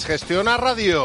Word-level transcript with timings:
Gestiona 0.00 0.56
Radio. 0.56 1.04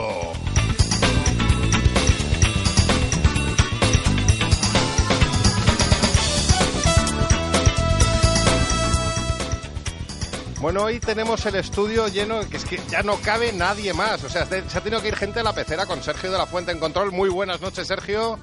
Bueno, 10.62 10.84
hoy 10.84 11.00
tenemos 11.02 11.46
el 11.46 11.56
estudio 11.56 12.08
lleno, 12.08 12.40
que 12.50 12.56
es 12.56 12.64
que 12.64 12.80
ya 12.90 13.04
no 13.04 13.18
cabe 13.18 13.52
nadie 13.52 13.94
más. 13.94 14.24
O 14.24 14.30
sea, 14.30 14.46
se 14.46 14.78
ha 14.78 14.82
tenido 14.82 15.02
que 15.02 15.10
ir 15.10 15.16
gente 15.18 15.42
a 15.42 15.44
la 15.44 15.54
pecera 15.54 15.86
con 15.86 16.02
Sergio 16.02 16.32
de 16.32 16.38
la 16.38 16.46
Fuente 16.46 16.72
en 16.72 16.80
control. 16.80 17.12
Muy 17.12 17.30
buenas 17.30 17.60
noches, 17.60 17.88
Sergio. 17.88 18.40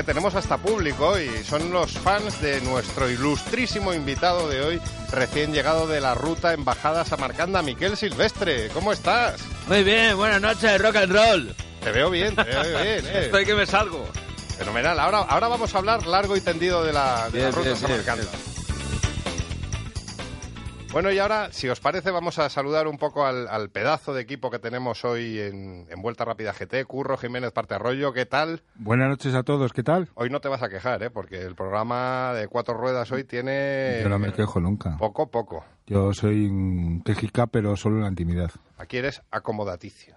Que 0.00 0.04
tenemos 0.04 0.34
hasta 0.34 0.56
público 0.56 1.18
y 1.18 1.28
son 1.44 1.70
los 1.72 1.90
fans 1.92 2.40
de 2.40 2.62
nuestro 2.62 3.10
ilustrísimo 3.10 3.92
invitado 3.92 4.48
de 4.48 4.62
hoy, 4.62 4.80
recién 5.12 5.52
llegado 5.52 5.86
de 5.86 6.00
la 6.00 6.14
ruta 6.14 6.54
Embajada 6.54 7.04
Samarcanda, 7.04 7.60
Miquel 7.60 7.98
Silvestre. 7.98 8.70
¿Cómo 8.70 8.94
estás? 8.94 9.42
Muy 9.68 9.84
bien, 9.84 10.16
buenas 10.16 10.40
noches, 10.40 10.80
rock 10.80 10.96
and 10.96 11.12
roll. 11.12 11.54
Te 11.84 11.92
veo 11.92 12.08
bien, 12.08 12.34
te 12.34 12.44
veo 12.44 12.62
bien. 12.82 13.04
Eh. 13.08 13.24
Estoy 13.26 13.44
que 13.44 13.54
me 13.54 13.66
salgo. 13.66 14.08
Fenomenal. 14.56 14.98
Ahora, 14.98 15.18
ahora 15.18 15.48
vamos 15.48 15.74
a 15.74 15.78
hablar 15.78 16.06
largo 16.06 16.34
y 16.34 16.40
tendido 16.40 16.82
de 16.82 16.94
la, 16.94 17.28
de 17.30 17.40
la 17.40 17.44
Bien, 17.50 17.52
ruta 17.52 17.68
bien, 17.68 17.76
Samarcanda. 17.76 18.24
bien, 18.24 18.49
Bueno, 20.92 21.12
y 21.12 21.18
ahora, 21.20 21.52
si 21.52 21.68
os 21.68 21.78
parece, 21.78 22.10
vamos 22.10 22.40
a 22.40 22.48
saludar 22.48 22.88
un 22.88 22.98
poco 22.98 23.24
al, 23.24 23.46
al 23.46 23.70
pedazo 23.70 24.12
de 24.12 24.22
equipo 24.22 24.50
que 24.50 24.58
tenemos 24.58 25.04
hoy 25.04 25.38
en, 25.38 25.86
en 25.88 26.02
Vuelta 26.02 26.24
Rápida 26.24 26.52
GT. 26.52 26.84
Curro 26.84 27.16
Jiménez 27.16 27.52
Parte 27.52 27.74
Arroyo, 27.76 28.12
¿qué 28.12 28.26
tal? 28.26 28.62
Buenas 28.74 29.08
noches 29.08 29.34
a 29.34 29.44
todos, 29.44 29.72
¿qué 29.72 29.84
tal? 29.84 30.08
Hoy 30.14 30.30
no 30.30 30.40
te 30.40 30.48
vas 30.48 30.64
a 30.64 30.68
quejar, 30.68 31.00
¿eh? 31.04 31.10
Porque 31.10 31.42
el 31.42 31.54
programa 31.54 32.32
de 32.34 32.48
cuatro 32.48 32.74
ruedas 32.74 33.10
hoy 33.12 33.22
tiene... 33.22 34.00
Yo 34.02 34.08
no 34.08 34.18
me 34.18 34.32
quejo 34.32 34.58
nunca. 34.58 34.96
Poco, 34.98 35.30
poco. 35.30 35.64
Yo 35.86 36.12
soy 36.12 36.46
un 36.46 37.02
quejica, 37.04 37.46
pero 37.46 37.76
solo 37.76 37.96
en 37.98 38.02
la 38.02 38.08
intimidad. 38.08 38.50
Aquí 38.76 38.96
eres 38.96 39.22
acomodaticio. 39.30 40.16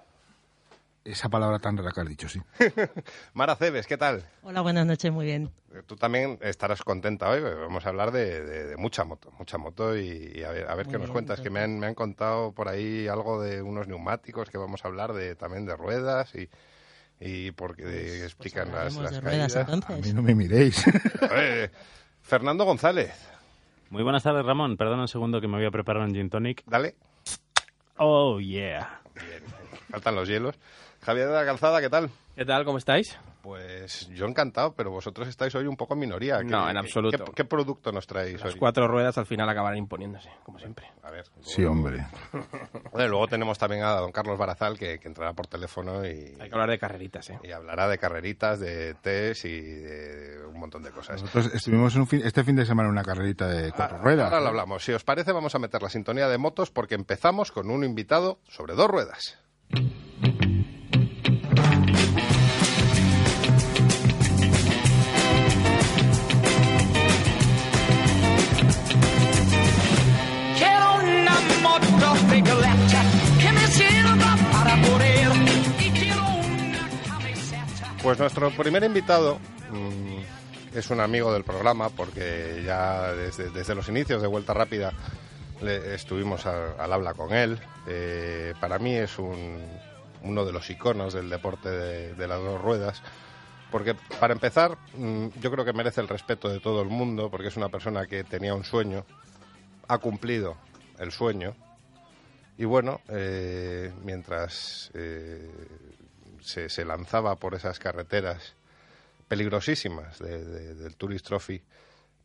Esa 1.06 1.28
palabra 1.28 1.60
tan 1.60 1.76
rara 1.76 1.92
que 1.92 2.00
has 2.00 2.08
dicho, 2.08 2.30
sí. 2.30 2.40
Mara 3.34 3.58
Cebes, 3.58 3.88
¿qué 3.88 3.98
tal? 3.98 4.24
Hola, 4.42 4.62
buenas 4.62 4.86
noches, 4.86 5.12
muy 5.12 5.26
bien. 5.26 5.52
Tú 5.86 5.98
también 5.98 6.40
estarás 6.42 6.82
contenta 6.82 7.30
hoy, 7.30 7.42
vamos 7.42 7.86
a 7.86 7.90
hablar 7.90 8.12
de, 8.12 8.42
de- 8.46 8.64
de 8.68 8.78
mucha 8.78 9.04
moto, 9.04 9.30
mucha 9.38 9.58
moto 9.58 9.98
y, 9.98 10.32
y 10.34 10.44
a 10.44 10.52
ver, 10.52 10.70
a 10.70 10.76
ver 10.76 10.86
qué 10.86 10.94
nos 10.94 11.02
bien, 11.02 11.12
cuentas, 11.12 11.42
que 11.42 11.50
me 11.50 11.60
han, 11.60 11.78
me 11.78 11.88
han 11.88 11.96
contado 11.96 12.54
por 12.54 12.70
ahí 12.70 13.08
algo 13.10 13.42
de 13.42 13.62
unos 13.62 13.88
neumáticos, 13.90 14.50
que 14.50 14.58
vamos 14.58 14.86
a 14.86 14.88
hablar 14.88 15.12
de 15.12 15.36
también 15.36 15.66
de 15.66 15.76
ruedas 15.76 16.34
y, 16.36 16.48
y 17.20 17.52
porque 17.52 18.24
explican 18.24 18.72
las, 18.72 18.94
Pues 18.96 18.98
Hablaremos 18.98 19.04
las 19.04 19.12
de 19.12 19.20
ruedas 19.22 19.54
caídas. 19.54 19.70
A 19.70 19.74
entonces. 19.74 20.08
mí 20.08 20.14
no 20.14 20.22
me 20.22 20.36
miréis. 20.36 20.86
Eh, 21.36 21.70
Fernando 22.22 22.64
González, 22.64 23.12
Muy 23.90 24.04
buenas 24.04 24.24
tardes, 24.24 24.46
Ramón. 24.46 24.78
Perdona 24.78 25.02
un 25.02 25.08
segundo 25.10 25.42
que 25.42 25.50
me 25.50 25.58
voy 25.58 25.66
a 25.66 25.72
preparar 25.72 26.04
un 26.04 26.14
gin 26.14 26.30
tonic. 26.30 26.64
dale, 26.66 26.96
Oh, 27.98 28.40
yeah. 28.40 29.02
faltan 29.90 30.16
los 30.16 30.28
hielos. 30.30 30.56
Javier 31.04 31.28
de 31.28 31.34
la 31.34 31.46
Calzada, 31.46 31.82
¿qué 31.82 31.90
tal? 31.90 32.10
¿Qué 32.36 32.46
tal? 32.46 32.66
¿Cómo 32.66 32.78
estáis? 32.78 33.18
Pues 33.42 34.08
yo 34.10 34.26
encantado, 34.26 34.74
pero 34.74 34.90
vosotros 34.90 35.28
estáis 35.28 35.54
hoy 35.54 35.68
un 35.68 35.76
poco 35.76 35.94
en 35.96 36.00
minoría. 36.00 36.38
¿Qué- 36.40 36.46
No, 36.46 36.70
en 36.70 36.78
absoluto. 36.78 37.26
¿Qué, 37.26 37.32
qué 37.36 37.44
producto 37.46 37.92
nos 37.92 38.08
traéis 38.08 38.42
Las 38.42 38.54
hoy? 38.54 38.60
cuatro 38.60 38.88
ruedas 38.88 39.18
al 39.18 39.26
final 39.26 39.50
acabarán 39.50 39.78
imponiéndose, 39.78 40.30
como 40.44 40.60
siempre. 40.60 40.88
A 41.04 41.12
ver. 41.12 41.26
Sí, 41.42 41.66
hombre. 41.66 42.08
Bueno, 42.94 43.10
luego 43.10 43.28
tenemos 43.28 43.58
también 43.60 43.84
a 43.84 43.90
don 43.98 44.14
Carlos 44.14 44.38
Barazal, 44.40 44.80
que, 44.80 44.98
que 44.98 45.08
entrará 45.10 45.34
por 45.34 45.48
teléfono 45.48 46.06
y, 46.06 46.10
Hay 46.40 46.48
que 46.48 46.54
hablar 46.54 46.70
de 46.70 46.80
carreritas, 46.80 47.30
¿eh? 47.32 47.40
y 47.44 47.52
hablará 47.52 47.90
de 47.90 47.98
carreritas, 47.98 48.60
de 48.62 48.94
test 48.96 49.44
y 49.44 49.60
de 49.60 50.46
un 50.48 50.58
montón 50.58 50.82
de 50.84 50.92
cosas. 50.92 51.22
Nosotros 51.22 51.54
estuvimos 51.54 51.94
un 51.96 52.08
fin- 52.08 52.22
este 52.24 52.46
fin 52.46 52.56
de 52.56 52.66
semana 52.66 52.88
en 52.88 52.94
una 52.94 53.04
carrerita 53.04 53.48
de 53.50 53.74
cuatro 53.74 53.98
ruedas. 53.98 54.26
Ahora 54.32 54.40
lo 54.40 54.48
hablamos. 54.48 54.84
Si 54.86 54.94
os 54.94 55.04
parece, 55.04 55.34
vamos 55.34 55.54
a 55.54 55.60
meter 55.60 55.82
la 55.84 55.90
sintonía 55.90 56.30
de 56.30 56.38
motos 56.38 56.72
porque 56.72 56.96
empezamos 56.96 57.52
con 57.52 57.70
un 57.70 57.84
invitado 57.84 58.40
sobre 58.48 58.74
dos 58.74 58.88
ruedas. 58.90 59.38
Pues 78.04 78.20
nuestro 78.20 78.50
primer 78.52 78.84
invitado 78.84 79.40
mm, 79.72 80.78
es 80.78 80.90
un 80.90 81.00
amigo 81.00 81.32
del 81.34 81.44
programa 81.44 81.90
porque 81.90 82.62
ya 82.66 83.14
desde, 83.14 83.50
desde 83.50 83.76
los 83.76 83.88
inicios 83.88 84.22
de 84.22 84.28
Vuelta 84.28 84.54
Rápida 84.54 84.92
le- 85.62 85.96
estuvimos 85.96 86.46
al 86.46 86.92
habla 86.92 87.14
con 87.14 87.34
él. 87.34 87.60
Eh, 87.88 88.54
para 88.60 88.78
mí 88.80 88.94
es 88.96 89.18
un- 89.20 89.66
uno 90.24 90.46
de 90.46 90.52
los 90.52 90.70
iconos 90.70 91.14
del 91.14 91.30
deporte 91.30 91.70
de, 91.70 92.14
de 92.16 92.28
las 92.28 92.40
dos 92.40 92.62
ruedas. 92.62 93.02
Porque 93.72 93.96
para 94.20 94.34
empezar, 94.34 94.78
mm, 94.96 95.28
yo 95.42 95.50
creo 95.52 95.64
que 95.66 95.74
merece 95.74 96.02
el 96.02 96.08
respeto 96.10 96.50
de 96.50 96.60
todo 96.60 96.82
el 96.82 96.90
mundo 96.90 97.30
porque 97.32 97.48
es 97.48 97.58
una 97.58 97.70
persona 97.70 98.06
que 98.06 98.24
tenía 98.26 98.54
un 98.54 98.66
sueño, 98.66 99.06
ha 99.88 99.98
cumplido 99.98 100.58
el 101.00 101.12
sueño 101.12 101.56
y 102.58 102.66
bueno, 102.66 103.00
eh, 103.08 103.92
mientras 104.04 104.92
eh, 104.94 105.50
se, 106.44 106.70
se 106.70 106.86
lanzaba 106.86 107.36
por 107.38 107.56
esas 107.56 107.80
carreteras 107.80 108.54
peligrosísimas 109.28 110.20
de- 110.20 110.44
de- 110.44 110.76
del 110.76 110.96
Tourist 110.96 111.26
Trophy, 111.26 111.62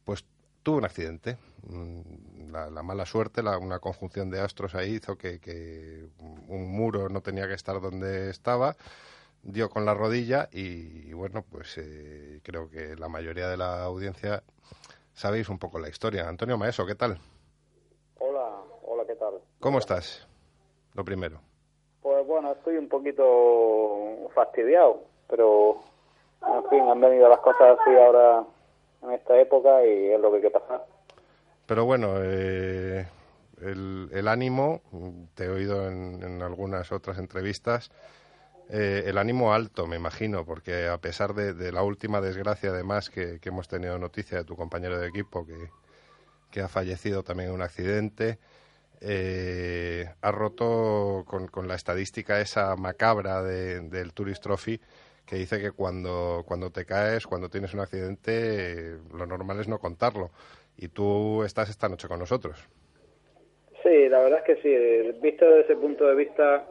pues 0.04 0.24
tuvo 0.62 0.78
un 0.78 0.84
accidente. 0.84 1.38
Mm, 1.62 2.28
La, 2.52 2.70
la 2.70 2.82
mala 2.82 3.04
suerte, 3.04 3.42
la- 3.42 3.58
una 3.58 3.78
conjunción 3.78 4.30
de 4.30 4.40
astros 4.40 4.74
ahí 4.74 4.94
hizo 4.94 5.16
que, 5.18 5.38
que 5.38 6.08
un 6.48 6.70
muro 6.70 7.10
no 7.10 7.20
tenía 7.20 7.46
que 7.46 7.52
estar 7.52 7.78
donde 7.80 8.30
estaba, 8.30 8.74
dio 9.42 9.68
con 9.68 9.84
la 9.84 9.92
rodilla 9.92 10.48
y, 10.50 11.08
y 11.08 11.12
bueno, 11.12 11.44
pues 11.50 11.74
eh, 11.76 12.40
creo 12.42 12.70
que 12.70 12.96
la 12.96 13.08
mayoría 13.10 13.48
de 13.48 13.58
la 13.58 13.82
audiencia 13.84 14.42
sabéis 15.14 15.50
un 15.50 15.58
poco 15.58 15.78
la 15.78 15.90
historia. 15.90 16.26
Antonio 16.26 16.56
Maeso, 16.56 16.86
¿qué 16.86 16.94
tal? 16.94 17.20
Hola, 18.18 18.48
hola, 18.86 19.04
¿qué 19.06 19.14
tal? 19.16 19.34
¿Cómo 19.60 19.78
estás? 19.78 20.26
Lo 20.94 21.04
primero. 21.04 21.42
Pues 22.08 22.26
bueno, 22.26 22.52
estoy 22.52 22.78
un 22.78 22.88
poquito 22.88 24.30
fastidiado, 24.34 25.02
pero 25.28 25.78
en 26.40 26.70
fin, 26.70 26.80
han 26.88 26.98
venido 27.02 27.28
las 27.28 27.40
cosas 27.40 27.78
así 27.78 27.94
ahora 27.94 28.46
en 29.02 29.10
esta 29.10 29.38
época 29.38 29.84
y 29.84 30.12
es 30.12 30.18
lo 30.18 30.30
que 30.30 30.36
hay 30.36 30.42
que 30.44 30.50
pasar. 30.50 30.86
Pero 31.66 31.84
bueno, 31.84 32.14
eh, 32.22 33.06
el, 33.60 34.08
el 34.10 34.26
ánimo, 34.26 34.80
te 35.34 35.44
he 35.44 35.48
oído 35.50 35.86
en, 35.86 36.40
algunas 36.40 36.92
otras 36.92 37.18
entrevistas, 37.18 37.90
eh, 38.70 39.02
el 39.04 39.18
ánimo 39.18 39.52
alto, 39.52 39.86
me 39.86 39.96
imagino, 39.96 40.46
porque 40.46 40.88
a 40.88 40.96
pesar 40.96 41.34
de, 41.34 41.52
de 41.52 41.72
la 41.72 41.82
última 41.82 42.22
desgracia, 42.22 42.70
además, 42.70 43.10
que, 43.10 43.38
que 43.38 43.50
hemos 43.50 43.68
tenido 43.68 43.98
noticia 43.98 44.38
de 44.38 44.44
tu 44.44 44.56
compañero 44.56 44.98
de 44.98 45.08
equipo 45.08 45.44
que, 45.44 45.68
que 46.50 46.62
ha 46.62 46.68
fallecido 46.68 47.22
también 47.22 47.50
en 47.50 47.56
un 47.56 47.62
accidente, 47.62 48.38
eh, 49.00 50.06
has 50.20 50.34
roto 50.34 51.24
con, 51.26 51.46
con 51.48 51.68
la 51.68 51.74
estadística 51.74 52.40
esa 52.40 52.74
macabra 52.76 53.42
de- 53.42 53.80
del 53.80 54.12
Tourist 54.12 54.42
Trophy 54.42 54.80
que 55.26 55.36
dice 55.36 55.60
que 55.60 55.72
cuando, 55.72 56.42
cuando 56.46 56.70
te 56.70 56.84
caes, 56.86 57.26
cuando 57.26 57.48
tienes 57.50 57.74
un 57.74 57.80
accidente, 57.80 58.32
eh, 58.94 58.98
lo 59.12 59.26
normal 59.26 59.60
es 59.60 59.68
no 59.68 59.78
contarlo. 59.78 60.30
Y 60.76 60.88
tú 60.88 61.42
estás 61.44 61.68
esta 61.68 61.88
noche 61.88 62.08
con 62.08 62.18
nosotros. 62.18 62.58
Sí, 63.82 64.08
la 64.08 64.20
verdad 64.20 64.42
es 64.46 64.56
que 64.56 64.62
sí, 64.62 65.18
visto 65.20 65.44
desde 65.44 65.60
ese 65.60 65.76
punto 65.76 66.06
de 66.06 66.14
vista, 66.14 66.66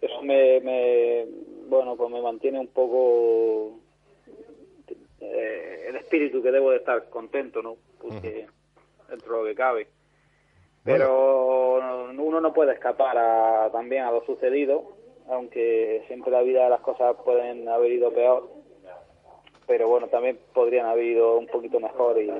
eso 0.00 0.22
me, 0.22 0.60
me 0.60 1.26
bueno, 1.68 1.96
pues 1.96 2.10
me 2.10 2.22
mantiene 2.22 2.60
un 2.60 2.68
poco 2.68 3.80
eh, 5.20 5.86
el 5.88 5.96
espíritu 5.96 6.42
que 6.42 6.52
debo 6.52 6.70
de 6.70 6.76
estar 6.78 7.08
contento, 7.10 7.62
¿no? 7.62 7.76
Porque 8.00 8.46
dentro 9.08 9.32
de 9.32 9.38
lo 9.42 9.44
que 9.48 9.54
cabe. 9.54 9.88
Pero 10.86 12.12
uno 12.18 12.40
no 12.40 12.52
puede 12.52 12.72
escapar 12.72 13.16
a- 13.18 13.70
también 13.72 14.04
a 14.04 14.10
lo 14.10 14.24
sucedido, 14.24 14.96
aunque 15.28 16.04
siempre 16.06 16.30
la 16.32 16.42
vida 16.42 16.68
las 16.68 16.80
cosas 16.80 17.16
pueden 17.24 17.68
haber 17.68 17.92
ido 17.92 18.12
peor. 18.12 18.48
Pero 19.66 19.88
bueno, 19.88 20.06
también 20.06 20.38
podrían 20.54 20.86
haber 20.86 21.04
ido 21.06 21.36
un 21.38 21.48
poquito 21.48 21.80
mejor 21.80 22.20
y, 22.22 22.30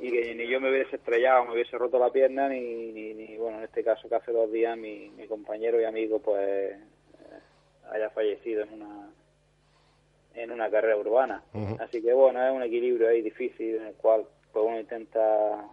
y 0.00 0.10
que 0.10 0.34
ni 0.34 0.48
yo 0.48 0.60
me 0.60 0.70
hubiese 0.70 0.96
estrellado, 0.96 1.44
me 1.44 1.52
hubiese 1.52 1.78
roto 1.78 2.00
la 2.00 2.10
pierna, 2.10 2.48
ni, 2.48 2.90
ni, 2.90 3.14
ni, 3.14 3.36
bueno, 3.36 3.58
en 3.58 3.64
este 3.64 3.84
caso 3.84 4.08
que 4.08 4.16
hace 4.16 4.32
dos 4.32 4.50
días 4.50 4.76
mi, 4.76 5.08
mi 5.10 5.28
compañero 5.28 5.80
y 5.80 5.84
amigo 5.84 6.18
pues 6.18 6.40
eh, 6.72 6.78
haya 7.92 8.10
fallecido 8.10 8.64
en 8.64 8.72
una 8.82 9.08
en 10.34 10.50
una 10.50 10.68
carrera 10.68 10.96
urbana. 10.98 11.42
Así 11.80 12.02
que 12.02 12.12
bueno, 12.12 12.44
es 12.44 12.52
un 12.52 12.62
equilibrio 12.64 13.08
ahí 13.08 13.22
difícil 13.22 13.76
en 13.76 13.86
el 13.86 13.94
cual 13.94 14.26
pues 14.52 14.64
uno 14.66 14.80
intenta 14.80 15.64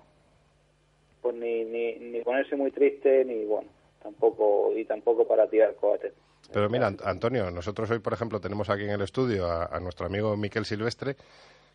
pues 1.24 1.36
ni, 1.36 1.64
ni, 1.66 1.96
ni 1.96 2.22
ponerse 2.22 2.56
muy 2.56 2.70
triste 2.70 3.26
ni 3.26 3.46
bueno, 3.46 3.70
tampoco 4.04 4.72
y 4.78 4.86
tampoco 4.86 5.28
para 5.28 5.48
tirar 5.50 5.74
cohetes. 5.76 6.14
Pero 6.52 6.70
mira, 6.70 6.90
Ant- 6.92 7.02
Antonio, 7.06 7.50
nosotros 7.50 7.90
hoy, 7.90 7.98
por 8.00 8.14
ejemplo, 8.14 8.40
tenemos 8.40 8.70
aquí 8.70 8.84
en 8.84 8.92
el 8.92 9.02
estudio 9.02 9.50
a, 9.50 9.80
nuestro 9.80 10.06
amigo 10.06 10.38
Miquel 10.38 10.66
Silvestre, 10.66 11.16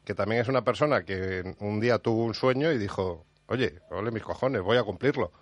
que 0.04 0.14
también 0.14 0.42
es 0.42 0.48
una 0.48 0.62
persona 0.62 1.02
que 1.04 1.54
un 1.60 1.80
día 1.80 1.98
tuvo 1.98 2.22
un 2.24 2.34
sueño 2.34 2.70
y 2.70 2.78
dijo, 2.78 3.24
oye, 3.48 3.80
ole 3.90 4.10
mis 4.12 4.22
cojones, 4.22 4.62
voy 4.62 4.76
a 4.76 4.84
cumplirlo. 4.84 5.32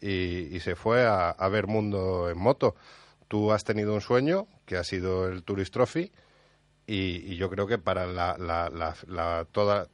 Y, 0.00 0.54
y 0.54 0.60
se 0.60 0.76
fue 0.76 1.04
a, 1.06 1.30
a 1.30 1.48
ver 1.48 1.66
mundo 1.66 2.28
en 2.30 2.38
moto. 2.38 2.76
Tú 3.28 3.50
has 3.50 3.64
tenido 3.64 3.94
un 3.94 4.02
sueño 4.02 4.46
que 4.66 4.76
ha 4.76 4.84
sido 4.84 5.26
el 5.26 5.42
Tourist 5.42 5.72
Trophy 5.72 6.12
y, 6.86 7.32
y 7.32 7.36
yo 7.36 7.48
creo 7.50 7.66
que 7.66 7.78
para 7.78 8.06
la, 8.06 8.36
la- 8.38 8.68
la- 8.70 8.94
la- 9.08 9.46
toda, 9.50 9.88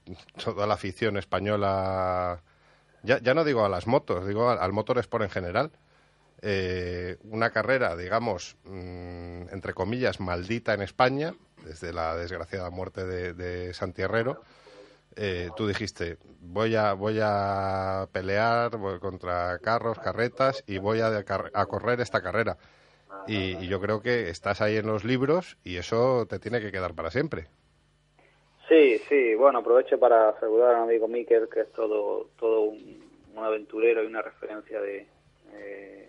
toda 0.44 0.66
la 0.66 0.74
afición 0.74 1.16
española, 1.16 2.42
ya, 3.02 3.20
ya 3.20 3.34
no 3.34 3.44
digo 3.44 3.64
a 3.64 3.68
las 3.68 3.86
motos, 3.86 4.26
digo 4.26 4.50
al, 4.50 4.58
al 4.58 4.72
motorsport 4.72 5.24
en 5.24 5.30
general, 5.30 5.70
eh, 6.42 7.18
una 7.24 7.50
carrera, 7.50 7.96
digamos, 7.96 8.56
mm, 8.64 9.48
entre 9.52 9.74
comillas, 9.74 10.20
maldita 10.20 10.74
en 10.74 10.82
España, 10.82 11.34
desde 11.64 11.92
la 11.92 12.16
desgraciada 12.16 12.70
muerte 12.70 13.04
de, 13.06 13.32
de 13.34 13.72
eh, 15.14 15.50
tú 15.56 15.66
dijiste, 15.66 16.18
voy 16.40 16.74
a, 16.74 16.94
voy 16.94 17.18
a 17.22 18.08
pelear 18.12 18.76
voy 18.78 18.98
contra 18.98 19.58
carros, 19.58 19.98
carretas 19.98 20.64
y 20.66 20.78
voy 20.78 21.00
a, 21.00 21.08
a 21.16 21.66
correr 21.66 22.00
esta 22.00 22.22
carrera. 22.22 22.56
Y 23.26 23.68
yo 23.68 23.80
creo 23.80 24.00
que 24.00 24.30
estás 24.30 24.60
ahí 24.60 24.76
en 24.76 24.86
los 24.86 25.04
libros 25.04 25.58
y 25.62 25.76
eso 25.76 26.26
te 26.26 26.38
tiene 26.38 26.60
que 26.60 26.72
quedar 26.72 26.94
para 26.94 27.10
siempre. 27.10 27.48
Sí, 28.72 28.98
sí, 29.06 29.34
bueno, 29.34 29.58
aprovecho 29.58 29.98
para 29.98 30.32
saludar 30.40 30.74
a 30.74 30.78
mi 30.78 30.84
amigo 30.84 31.06
Miquel, 31.06 31.46
que 31.50 31.60
es 31.60 31.72
todo, 31.72 32.28
todo 32.38 32.62
un, 32.62 33.04
un 33.36 33.44
aventurero 33.44 34.02
y 34.02 34.06
una 34.06 34.22
referencia 34.22 34.80
de 34.80 35.06
eh, 35.52 36.08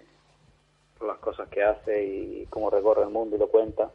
las 1.06 1.18
cosas 1.18 1.50
que 1.50 1.62
hace 1.62 2.06
y 2.06 2.46
cómo 2.50 2.70
recorre 2.70 3.04
el 3.04 3.10
mundo 3.10 3.36
y 3.36 3.40
lo 3.40 3.50
cuenta. 3.50 3.92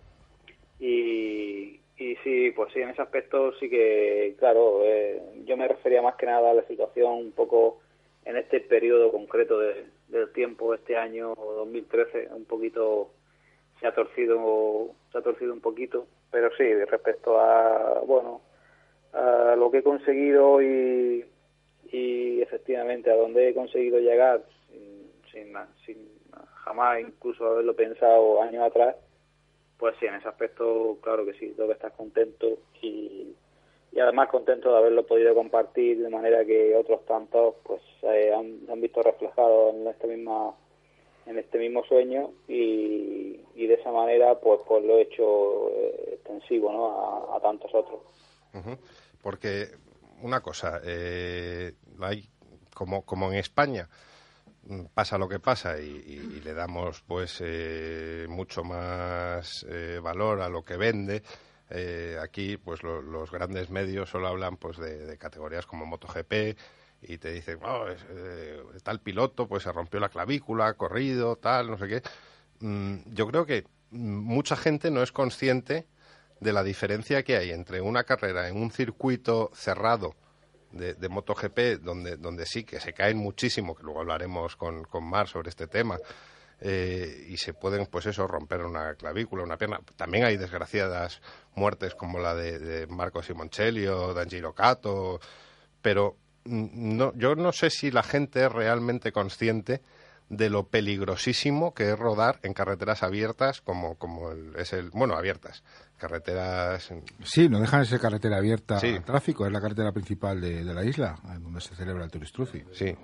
Y, 0.79 1.81
y 1.97 2.17
sí, 2.23 2.51
pues 2.55 2.71
sí, 2.75 2.83
en 2.83 2.91
ese 2.91 3.01
aspecto 3.01 3.55
sí 3.55 3.71
que, 3.71 4.37
claro, 4.39 4.83
eh, 4.85 5.23
yo 5.47 5.57
me 5.57 5.67
refería 5.67 6.03
más 6.03 6.17
que 6.17 6.27
nada 6.27 6.51
a 6.51 6.55
la 6.55 6.65
situación 6.65 7.13
un 7.15 7.33
poco 7.33 7.81
en 8.27 8.37
este 8.37 8.61
periodo 8.61 9.11
concreto 9.11 9.59
de- 9.61 9.87
del 10.09 10.31
tiempo, 10.33 10.75
este 10.75 10.95
año 10.99 11.35
2013, 11.37 12.29
un 12.33 12.45
poquito 12.45 13.13
se 13.81 13.87
ha 13.87 13.95
torcido 13.95 14.91
se 15.13 15.19
ha 15.19 15.23
torcido 15.23 15.53
un 15.55 15.61
poquito 15.61 16.07
pero 16.31 16.51
sí 16.57 16.65
respecto 16.85 17.39
a 17.41 18.01
bueno 18.07 18.43
a 19.19 19.57
lo 19.57 19.71
que 19.71 19.79
he 19.79 19.83
conseguido 19.83 20.63
y, 20.63 21.25
y 21.91 22.43
efectivamente 22.43 23.11
a 23.11 23.17
dónde 23.17 23.49
he 23.49 23.55
conseguido 23.55 23.99
llegar 23.99 24.43
sin, 24.71 25.11
sin, 25.33 25.57
sin 25.85 26.09
jamás 26.65 27.01
incluso 27.01 27.47
haberlo 27.47 27.75
pensado 27.75 28.43
años 28.43 28.63
atrás 28.63 28.97
pues 29.79 29.95
sí 29.99 30.07
en 30.07 30.15
ese 30.15 30.29
aspecto 30.29 30.99
claro 31.01 31.25
que 31.25 31.35
sí 31.35 31.53
tengo 31.57 31.69
que 31.69 31.75
estar 31.75 31.93
contento 31.93 32.59
y, 32.83 33.35
y 33.93 34.01
además 34.01 34.29
contento 34.29 34.71
de 34.71 34.79
haberlo 34.79 35.07
podido 35.07 35.35
compartir 35.35 36.03
de 36.03 36.11
manera 36.11 36.45
que 36.45 36.77
otros 36.77 37.05
tantos 37.07 37.57
pues 37.65 37.83
eh, 38.03 38.33
han, 38.35 38.71
han 38.71 38.81
visto 38.81 39.03
reflejado 39.03 39.71
en 39.71 39.87
esta 39.87 40.07
misma 40.07 40.55
en 41.27 41.39
este 41.39 41.59
mismo 41.59 41.85
sueño 41.85 42.31
y, 42.49 43.41
y 43.55 43.67
de 43.67 43.75
esa 43.75 43.93
manera 43.93 44.39
pues 44.41 44.61
pues 44.67 44.85
lo 44.85 44.99
he 44.99 45.03
hecho 45.03 45.71
eh, 45.71 46.11
extensivo 46.15 46.73
¿no? 46.73 47.35
a, 47.35 47.41
tantos 47.41 47.73
otros. 47.75 48.01
Porque 49.23 49.71
una 50.21 50.41
cosa, 50.41 50.81
eh, 50.85 51.75
hay, 52.01 52.29
como, 52.75 53.05
como 53.05 53.31
en 53.33 53.39
España 53.39 53.89
mm, 54.65 54.87
pasa 54.95 55.19
lo 55.19 55.29
que 55.29 55.39
pasa 55.41 55.79
y, 55.81 56.41
le 56.45 56.55
damos 56.55 57.03
pues 57.03 57.39
eh, 57.41 58.27
mucho 58.29 58.65
más 58.65 59.67
eh, 59.69 60.01
valor 60.03 60.41
a 60.41 60.49
lo 60.49 60.65
que 60.65 60.77
vende. 60.77 61.23
eh, 61.71 62.17
aquí 62.23 62.57
pues 62.57 62.83
lo- 62.83 63.03
los 63.03 63.31
grandes 63.31 63.69
medios 63.71 64.09
solo 64.09 64.29
hablan 64.29 64.57
pues 64.57 64.79
de, 64.79 65.19
categorías 65.19 65.67
como 65.67 65.85
MotoGP 65.85 66.57
y 67.03 67.19
te 67.19 67.31
dicen 67.33 67.59
"Oh, 67.63 67.85
eh, 67.91 68.63
tal 68.83 69.01
piloto 69.01 69.47
pues 69.47 69.65
se 69.65 69.73
rompió 69.73 70.01
la 70.01 70.09
clavícula, 70.09 70.69
ha 70.69 70.75
corrido, 70.75 71.37
tal, 71.37 71.71
no 71.71 71.77
sé 71.79 71.87
qué. 71.89 72.03
Mm, 72.61 72.97
yo 73.15 73.27
creo 73.29 73.45
que 73.47 73.65
mm, 73.91 73.99
mucha 74.17 74.57
gente 74.57 74.91
no 74.91 75.03
es 75.03 75.13
consciente 75.13 75.87
de 76.41 76.53
la 76.53 76.63
diferencia 76.63 77.23
que 77.23 77.37
hay 77.37 77.51
entre 77.51 77.81
una 77.81 78.05
carrera 78.05 78.49
en 78.49 78.57
un 78.57 78.71
circuito 78.71 79.51
cerrado 79.55 80.15
de, 80.73 80.95
de 80.95 81.09
MotoGP, 81.09 81.81
donde, 81.83 82.17
donde 82.17 82.47
sí 82.47 82.65
que 82.65 82.79
se 82.81 82.93
caen 82.93 83.17
muchísimo, 83.19 83.75
que 83.75 83.83
luego 83.83 84.01
hablaremos 84.01 84.57
con, 84.57 84.85
con 84.85 85.05
Mar 85.05 85.27
sobre 85.29 85.49
este 85.49 85.67
tema, 85.67 85.99
eh, 86.61 87.27
y 87.29 87.37
se 87.37 87.55
pueden, 87.55 87.87
pues 87.87 88.07
eso, 88.07 88.27
romper 88.27 88.63
una 88.65 88.95
clavícula, 88.95 89.45
una 89.45 89.57
pierna. 89.57 89.81
También 89.97 90.25
hay 90.25 90.37
desgraciadas 90.37 91.21
muertes 91.55 91.95
como 91.95 92.19
la 92.19 92.35
de, 92.35 92.87
Marco 92.89 93.23
Simoncelli 93.23 93.87
o 93.87 94.13
Danjiro 94.13 94.53
Cato, 94.55 95.21
pero 95.81 96.17
no, 96.45 97.13
yo 97.15 97.35
no 97.37 97.53
sé 97.53 97.71
si 97.71 97.91
la 97.91 98.03
gente 98.03 98.45
es 98.45 98.53
realmente 98.53 99.13
consciente 99.13 99.83
de 100.29 100.51
lo 100.51 100.67
peligrosísimo 100.67 101.73
que 101.75 101.91
es 101.91 101.99
rodar 101.99 102.41
en 102.43 102.53
carreteras 102.53 103.03
abiertas 103.03 103.61
como, 103.63 103.97
como 103.97 104.31
el- 104.33 104.57
es 104.57 104.73
el, 104.73 104.91
bueno, 104.91 105.15
abiertas, 105.15 105.63
carreteras 105.99 106.93
Sí, 107.23 107.49
no 107.49 107.61
dejan 107.61 107.81
de 107.81 107.87
ser 107.87 108.01
carretera 108.01 108.39
abierta 108.39 108.79
Sí. 108.81 108.89
al 108.89 109.05
tráfico, 109.05 109.45
es 109.47 109.53
la 109.53 109.61
carretera 109.61 109.93
principal 109.93 110.41
de, 110.41 110.65
de 110.65 110.75
la 110.75 110.85
isla, 110.85 111.19
donde 111.41 111.61
se 111.61 111.75
celebra 111.75 112.05
el 112.05 112.11
Tourist 112.11 112.35
Trophy. 112.35 112.63
Sí. 112.73 112.95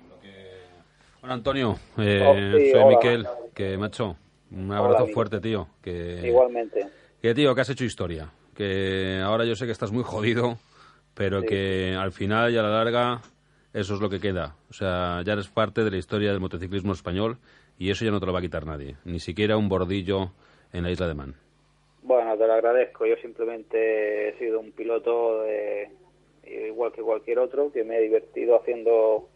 Bueno, 1.21 1.33
Antonio, 1.35 1.79
eh, 1.97 2.23
Oh, 2.23 2.35
sí, 2.35 2.71
soy 2.71 2.81
hola. 2.81 2.87
Miquel, 2.97 3.27
que 3.53 3.77
macho, 3.77 4.15
un 4.51 4.71
abrazo 4.71 5.07
fuerte, 5.07 5.39
tío. 5.39 5.67
Que, 5.81 6.21
igualmente 6.27 6.87
que, 7.21 7.33
tío, 7.33 7.55
que 7.55 7.61
has 7.61 7.69
hecho 7.69 7.83
historia. 7.85 8.29
Que 8.53 9.19
ahora 9.23 9.43
yo 9.45 9.55
sé 9.55 9.65
que 9.65 9.71
estás 9.71 9.91
muy 9.91 10.03
jodido, 10.03 10.59
pero 11.15 11.41
Sí. 11.41 11.47
que 11.47 11.95
al 11.99 12.11
final 12.11 12.53
y 12.53 12.57
a 12.57 12.61
la 12.61 12.69
larga 12.69 13.21
eso 13.73 13.95
es 13.95 13.99
lo 14.01 14.09
que 14.09 14.19
queda. 14.19 14.55
O 14.69 14.73
sea, 14.73 15.21
ya 15.25 15.33
eres 15.33 15.47
parte 15.47 15.83
de 15.83 15.89
la 15.91 15.97
historia 15.97 16.29
del 16.31 16.39
motociclismo 16.39 16.93
español 16.93 17.39
y 17.79 17.89
eso 17.89 18.05
ya 18.05 18.11
no 18.11 18.19
te 18.19 18.27
lo 18.27 18.31
va 18.33 18.39
a 18.39 18.41
quitar 18.43 18.65
nadie. 18.65 18.95
Ni 19.03 19.19
siquiera 19.19 19.57
un 19.57 19.67
bordillo 19.67 20.31
en 20.71 20.83
la 20.83 20.91
isla 20.91 21.07
de 21.07 21.13
Man. 21.15 21.35
Bueno, 22.05 22.37
te 22.37 22.45
lo 22.45 22.53
agradezco. 22.53 23.05
Yo 23.07 23.15
simplemente 23.17 24.29
he 24.29 24.37
sido 24.37 24.59
un 24.59 24.71
piloto 24.71 25.41
de- 25.41 25.89
igual 26.67 26.91
que 26.91 27.01
cualquier 27.01 27.39
otro, 27.39 27.71
que 27.71 27.83
me 27.83 27.97
he 27.97 28.01
divertido 28.01 28.57
haciendo 28.57 29.27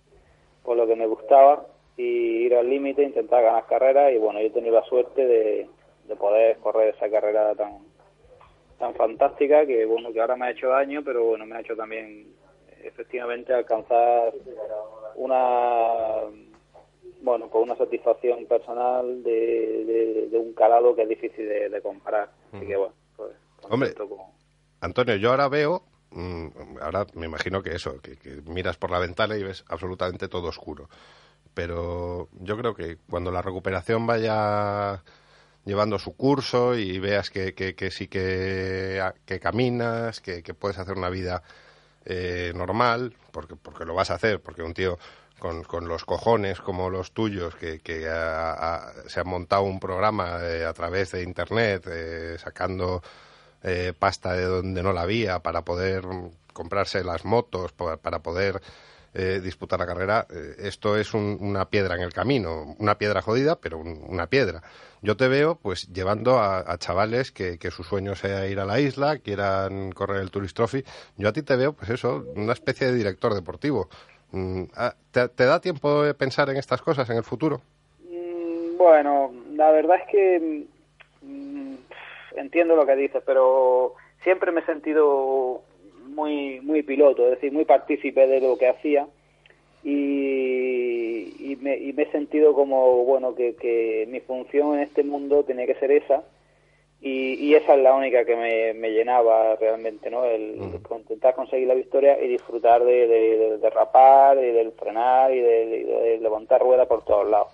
por 0.64 0.78
lo 0.78 0.86
que 0.86 0.96
me 0.96 1.08
gustaba 1.08 1.66
y 1.98 2.46
ir 2.46 2.56
al 2.56 2.70
límite, 2.70 3.02
intentar 3.04 3.42
ganar 3.44 3.66
carreras 3.66 4.14
y 4.14 4.18
bueno, 4.20 4.40
yo 4.40 4.48
he 4.48 4.52
tenido 4.52 4.76
la 4.76 4.84
suerte 4.86 5.26
de, 5.26 5.68
de 6.08 6.16
poder 6.16 6.58
correr 6.60 6.94
esa 6.96 7.10
carrera 7.10 7.56
tan 7.56 7.80
tan 8.78 8.94
fantástica 8.96 9.66
que 9.66 9.86
bueno 9.86 10.14
que 10.14 10.22
ahora 10.22 10.36
me 10.38 10.46
ha 10.48 10.52
hecho 10.52 10.70
daño, 10.70 11.02
pero 11.04 11.24
bueno 11.26 11.46
me 11.46 11.56
ha 11.56 11.62
hecho 11.62 11.76
también 11.76 12.28
efectivamente 12.84 13.54
alcanzar 13.54 14.32
una 15.16 16.22
bueno 17.22 17.50
pues 17.50 17.64
una 17.64 17.76
satisfacción 17.76 18.46
personal 18.46 19.24
de, 19.24 19.32
de- 19.86 20.28
de 20.30 20.38
un 20.38 20.54
calado 20.54 20.96
que 20.96 21.04
es 21.04 21.10
difícil 21.10 21.48
de, 21.48 21.70
de 21.70 21.82
comparar 21.82 22.32
así 22.54 22.66
que 22.66 22.76
bueno 22.78 22.94
pues 23.18 23.32
Hombre. 23.70 23.94
con- 23.94 24.10
Antonio, 24.82 25.16
yo 25.18 25.32
ahora 25.32 25.50
veo, 25.50 25.84
mm, 26.12 26.48
ahora 26.82 27.06
me 27.14 27.26
imagino 27.26 27.62
que 27.62 27.72
eso, 27.76 28.00
que, 28.02 28.16
que 28.18 28.42
miras 28.46 28.78
por 28.78 28.92
la 28.92 29.00
ventana 29.00 29.36
y 29.36 29.44
ves 29.44 29.66
absolutamente 29.68 30.30
todo 30.30 30.48
oscuro. 30.48 30.88
Pero 31.54 32.30
yo 32.40 32.58
creo 32.58 32.74
que 32.76 32.98
cuando 33.10 33.32
la 33.32 33.42
recuperación 33.42 34.08
vaya 34.08 35.04
llevando 35.66 36.00
su 36.00 36.16
curso 36.16 36.76
y 36.78 36.98
veas 37.00 37.30
que, 37.30 37.54
que, 37.54 37.76
que 37.76 37.92
sí 37.92 38.08
que, 38.08 39.02
que 39.26 39.40
caminas, 39.42 40.22
que, 40.22 40.42
que 40.44 40.54
puedes 40.54 40.78
hacer 40.80 40.96
una 40.98 41.10
vida 41.10 41.44
eh, 42.06 42.54
normal, 42.56 43.14
porque, 43.32 43.56
porque 43.58 43.84
lo 43.86 43.94
vas 43.94 44.12
a 44.12 44.16
hacer, 44.16 44.40
porque 44.40 44.64
un 44.64 44.74
tío 44.74 44.98
con, 45.40 45.64
con 45.64 45.88
los 45.88 46.06
cojones 46.06 46.60
como 46.62 46.90
los 46.90 47.12
tuyos, 47.14 47.56
que, 47.56 47.80
se 49.08 49.20
ha 49.20 49.24
montado 49.24 49.64
un 49.64 49.80
programa 49.80 50.40
eh, 50.42 50.66
a 50.66 50.74
través 50.74 51.12
de 51.12 51.24
Internet, 51.24 51.88
eh, 51.90 52.38
sacando 52.38 53.02
eh, 53.64 53.94
pasta 53.98 54.34
de 54.34 54.44
donde 54.46 54.84
no 54.84 54.94
la 54.94 55.02
había 55.02 55.40
para 55.40 55.64
poder 55.64 56.04
comprarse 56.54 57.04
las 57.04 57.26
motos, 57.26 57.72
pa- 57.74 57.98
para 57.98 58.20
poder 58.20 58.62
eh, 59.16 59.40
disputar 59.44 59.80
la 59.80 59.88
carrera, 59.88 60.28
eh, 60.30 60.56
esto 60.60 60.96
es 60.96 61.16
un- 61.16 61.38
una 61.42 61.68
piedra 61.70 61.96
en 61.96 62.02
el 62.02 62.14
camino, 62.14 62.76
una 62.78 63.00
piedra 63.00 63.24
jodida, 63.24 63.56
pero 63.60 63.80
un- 63.80 64.04
una 64.08 64.28
piedra. 64.28 64.62
Yo 65.02 65.18
te 65.18 65.28
veo 65.28 65.56
pues 65.56 65.88
llevando 65.88 66.38
a, 66.40 66.60
a 66.72 66.78
chavales 66.78 67.32
que, 67.32 67.58
que 67.58 67.72
su 67.72 67.84
sueño 67.84 68.16
sea 68.16 68.46
ir 68.48 68.60
a 68.60 68.66
la 68.66 68.80
isla, 68.80 69.18
quieran 69.18 69.92
correr 69.94 70.22
el 70.22 70.30
Tourist 70.30 70.56
Trophy. 70.56 70.84
Yo 71.18 71.30
a 71.30 71.34
ti 71.34 71.42
te 71.42 71.56
veo, 71.56 71.74
pues 71.74 71.90
eso, 71.90 72.24
una 72.36 72.54
especie 72.54 72.86
de 72.88 72.94
director 72.94 73.34
deportivo. 73.34 73.90
Mm, 74.32 74.64
ah, 74.76 74.94
¿Te, 75.12 75.28
te 75.30 75.46
da 75.46 75.60
tiempo 75.60 76.04
de 76.04 76.14
pensar 76.14 76.50
en 76.50 76.58
estas 76.58 76.82
cosas 76.82 77.10
en 77.10 77.18
el 77.18 77.24
futuro? 77.24 77.62
Mm, 78.04 78.78
Bueno, 78.78 79.32
la 79.56 79.72
verdad 79.72 79.98
es 79.98 80.08
que 80.12 80.66
mm, 81.22 81.74
entiendo 82.38 82.76
lo 82.76 82.86
que 82.86 82.96
dices, 82.96 83.24
pero 83.26 83.96
siempre 84.24 84.52
me 84.52 84.62
he 84.62 84.66
sentido 84.66 85.62
muy 86.08 86.60
muy 86.62 86.84
piloto, 86.84 87.26
es 87.26 87.32
decir, 87.32 87.52
muy 87.52 87.66
partícipe 87.66 88.28
de 88.28 88.42
lo 88.42 88.58
que 88.58 88.68
hacía 88.70 89.08
y, 89.84 91.34
y, 91.40 91.58
me, 91.62 91.78
y 91.78 91.94
me 91.94 92.04
he 92.04 92.12
sentido 92.12 92.54
como, 92.54 93.06
bueno, 93.06 93.34
que, 93.36 93.56
que 93.56 94.08
mi 94.10 94.20
función 94.20 94.76
en 94.76 94.82
este 94.82 95.04
mundo 95.04 95.44
tenía 95.44 95.66
que 95.66 95.76
ser 95.76 95.92
esa 95.92 96.24
y, 97.02 97.36
y 97.36 97.56
esa 97.56 97.76
es 97.76 97.82
la 97.82 97.94
única 97.94 98.26
que 98.26 98.36
me, 98.36 98.74
me 98.74 98.92
llenaba 98.92 99.56
realmente, 99.56 100.10
¿no? 100.10 100.26
El 100.26 100.58
intentar 100.98 101.34
conseguir 101.36 101.68
la 101.68 101.74
victoria 101.76 102.22
y 102.22 102.28
disfrutar 102.28 102.84
de, 102.84 103.08
de, 103.08 103.38
de 103.38 103.58
derrapar 103.58 104.38
y 104.38 104.52
del 104.52 104.72
frenar 104.74 105.34
y 105.34 105.40
de, 105.40 106.20
levantar 106.22 106.62
rueda 106.62 106.86
por 106.88 107.06
todos 107.06 107.30
lados. 107.30 107.54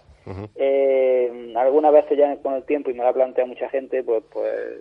Eh, 0.56 1.54
algunas 1.56 1.94
veces 1.94 2.18
ya 2.18 2.36
con 2.38 2.56
el 2.56 2.64
tiempo, 2.64 2.90
y 2.90 2.94
me 2.94 3.04
lo 3.04 3.10
ha 3.10 3.14
planteado 3.14 3.48
mucha 3.48 3.70
gente, 3.70 4.04
pues, 4.04 4.24
pues 4.32 4.80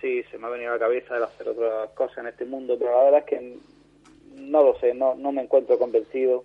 sí, 0.00 0.22
se 0.30 0.38
me 0.38 0.46
ha 0.46 0.50
venido 0.50 0.70
a 0.70 0.74
la 0.74 0.80
cabeza 0.80 1.16
el 1.16 1.22
hacer 1.22 1.48
otras 1.48 1.90
cosas 1.90 2.18
en 2.18 2.26
este 2.26 2.44
mundo, 2.44 2.76
pero 2.78 2.90
la 2.90 3.04
verdad 3.04 3.20
es 3.20 3.26
que 3.26 3.56
no 4.34 4.62
lo 4.62 4.74
sé, 4.80 4.92
no, 4.94 5.14
no 5.14 5.30
me 5.30 5.42
encuentro 5.42 5.78
convencido 5.78 6.44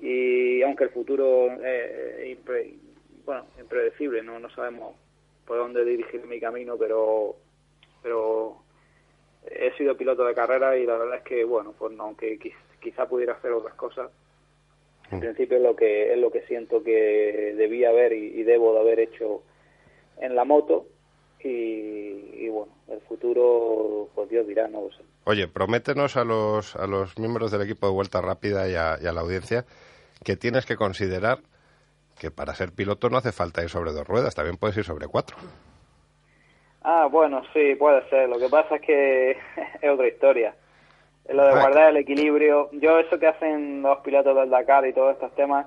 y 0.00 0.62
aunque 0.62 0.84
el 0.84 0.90
futuro 0.90 1.48
eh, 1.64 2.16
es 2.20 2.38
impre- 2.38 2.74
bueno, 3.24 3.44
impredecible, 3.58 4.22
no, 4.22 4.38
no 4.38 4.48
sabemos 4.50 4.94
por 5.46 5.58
dónde 5.58 5.84
dirigir 5.84 6.24
mi 6.26 6.40
camino, 6.40 6.76
pero 6.76 7.36
pero 8.02 8.58
he 9.50 9.72
sido 9.76 9.96
piloto 9.96 10.24
de 10.24 10.34
carrera 10.34 10.76
y 10.76 10.86
la 10.86 10.96
verdad 10.98 11.16
es 11.18 11.22
que 11.22 11.44
bueno, 11.44 11.72
pues 11.78 11.92
no, 11.92 12.04
aunque 12.04 12.38
quiz- 12.38 12.54
quizá 12.80 13.06
pudiera 13.08 13.34
hacer 13.34 13.52
otras 13.52 13.74
cosas, 13.74 14.10
en 15.10 15.20
principio 15.20 15.56
es 15.58 15.62
lo 15.62 15.76
que 15.76 16.12
es 16.12 16.18
lo 16.18 16.30
que 16.30 16.42
siento 16.42 16.82
que 16.82 17.54
debía 17.56 17.90
haber 17.90 18.12
y, 18.12 18.40
y 18.40 18.42
debo 18.42 18.74
de 18.74 18.80
haber 18.80 19.00
hecho 19.00 19.42
en 20.20 20.34
la 20.34 20.44
moto 20.44 20.86
y, 21.42 21.48
y 21.48 22.48
bueno, 22.48 22.72
el 22.88 23.00
futuro 23.02 24.08
pues 24.14 24.28
Dios 24.28 24.46
dirá, 24.46 24.66
no 24.68 24.82
lo 24.82 24.90
sé. 24.92 25.02
Oye, 25.24 25.48
prométenos 25.48 26.16
a 26.16 26.24
los, 26.24 26.74
a 26.76 26.86
los 26.86 27.18
miembros 27.18 27.50
del 27.50 27.62
equipo 27.62 27.86
de 27.86 27.92
Vuelta 27.92 28.20
Rápida 28.20 28.68
y 28.68 28.74
a, 28.74 28.96
y 29.00 29.06
a 29.06 29.12
la 29.12 29.20
audiencia 29.20 29.64
que 30.24 30.36
tienes 30.36 30.66
que 30.66 30.76
considerar 30.76 31.38
que 32.18 32.30
para 32.30 32.54
ser 32.54 32.72
piloto 32.72 33.10
no 33.10 33.18
hace 33.18 33.32
falta 33.32 33.62
ir 33.62 33.68
sobre 33.68 33.92
dos 33.92 34.06
ruedas, 34.06 34.34
también 34.34 34.56
puedes 34.56 34.76
ir 34.76 34.84
sobre 34.84 35.06
cuatro. 35.06 35.36
Ah, 36.82 37.08
bueno, 37.10 37.42
sí, 37.52 37.74
puede 37.74 38.08
ser. 38.08 38.28
Lo 38.28 38.38
que 38.38 38.48
pasa 38.48 38.76
es 38.76 38.82
que 38.82 39.30
es 39.82 39.90
otra 39.90 40.08
historia. 40.08 40.54
Lo 41.28 41.44
de 41.44 41.52
Ah, 41.52 41.60
guardar 41.60 41.90
el 41.90 41.96
equilibrio. 41.96 42.68
Yo 42.72 42.98
eso 43.00 43.18
que 43.18 43.26
hacen 43.26 43.82
los 43.82 43.98
pilotos 43.98 44.36
del 44.36 44.50
Dakar 44.50 44.86
y 44.86 44.92
todos 44.92 45.14
estos 45.14 45.34
temas, 45.34 45.66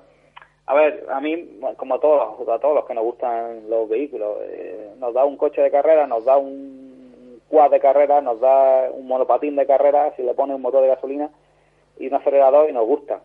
a 0.65 0.73
ver, 0.73 1.05
a 1.09 1.19
mí, 1.19 1.59
como 1.77 1.95
a 1.95 1.99
todos, 1.99 2.47
a 2.47 2.59
todos 2.59 2.75
los 2.75 2.85
que 2.85 2.93
nos 2.93 3.03
gustan 3.03 3.69
los 3.69 3.89
vehículos, 3.89 4.37
eh, 4.43 4.91
nos 4.99 5.13
da 5.13 5.25
un 5.25 5.35
coche 5.35 5.61
de 5.61 5.71
carrera, 5.71 6.07
nos 6.07 6.23
da 6.23 6.37
un 6.37 7.41
quad 7.49 7.71
de 7.71 7.79
carrera, 7.79 8.21
nos 8.21 8.39
da 8.39 8.89
un 8.91 9.07
monopatín 9.07 9.55
de 9.55 9.65
carrera, 9.67 10.13
si 10.15 10.23
le 10.23 10.33
pone 10.33 10.55
un 10.55 10.61
motor 10.61 10.83
de 10.83 10.89
gasolina 10.89 11.29
y 11.97 12.07
un 12.07 12.13
acelerador 12.13 12.69
y 12.69 12.73
nos 12.73 12.85
gusta. 12.85 13.19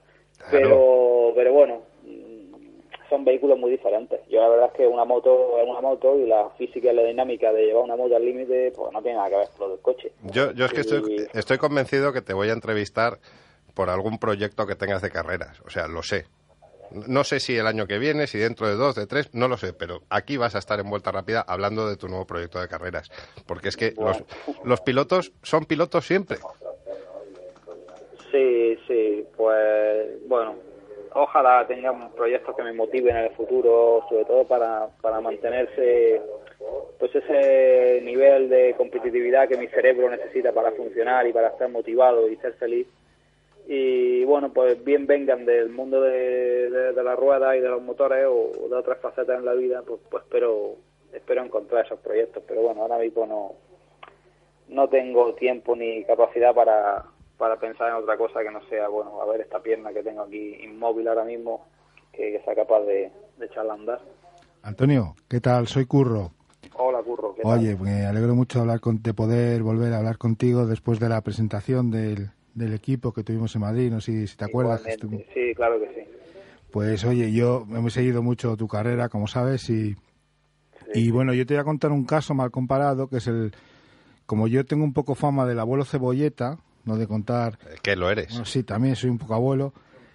Pero, 0.50 1.32
pero 1.36 1.52
bueno, 1.52 1.82
son 3.14 3.24
vehículos 3.24 3.56
muy 3.58 3.70
diferentes. 3.70 4.20
Yo 4.28 4.40
la 4.40 4.48
verdad 4.48 4.66
es 4.72 4.76
que 4.76 4.86
una 4.88 5.04
moto 5.04 5.56
es 5.60 5.68
una 5.68 5.80
moto 5.80 6.18
y 6.18 6.26
la 6.26 6.50
física 6.58 6.90
y 6.92 6.96
la 6.96 7.04
dinámica 7.04 7.52
de 7.52 7.66
llevar 7.66 7.84
una 7.84 7.94
moto 7.96 8.16
al 8.16 8.24
límite, 8.24 8.72
pues 8.74 8.92
no 8.92 9.00
tiene 9.02 9.16
nada 9.18 9.30
que 9.30 9.36
ver 9.36 9.48
con 9.56 9.68
lo 9.68 9.74
del 9.74 9.82
coche. 9.82 10.12
Yo, 10.24 10.50
yo 10.52 10.64
es 10.66 10.72
que 10.72 10.80
estoy, 10.80 11.28
Y- 11.32 11.38
estoy 11.38 11.58
convencido 11.58 12.12
que 12.12 12.22
te 12.22 12.34
voy 12.34 12.48
a 12.48 12.52
entrevistar 12.52 13.18
por 13.74 13.88
algún 13.88 14.18
proyecto 14.18 14.66
que 14.66 14.74
tengas 14.74 15.00
de 15.02 15.10
carreras. 15.10 15.60
O 15.64 15.70
sea, 15.70 15.86
lo 15.86 16.02
sé. 16.02 16.26
No 16.90 17.22
sé 17.24 17.38
si 17.40 17.56
el 17.56 17.66
año 17.66 17.86
que 17.86 17.98
viene, 17.98 18.26
si 18.26 18.38
dentro 18.38 18.68
de 18.68 18.74
dos, 18.74 18.94
de 18.96 19.06
tres, 19.06 19.32
no 19.32 19.46
lo 19.48 19.56
sé, 19.56 19.72
pero 19.72 20.00
aquí 20.10 20.36
vas 20.36 20.54
a 20.56 20.58
estar 20.58 20.78
en 20.80 20.90
Vuelta 20.90 21.12
Rápida 21.12 21.44
hablando 21.46 21.88
de 21.88 21.96
tu 21.96 22.08
nuevo 22.08 22.26
proyecto 22.26 22.60
de 22.60 22.68
carreras. 22.68 23.10
Porque 23.46 23.68
es 23.68 23.76
que 23.76 23.94
los, 23.98 24.22
los 24.64 24.80
pilotos 24.80 25.32
son 25.42 25.64
pilotos 25.64 26.04
siempre. 26.06 26.38
Sí, 28.30 28.76
sí, 28.88 29.24
pues 29.36 30.28
bueno, 30.28 30.56
ojalá 31.14 31.66
tengan 31.66 32.10
proyectos 32.12 32.54
que 32.56 32.62
me 32.62 32.72
motiven 32.72 33.16
en 33.16 33.24
el 33.24 33.30
futuro, 33.30 34.04
sobre 34.08 34.24
todo 34.24 34.44
para, 34.44 34.88
para 35.00 35.20
mantenerse 35.20 36.20
pues 36.98 37.14
ese 37.14 38.00
nivel 38.02 38.48
de 38.48 38.74
competitividad 38.76 39.48
que 39.48 39.56
mi 39.56 39.68
cerebro 39.68 40.10
necesita 40.10 40.52
para 40.52 40.72
funcionar 40.72 41.26
y 41.26 41.32
para 41.32 41.48
estar 41.48 41.68
motivado 41.68 42.28
y 42.28 42.36
ser 42.36 42.54
feliz. 42.54 42.86
Y 43.66 44.24
bueno, 44.24 44.52
pues 44.52 44.82
bien 44.84 45.06
vengan 45.06 45.46
del 45.46 45.70
mundo 45.70 46.00
de, 46.00 46.70
de, 46.70 47.02
la 47.02 47.16
rueda 47.16 47.56
y 47.56 47.60
de 47.60 47.68
los 47.68 47.82
motores 47.82 48.26
o 48.28 48.68
de 48.68 48.76
otras 48.76 48.98
facetas 48.98 49.38
en 49.38 49.44
la 49.44 49.54
vida, 49.54 49.82
pues, 49.86 50.00
pues 50.10 50.22
espero, 50.24 50.76
espero 51.12 51.42
encontrar 51.42 51.86
esos 51.86 51.98
proyectos. 52.00 52.42
Pero 52.46 52.62
bueno, 52.62 52.82
ahora 52.82 52.98
mismo 52.98 53.26
no, 53.26 53.52
no 54.68 54.88
tengo 54.88 55.34
tiempo 55.34 55.74
ni 55.76 56.04
capacidad 56.04 56.54
para, 56.54 57.04
para 57.38 57.56
pensar 57.56 57.88
en 57.88 57.94
otra 57.96 58.16
cosa 58.16 58.42
que 58.42 58.50
no 58.50 58.60
sea, 58.68 58.88
bueno, 58.88 59.20
a 59.20 59.26
ver 59.26 59.40
esta 59.40 59.62
pierna 59.62 59.92
que 59.92 60.02
tengo 60.02 60.22
aquí 60.22 60.56
inmóvil 60.62 61.08
ahora 61.08 61.24
mismo, 61.24 61.66
que, 62.12 62.32
que 62.32 62.42
sea 62.44 62.54
capaz 62.54 62.80
de, 62.82 63.10
de 63.38 63.46
echarla 63.46 63.72
a 63.72 63.76
andar. 63.76 64.00
Antonio, 64.62 65.14
¿qué 65.28 65.40
tal? 65.40 65.66
Soy 65.66 65.86
Curro. 65.86 66.30
Hola, 66.76 67.02
Curro. 67.02 67.34
¿qué 67.34 67.42
tal? 67.42 67.58
Oye, 67.58 67.76
me 67.76 68.06
alegro 68.06 68.34
mucho 68.34 68.58
de, 68.58 68.62
hablar 68.62 68.80
con, 68.80 69.02
de 69.02 69.14
poder 69.14 69.62
volver 69.62 69.92
a 69.92 69.98
hablar 69.98 70.18
contigo 70.18 70.66
después 70.66 70.98
de 71.00 71.08
la 71.08 71.20
presentación 71.20 71.90
del, 71.90 72.30
del 72.54 72.72
equipo 72.72 73.12
que 73.12 73.22
tuvimos 73.22 73.54
en 73.54 73.60
Madrid. 73.60 73.90
No 73.90 74.00
sé 74.00 74.26
si 74.26 74.36
te 74.36 74.44
acuerdas. 74.44 74.80
Igualmente. 74.80 75.32
Sí, 75.34 75.54
claro 75.54 75.78
que 75.80 75.88
sí. 75.88 76.10
Pues 76.72 77.04
oye, 77.04 77.30
yo 77.30 77.66
hemos 77.70 77.92
seguido 77.92 78.22
mucho 78.22 78.56
tu 78.56 78.66
carrera, 78.66 79.08
como 79.08 79.28
sabes, 79.28 79.70
y, 79.70 79.94
y 80.92 81.10
bueno, 81.12 81.32
yo 81.32 81.46
te 81.46 81.54
voy 81.54 81.60
a 81.60 81.64
contar 81.64 81.92
un 81.92 82.04
caso 82.04 82.34
mal 82.34 82.50
comparado, 82.50 83.08
que 83.08 83.18
es 83.18 83.28
el, 83.28 83.52
como 84.26 84.48
yo 84.48 84.64
tengo 84.66 84.82
un 84.82 84.92
poco 84.92 85.14
fama 85.14 85.46
del 85.46 85.60
abuelo 85.60 85.84
cebolleta, 85.84 86.58
no 86.84 86.96
de 86.96 87.06
contar, 87.06 87.58
Eh, 87.66 87.76
Que 87.82 87.96
lo 87.96 88.10
eres. 88.10 88.28
bueno, 88.30 88.44
sí, 88.44 88.62
también 88.62 88.96
soy 88.96 89.10
un 89.10 89.18
poco 89.18 89.34
abuelo, 89.34 89.72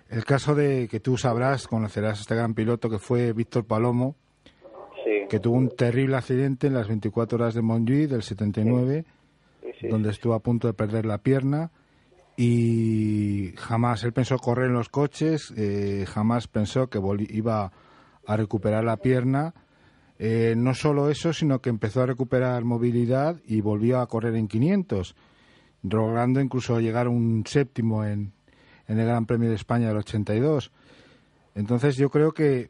el 0.10 0.26
caso 0.26 0.56
de 0.56 0.88
que 0.90 1.00
tú 1.00 1.18
sabrás, 1.18 1.68
conocerás 1.68 2.18
a 2.20 2.22
este 2.22 2.36
gran 2.36 2.54
piloto 2.54 2.90
que 2.90 3.00
fue 3.00 3.34
Víctor 3.34 3.66
Palomo, 3.66 4.16
Sí, 5.06 5.28
que 5.30 5.40
tuvo 5.40 5.56
un 5.56 5.70
terrible 5.76 6.18
accidente 6.18 6.68
en 6.68 6.74
las 6.74 6.88
24 6.88 7.38
horas 7.38 7.54
de 7.54 7.62
Montjuic 7.62 8.10
del 8.10 8.22
79, 8.24 9.06
sí, 9.62 9.68
sí. 9.82 9.88
donde 9.88 10.10
estuvo 10.10 10.34
a 10.34 10.40
punto 10.40 10.68
de 10.68 10.74
perder 10.74 11.06
la 11.06 11.20
pierna 11.20 11.72
y 12.36 13.54
jamás 13.58 14.04
él 14.04 14.14
pensó 14.14 14.38
correr 14.38 14.68
en 14.68 14.74
los 14.74 14.90
coches, 14.90 15.54
eh, 15.58 16.06
jamás 16.08 16.48
pensó 16.48 16.88
que 16.88 17.00
iba 17.30 17.72
a 18.26 18.38
recuperar 18.38 18.84
la 18.84 18.98
pierna. 18.98 19.54
Eh, 20.20 20.54
no 20.58 20.74
solo 20.74 21.10
eso, 21.10 21.34
sino 21.34 21.60
que 21.60 21.70
empezó 21.70 22.02
a 22.02 22.06
recuperar 22.06 22.64
movilidad 22.66 23.38
y 23.46 23.62
volvió 23.62 24.00
a 24.00 24.08
correr 24.08 24.36
en 24.36 24.48
500, 24.48 25.16
logrando 25.84 26.42
incluso 26.42 26.80
llegar 26.80 27.08
a 27.08 27.10
un 27.10 27.44
séptimo 27.46 28.04
en, 28.04 28.32
en 28.88 29.00
el 29.00 29.06
Gran 29.06 29.26
Premio 29.26 29.50
de 29.50 29.56
España 29.56 29.88
del 29.88 29.98
82. 29.98 30.72
Entonces 31.56 31.96
yo 31.98 32.10
creo 32.10 32.32
que, 32.32 32.70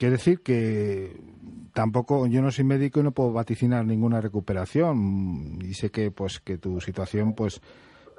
quiere 0.00 0.16
decir 0.16 0.40
que 0.40 1.20
tampoco, 1.74 2.26
yo 2.26 2.40
no 2.40 2.50
soy 2.50 2.64
médico 2.64 3.00
y 3.00 3.02
no 3.02 3.12
puedo 3.12 3.32
vaticinar 3.32 3.84
ninguna 3.84 4.20
recuperación 4.20 5.58
y 5.62 5.74
sé 5.74 5.90
que 5.90 6.10
pues 6.10 6.40
que 6.40 6.56
tu 6.56 6.80
situación 6.80 7.34
pues 7.34 7.60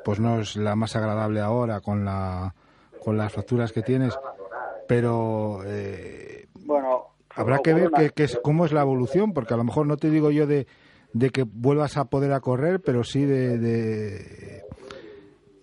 pues 0.06 0.20
no 0.20 0.40
es 0.40 0.56
la 0.56 0.76
más 0.76 0.96
agradable 0.96 1.42
ahora 1.42 1.82
con 1.82 2.06
la 2.06 2.54
con 3.04 3.18
las 3.18 3.34
fracturas 3.34 3.72
que 3.72 3.82
tienes, 3.82 4.14
pero 4.88 5.62
eh, 5.66 6.48
Bueno, 6.66 7.08
habrá 7.32 7.60
que 7.60 7.74
ver 7.74 7.90
que, 7.90 8.12
que 8.12 8.26
es, 8.26 8.40
cómo 8.44 8.66
es 8.66 8.72
la 8.72 8.82
evolución, 8.82 9.34
porque 9.34 9.56
a 9.56 9.58
lo 9.58 9.64
mejor 9.64 9.88
no 9.88 9.98
te 9.98 10.12
digo 10.12 10.30
yo 10.30 10.46
de, 10.46 10.68
de 11.14 11.30
que 11.30 11.44
vuelvas 11.44 11.98
a 11.98 12.06
poder 12.06 12.32
a 12.34 12.40
correr, 12.40 12.82
pero 12.82 13.04
sí 13.04 13.26
de, 13.26 13.58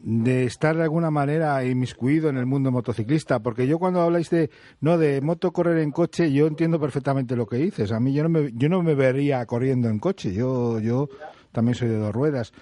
de, 0.02 0.44
estar 0.44 0.76
de 0.76 0.82
alguna 0.82 1.10
manera 1.10 1.64
inmiscuido 1.64 2.28
en 2.28 2.36
el 2.36 2.46
mundo 2.46 2.70
motociclista, 2.70 3.40
porque 3.40 3.66
yo 3.66 3.78
cuando 3.78 4.00
habláis 4.00 4.30
de 4.30 4.50
no 4.80 4.98
de 4.98 5.20
moto 5.20 5.52
correr 5.52 5.78
en 5.78 5.90
coche, 5.90 6.32
yo 6.32 6.46
entiendo 6.46 6.78
perfectamente 6.78 7.36
lo 7.36 7.46
que 7.46 7.56
dices. 7.56 7.92
A 7.92 8.00
mí 8.00 8.12
yo 8.12 8.22
no 8.22 8.28
me, 8.28 8.52
yo 8.54 8.68
no 8.68 8.82
me 8.82 8.94
vería 8.94 9.44
corriendo 9.46 9.88
en 9.88 9.98
coche, 9.98 10.32
yo 10.32 10.80
yo 10.80 11.08
también 11.52 11.74
soy 11.74 11.88
de 11.88 11.98
dos 11.98 12.14
ruedas, 12.14 12.52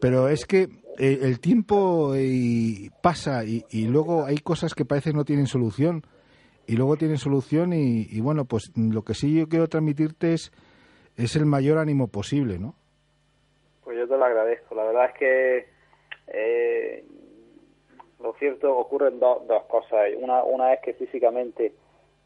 pero 0.00 0.28
es 0.28 0.46
que 0.46 0.68
eh, 0.98 1.20
el 1.22 1.40
tiempo 1.40 2.14
eh, 2.14 2.90
pasa 3.02 3.44
y, 3.44 3.64
y 3.70 3.86
luego 3.86 4.24
hay 4.24 4.38
cosas 4.38 4.74
que 4.74 4.84
parecen 4.84 5.16
no 5.16 5.24
tienen 5.24 5.46
solución. 5.46 6.02
Y 6.68 6.74
luego 6.74 6.96
tienen 6.96 7.18
solución 7.18 7.72
y, 7.72 8.08
y 8.10 8.20
bueno, 8.20 8.44
pues 8.44 8.72
lo 8.74 9.04
que 9.04 9.14
sí 9.14 9.32
yo 9.32 9.48
quiero 9.48 9.68
transmitirte 9.68 10.32
es, 10.32 10.50
es 11.16 11.36
el 11.36 11.46
mayor 11.46 11.78
ánimo 11.78 12.08
posible, 12.08 12.58
¿no? 12.58 12.74
Pues 13.84 13.96
yo 13.96 14.08
te 14.08 14.16
lo 14.16 14.24
agradezco. 14.24 14.74
La 14.74 14.84
verdad 14.84 15.06
es 15.06 15.14
que 15.18 15.66
eh, 16.28 17.04
lo 18.22 18.32
cierto 18.34 18.76
ocurren 18.76 19.20
do- 19.20 19.44
dos 19.46 19.62
cosas. 19.64 20.08
Una, 20.18 20.42
una 20.42 20.72
es 20.74 20.80
que 20.80 20.94
físicamente 20.94 21.72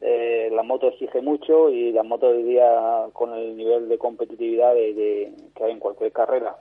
eh, 0.01 0.49
la 0.53 0.63
moto 0.63 0.89
exige 0.89 1.21
mucho 1.21 1.69
y 1.71 1.93
la 1.93 2.03
moto 2.03 2.29
hoy 2.29 2.43
día 2.43 3.07
con 3.13 3.35
el 3.35 3.57
nivel 3.57 3.89
de 3.89 3.99
competitividad 3.99 4.75
de, 4.75 5.33
que 5.55 5.65
hay 5.65 5.73
en 5.73 5.79
cualquier 5.79 6.13
carrera, 6.13 6.57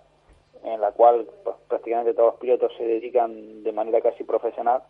en 0.64 0.82
la 0.82 0.92
cual 0.92 1.26
pues, 1.44 1.56
prácticamente 1.70 2.14
todos 2.14 2.34
los 2.34 2.40
pilotos 2.42 2.74
se 2.78 2.84
dedican 2.86 3.64
de 3.64 3.72
manera 3.72 4.02
casi 4.02 4.26
profesional, 4.26 4.82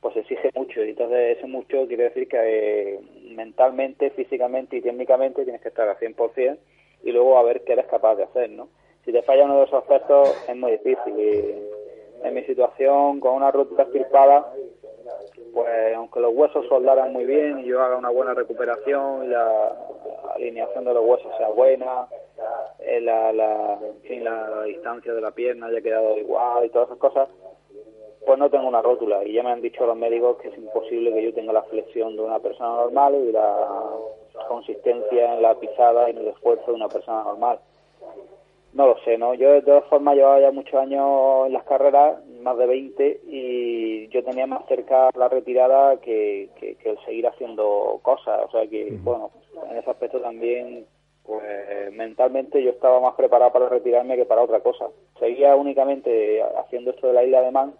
pues 0.00 0.16
exige 0.16 0.50
mucho. 0.56 0.84
Y 0.84 0.90
entonces 0.90 1.38
ese 1.38 1.46
mucho 1.46 1.86
quiere 1.86 2.04
decir 2.04 2.26
que 2.28 2.94
eh, 2.94 3.00
mentalmente, 3.36 4.10
físicamente 4.10 4.76
y 4.78 4.82
técnicamente 4.82 5.44
tienes 5.44 5.62
que 5.62 5.68
estar 5.68 5.88
al 5.88 5.96
100% 5.98 6.58
y 7.02 7.12
luego 7.12 7.38
a 7.38 7.42
ver 7.42 7.62
qué 7.64 7.72
eres 7.72 7.86
capaz 7.86 8.16
de 8.16 8.24
hacer, 8.24 8.50
¿no? 8.50 8.68
Si 9.04 9.12
te 9.12 9.22
falla 9.22 9.44
uno 9.44 9.58
de 9.58 9.64
esos 9.64 9.82
aspectos 9.82 10.30
es 10.48 10.56
muy 10.56 10.72
difícil. 10.72 11.18
Y 11.18 12.26
en 12.26 12.34
mi 12.34 12.42
situación, 12.44 13.18
con 13.20 13.34
una 13.34 13.50
rotura 13.50 13.84
estirpada, 13.84 14.52
pues 15.52 15.94
aunque 15.96 16.20
los 16.20 16.32
huesos 16.34 16.66
soldaran 16.68 17.12
muy 17.12 17.24
bien 17.24 17.60
y 17.60 17.64
yo 17.64 17.82
haga 17.82 17.96
una 17.96 18.10
buena 18.10 18.34
recuperación 18.34 19.24
y 19.24 19.28
la, 19.28 19.76
alineación 20.34 20.84
de 20.84 20.94
los 20.94 21.04
huesos 21.04 21.30
sea 21.36 21.48
buena, 21.48 22.06
eh, 22.78 23.00
la, 23.00 23.32
la, 23.32 23.78
la 24.08 24.62
distancia 24.62 25.12
de 25.12 25.20
la 25.20 25.30
pierna 25.32 25.66
haya 25.66 25.82
quedado 25.82 26.16
igual 26.16 26.64
y 26.64 26.70
todas 26.70 26.88
esas 26.88 26.98
cosas, 26.98 27.28
pues 28.26 28.38
no 28.38 28.50
tengo 28.50 28.68
una 28.68 28.82
rótula. 28.82 29.24
Y 29.24 29.32
ya 29.32 29.42
me 29.42 29.50
han 29.50 29.60
dicho 29.60 29.86
los 29.86 29.96
médicos 29.96 30.38
que 30.38 30.48
es 30.48 30.58
imposible 30.58 31.12
que 31.12 31.24
yo 31.24 31.34
tenga 31.34 31.52
la 31.52 31.62
flexión 31.64 32.16
de 32.16 32.22
una 32.22 32.38
persona 32.38 32.70
normal 32.70 33.14
y 33.14 33.32
la 33.32 33.90
consistencia 34.48 35.34
en 35.34 35.42
la 35.42 35.54
pisada 35.54 36.08
y 36.08 36.12
en 36.12 36.18
el 36.18 36.28
esfuerzo 36.28 36.66
de 36.66 36.76
una 36.76 36.88
persona 36.88 37.24
normal. 37.24 37.58
No 38.72 38.86
lo 38.86 38.98
sé, 39.04 39.18
¿no? 39.18 39.34
Yo 39.34 39.50
de 39.50 39.62
todas 39.62 39.84
formas 39.84 40.16
llevaba 40.16 40.40
ya 40.40 40.50
muchos 40.50 40.74
años 40.74 41.46
en 41.46 41.52
las 41.52 41.64
carreras, 41.64 42.24
más 42.40 42.56
de 42.56 42.66
20, 42.66 43.20
y 43.26 44.08
yo 44.08 44.24
tenía 44.24 44.46
más 44.46 44.66
cerca 44.66 45.10
la 45.14 45.28
retirada 45.28 45.98
que, 45.98 46.48
que, 46.58 46.76
que 46.76 46.90
el 46.90 46.98
seguir 47.04 47.26
haciendo 47.26 48.00
cosas. 48.02 48.40
O 48.46 48.50
sea 48.50 48.66
que, 48.66 48.96
bueno, 49.02 49.30
en 49.70 49.76
ese 49.76 49.90
aspecto 49.90 50.20
también, 50.20 50.86
pues 51.22 51.42
mentalmente 51.92 52.62
yo 52.62 52.70
estaba 52.70 52.98
más 53.00 53.14
preparado 53.14 53.52
para 53.52 53.68
retirarme 53.68 54.16
que 54.16 54.24
para 54.24 54.42
otra 54.42 54.60
cosa. 54.60 54.86
Seguía 55.18 55.54
únicamente 55.54 56.42
haciendo 56.42 56.92
esto 56.92 57.08
de 57.08 57.12
la 57.12 57.24
isla 57.24 57.42
de 57.42 57.50
Man, 57.50 57.74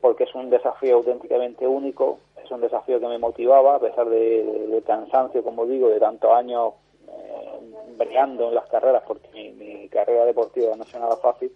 porque 0.00 0.24
es 0.24 0.34
un 0.34 0.50
desafío 0.50 0.96
auténticamente 0.96 1.66
único, 1.66 2.18
es 2.42 2.50
un 2.50 2.60
desafío 2.60 3.00
que 3.00 3.08
me 3.08 3.18
motivaba, 3.18 3.76
a 3.76 3.80
pesar 3.80 4.08
de, 4.08 4.82
cansancio, 4.86 5.42
como 5.42 5.66
digo, 5.66 5.88
de 5.88 5.98
tantos 5.98 6.30
años 6.32 6.74
eh, 7.08 7.60
brillando 7.96 8.48
en 8.48 8.54
las 8.54 8.66
carreras, 8.68 9.02
porque 9.06 9.28
mi, 9.32 9.50
mi 9.52 9.88
carrera 9.88 10.24
deportiva 10.24 10.76
no 10.76 10.84
es 10.84 10.94
nada 10.94 11.16
fácil, 11.16 11.50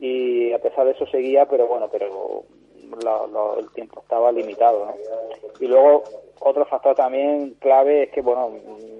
y 0.00 0.52
a 0.52 0.58
pesar 0.58 0.84
de 0.86 0.92
eso 0.92 1.06
seguía, 1.06 1.46
pero 1.46 1.66
bueno, 1.68 1.88
pero 1.90 2.42
la- 3.04 3.26
la- 3.28 3.60
el 3.60 3.70
tiempo 3.72 4.00
estaba 4.00 4.32
limitado, 4.32 4.86
¿no? 4.86 4.94
Y 5.60 5.66
luego, 5.66 6.02
otro 6.40 6.64
factor 6.66 6.96
también 6.96 7.54
clave 7.60 8.04
es 8.04 8.10
que, 8.10 8.20
bueno, 8.22 8.50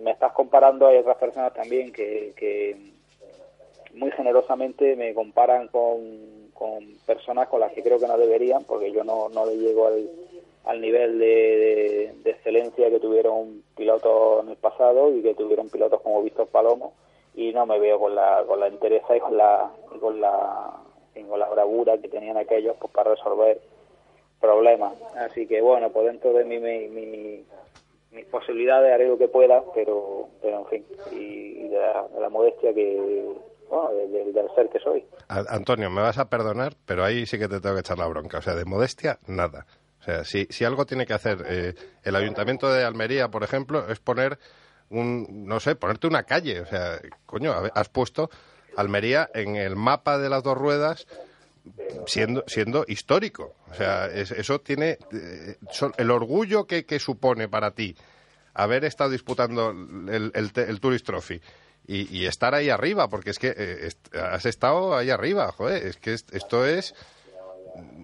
me 0.03 0.13
estás 0.13 0.33
comparando, 0.33 0.87
hay 0.87 0.99
otras 0.99 1.17
personas 1.17 1.53
también 1.55 1.93
que, 1.93 2.33
que 2.37 2.77
muy 3.95 4.11
generosamente 4.13 4.95
me 4.97 5.13
comparan 5.13 5.69
con, 5.69 6.42
con 6.55 6.85
personas 7.07 7.49
con 7.49 7.61
las 7.61 7.73
que 7.73 7.83
creo 7.83 7.99
que 7.99 8.07
no 8.07 8.17
deberían, 8.19 8.65
porque 8.65 8.93
yo 8.93 9.05
no, 9.05 9.29
no 9.29 9.47
le 9.47 9.57
llego 9.57 9.87
al, 9.87 10.09
al 10.65 10.81
nivel 10.81 11.19
de, 11.19 12.13
de- 12.23 12.31
excelencia 12.31 12.91
que 12.91 13.01
tuvieron 13.01 13.63
pilotos 13.77 14.45
en 14.45 14.51
el 14.51 14.57
pasado 14.57 15.13
y 15.15 15.23
que 15.23 15.35
tuvieron 15.35 15.69
pilotos 15.71 16.01
como 16.03 16.23
Víctor 16.23 16.47
Palomo, 16.49 16.93
y 17.35 17.53
no 17.53 17.65
me 17.67 17.79
veo 17.79 17.99
con 17.99 18.15
la, 18.15 18.45
con 18.47 18.61
la 18.61 18.67
entereza 18.69 19.17
y 19.17 19.21
con 19.21 19.37
la, 19.37 19.71
y 19.95 19.99
con 19.99 20.21
la, 20.21 20.81
la 21.15 21.49
bravura 21.49 21.99
que 21.99 22.09
tenían 22.09 22.37
aquellos 22.37 22.77
pues, 22.79 22.93
para 22.93 23.15
resolver 23.15 23.61
problemas. 24.41 24.95
Así 25.17 25.47
que 25.47 25.61
bueno, 25.61 25.91
pues 25.91 26.07
dentro 26.07 26.33
de 26.33 26.45
mi, 26.45 26.59
mi, 26.59 26.89
mi- 26.89 27.45
mis 28.13 28.27
posibilidades 28.27 28.93
haré 28.93 29.09
lo 29.09 29.17
que 29.17 29.29
pueda, 29.29 29.63
pero, 29.75 30.27
pero 30.43 30.59
en 30.59 30.67
fin, 30.67 30.87
y, 31.13 31.65
y 31.65 31.69
de, 31.69 31.79
la, 31.79 32.07
de 32.09 32.21
la 32.21 32.29
modestia 32.29 32.75
que, 32.75 33.25
bueno, 33.73 33.93
de- 33.95 34.09
de- 34.09 34.33
del 34.33 34.47
ser 34.55 34.69
que 34.71 34.79
soy. 34.81 35.05
Antonio, 35.29 35.91
me 35.91 36.03
vas 36.03 36.19
a 36.19 36.29
perdonar, 36.29 36.75
pero 36.87 37.05
ahí 37.05 37.27
sí 37.27 37.39
que 37.39 37.49
te 37.49 37.61
tengo 37.61 37.75
que 37.75 37.81
echar 37.81 37.99
la 37.99 38.07
bronca. 38.07 38.39
O 38.39 38.43
sea, 38.43 38.55
de 38.55 38.65
modestia, 38.65 39.19
nada. 39.27 39.67
O 40.01 40.05
sea, 40.05 40.25
si, 40.25 40.47
si 40.51 40.65
algo 40.65 40.85
tiene 40.85 41.07
que 41.07 41.15
hacer 41.15 41.45
eh, 41.49 41.75
el 42.03 42.17
Ayuntamiento 42.17 42.73
de 42.73 42.85
Almería, 42.85 43.29
por 43.31 43.43
ejemplo, 43.45 43.89
es 43.89 43.99
poner 44.01 44.39
un, 44.91 45.47
no 45.47 45.59
sé, 45.61 45.75
ponerte 45.77 46.07
una 46.07 46.25
calle. 46.25 46.61
O 46.61 46.67
sea, 46.67 47.01
coño, 47.27 47.55
has 47.75 47.89
puesto 47.89 48.29
Almería 48.77 49.31
en 49.35 49.57
el 49.57 49.77
mapa 49.77 50.19
de 50.19 50.29
las 50.29 50.43
dos 50.43 50.57
ruedas 50.59 51.07
siendo 52.07 52.43
siendo 52.47 52.85
histórico. 52.89 53.55
O 53.71 53.75
sea, 53.75 54.07
es- 54.07 54.33
eso 54.33 54.61
tiene 54.61 54.99
eh, 55.13 55.57
el 55.97 56.11
orgullo 56.11 56.67
que, 56.67 56.85
que 56.85 56.99
supone 56.99 57.49
para 57.49 57.71
ti 57.71 57.97
haber 58.55 58.85
estado 58.85 59.11
disputando 59.11 59.71
el, 59.71 60.31
el, 60.35 60.51
el 60.55 60.81
Tourist 60.81 61.07
Trophy 61.07 61.41
y, 61.87 62.17
y 62.17 62.27
estar 62.27 62.55
ahí 62.55 62.71
arriba, 62.71 63.09
porque 63.09 63.31
es 63.31 63.39
que 63.39 63.49
eh, 63.49 63.87
est- 63.87 64.15
has 64.15 64.47
estado 64.47 64.95
ahí 64.97 65.11
arriba, 65.11 65.51
joder, 65.53 65.85
es 65.87 65.97
que 65.97 66.13
est- 66.15 66.35
esto 66.35 66.67
es, 66.67 66.95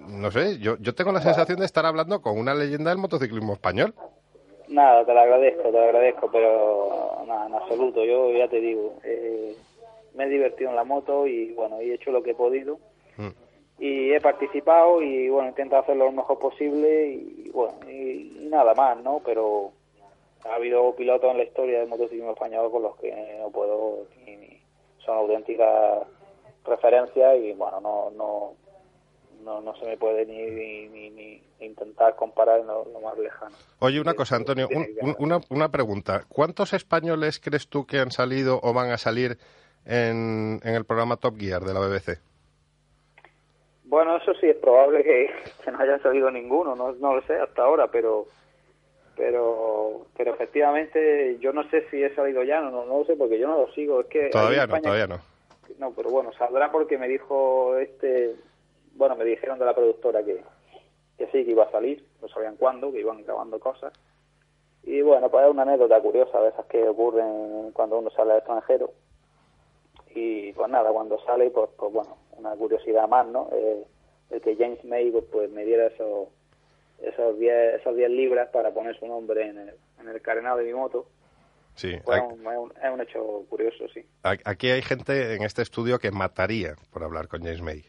no 0.08 0.30
sé, 0.30 0.58
yo, 0.58 0.76
yo 0.78 0.94
tengo 0.94 1.12
la 1.12 1.20
sensación 1.20 1.58
de 1.60 1.66
estar 1.66 1.84
hablando 1.86 2.20
con 2.22 2.38
una 2.38 2.54
leyenda 2.54 2.90
del 2.90 2.98
motociclismo 2.98 3.52
español. 3.52 3.94
Nada, 4.68 5.04
te 5.04 5.14
lo 5.14 5.20
agradezco, 5.20 5.62
te 5.62 5.72
lo 5.72 5.82
agradezco, 5.82 6.30
pero 6.30 7.22
nada, 7.26 7.46
en 7.46 7.54
absoluto, 7.54 8.04
yo 8.04 8.30
ya 8.32 8.48
te 8.48 8.60
digo, 8.60 8.98
eh, 9.04 9.54
me 10.14 10.24
he 10.24 10.28
divertido 10.28 10.70
en 10.70 10.76
la 10.76 10.84
moto 10.84 11.26
y 11.26 11.52
bueno, 11.54 11.78
he 11.78 11.94
hecho 11.94 12.10
lo 12.10 12.22
que 12.22 12.30
he 12.32 12.34
podido 12.34 12.78
Mm. 13.16 13.28
y 13.80 14.12
he 14.12 14.20
participado 14.20 15.02
y 15.02 15.28
bueno, 15.28 15.48
intento 15.48 15.76
hacerlo 15.76 16.04
lo 16.06 16.12
mejor 16.12 16.38
posible 16.38 17.06
y 17.12 17.50
bueno, 17.52 17.74
y, 17.88 18.44
y 18.44 18.48
nada 18.50 18.74
más, 18.74 18.98
¿no? 19.02 19.20
Pero 19.24 19.72
ha 20.44 20.54
habido 20.54 20.94
pilotos 20.94 21.30
en 21.30 21.38
la 21.38 21.44
historia 21.44 21.80
del 21.80 21.88
motociclismo 21.88 22.32
español 22.32 22.70
con 22.70 22.82
los 22.82 22.96
que 22.96 23.38
no 23.40 23.50
puedo 23.50 24.06
ni, 24.24 24.36
ni- 24.36 24.60
son 25.04 25.16
auténticas 25.18 26.06
referencias 26.64 27.36
y 27.38 27.52
bueno, 27.54 27.80
no 27.80 28.10
no 28.16 28.52
no, 29.44 29.60
no 29.62 29.74
se 29.76 29.86
me 29.86 29.96
puede 29.96 30.26
ni, 30.26 30.88
ni, 30.88 31.10
ni- 31.10 31.42
intentar 31.60 32.14
comparar 32.16 32.60
en 32.60 32.66
lo, 32.66 32.84
lo 32.92 33.00
más 33.00 33.16
lejano. 33.16 33.56
Oye, 33.78 34.00
una 34.00 34.14
cosa, 34.14 34.36
Antonio, 34.36 34.68
un- 34.74 34.86
un- 35.00 35.16
una, 35.18 35.40
una 35.48 35.68
pregunta. 35.70 36.24
¿Cuántos 36.28 36.72
españoles 36.74 37.40
crees 37.40 37.68
tú 37.68 37.86
que 37.86 37.98
han 37.98 38.10
salido 38.10 38.60
o 38.62 38.72
van 38.74 38.90
a 38.90 38.98
salir 38.98 39.38
en, 39.86 40.60
en 40.64 40.74
el 40.74 40.84
programa 40.84 41.16
Top 41.16 41.36
Gear 41.38 41.62
de 41.62 41.72
la 41.72 41.80
BBC? 41.80 42.18
Bueno, 43.84 44.16
eso 44.16 44.34
sí 44.34 44.46
es 44.50 44.56
probable 44.56 45.02
que, 45.02 45.30
que 45.64 45.70
no 45.70 45.78
haya 45.80 45.98
salido 46.00 46.30
ninguno, 46.30 46.74
no, 46.76 46.92
no 46.92 47.14
lo 47.14 47.22
sé 47.22 47.36
hasta 47.36 47.62
ahora, 47.62 47.86
pero 47.90 48.26
pero 49.18 50.06
pero 50.16 50.32
efectivamente 50.32 51.36
yo 51.40 51.52
no 51.52 51.68
sé 51.70 51.86
si 51.90 52.02
he 52.02 52.14
salido 52.14 52.42
ya, 52.44 52.60
no, 52.62 52.70
no, 52.70 52.86
no 52.86 52.98
lo 53.00 53.04
sé 53.04 53.16
porque 53.16 53.38
yo 53.38 53.46
no 53.48 53.58
lo 53.60 53.72
sigo, 53.72 54.00
es 54.00 54.06
que 54.06 54.30
Todavía 54.30 54.62
en 54.62 54.70
no, 54.70 54.76
España- 54.76 54.82
todavía 54.82 55.06
no. 55.08 55.20
No, 55.78 55.92
pero 55.92 56.08
bueno, 56.10 56.32
saldrá 56.32 56.72
porque 56.72 56.96
me 56.96 57.08
dijo 57.08 57.76
este, 57.76 58.34
bueno, 58.94 59.14
me 59.16 59.24
dijeron 59.24 59.58
de 59.58 59.64
la 59.66 59.74
productora 59.74 60.22
que, 60.24 60.42
que 61.18 61.26
sí, 61.26 61.44
que 61.44 61.50
iba 61.50 61.64
a 61.64 61.70
salir, 61.70 62.04
no 62.22 62.28
sabían 62.28 62.56
cuándo, 62.56 62.90
que 62.90 63.00
iban 63.00 63.22
grabando 63.24 63.60
cosas. 63.60 63.92
Y 64.84 65.02
bueno, 65.02 65.28
pues 65.30 65.44
es 65.44 65.50
una 65.50 65.62
anécdota 65.62 66.00
curiosa 66.00 66.40
de 66.40 66.48
esas 66.48 66.64
que 66.66 66.88
ocurren 66.88 67.70
cuando 67.72 67.98
uno 67.98 68.08
sale 68.10 68.32
al 68.32 68.38
extranjero. 68.38 68.90
Y 70.14 70.52
pues 70.52 70.68
nada, 70.70 70.90
cuando 70.90 71.18
sale, 71.24 71.50
pues, 71.50 71.68
pues 71.76 71.92
bueno, 71.92 72.16
una 72.38 72.56
curiosidad 72.56 73.06
más, 73.08 73.26
¿no? 73.26 73.48
Eh, 73.52 73.84
el 74.30 74.40
que 74.40 74.56
James 74.56 74.82
May 74.84 75.10
pues, 75.10 75.24
pues, 75.30 75.50
me 75.50 75.64
diera 75.64 75.86
esos 75.88 76.28
esos 77.02 77.38
10 77.38 77.80
esas 77.80 77.94
10 77.96 78.10
libras 78.10 78.48
para 78.50 78.70
poner 78.72 78.98
su 78.98 79.06
nombre 79.06 79.46
en 79.48 79.58
el, 79.58 79.74
en 80.00 80.08
el 80.08 80.20
carenado 80.22 80.58
de 80.58 80.64
mi 80.64 80.72
moto. 80.74 81.06
Sí, 81.74 81.96
Pues 82.04 82.18
es, 82.18 82.24
un, 82.24 82.72
es 82.82 82.90
un- 82.92 83.00
hecho 83.00 83.44
curioso, 83.48 83.86
sí. 83.94 84.04
aquí 84.22 84.68
hay 84.70 84.82
gente 84.82 85.34
en 85.36 85.42
este 85.44 85.62
estudio 85.62 85.98
que 86.00 86.10
mataría 86.10 86.74
por 86.92 87.04
hablar 87.04 87.28
con 87.28 87.40
James 87.42 87.62
May. 87.62 87.84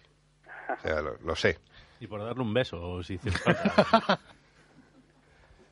O 0.77 0.79
sea, 0.81 1.01
lo, 1.01 1.17
lo 1.25 1.35
sé. 1.35 1.57
Y 1.99 2.05
por 2.07 2.23
darle 2.23 2.43
un 2.43 2.53
beso, 2.53 3.01
si 3.03 3.15
hiciera 3.15 3.37
falta. 3.39 4.19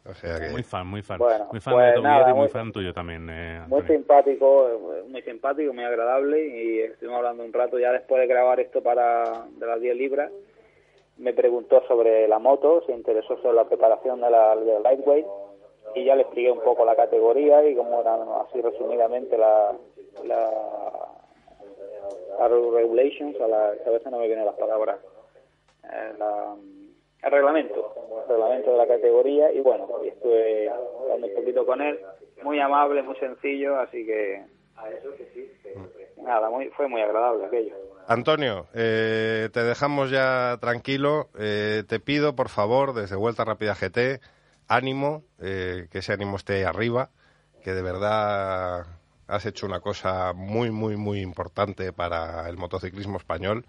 O 0.10 0.14
sea 0.14 0.40
que... 0.40 0.50
Muy 0.50 0.64
fan, 0.64 0.88
muy 0.88 1.02
fan. 1.02 1.18
Bueno, 1.20 1.50
muy 1.52 1.60
fan 1.60 1.74
pues 1.74 1.88
de 1.88 1.94
Top 1.96 2.04
nada, 2.04 2.16
Gear 2.20 2.30
y 2.30 2.34
muy 2.34 2.40
muy- 2.44 2.50
fan 2.50 2.72
tuyo 2.72 2.94
también. 2.94 3.28
Eh, 3.30 3.62
Muy 3.68 3.82
simpático, 3.84 5.04
muy 5.10 5.22
simpático, 5.22 5.74
muy 5.74 5.84
agradable 5.84 6.48
y 6.48 6.80
estuvimos 6.80 7.18
hablando 7.18 7.44
un 7.44 7.52
rato 7.52 7.78
ya 7.78 7.92
después 7.92 8.22
de 8.22 8.28
grabar 8.28 8.58
esto 8.62 8.82
para 8.82 9.46
de 9.60 9.66
las 9.66 9.82
10 9.82 9.98
libras. 9.98 10.32
Me 11.18 11.34
preguntó 11.34 11.82
sobre 11.88 12.28
la 12.28 12.38
moto, 12.40 12.84
se 12.86 12.92
interesó 12.92 13.38
sobre 13.42 13.56
la 13.56 13.66
preparación 13.66 14.22
de 14.22 14.30
la, 14.30 14.56
de 14.56 14.80
lightweight 14.80 15.26
y 15.96 16.04
ya 16.06 16.16
le 16.16 16.22
expliqué 16.24 16.52
un 16.52 16.60
poco 16.62 16.86
la 16.86 16.96
categoría 16.96 17.66
y 17.68 17.76
cómo 17.76 18.02
eran 18.02 18.22
así 18.46 18.62
resumidamente 18.62 19.38
la, 19.38 19.74
la, 20.26 20.52
la 22.40 22.48
regulations, 22.48 23.40
a, 23.42 23.48
la, 23.48 23.68
a 23.70 23.90
veces 23.90 24.12
no 24.12 24.20
me 24.20 24.28
vienen 24.28 24.46
las 24.46 24.56
palabras, 24.56 25.00
eh, 25.86 26.14
la- 26.20 26.56
el 27.24 27.32
reglamento, 27.32 27.94
el 28.24 28.30
reglamento 28.30 28.72
de 28.72 28.78
la 28.78 28.86
categoría 28.88 29.52
y 29.52 29.60
bueno, 29.62 29.88
y 30.04 30.10
estuve 30.10 30.70
hablando 30.70 31.28
un 31.28 31.34
poquito 31.34 31.66
con 31.66 31.82
él, 31.82 32.00
muy 32.44 32.60
amable, 32.60 33.02
muy 33.02 33.16
sencillo, 33.16 33.80
así 33.80 34.06
que 34.06 34.44
nada, 36.22 36.50
muy, 36.52 36.68
fue 36.70 36.88
muy 36.88 37.02
agradable 37.02 37.46
aquello. 37.46 37.74
Antonio, 38.08 38.68
eh, 38.74 39.50
te 39.52 39.64
dejamos 39.64 40.10
ya 40.10 40.58
tranquilo. 40.62 41.30
Eh, 41.38 41.84
te 41.90 42.00
pido, 42.00 42.38
por 42.38 42.48
favor, 42.48 42.94
desde 42.94 43.18
Vuelta 43.18 43.44
Rápida 43.44 43.76
GT, 43.76 44.22
ánimo, 44.70 45.26
eh, 45.40 45.90
que 45.92 45.98
ese 46.00 46.14
ánimo 46.14 46.38
esté 46.38 46.66
arriba, 46.66 47.10
que 47.62 47.74
de 47.74 47.82
verdad 47.82 48.88
has 49.28 49.46
hecho 49.46 49.66
una 49.66 49.82
cosa 49.82 50.32
muy, 50.32 50.72
muy, 50.72 50.96
muy 50.96 51.20
importante 51.20 51.92
para 51.92 52.48
el 52.48 52.56
motociclismo 52.56 53.18
español, 53.18 53.66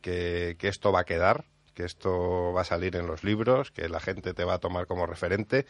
que, 0.00 0.56
que 0.58 0.68
esto 0.68 0.90
va 0.90 1.00
a 1.00 1.04
quedar, 1.04 1.44
que 1.74 1.84
esto 1.84 2.54
va 2.54 2.62
a 2.62 2.64
salir 2.64 2.96
en 2.96 3.06
los 3.06 3.24
libros, 3.24 3.72
que 3.72 3.90
la 3.90 4.00
gente 4.00 4.32
te 4.32 4.44
va 4.44 4.54
a 4.54 4.58
tomar 4.58 4.86
como 4.86 5.04
referente. 5.04 5.66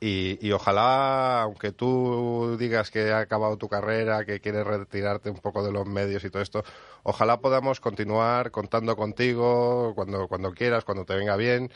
Y, 0.00 0.38
y 0.40 0.52
ojalá, 0.52 1.42
aunque 1.42 1.72
tú 1.72 2.56
digas 2.58 2.90
que 2.90 3.12
ha 3.12 3.18
acabado 3.20 3.58
tu 3.58 3.68
carrera, 3.68 4.24
que 4.24 4.40
quieres 4.40 4.66
retirarte 4.66 5.28
un 5.28 5.38
poco 5.38 5.62
de 5.62 5.72
los 5.72 5.86
medios 5.86 6.24
y 6.24 6.30
todo 6.30 6.42
esto, 6.42 6.64
ojalá 7.02 7.40
podamos 7.40 7.80
continuar 7.80 8.50
contando 8.50 8.96
contigo 8.96 9.92
cuando, 9.94 10.26
cuando 10.26 10.52
quieras, 10.52 10.84
cuando 10.84 11.04
te 11.04 11.14
venga 11.14 11.36
bien, 11.36 11.70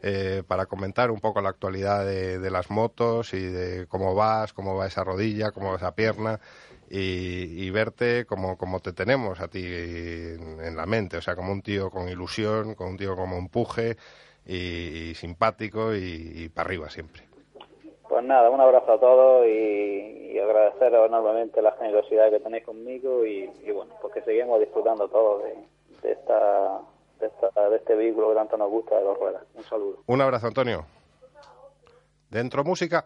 eh, 0.00 0.42
para 0.46 0.66
comentar 0.66 1.10
un 1.10 1.20
poco 1.20 1.42
la 1.42 1.50
actualidad 1.50 2.04
de, 2.06 2.38
de 2.38 2.50
las 2.50 2.70
motos 2.70 3.34
y 3.34 3.40
de 3.40 3.86
cómo 3.86 4.14
vas, 4.14 4.54
cómo 4.54 4.74
va 4.76 4.86
esa 4.86 5.04
rodilla, 5.04 5.50
cómo 5.52 5.70
va 5.70 5.76
esa 5.76 5.94
pierna 5.94 6.40
y, 6.90 7.64
y 7.64 7.70
verte 7.70 8.26
como, 8.26 8.56
como 8.56 8.80
te 8.80 8.92
tenemos 8.92 9.40
a 9.40 9.48
ti 9.48 9.64
en, 9.64 10.76
la 10.76 10.86
mente, 10.86 11.16
o 11.16 11.22
sea, 11.22 11.34
como 11.34 11.52
un 11.52 11.62
tío 11.62 11.90
con 11.90 12.08
ilusión, 12.08 12.74
con 12.74 12.88
un 12.88 12.96
tío 12.96 13.16
como 13.16 13.36
empuje 13.36 13.96
y 14.46 15.12
simpático 15.16 15.94
y, 15.94 16.48
para 16.54 16.68
arriba 16.68 16.90
siempre. 16.90 17.24
Pues 18.08 18.24
nada, 18.24 18.50
un 18.50 18.60
abrazo 18.60 18.92
a 18.92 19.00
todos 19.00 19.46
y, 19.46 20.30
y 20.32 20.38
agradeceros 20.38 21.08
enormemente 21.08 21.60
la 21.60 21.72
generosidad 21.72 22.30
que 22.30 22.40
tenéis 22.40 22.64
conmigo 22.64 23.24
y, 23.26 23.50
bueno, 23.72 23.94
pues 24.00 24.14
que 24.14 24.22
seguimos 24.22 24.60
disfrutando 24.60 25.08
todos 25.08 25.42
de, 25.42 25.54
de, 26.02 26.12
esta, 26.12 26.80
de, 27.18 27.26
esta, 27.26 27.68
de 27.68 27.76
este 27.76 27.94
vehículo 27.94 28.28
que 28.30 28.36
tanto 28.36 28.56
nos 28.56 28.70
gusta 28.70 28.96
de 28.96 29.02
dos 29.02 29.18
ruedas. 29.18 29.42
Un 29.54 29.62
saludo. 29.64 29.98
Un 30.06 30.20
abrazo, 30.20 30.46
Antonio. 30.46 30.84
Dentro 32.30 32.64
música. 32.64 33.04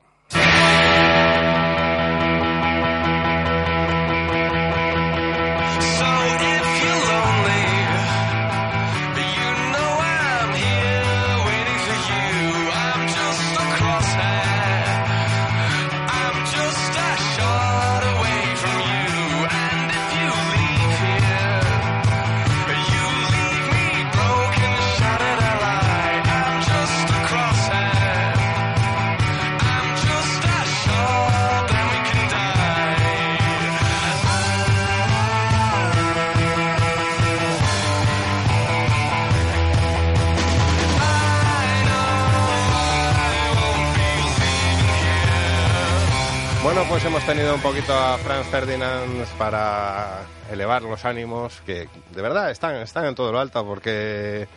Pues 46.91 47.05
hemos 47.05 47.25
tenido 47.25 47.55
un 47.55 47.61
poquito 47.61 47.95
a 47.95 48.19
Franz 48.19 48.49
Ferdinand 48.49 49.25
para 49.39 50.23
elevar 50.51 50.83
los 50.83 51.05
ánimos, 51.05 51.61
que 51.65 51.89
de 52.11 52.21
verdad 52.21 52.51
están, 52.51 52.75
están 52.79 53.07
en 53.07 53.15
todo 53.15 53.31
lo 53.31 53.39
alto, 53.39 53.65
porque, 53.65 54.49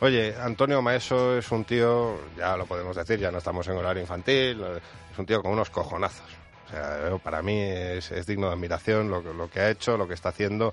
oye, 0.00 0.34
Antonio 0.40 0.80
Maeso 0.80 1.36
es 1.36 1.50
un 1.52 1.64
tío, 1.66 2.18
ya 2.34 2.56
lo 2.56 2.64
podemos 2.64 2.96
decir, 2.96 3.18
ya 3.18 3.30
no 3.30 3.38
estamos 3.38 3.68
en 3.68 3.76
horario 3.76 4.00
infantil, 4.00 4.64
es 5.12 5.18
un 5.18 5.26
tío 5.26 5.42
con 5.42 5.52
unos 5.52 5.68
cojonazos. 5.68 6.26
O 6.66 6.70
sea, 6.70 7.18
para 7.22 7.42
mí 7.42 7.60
es, 7.60 8.10
es 8.10 8.26
digno 8.26 8.46
de 8.46 8.54
admiración 8.54 9.10
lo, 9.10 9.20
lo 9.20 9.50
que 9.50 9.60
ha 9.60 9.68
hecho, 9.68 9.98
lo 9.98 10.08
que 10.08 10.14
está 10.14 10.30
haciendo 10.30 10.72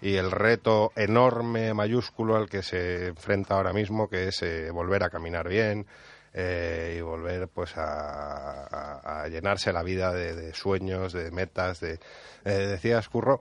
y 0.00 0.14
el 0.14 0.30
reto 0.30 0.92
enorme, 0.94 1.74
mayúsculo 1.74 2.36
al 2.36 2.48
que 2.48 2.62
se 2.62 3.08
enfrenta 3.08 3.56
ahora 3.56 3.72
mismo, 3.72 4.08
que 4.08 4.28
es 4.28 4.40
eh, 4.42 4.70
volver 4.70 5.02
a 5.02 5.10
caminar 5.10 5.48
bien, 5.48 5.86
eh, 6.34 6.96
y 6.98 7.00
volver 7.00 7.48
pues 7.48 7.76
a, 7.76 8.64
a- 8.66 9.22
a 9.22 9.28
llenarse 9.28 9.72
la 9.72 9.82
vida 9.82 10.12
de, 10.12 10.34
de 10.34 10.52
sueños, 10.54 11.12
de 11.12 11.30
metas, 11.30 11.80
de 11.80 11.98
eh, 12.44 12.50
decías 12.50 13.08
Curro, 13.08 13.40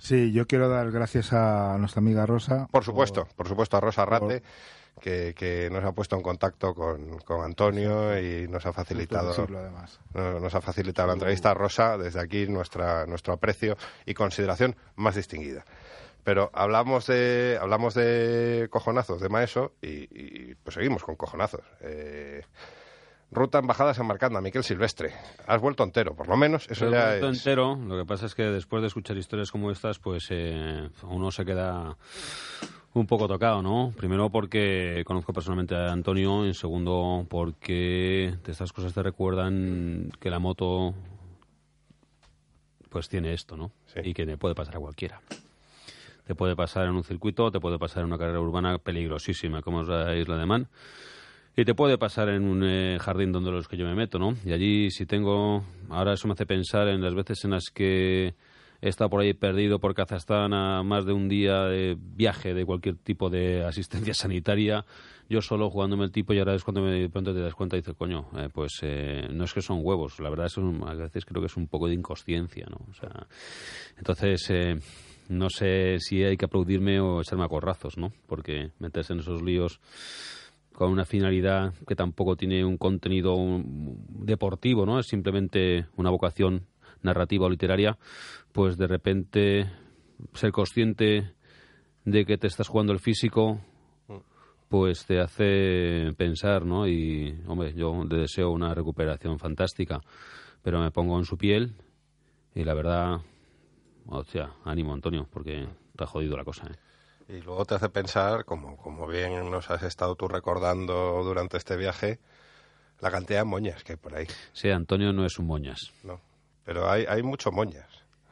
Sí, 0.00 0.30
yo 0.32 0.46
quiero 0.46 0.68
dar 0.68 0.92
gracias 0.92 1.32
a 1.32 1.76
nuestra 1.78 1.98
amiga 1.98 2.24
Rosa. 2.24 2.68
por 2.70 2.84
supuesto, 2.84 3.26
por 3.34 3.48
supuesto 3.48 3.76
a 3.76 3.80
Rosa 3.80 4.04
Rate 4.04 4.44
que, 5.00 5.34
que 5.36 5.68
nos 5.72 5.84
ha 5.84 5.90
puesto 5.90 6.14
en 6.14 6.22
contacto 6.22 6.72
con, 6.72 7.18
con 7.18 7.42
Antonio 7.44 8.16
y 8.20 8.46
nos 8.46 8.64
ha 8.66 8.72
facilitado 8.72 9.32
además. 9.56 9.98
nos 10.14 10.54
ha 10.54 10.60
facilitado 10.60 11.08
la 11.08 11.14
entrevista 11.14 11.52
Rosa 11.52 11.98
desde 11.98 12.20
aquí 12.20 12.46
nuestra 12.46 13.06
nuestro 13.06 13.32
aprecio 13.32 13.76
y 14.06 14.14
consideración 14.14 14.76
más 14.94 15.16
distinguida. 15.16 15.64
Pero 16.22 16.50
hablamos 16.52 17.06
de 17.06 17.58
hablamos 17.60 17.94
de 17.94 18.68
cojonazos 18.70 19.20
de 19.20 19.28
Maeso 19.28 19.72
y, 19.82 19.88
y, 19.88 20.37
pues 20.62 20.74
seguimos 20.74 21.04
con 21.04 21.16
cojonazos. 21.16 21.62
Eh, 21.80 22.42
ruta 23.30 23.58
embajada 23.58 23.94
San 23.94 24.06
Marcanda, 24.06 24.40
Miquel 24.40 24.64
Silvestre. 24.64 25.12
Has 25.46 25.60
vuelto 25.60 25.84
entero, 25.84 26.14
por 26.14 26.28
lo 26.28 26.36
menos 26.36 26.68
eso 26.70 26.90
ya 26.90 27.08
vuelto 27.08 27.28
es. 27.30 27.38
entero. 27.38 27.76
Lo 27.76 27.98
que 27.98 28.06
pasa 28.06 28.26
es 28.26 28.34
que 28.34 28.44
después 28.44 28.80
de 28.82 28.88
escuchar 28.88 29.16
historias 29.16 29.50
como 29.50 29.70
estas, 29.70 29.98
pues 29.98 30.28
eh, 30.30 30.88
uno 31.02 31.30
se 31.30 31.44
queda 31.44 31.96
un 32.94 33.06
poco 33.06 33.28
tocado, 33.28 33.62
¿no? 33.62 33.92
Primero 33.96 34.30
porque 34.30 35.02
conozco 35.06 35.32
personalmente 35.32 35.74
a 35.74 35.92
Antonio, 35.92 36.46
y 36.46 36.54
segundo 36.54 37.26
porque 37.28 38.34
de 38.44 38.52
estas 38.52 38.72
cosas 38.72 38.94
te 38.94 39.02
recuerdan 39.02 40.10
que 40.18 40.30
la 40.30 40.38
moto 40.38 40.94
pues 42.88 43.08
tiene 43.08 43.34
esto, 43.34 43.56
¿no? 43.56 43.70
Sí. 43.86 44.00
Y 44.02 44.14
que 44.14 44.24
le 44.24 44.38
puede 44.38 44.54
pasar 44.54 44.76
a 44.76 44.80
cualquiera. 44.80 45.20
Te 46.28 46.34
puede 46.34 46.54
pasar 46.54 46.84
en 46.84 46.90
un 46.94 47.04
circuito, 47.04 47.50
te 47.50 47.58
puede 47.58 47.78
pasar 47.78 48.00
en 48.02 48.08
una 48.08 48.18
carrera 48.18 48.38
urbana 48.38 48.76
peligrosísima 48.76 49.62
como 49.62 49.80
es 49.80 49.88
la 49.88 50.14
Isla 50.14 50.36
de 50.36 50.44
Man. 50.44 50.68
Y 51.56 51.64
te 51.64 51.74
puede 51.74 51.96
pasar 51.96 52.28
en 52.28 52.44
un 52.44 52.62
eh, 52.64 52.98
jardín 53.00 53.32
donde 53.32 53.50
los 53.50 53.66
que 53.66 53.78
yo 53.78 53.86
me 53.86 53.94
meto, 53.94 54.18
¿no? 54.18 54.34
Y 54.44 54.52
allí 54.52 54.90
si 54.90 55.06
tengo... 55.06 55.64
Ahora 55.88 56.12
eso 56.12 56.28
me 56.28 56.34
hace 56.34 56.44
pensar 56.44 56.86
en 56.88 57.00
las 57.00 57.14
veces 57.14 57.42
en 57.46 57.52
las 57.52 57.70
que 57.72 58.34
he 58.82 58.88
estado 58.90 59.08
por 59.08 59.22
ahí 59.22 59.32
perdido 59.32 59.78
por 59.80 59.94
Kazajstán 59.94 60.52
a 60.52 60.82
más 60.82 61.06
de 61.06 61.14
un 61.14 61.30
día 61.30 61.62
de 61.64 61.96
viaje 61.98 62.52
de 62.52 62.66
cualquier 62.66 62.96
tipo 62.96 63.30
de 63.30 63.64
asistencia 63.64 64.12
sanitaria, 64.14 64.84
yo 65.30 65.40
solo 65.40 65.70
jugándome 65.70 66.04
el 66.04 66.12
tipo 66.12 66.34
y 66.34 66.38
ahora 66.40 66.54
es 66.54 66.62
cuando 66.62 66.82
me, 66.82 66.90
de 66.90 67.08
pronto 67.08 67.32
te 67.32 67.40
das 67.40 67.54
cuenta 67.54 67.74
y 67.76 67.80
dices, 67.80 67.94
coño, 67.96 68.28
eh, 68.36 68.50
pues 68.52 68.80
eh, 68.82 69.26
no 69.32 69.44
es 69.44 69.54
que 69.54 69.62
son 69.62 69.80
huevos, 69.82 70.20
la 70.20 70.28
verdad 70.28 70.44
es 70.46 70.58
un- 70.58 70.86
a 70.86 70.92
veces 70.92 71.24
creo 71.24 71.40
que 71.40 71.46
es 71.46 71.56
un 71.56 71.68
poco 71.68 71.88
de 71.88 71.94
inconsciencia, 71.94 72.66
¿no? 72.70 72.76
O 72.90 72.92
sea, 72.92 73.26
entonces... 73.96 74.46
eh, 74.50 74.78
no 75.28 75.50
sé 75.50 75.98
si 75.98 76.22
hay 76.24 76.36
que 76.36 76.46
aplaudirme 76.46 77.00
o 77.00 77.20
echarme 77.20 77.44
a 77.44 77.48
corrazos, 77.48 77.96
¿no? 77.98 78.12
Porque 78.26 78.72
meterse 78.78 79.12
en 79.12 79.20
esos 79.20 79.42
líos 79.42 79.80
con 80.72 80.90
una 80.90 81.04
finalidad 81.04 81.74
que 81.86 81.96
tampoco 81.96 82.36
tiene 82.36 82.64
un 82.64 82.76
contenido 82.76 83.34
deportivo, 83.64 84.86
¿no? 84.86 84.98
Es 84.98 85.06
simplemente 85.06 85.86
una 85.96 86.10
vocación 86.10 86.66
narrativa 87.02 87.46
o 87.46 87.50
literaria, 87.50 87.98
pues 88.52 88.76
de 88.76 88.86
repente 88.86 89.70
ser 90.34 90.52
consciente 90.52 91.32
de 92.04 92.24
que 92.24 92.38
te 92.38 92.46
estás 92.46 92.68
jugando 92.68 92.92
el 92.92 93.00
físico, 93.00 93.60
pues 94.68 95.06
te 95.06 95.20
hace 95.20 96.12
pensar, 96.16 96.64
¿no? 96.64 96.86
Y, 96.86 97.40
hombre, 97.46 97.74
yo 97.74 98.04
deseo 98.04 98.50
una 98.50 98.74
recuperación 98.74 99.38
fantástica, 99.38 100.00
pero 100.62 100.80
me 100.80 100.90
pongo 100.90 101.18
en 101.18 101.24
su 101.24 101.36
piel 101.36 101.74
y 102.54 102.64
la 102.64 102.74
verdad, 102.74 103.20
o 104.08 104.24
sea, 104.24 104.52
ánimo, 104.64 104.92
Antonio, 104.92 105.26
porque 105.30 105.68
te 105.96 106.04
ha 106.04 106.06
jodido 106.06 106.36
la 106.36 106.44
cosa, 106.44 106.66
¿eh? 106.66 106.76
Y 107.28 107.42
luego 107.42 107.66
te 107.66 107.74
hace 107.74 107.90
pensar, 107.90 108.46
como, 108.46 108.78
como 108.78 109.06
bien 109.06 109.50
nos 109.50 109.70
has 109.70 109.82
estado 109.82 110.14
tú 110.16 110.28
recordando 110.28 111.22
durante 111.22 111.58
este 111.58 111.76
viaje, 111.76 112.20
la 113.00 113.10
cantidad 113.10 113.40
de 113.40 113.44
moñas 113.44 113.84
que 113.84 113.92
hay 113.92 113.98
por 113.98 114.14
ahí. 114.14 114.26
Sí, 114.52 114.70
Antonio 114.70 115.12
no 115.12 115.26
es 115.26 115.38
un 115.38 115.46
moñas. 115.46 115.92
No. 116.02 116.20
Pero 116.64 116.90
hay, 116.90 117.04
hay 117.06 117.22
mucho 117.22 117.52
moñas. 117.52 117.86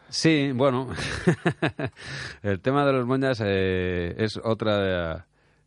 Sí, 0.08 0.52
bueno, 0.54 0.88
el 2.42 2.60
tema 2.60 2.86
de 2.86 2.92
los 2.92 3.06
moñas 3.06 3.42
eh, 3.44 4.14
es 4.16 4.38
otra 4.42 4.78
de, 4.78 5.22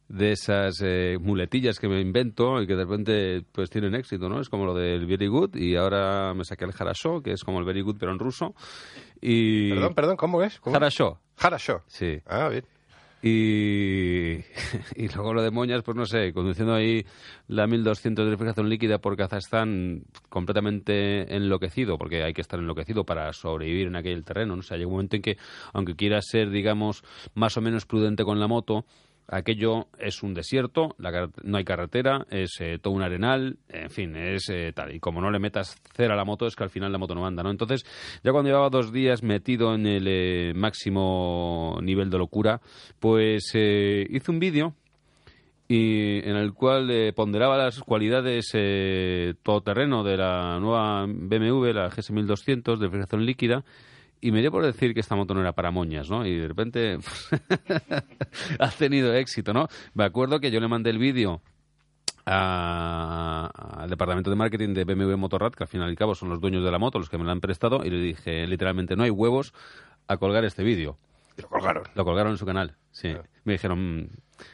de 0.10 0.32
esas 0.32 0.82
eh, 0.82 1.18
muletillas 1.22 1.78
que 1.78 1.88
me 1.88 2.02
invento 2.02 2.62
y 2.62 2.66
que 2.66 2.76
de 2.76 2.84
repente 2.84 3.44
pues 3.52 3.70
tienen 3.70 3.94
éxito, 3.94 4.28
¿no? 4.28 4.42
Es 4.42 4.50
como 4.50 4.66
lo 4.66 4.74
del 4.74 5.06
very 5.06 5.28
good 5.28 5.56
y 5.56 5.76
ahora 5.76 6.34
me 6.34 6.44
saqué 6.44 6.66
el 6.66 6.74
harasho, 6.78 7.22
que 7.22 7.34
es 7.34 7.44
como 7.44 7.60
el 7.60 7.66
very 7.66 7.82
good 7.82 7.98
pero 8.00 8.12
en 8.12 8.20
ruso. 8.20 8.56
Y... 9.22 9.70
Perdón, 9.70 9.94
perdón, 9.94 10.18
¿cómo 10.18 10.44
es? 10.44 10.60
¿Cómo? 10.60 10.76
Harasho, 10.76 11.20
Harasho. 11.38 11.84
sí. 11.88 12.22
Ah, 12.26 12.48
bien. 12.50 12.66
Y, 13.22 14.36
y 14.96 15.10
luego 15.14 15.34
lo 15.34 15.42
de 15.42 15.52
moñas, 15.52 15.84
pues 15.84 15.98
no 15.98 16.06
sé, 16.06 16.32
conduciendo 16.32 16.74
ahí 16.74 17.06
la 17.48 17.68
1200 17.68 18.24
de 18.26 18.32
refrigeración 18.32 18.70
líquida 18.70 19.00
por 19.00 19.18
Kazajstán 19.18 20.04
completamente 20.30 21.36
enloquecido, 21.36 21.98
porque 21.98 22.24
hay 22.24 22.34
que 22.34 22.42
estar 22.42 22.60
enloquecido 22.60 23.06
para 23.06 23.32
sobrevivir 23.34 23.88
en 23.88 23.98
aquel 23.98 24.24
terreno. 24.24 24.56
¿no? 24.56 24.62
O 24.62 24.64
sea, 24.64 24.78
llega 24.78 24.88
un 24.88 24.94
momento 24.94 25.18
en 25.18 25.22
que, 25.22 25.38
aunque 25.74 25.96
quieras 25.96 26.28
ser, 26.30 26.50
digamos, 26.50 27.04
más 27.34 27.58
o 27.58 27.62
menos 27.62 27.86
prudente 27.86 28.24
con 28.24 28.40
la 28.40 28.48
moto, 28.48 28.86
aquello 29.32 29.88
es 29.98 30.24
un 30.24 30.34
desierto, 30.34 30.96
la 30.98 31.30
no 31.44 31.58
hay 31.58 31.64
carretera, 31.64 32.26
es 32.30 32.58
eh, 32.60 32.80
todo 32.82 32.94
un 32.94 33.02
arenal, 33.02 33.58
en 33.70 33.90
fin, 33.90 34.16
es 34.16 34.50
eh, 34.50 34.72
tal. 34.74 34.94
Y 34.96 35.00
como 35.00 35.22
no 35.22 35.32
le 35.32 35.40
metas 35.40 35.78
cera 35.96 36.14
a 36.14 36.18
la 36.18 36.26
moto, 36.26 36.46
es 36.46 36.56
que 36.56 36.64
al 36.64 36.70
final 36.70 36.92
la 36.92 36.98
moto 36.98 37.16
no 37.16 37.26
anda, 37.26 37.44
¿no? 37.44 37.52
Entonces, 37.52 37.86
ya 38.24 38.32
cuando 38.32 38.50
llevaba 38.50 38.70
dos 38.70 38.92
días 38.92 39.24
metido 39.24 39.74
en 39.76 39.86
el 39.86 40.06
eh, 40.08 40.54
máximo 40.56 41.80
nivel 41.82 42.10
de 42.10 42.18
locura, 42.18 42.62
pues 43.00 43.52
eh, 43.54 44.06
hice 44.10 44.32
un 44.32 44.40
vídeo 44.40 44.76
y 45.72 46.28
en 46.28 46.36
el 46.36 46.54
cual 46.54 46.90
eh, 46.90 47.14
ponderaba 47.14 47.56
las 47.56 47.80
cualidades 47.82 48.50
eh, 48.54 49.36
todoterreno 49.44 50.04
de 50.04 50.18
la 50.18 50.60
nueva 50.60 51.06
BMW, 51.06 51.66
la 51.74 51.92
GS1200 51.92 52.78
de 52.78 52.86
refrigeración 52.88 53.24
líquida, 53.24 53.64
y 54.22 54.32
me 54.32 54.42
dio 54.42 54.52
por 54.52 54.66
decir 54.66 54.94
que 54.94 55.00
esta 55.00 55.16
moto 55.16 55.34
no 55.34 55.42
era 55.42 55.54
para 55.54 55.72
moñas, 55.72 56.10
¿no? 56.10 56.26
Y 56.26 56.36
de 56.36 56.48
repente 56.48 56.98
ha 58.60 58.70
tenido 58.72 59.14
éxito, 59.14 59.54
¿no? 59.54 59.68
Me 59.94 60.04
acuerdo 60.04 60.40
que 60.40 60.52
yo 60.52 60.60
le 60.60 60.68
mandé 60.68 60.90
el 60.90 60.98
vídeo 60.98 61.42
al 62.26 63.90
departamento 63.90 64.30
de 64.30 64.36
marketing 64.36 64.74
de 64.74 64.84
BMW 64.86 65.16
Motorrad, 65.18 65.52
que 65.54 65.64
al 65.64 65.68
fin 65.68 65.82
y 65.82 65.84
al 65.84 65.96
cabo 65.96 66.16
son 66.16 66.30
los 66.30 66.40
dueños 66.40 66.64
de 66.64 66.72
la 66.72 66.78
moto, 66.78 67.00
los 67.00 67.10
que 67.10 67.18
me 67.18 67.24
la 67.24 67.32
han 67.32 67.42
prestado, 67.42 67.84
y 67.84 67.90
le 67.90 67.98
dije 67.98 68.46
literalmente, 68.48 68.96
no 68.96 69.04
hay 69.04 69.10
huevos 69.10 69.54
a 70.08 70.18
colgar 70.18 70.46
este 70.46 70.64
vídeo. 70.64 70.98
Y 71.38 71.42
lo 71.42 71.48
colgaron. 71.50 71.84
Lo 71.96 72.06
colgaron 72.06 72.34
en 72.34 72.38
su 72.38 72.46
canal, 72.46 72.76
sí. 72.92 73.14
Me 73.46 73.54
dijeron, 73.54 74.02
"Mm, 74.04 74.10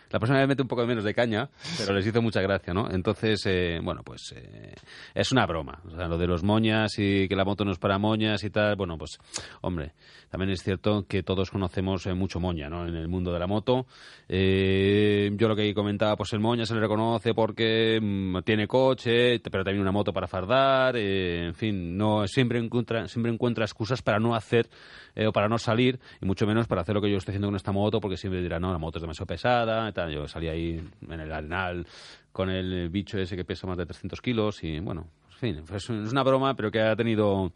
la 0.10 0.20
próxima 0.20 0.40
vez 0.40 0.48
mete 0.48 0.62
un 0.62 0.68
poco 0.68 0.86
menos 0.86 1.04
de 1.04 1.14
caña, 1.14 1.50
pero 1.78 1.94
les 1.94 2.06
hizo 2.06 2.22
mucha 2.22 2.42
gracia, 2.42 2.74
¿no? 2.74 2.90
Entonces, 2.90 3.42
eh, 3.46 3.80
bueno, 3.84 4.02
pues 4.04 4.34
eh, 4.36 4.74
es 5.14 5.32
una 5.32 5.46
broma. 5.46 5.82
O 5.86 5.96
sea, 5.96 6.08
lo 6.08 6.18
de 6.18 6.28
los 6.28 6.44
moñas 6.44 6.98
y 6.98 7.28
que 7.28 7.36
la 7.36 7.44
moto 7.44 7.66
no 7.66 7.72
es 7.72 7.80
para 7.80 7.98
moñas 7.98 8.44
y 8.44 8.50
tal, 8.50 8.76
bueno, 8.76 8.98
pues, 8.98 9.20
hombre, 9.62 9.94
también 10.30 10.52
es 10.52 10.64
cierto 10.64 11.06
que 11.08 11.24
todos 11.24 11.50
conocemos 11.50 12.06
eh, 12.06 12.14
mucho 12.14 12.40
moña, 12.40 12.70
¿no? 12.70 12.88
En 12.88 12.96
el 12.96 13.08
mundo 13.08 13.32
de 13.32 13.40
la 13.40 13.48
moto. 13.48 13.86
Eh, 14.28 15.32
yo 15.34 15.48
lo 15.48 15.56
que 15.56 15.74
comentaba, 15.74 16.16
pues 16.16 16.34
el 16.34 16.40
moña 16.40 16.66
se 16.66 16.74
le 16.74 16.82
reconoce 16.82 17.34
porque 17.34 18.00
mm, 18.02 18.40
tiene 18.44 18.68
coche, 18.68 19.40
pero 19.40 19.64
también 19.64 19.82
una 19.82 19.92
moto 19.92 20.12
para 20.14 20.28
fardar, 20.28 20.98
en 20.98 21.54
fin, 21.56 21.98
no 21.98 22.28
siempre 22.28 22.60
encuentra, 22.60 23.08
siempre 23.08 23.32
encuentra 23.32 23.66
excusas 23.66 24.02
para 24.02 24.20
no 24.20 24.36
hacer 24.36 24.70
eh, 25.16 25.28
o 25.28 25.32
para 25.34 25.48
no 25.48 25.58
salir, 25.58 26.00
y 26.22 26.26
mucho 26.26 26.46
menos 26.46 26.68
para 26.68 26.82
hacer 26.82 26.94
lo 26.96 27.02
que 27.02 27.10
yo 27.10 27.18
estoy 27.18 27.32
haciendo 27.34 27.48
con 27.48 27.56
esta 27.56 27.72
moto, 27.72 28.00
porque 28.02 28.18
siempre 28.18 28.42
dirán, 28.42 28.62
no, 28.62 28.72
la 28.72 28.78
moto 28.78 28.98
es 29.00 29.02
demasiado 29.02 29.28
pesada, 29.28 29.90
y 29.90 29.94
tal. 29.94 30.12
yo 30.12 30.28
salí 30.28 30.48
ahí 30.48 30.82
en 31.10 31.20
el 31.20 31.32
arenal 31.32 31.86
con 32.32 32.50
el 32.50 32.90
bicho 32.90 33.18
ese 33.18 33.36
que 33.36 33.46
pesa 33.46 33.66
más 33.68 33.78
de 33.78 33.86
300 33.86 34.22
kilos, 34.22 34.64
y 34.64 34.80
bueno, 34.80 35.08
en 35.32 35.38
fin, 35.38 35.64
es 35.74 35.90
una 35.90 36.24
broma, 36.24 36.56
pero 36.56 36.70
que 36.72 36.82
ha 36.82 36.96
tenido 36.96 37.52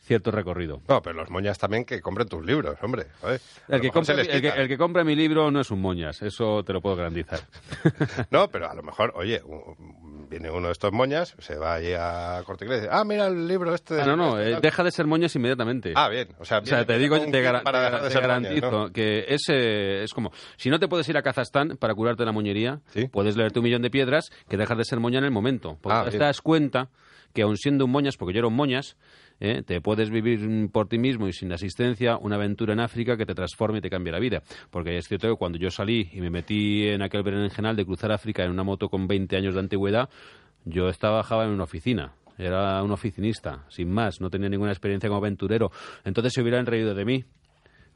cierto 0.00 0.30
recorrido. 0.30 0.80
No, 0.88 1.02
pero 1.02 1.16
los 1.16 1.28
moñas 1.28 1.58
también 1.58 1.84
que 1.84 2.00
compren 2.00 2.28
tus 2.28 2.42
libros, 2.44 2.76
hombre. 2.82 3.06
joder. 3.20 3.40
El 3.68 3.80
que, 3.80 3.90
compre, 3.90 4.20
el, 4.20 4.40
que, 4.40 4.48
el 4.48 4.68
que 4.68 4.78
compre 4.78 5.04
mi 5.04 5.14
libro 5.14 5.50
no 5.50 5.60
es 5.60 5.70
un 5.70 5.82
moñas, 5.82 6.22
eso 6.22 6.62
te 6.64 6.72
lo 6.72 6.80
puedo 6.80 6.96
garantizar. 6.96 7.40
No, 8.30 8.48
pero 8.48 8.70
a 8.70 8.74
lo 8.74 8.82
mejor, 8.82 9.12
oye, 9.16 9.42
u- 9.44 9.76
viene 10.28 10.50
uno 10.50 10.66
de 10.68 10.72
estos 10.72 10.92
moñas, 10.92 11.34
se 11.38 11.56
va 11.56 11.74
allí 11.74 11.92
a 11.96 12.42
Corte 12.44 12.64
Inglés 12.64 12.80
y 12.80 12.82
dice, 12.84 12.94
ah, 12.94 13.04
mira 13.04 13.26
el 13.26 13.46
libro 13.48 13.74
este. 13.74 13.94
de 13.94 14.02
Ah, 14.02 14.06
no, 14.06 14.16
no, 14.16 14.38
este, 14.38 14.48
eh, 14.50 14.52
tal". 14.54 14.62
deja 14.62 14.84
de 14.84 14.90
ser 14.90 15.06
moñas 15.06 15.34
inmediatamente. 15.34 15.92
Ah, 15.96 16.08
bien. 16.08 16.28
O 16.38 16.44
sea, 16.44 16.58
O 16.58 16.64
sea, 16.66 16.78
viene- 16.78 16.84
te 16.94 16.98
digo, 16.98 17.18
te, 17.18 17.42
moñas, 17.42 18.14
garantizo 18.14 18.70
¿no? 18.70 18.92
que 18.92 19.24
ese 19.28 20.02
es 20.02 20.12
como, 20.12 20.30
si 20.56 20.70
no 20.70 20.78
te 20.78 20.88
puedes 20.88 21.08
ir 21.08 21.16
a 21.16 21.22
Kazajstán 21.22 21.76
para 21.78 21.94
curarte 21.94 22.24
la 22.24 22.32
moñería, 22.32 22.80
Sí. 22.92 23.08
puedes 23.08 23.36
leerte 23.36 23.58
un 23.58 23.64
millón 23.64 23.82
de 23.82 23.90
piedras 23.90 24.30
que 24.48 24.56
dejas 24.56 24.76
de 24.78 24.84
ser 24.84 25.00
moña 25.00 25.18
en 25.18 25.24
el 25.24 25.30
momento. 25.30 25.78
Porque 25.80 25.98
Ah, 25.98 26.06
te 26.10 26.18
das 26.18 26.40
cuenta 26.40 26.88
que 27.32 27.42
aun 27.42 27.56
siendo 27.56 27.84
un 27.84 27.90
moñas, 27.90 28.16
porque 28.16 28.34
yo 28.34 28.38
era 28.38 28.48
un 28.48 28.56
moñas, 28.56 28.96
eh, 29.40 29.62
te 29.64 29.80
puedes 29.80 30.10
vivir 30.10 30.40
mm, 30.40 30.68
por 30.68 30.88
ti 30.88 30.98
mismo 30.98 31.28
y 31.28 31.32
sin 31.32 31.52
asistencia 31.52 32.16
una 32.16 32.36
aventura 32.36 32.72
en 32.72 32.80
África 32.80 33.16
que 33.16 33.26
te 33.26 33.34
transforme 33.34 33.78
y 33.78 33.80
te 33.80 33.90
cambie 33.90 34.12
la 34.12 34.18
vida. 34.18 34.42
Porque 34.70 34.96
es 34.96 35.06
cierto 35.06 35.28
que 35.28 35.36
cuando 35.36 35.58
yo 35.58 35.70
salí 35.70 36.10
y 36.12 36.20
me 36.20 36.30
metí 36.30 36.88
en 36.88 37.02
aquel 37.02 37.22
berenjenal 37.22 37.76
de 37.76 37.84
cruzar 37.84 38.12
África 38.12 38.44
en 38.44 38.50
una 38.50 38.64
moto 38.64 38.88
con 38.88 39.06
20 39.06 39.36
años 39.36 39.54
de 39.54 39.60
antigüedad, 39.60 40.08
yo 40.64 40.90
trabajaba 40.92 41.44
en 41.44 41.50
una 41.50 41.64
oficina. 41.64 42.12
Era 42.36 42.82
un 42.84 42.92
oficinista, 42.92 43.64
sin 43.68 43.90
más, 43.90 44.20
no 44.20 44.30
tenía 44.30 44.48
ninguna 44.48 44.70
experiencia 44.70 45.08
como 45.08 45.18
aventurero. 45.18 45.72
Entonces 46.04 46.32
se 46.32 46.42
hubieran 46.42 46.66
reído 46.66 46.94
de 46.94 47.04
mí 47.04 47.24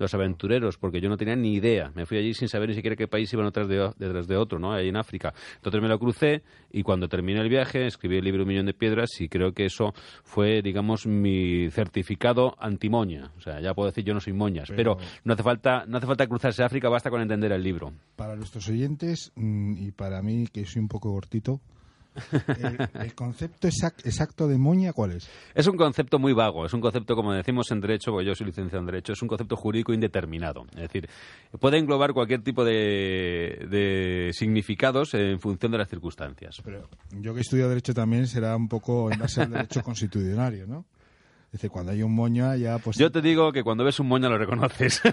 los 0.03 0.13
aventureros, 0.15 0.77
porque 0.77 1.01
yo 1.01 1.09
no 1.09 1.17
tenía 1.17 1.37
ni 1.37 1.55
idea. 1.55 1.91
Me 1.95 2.05
fui 2.05 2.19
allí 2.19 2.35
sin 2.35 2.49
saber 2.49 2.69
ni 2.69 2.75
siquiera 2.75 2.97
qué 2.97 3.09
país 3.09 3.33
iban 3.33 3.47
detrás 3.47 3.69
de, 3.69 3.91
detrás 3.99 4.27
de 4.27 4.37
otro, 4.37 4.59
¿no? 4.59 4.73
Ahí 4.73 4.89
en 4.89 4.97
África. 4.97 5.33
Entonces 5.57 5.81
me 5.81 5.89
lo 5.89 5.99
crucé 5.99 6.43
y 6.71 6.83
cuando 6.83 7.09
terminé 7.09 7.41
el 7.41 7.49
viaje 7.49 7.87
escribí 7.87 8.19
el 8.19 8.25
libro 8.25 8.43
Un 8.43 8.49
Millón 8.49 8.67
de 8.67 8.75
Piedras 8.75 9.09
y 9.21 9.29
creo 9.29 9.53
que 9.53 9.65
eso 9.65 9.95
fue, 10.23 10.61
digamos, 10.63 11.07
mi 11.07 11.71
certificado 11.71 12.55
antimoña. 12.59 13.31
O 13.37 13.41
sea, 13.41 13.61
ya 13.61 13.75
puedo 13.75 13.89
decir 13.89 14.05
yo 14.05 14.15
no 14.15 14.21
soy 14.21 14.33
moñas, 14.33 14.69
pero, 14.69 14.97
Pero- 14.97 15.09
no 15.25 15.33
hace 15.35 15.43
falta 15.43 15.85
no 15.87 15.99
hace 15.99 16.07
falta 16.07 16.27
cruzarse 16.27 16.63
África, 16.63 16.89
basta 16.89 17.09
con 17.11 17.21
entender 17.21 17.53
el 17.53 17.63
libro. 17.63 17.93
Para 18.17 18.37
nuestros 18.37 18.69
oyentes 18.69 19.33
mm, 19.37 19.77
y 19.87 19.93
para 19.93 20.21
mí, 20.23 20.47
que 20.53 20.65
soy 20.67 20.81
un 20.83 20.89
poco 20.89 21.13
cortito, 21.13 21.61
el, 22.49 22.89
el 23.01 23.15
concepto 23.15 23.69
exac- 23.69 24.05
exacto 24.05 24.47
de 24.49 24.59
moña, 24.59 24.93
¿cuál 24.93 25.13
es? 25.13 25.29
Es 25.55 25.67
un 25.67 25.77
concepto 25.77 26.19
muy 26.19 26.33
vago, 26.33 26.67
es 26.67 26.73
un 26.75 26.81
concepto, 26.81 27.15
como 27.15 27.33
decimos 27.33 27.71
en 27.71 27.81
Derecho, 27.81 28.11
porque 28.13 28.27
yo 28.27 28.35
soy 28.35 28.47
licenciado 28.47 28.81
en 28.81 28.87
Derecho, 28.87 29.13
es 29.13 29.23
un 29.23 29.29
concepto 29.29 29.57
jurídico 29.57 29.93
indeterminado. 29.93 30.65
Es 30.73 30.83
decir, 30.83 31.09
puede 31.61 31.79
englobar 31.79 32.13
cualquier 32.13 32.43
tipo 32.43 32.65
de, 32.65 33.67
de 33.71 34.31
significados 34.33 35.15
en 35.15 35.41
función 35.41 35.73
de 35.73 35.79
las 35.79 35.89
circunstancias. 35.89 36.61
Pero 36.65 36.89
yo 37.13 37.35
que 37.35 37.41
estudio 37.41 37.69
Derecho 37.69 37.95
también 37.95 38.27
será 38.27 38.57
un 38.57 38.69
poco 38.69 39.11
en 39.11 39.19
base 39.19 39.43
al 39.43 39.51
derecho 39.51 39.83
constitucionario, 39.85 40.67
¿no? 40.67 40.85
Es 41.47 41.53
decir, 41.61 41.71
cuando 41.71 41.93
hay 41.93 42.03
un 42.03 42.15
moña 42.15 42.57
ya 42.57 42.79
pues... 42.79 42.97
Yo 42.97 43.13
te 43.13 43.21
digo 43.21 43.53
que 43.53 43.63
cuando 43.63 43.85
ves 43.85 44.01
un 44.01 44.09
moña 44.09 44.29
lo 44.31 44.39
reconoces. 44.39 45.03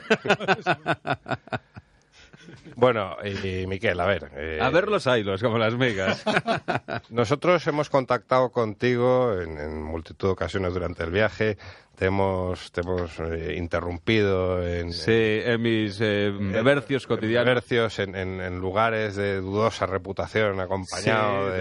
Bueno, 2.75 3.17
y, 3.23 3.67
Miquel, 3.67 3.99
a 3.99 4.06
ver. 4.06 4.32
eh, 4.36 4.60
A 4.62 4.69
ver 4.69 4.88
los 4.88 5.06
hilos, 5.06 5.41
como 5.41 5.58
las 5.58 5.75
megas. 5.75 6.23
Nosotros 7.10 7.65
hemos 7.67 7.89
contactado 7.89 8.52
contigo 8.52 9.39
en, 9.39 9.58
en 9.58 9.84
multitud 9.84 10.30
de 10.30 10.32
ocasiones 10.34 10.73
durante 10.73 11.04
el 11.04 11.12
viaje. 11.12 11.58
Te 12.00 12.06
hemos, 12.06 12.72
te 12.72 12.80
hemos 12.80 13.20
eh, 13.20 13.56
interrumpido 13.58 14.66
en, 14.66 14.94
Sí, 14.94 15.12
en 15.12 15.62
mis 15.62 16.00
eh, 16.00 16.32
vercios 16.64 17.06
cotidianos. 17.06 17.50
comercios, 17.50 18.00
en, 18.00 18.16
en- 18.16 18.40
en 18.40 18.60
lugares 18.62 19.18
de 19.18 19.42
dudosa 19.42 19.86
reputación, 19.86 20.62
acompañado 20.62 21.52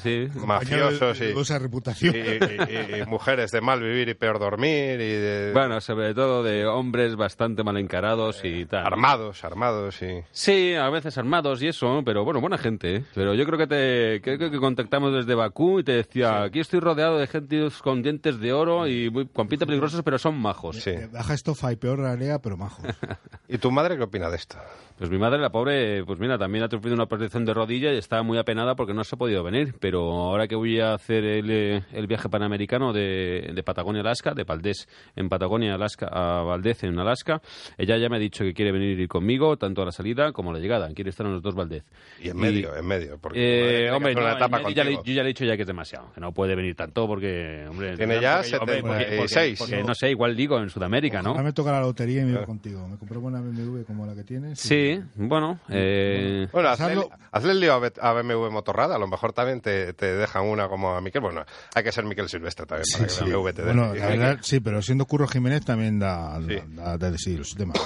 Sí, 0.00 0.10
de 0.10 0.28
sí. 0.32 0.38
mafiosos 0.46 1.20
y, 1.20 1.24
Esa 1.38 1.56
y- 1.56 1.58
reputación. 1.58 2.14
y- 2.16 2.18
y- 2.18 3.00
y 3.02 3.04
mujeres 3.06 3.50
de 3.50 3.60
mal 3.60 3.82
vivir 3.82 4.08
y 4.08 4.14
peor 4.14 4.38
dormir 4.38 4.98
y 4.98 5.12
de 5.12 5.50
Bueno, 5.52 5.78
sobre 5.82 6.14
todo 6.14 6.42
de 6.42 6.64
hombres 6.64 7.14
bastante 7.14 7.62
mal 7.62 7.76
encarados 7.76 8.40
y 8.44 8.64
tal. 8.64 8.86
armados, 8.86 9.44
armados 9.44 10.00
y 10.00 10.22
Sí, 10.30 10.74
a 10.74 10.88
veces 10.88 11.18
armados 11.18 11.60
y 11.62 11.68
eso, 11.68 12.00
pero 12.02 12.24
bueno, 12.24 12.40
buena 12.40 12.56
gente. 12.56 12.96
¿eh? 12.96 13.02
Pero 13.14 13.34
yo 13.34 13.44
creo 13.44 13.58
que 13.58 13.66
te 13.66 14.20
creo 14.22 14.50
que 14.50 14.56
contactamos 14.58 15.12
desde 15.12 15.34
Bakú 15.34 15.80
y 15.80 15.84
te 15.84 15.92
decía, 15.92 16.44
aquí 16.44 16.60
estoy 16.60 16.80
rodeado 16.80 17.18
de 17.18 17.26
gente 17.26 17.68
con 17.84 18.02
dientes 18.02 18.40
de 18.40 18.54
oro 18.54 18.86
y 18.88 19.10
muy, 19.10 19.26
con 19.26 19.48
pinta 19.48 19.65
peligrosos, 19.66 20.02
pero 20.02 20.18
son 20.18 20.38
majos. 20.38 20.76
Sí. 20.76 20.90
Eh, 20.90 21.08
baja 21.12 21.34
estofa 21.34 21.72
y 21.72 21.76
peor 21.76 21.98
ranea, 21.98 22.38
pero 22.38 22.56
majos. 22.56 22.84
¿Y 23.48 23.58
tu 23.58 23.70
madre 23.70 23.96
qué 23.96 24.04
opina 24.04 24.30
de 24.30 24.36
esto? 24.36 24.56
Pues 24.98 25.10
mi 25.10 25.18
madre, 25.18 25.38
la 25.38 25.50
pobre, 25.50 26.04
pues 26.04 26.18
mira, 26.18 26.38
también 26.38 26.64
ha 26.64 26.70
sufrido 26.70 26.94
una 26.94 27.04
operación 27.04 27.44
de 27.44 27.52
rodilla 27.52 27.92
y 27.92 27.98
está 27.98 28.22
muy 28.22 28.38
apenada 28.38 28.76
porque 28.76 28.94
no 28.94 29.04
se 29.04 29.14
ha 29.14 29.18
podido 29.18 29.44
venir. 29.44 29.74
Pero 29.78 30.10
ahora 30.10 30.48
que 30.48 30.56
voy 30.56 30.80
a 30.80 30.94
hacer 30.94 31.22
el, 31.24 31.50
eh, 31.50 31.82
el 31.92 32.06
viaje 32.06 32.30
panamericano 32.30 32.94
de, 32.94 33.52
de 33.54 33.62
Patagonia, 33.62 34.00
Alaska, 34.00 34.32
de 34.32 34.44
Valdés 34.44 34.88
en 35.14 35.28
Patagonia, 35.28 35.74
Alaska, 35.74 36.06
a 36.10 36.42
Valdez 36.44 36.84
en 36.84 36.98
Alaska, 36.98 37.42
ella 37.76 37.98
ya 37.98 38.08
me 38.08 38.16
ha 38.16 38.18
dicho 38.18 38.42
que 38.42 38.54
quiere 38.54 38.72
venir 38.72 39.06
conmigo, 39.06 39.58
tanto 39.58 39.82
a 39.82 39.84
la 39.84 39.92
salida 39.92 40.32
como 40.32 40.50
a 40.50 40.54
la 40.54 40.60
llegada. 40.60 40.88
Quiere 40.94 41.10
estar 41.10 41.26
en 41.26 41.32
los 41.34 41.42
dos 41.42 41.54
Valdez. 41.54 41.84
Y 42.22 42.30
en 42.30 42.38
medio, 42.38 42.74
en 42.74 42.86
medio. 42.86 43.18
Porque 43.18 43.86
eh, 43.86 43.90
hombre, 43.90 44.14
yo, 44.14 44.70
ya 44.70 44.84
le, 44.84 44.94
yo 44.94 45.12
ya 45.12 45.22
he 45.22 45.26
dicho 45.26 45.44
ya 45.44 45.56
que 45.56 45.62
es 45.62 45.68
demasiado, 45.68 46.10
que 46.14 46.20
no 46.22 46.32
puede 46.32 46.54
venir 46.54 46.74
tanto 46.74 47.06
porque, 47.06 47.66
hombre... 47.68 47.96
Tiene 47.96 48.18
ya 48.18 48.42
76. 48.42 49.55
Porque 49.58 49.82
no 49.82 49.94
sé, 49.94 50.10
igual 50.10 50.36
digo, 50.36 50.58
en 50.58 50.70
Sudamérica, 50.70 51.20
Ojalá 51.20 51.38
¿no? 51.38 51.44
me 51.44 51.52
toca 51.52 51.72
la 51.72 51.80
lotería 51.80 52.22
y 52.22 52.24
me 52.24 52.36
voy 52.36 52.46
contigo. 52.46 52.86
Me 52.88 52.96
compré 52.96 53.18
una 53.18 53.40
BMW 53.40 53.82
como 53.82 54.06
la 54.06 54.14
que 54.14 54.24
tienes. 54.24 54.58
Sí, 54.58 55.00
bueno. 55.14 55.60
Eh... 55.68 56.48
Bueno, 56.52 56.68
hazle, 56.68 57.52
el 57.52 57.60
lío 57.60 57.74
a 57.74 58.12
BMW 58.12 58.50
Motorrada. 58.50 58.96
A 58.96 58.98
lo 58.98 59.06
mejor 59.06 59.32
también 59.32 59.60
te, 59.60 59.92
te 59.92 60.14
dejan 60.14 60.44
una 60.44 60.68
como 60.68 60.94
a 60.94 61.00
Miquel. 61.00 61.20
Bueno, 61.20 61.44
hay 61.74 61.82
que 61.82 61.92
ser 61.92 62.04
Miquel 62.04 62.28
Silvestre 62.28 62.66
también 62.66 62.86
para 62.92 63.08
sí, 63.08 63.24
que 63.24 63.30
la 63.30 63.36
BMW 63.36 63.50
te 63.50 63.62
dé. 63.62 63.72
bueno, 63.72 63.94
la 63.94 64.06
verdad, 64.06 64.38
sí, 64.42 64.60
pero 64.60 64.82
siendo 64.82 65.06
Curro 65.06 65.28
Jiménez 65.28 65.64
también 65.64 65.98
da, 65.98 66.40
sí. 66.46 66.58
da, 66.68 66.98
da, 66.98 67.16
sí, 67.18 67.36
los 67.36 67.54
temas. 67.54 67.78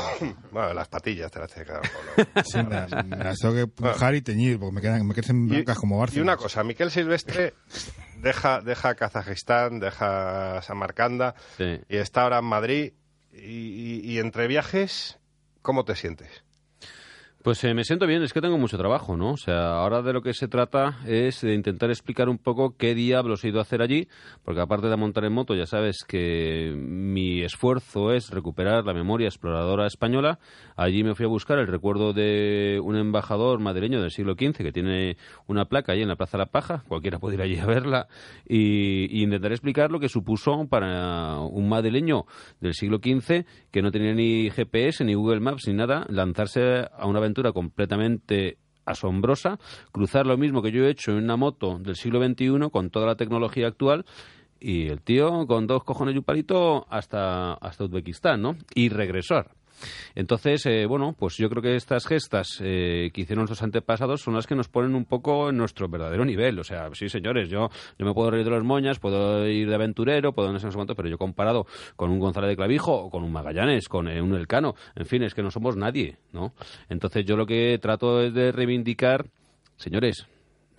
bueno, 0.51 0.75
las 0.75 0.89
patillas 0.89 1.31
te 1.31 1.39
las 1.39 1.53
tienes 1.53 1.69
que 1.69 1.73
dar. 1.75 2.45
Sí, 2.45 2.59
me, 2.63 3.17
las 3.17 3.39
tengo 3.39 3.55
que 3.55 3.67
pujar 3.67 4.15
y 4.15 4.23
teñir 4.23 4.59
porque 4.59 4.75
me, 4.75 4.81
quedan, 4.81 5.07
me 5.07 5.15
crecen 5.15 5.49
blancas 5.49 5.79
como 5.79 5.99
Barcelona. 5.99 6.21
Y 6.21 6.35
una 6.35 6.37
cosa, 6.37 6.65
Miquel 6.65 6.91
Silvestre... 6.91 7.55
deja, 8.21 8.61
deja 8.61 8.95
Kazajistán, 8.95 9.81
deja 9.81 10.61
Samarcanda 10.63 11.35
sí. 11.57 11.81
y 11.89 11.97
está 11.97 12.23
ahora 12.23 12.39
en 12.39 12.45
Madrid. 12.45 12.93
Y, 13.33 13.39
y- 13.39 14.01
y 14.05 14.19
entre 14.19 14.47
viajes, 14.49 15.19
¿cómo 15.63 15.85
te 15.85 15.95
sientes? 15.95 16.43
Pues 17.43 17.65
eh, 17.65 17.73
me 17.73 17.85
siento 17.85 18.07
bien, 18.07 18.23
es 18.23 18.35
que 18.35 18.43
tengo 18.43 18.59
mucho 18.59 18.77
trabajo, 18.77 19.17
¿no? 19.17 19.31
O 19.33 19.37
sea, 19.39 19.79
ahora 19.79 20.03
de 20.03 20.13
lo 20.13 20.21
que 20.21 20.35
se 20.35 20.47
trata 20.47 20.99
es 21.07 21.41
de 21.41 21.55
intentar 21.55 21.89
explicar 21.89 22.29
un 22.29 22.37
poco 22.37 22.77
qué 22.77 22.95
diablos 22.95 23.43
he 23.43 23.49
ido 23.49 23.61
a 23.61 23.63
hacer 23.63 23.81
allí, 23.81 24.09
porque 24.45 24.61
aparte 24.61 24.89
de 24.89 24.97
montar 24.99 25.25
en 25.25 25.33
moto, 25.33 25.55
ya 25.55 25.65
sabes 25.65 26.05
que 26.07 26.75
mi 26.77 27.41
esfuerzo 27.41 28.13
es 28.13 28.29
recuperar 28.29 28.85
la 28.85 28.93
memoria 28.93 29.27
exploradora 29.29 29.87
española. 29.87 30.39
Allí 30.77 31.03
me 31.03 31.15
fui 31.15 31.25
a 31.25 31.31
buscar 31.31 31.59
el 31.59 31.67
recuerdo 31.67 32.13
de 32.13 32.79
un 32.85 32.95
embajador 32.97 33.59
madrileño 33.59 34.03
del 34.03 34.11
siglo 34.11 34.35
XV 34.35 34.63
que 34.63 34.73
tiene 34.73 35.17
una 35.47 35.65
placa 35.65 35.93
allí 35.93 36.03
en 36.03 36.09
la 36.09 36.17
Plaza 36.17 36.37
la 36.37 36.45
Paja, 36.45 36.85
cualquiera 36.89 37.21
puede 37.21 37.37
ir 37.37 37.43
allí 37.43 37.59
a 37.59 37.65
verla, 37.65 38.09
y, 38.47 39.19
y 39.19 39.23
intentaré 39.23 39.55
explicar 39.55 39.91
lo 39.91 39.99
que 39.99 40.11
supuso 40.11 40.67
para 40.69 41.41
un 41.41 41.71
madrileño 41.71 42.27
del 42.61 42.75
siglo 42.75 42.99
XV 42.99 43.47
que 43.71 43.81
no 43.81 43.91
tenía 43.91 44.13
ni 44.13 44.51
GPS, 44.51 45.07
ni 45.07 45.15
Google 45.15 45.41
Maps, 45.41 45.63
ni 45.69 45.73
nada, 45.73 46.05
lanzarse 46.11 46.85
a 46.93 47.07
una 47.07 47.19
aventura 47.19 47.30
completamente 47.53 48.59
asombrosa, 48.85 49.59
cruzar 49.93 50.27
lo 50.27 50.37
mismo 50.37 50.63
que 50.63 50.73
yo 50.73 50.85
he 50.85 50.91
hecho 50.91 51.13
en 51.13 51.25
una 51.25 51.37
moto 51.37 51.79
del 51.79 51.97
siglo 51.97 52.23
XXI 52.25 52.71
con 52.71 52.91
toda 52.91 53.07
la 53.07 53.17
tecnología 53.17 53.67
actual 53.69 54.05
y 54.59 54.89
el 54.89 55.01
tío 55.01 55.47
con 55.47 55.67
dos 55.67 55.85
cojones 55.85 56.15
y 56.15 56.19
un 56.19 56.25
palito 56.25 56.87
hasta, 56.91 57.55
hasta 57.55 57.85
Uzbekistán, 57.85 58.43
¿no? 58.43 58.57
Y 58.75 58.91
regresar. 58.91 59.53
Entonces, 60.15 60.67
eh, 60.67 60.87
bueno, 60.87 61.15
pues 61.19 61.37
yo 61.37 61.49
creo 61.49 61.63
que 61.63 61.77
estas 61.77 62.07
gestas 62.07 62.61
eh, 62.61 63.11
que 63.13 63.23
hicieron 63.23 63.43
nuestros 63.43 63.63
antepasados 63.63 64.23
son 64.23 64.35
las 64.35 64.47
que 64.47 64.55
nos 64.55 64.69
ponen 64.69 64.95
un 64.95 65.05
poco 65.05 65.51
en 65.51 65.57
nuestro 65.57 65.89
verdadero 65.89 66.25
nivel. 66.25 66.59
O 66.59 66.65
sea, 66.65 66.89
sí, 66.95 67.09
señores, 67.09 67.49
yo, 67.49 67.69
yo 67.99 68.07
me 68.07 68.15
puedo 68.15 68.31
reír 68.31 68.45
de 68.45 68.51
los 68.51 68.65
moñas, 68.65 68.99
puedo 68.99 69.47
ir 69.47 69.69
de 69.69 69.75
aventurero, 69.75 70.33
puedo 70.33 70.53
no 70.53 70.59
sé 70.59 70.69
pero 70.97 71.09
yo 71.09 71.19
comparado 71.19 71.67
con 71.97 72.11
un 72.11 72.19
González 72.19 72.51
de 72.51 72.57
Clavijo 72.57 72.93
o 72.93 73.11
con 73.11 73.23
un 73.23 73.33
Magallanes, 73.33 73.89
con 73.89 74.09
eh, 74.09 74.21
un 74.21 74.35
Elcano, 74.35 74.75
en 74.95 75.07
fin, 75.07 75.23
es 75.23 75.35
que 75.35 75.43
no 75.43 75.51
somos 75.51 75.77
nadie, 75.77 76.17
¿no? 76.33 76.53
Entonces 76.89 77.25
yo 77.25 77.37
lo 77.37 77.47
que 77.47 77.79
trato 77.81 78.23
es 78.23 78.35
de 78.35 78.53
reivindicar, 78.53 79.27
señores, 79.77 80.27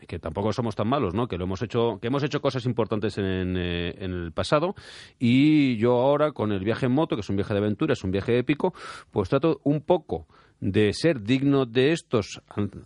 que 0.07 0.19
tampoco 0.19 0.53
somos 0.53 0.75
tan 0.75 0.87
malos, 0.87 1.13
¿no? 1.13 1.27
Que 1.27 1.37
lo 1.37 1.45
hemos 1.45 1.61
hecho, 1.61 1.99
que 2.01 2.07
hemos 2.07 2.23
hecho 2.23 2.41
cosas 2.41 2.65
importantes 2.65 3.17
en, 3.17 3.55
eh, 3.57 3.95
en 3.97 4.11
el 4.11 4.31
pasado 4.31 4.75
y 5.19 5.77
yo 5.77 5.93
ahora 5.93 6.31
con 6.31 6.51
el 6.51 6.63
viaje 6.63 6.87
en 6.87 6.93
moto, 6.93 7.15
que 7.15 7.21
es 7.21 7.29
un 7.29 7.35
viaje 7.35 7.53
de 7.53 7.59
aventura, 7.59 7.93
es 7.93 8.03
un 8.03 8.11
viaje 8.11 8.37
épico, 8.37 8.73
pues 9.11 9.29
trato 9.29 9.61
un 9.63 9.81
poco 9.81 10.27
de 10.61 10.93
ser 10.93 11.23
digno 11.23 11.65
de 11.65 11.91
estos 11.91 12.41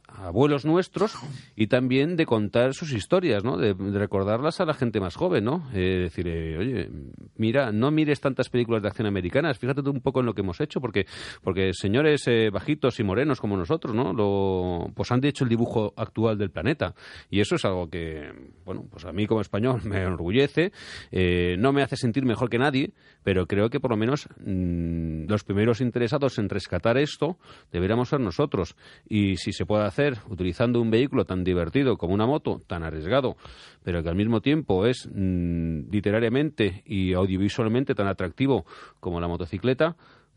abuelos 0.08 0.66
nuestros 0.66 1.16
y 1.58 1.68
también 1.68 2.16
de 2.16 2.26
contar 2.26 2.74
sus 2.74 2.94
historias, 2.94 3.44
¿no? 3.44 3.58
De, 3.58 3.74
recordarlas 3.74 4.62
a 4.62 4.66
la 4.66 4.74
gente 4.74 5.02
más 5.02 5.16
joven, 5.16 5.44
¿no? 5.44 5.70
Eh, 5.74 6.04
decir, 6.04 6.28
eh, 6.28 6.58
oye, 6.58 6.90
mira, 7.36 7.74
no 7.74 7.92
mires 7.92 8.22
tantas 8.22 8.50
películas 8.50 8.82
de 8.82 8.88
acción 8.88 9.08
americanas, 9.08 9.60
fíjate 9.60 9.84
tú 9.84 9.92
un 9.92 10.00
poco 10.00 10.22
en 10.22 10.26
lo 10.26 10.34
que 10.34 10.42
hemos 10.42 10.62
hecho, 10.62 10.80
porque, 10.80 11.06
porque 11.44 11.72
señores 11.74 12.26
eh, 12.28 12.50
bajitos 12.50 13.00
y 13.00 13.04
morenos 13.04 13.42
como 13.42 13.58
nosotros, 13.58 13.94
¿no? 13.94 14.14
Lo, 14.14 14.90
pues 14.96 15.12
han 15.12 15.24
hecho 15.26 15.44
el 15.44 15.50
dibujo 15.50 15.94
actual 15.98 16.38
del 16.38 16.52
planeta 16.52 16.96
y 17.30 17.42
eso 17.42 17.56
es 17.56 17.66
algo 17.66 17.90
que, 17.90 18.32
bueno, 18.64 18.86
pues 18.90 19.04
a 19.06 19.12
mí 19.12 19.28
como 19.28 19.42
español 19.42 19.82
me 19.84 20.02
enorgullece, 20.02 20.72
eh, 21.12 21.56
no 21.60 21.74
me 21.74 21.82
hace 21.82 21.98
sentir 21.98 22.26
mejor 22.26 22.50
que 22.50 22.58
nadie, 22.58 22.94
pero 23.24 23.48
creo 23.48 23.70
que 23.70 23.80
por 23.80 23.92
lo 23.92 23.98
menos 23.98 24.30
mm, 24.46 25.26
los 25.28 25.44
primeros 25.44 25.82
interesados 25.82 26.40
en 26.40 26.48
rescatar 26.48 26.98
esto 26.98 27.38
deberíamos 27.72 28.10
ser 28.10 28.20
nosotros. 28.20 28.76
Y 29.08 29.38
si 29.38 29.52
se 29.52 29.66
puede 29.66 29.86
hacer 29.86 30.18
utilizando 30.30 30.82
un 30.82 30.92
vehículo 30.92 31.26
tan 31.26 31.44
divertido 31.44 31.98
como 31.98 32.14
una 32.14 32.26
moto, 32.26 32.62
tan 32.68 32.84
arriesgado, 32.84 33.36
pero 33.84 34.04
que 34.04 34.10
al 34.10 34.16
mismo 34.16 34.42
tiempo 34.42 34.86
es 34.86 35.10
mm, 35.14 35.90
literariamente 35.92 36.84
y 36.86 37.14
audiovisualmente 37.14 37.96
tan 37.96 38.08
atractivo 38.08 38.66
como 39.00 39.20
la 39.20 39.28
motocicleta, 39.28 39.96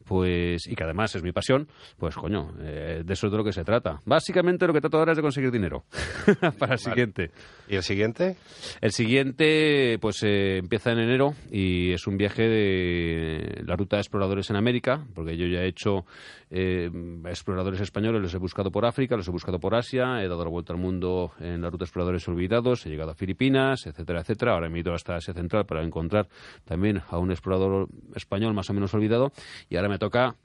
pues 0.08 0.66
y 0.66 0.74
que 0.74 0.84
además 0.84 1.14
es 1.14 1.22
mi 1.22 1.32
pasión, 1.32 1.68
pues 1.98 2.16
coño, 2.16 2.54
eh, 2.60 3.02
de 3.04 3.12
eso 3.12 3.26
es 3.26 3.30
de 3.30 3.36
lo 3.36 3.44
que 3.44 3.52
se 3.52 3.62
trata. 3.62 4.00
Básicamente 4.06 4.66
lo 4.66 4.72
que 4.72 4.80
trato 4.80 4.98
ahora 4.98 5.12
es 5.12 5.16
de 5.16 5.22
conseguir 5.22 5.50
dinero 5.50 5.84
para 6.58 6.72
el 6.72 6.78
siguiente. 6.78 7.30
¿Y 7.68 7.76
el 7.76 7.82
siguiente? 7.82 8.36
El 8.80 8.92
siguiente, 8.92 9.98
pues 10.00 10.22
eh, 10.22 10.56
empieza 10.56 10.92
en 10.92 11.00
enero 11.00 11.34
y 11.52 11.92
es 11.92 12.06
un 12.06 12.16
viaje 12.16 12.48
de 12.48 13.62
la 13.66 13.76
ruta 13.76 13.96
de 13.96 14.00
exploradores 14.00 14.48
en 14.48 14.56
América, 14.56 15.04
porque 15.14 15.36
yo 15.36 15.46
ya 15.46 15.60
he 15.60 15.68
hecho 15.68 16.06
eh, 16.50 16.90
exploradores 17.26 17.80
españoles, 17.80 18.22
los 18.22 18.34
he 18.34 18.38
buscado 18.38 18.70
por 18.70 18.86
África, 18.86 19.16
los 19.16 19.28
he 19.28 19.30
buscado 19.30 19.60
por 19.60 19.74
Asia, 19.74 20.22
he 20.22 20.28
dado 20.28 20.44
la 20.44 20.50
vuelta 20.50 20.72
al 20.72 20.78
mundo 20.78 21.32
en 21.40 21.60
la 21.60 21.70
ruta 21.70 21.82
de 21.82 21.86
exploradores 21.86 22.26
olvidados, 22.28 22.86
he 22.86 22.90
llegado 22.90 23.10
a 23.10 23.14
Filipinas, 23.14 23.86
etcétera, 23.86 24.20
etcétera. 24.20 24.54
Ahora 24.54 24.68
me 24.68 24.78
he 24.78 24.80
ido 24.80 24.94
hasta 24.94 25.16
Asia 25.16 25.34
Central 25.34 25.66
para 25.66 25.82
encontrar 25.82 26.28
también 26.64 27.02
a 27.08 27.18
un 27.18 27.30
explorador 27.30 27.88
español 28.14 28.54
más 28.54 28.70
o 28.70 28.74
menos 28.74 28.94
olvidado 28.94 29.32
y 29.68 29.76
ahora 29.76 29.88
me 29.88 29.98
toca 29.98 30.36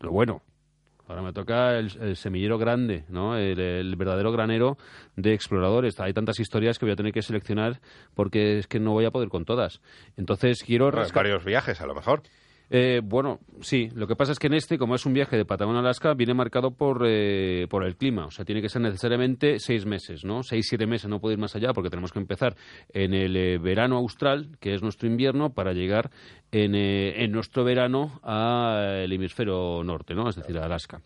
lo 0.00 0.10
bueno. 0.10 0.42
Ahora 1.08 1.22
me 1.22 1.32
toca 1.32 1.78
el, 1.78 1.92
el 2.00 2.16
semillero 2.16 2.58
grande, 2.58 3.04
¿no? 3.08 3.36
El, 3.36 3.60
el 3.60 3.94
verdadero 3.94 4.32
granero 4.32 4.76
de 5.14 5.34
exploradores. 5.34 6.00
Hay 6.00 6.12
tantas 6.12 6.40
historias 6.40 6.80
que 6.80 6.84
voy 6.84 6.94
a 6.94 6.96
tener 6.96 7.12
que 7.12 7.22
seleccionar 7.22 7.80
porque 8.14 8.58
es 8.58 8.66
que 8.66 8.80
no 8.80 8.90
voy 8.90 9.04
a 9.04 9.12
poder 9.12 9.28
con 9.28 9.44
todas. 9.44 9.80
Entonces 10.16 10.64
quiero 10.64 10.90
varios 11.14 11.44
viajes, 11.44 11.80
a 11.80 11.86
lo 11.86 11.94
mejor. 11.94 12.22
Eh, 12.68 13.00
bueno, 13.02 13.40
sí. 13.60 13.88
Lo 13.94 14.06
que 14.06 14.16
pasa 14.16 14.32
es 14.32 14.38
que 14.38 14.48
en 14.48 14.54
este, 14.54 14.78
como 14.78 14.94
es 14.94 15.06
un 15.06 15.12
viaje 15.12 15.36
de 15.36 15.44
Patagonia 15.44 15.80
a 15.80 15.82
Alaska, 15.82 16.14
viene 16.14 16.34
marcado 16.34 16.72
por, 16.72 17.04
eh, 17.06 17.66
por 17.70 17.84
el 17.84 17.96
clima. 17.96 18.26
O 18.26 18.30
sea, 18.30 18.44
tiene 18.44 18.60
que 18.60 18.68
ser 18.68 18.82
necesariamente 18.82 19.58
seis 19.58 19.86
meses, 19.86 20.24
¿no? 20.24 20.42
Seis, 20.42 20.66
siete 20.68 20.86
meses, 20.86 21.08
no 21.08 21.20
puede 21.20 21.34
ir 21.34 21.40
más 21.40 21.54
allá 21.54 21.72
porque 21.72 21.90
tenemos 21.90 22.12
que 22.12 22.18
empezar 22.18 22.56
en 22.92 23.14
el 23.14 23.36
eh, 23.36 23.58
verano 23.58 23.96
austral, 23.96 24.56
que 24.60 24.74
es 24.74 24.82
nuestro 24.82 25.08
invierno, 25.08 25.50
para 25.50 25.72
llegar 25.72 26.10
en, 26.50 26.74
eh, 26.74 27.22
en 27.22 27.32
nuestro 27.32 27.64
verano 27.64 28.20
al 28.22 29.12
hemisferio 29.12 29.82
norte, 29.84 30.14
¿no? 30.14 30.28
Es 30.28 30.36
decir, 30.36 30.58
a 30.58 30.64
Alaska. 30.64 31.00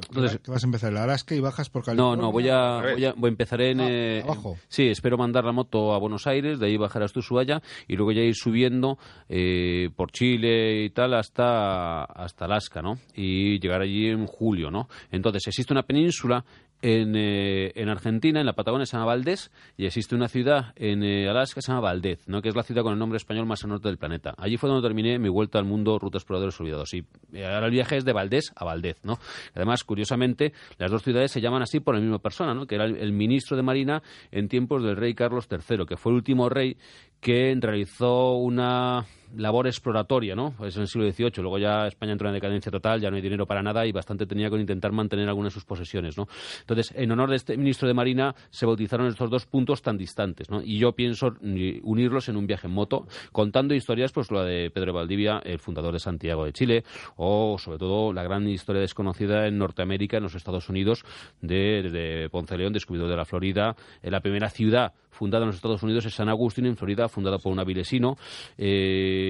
Pero, 0.00 0.08
Entonces- 0.22 0.40
¿qué 0.44 0.50
vas 0.50 0.62
a 0.62 0.66
empezar 0.66 0.92
en 0.92 0.98
Alaska 0.98 1.34
y 1.34 1.40
bajas 1.40 1.68
por 1.70 1.82
No, 1.82 1.86
California? 1.86 2.22
no, 2.22 2.32
voy 2.32 2.48
a, 2.48 2.92
voy 2.94 3.04
a, 3.04 3.12
voy 3.14 3.28
a 3.28 3.32
empezar 3.32 3.60
en... 3.60 3.80
Ah, 3.80 3.86
eh, 3.90 4.20
abajo. 4.24 4.56
sí, 4.68 4.88
espero 4.88 5.16
mandar 5.18 5.44
la 5.44 5.52
moto 5.52 5.92
a 5.94 5.98
Buenos 5.98 6.26
Aires, 6.26 6.58
de 6.58 6.66
ahí 6.66 6.76
bajar 6.76 7.02
hasta 7.02 7.18
Ushuaia 7.20 7.62
y 7.88 7.96
luego 7.96 8.12
ya 8.12 8.22
ir 8.22 8.34
subiendo 8.34 8.98
eh, 9.28 9.90
por 9.96 10.10
Chile 10.12 10.84
y 10.84 10.90
tal 10.90 11.14
hasta, 11.14 12.04
hasta 12.04 12.44
Alaska, 12.46 12.82
¿no? 12.82 12.98
Y 13.14 13.58
llegar 13.60 13.80
allí 13.82 14.08
en 14.08 14.26
julio, 14.26 14.70
¿no? 14.70 14.88
Entonces, 15.10 15.46
existe 15.46 15.72
una 15.72 15.82
península 15.82 16.44
en, 16.82 17.14
eh, 17.16 17.72
en 17.76 17.88
Argentina, 17.88 18.40
en 18.40 18.46
la 18.46 18.52
Patagonia, 18.52 18.84
se 18.84 18.96
llama 18.96 19.06
Valdés, 19.06 19.50
y 19.76 19.86
existe 19.86 20.14
una 20.14 20.28
ciudad 20.28 20.72
en 20.76 21.02
eh, 21.04 21.28
Alaska 21.28 21.56
que 21.56 21.62
se 21.62 21.72
llama 21.72 21.80
Valdez, 21.80 22.26
¿no? 22.26 22.42
que 22.42 22.48
es 22.48 22.56
la 22.56 22.64
ciudad 22.64 22.82
con 22.82 22.92
el 22.92 22.98
nombre 22.98 23.16
español 23.16 23.46
más 23.46 23.62
al 23.62 23.70
norte 23.70 23.88
del 23.88 23.98
planeta. 23.98 24.34
Allí 24.36 24.56
fue 24.56 24.68
donde 24.68 24.86
terminé 24.86 25.18
mi 25.18 25.28
vuelta 25.28 25.58
al 25.58 25.64
mundo 25.64 25.98
Ruta 25.98 26.18
Exploradores 26.18 26.60
Olvidados. 26.60 26.92
Y 26.92 27.04
eh, 27.32 27.46
ahora 27.46 27.66
el 27.66 27.72
viaje 27.72 27.96
es 27.96 28.04
de 28.04 28.12
Valdés 28.12 28.52
a 28.56 28.64
Valdez. 28.64 28.98
¿no? 29.04 29.18
Además, 29.54 29.84
curiosamente, 29.84 30.52
las 30.78 30.90
dos 30.90 31.02
ciudades 31.02 31.30
se 31.30 31.40
llaman 31.40 31.62
así 31.62 31.80
por 31.80 31.94
la 31.94 32.00
misma 32.00 32.18
persona, 32.18 32.52
¿no? 32.52 32.66
que 32.66 32.74
era 32.74 32.84
el, 32.84 32.96
el 32.96 33.12
ministro 33.12 33.56
de 33.56 33.62
Marina 33.62 34.02
en 34.32 34.48
tiempos 34.48 34.82
del 34.82 34.96
rey 34.96 35.14
Carlos 35.14 35.48
III, 35.50 35.86
que 35.86 35.96
fue 35.96 36.10
el 36.12 36.16
último 36.16 36.48
rey 36.48 36.76
que 37.20 37.56
realizó 37.60 38.32
una 38.32 39.06
labor 39.36 39.66
exploratoria, 39.66 40.34
¿no? 40.34 40.54
Pues 40.56 40.76
en 40.76 40.82
el 40.82 40.88
siglo 40.88 41.10
XVIII. 41.10 41.32
Luego 41.38 41.58
ya 41.58 41.86
España 41.86 42.12
entró 42.12 42.28
en 42.28 42.34
decadencia 42.34 42.70
total, 42.70 43.00
ya 43.00 43.10
no 43.10 43.16
hay 43.16 43.22
dinero 43.22 43.46
para 43.46 43.62
nada 43.62 43.86
y 43.86 43.92
bastante 43.92 44.26
tenía 44.26 44.50
con 44.50 44.60
intentar 44.60 44.92
mantener 44.92 45.28
algunas 45.28 45.52
de 45.52 45.54
sus 45.54 45.64
posesiones, 45.64 46.16
¿no? 46.16 46.28
Entonces, 46.60 46.92
en 46.96 47.10
honor 47.12 47.30
de 47.30 47.36
este 47.36 47.56
ministro 47.56 47.88
de 47.88 47.94
Marina, 47.94 48.34
se 48.50 48.66
bautizaron 48.66 49.06
estos 49.06 49.30
dos 49.30 49.46
puntos 49.46 49.82
tan 49.82 49.96
distantes, 49.96 50.50
¿no? 50.50 50.62
Y 50.62 50.78
yo 50.78 50.92
pienso 50.92 51.34
unirlos 51.82 52.28
en 52.28 52.36
un 52.36 52.46
viaje 52.46 52.66
en 52.66 52.74
moto, 52.74 53.06
contando 53.32 53.74
historias, 53.74 54.12
pues 54.12 54.30
la 54.30 54.44
de 54.44 54.70
Pedro 54.70 54.92
Valdivia, 54.92 55.40
el 55.44 55.58
fundador 55.58 55.92
de 55.92 56.00
Santiago 56.00 56.44
de 56.44 56.52
Chile, 56.52 56.84
o 57.16 57.56
sobre 57.58 57.78
todo 57.78 58.12
la 58.12 58.22
gran 58.22 58.48
historia 58.48 58.80
desconocida 58.80 59.46
en 59.46 59.58
Norteamérica, 59.58 60.16
en 60.16 60.24
los 60.24 60.34
Estados 60.34 60.68
Unidos, 60.68 61.04
de, 61.40 62.28
Ponce 62.30 62.56
León, 62.56 62.72
descubridor 62.72 63.08
de 63.08 63.16
la 63.16 63.24
Florida, 63.24 63.76
la 64.02 64.20
primera 64.20 64.48
ciudad 64.48 64.92
fundada 65.10 65.44
en 65.44 65.48
los 65.48 65.56
Estados 65.56 65.82
Unidos 65.82 66.04
es 66.06 66.14
San 66.14 66.28
Agustín, 66.28 66.66
en 66.66 66.76
Florida, 66.76 67.08
fundada 67.08 67.38
por 67.38 67.52
un 67.52 67.60
avilesino. 67.60 68.16
Eh, 68.58 69.21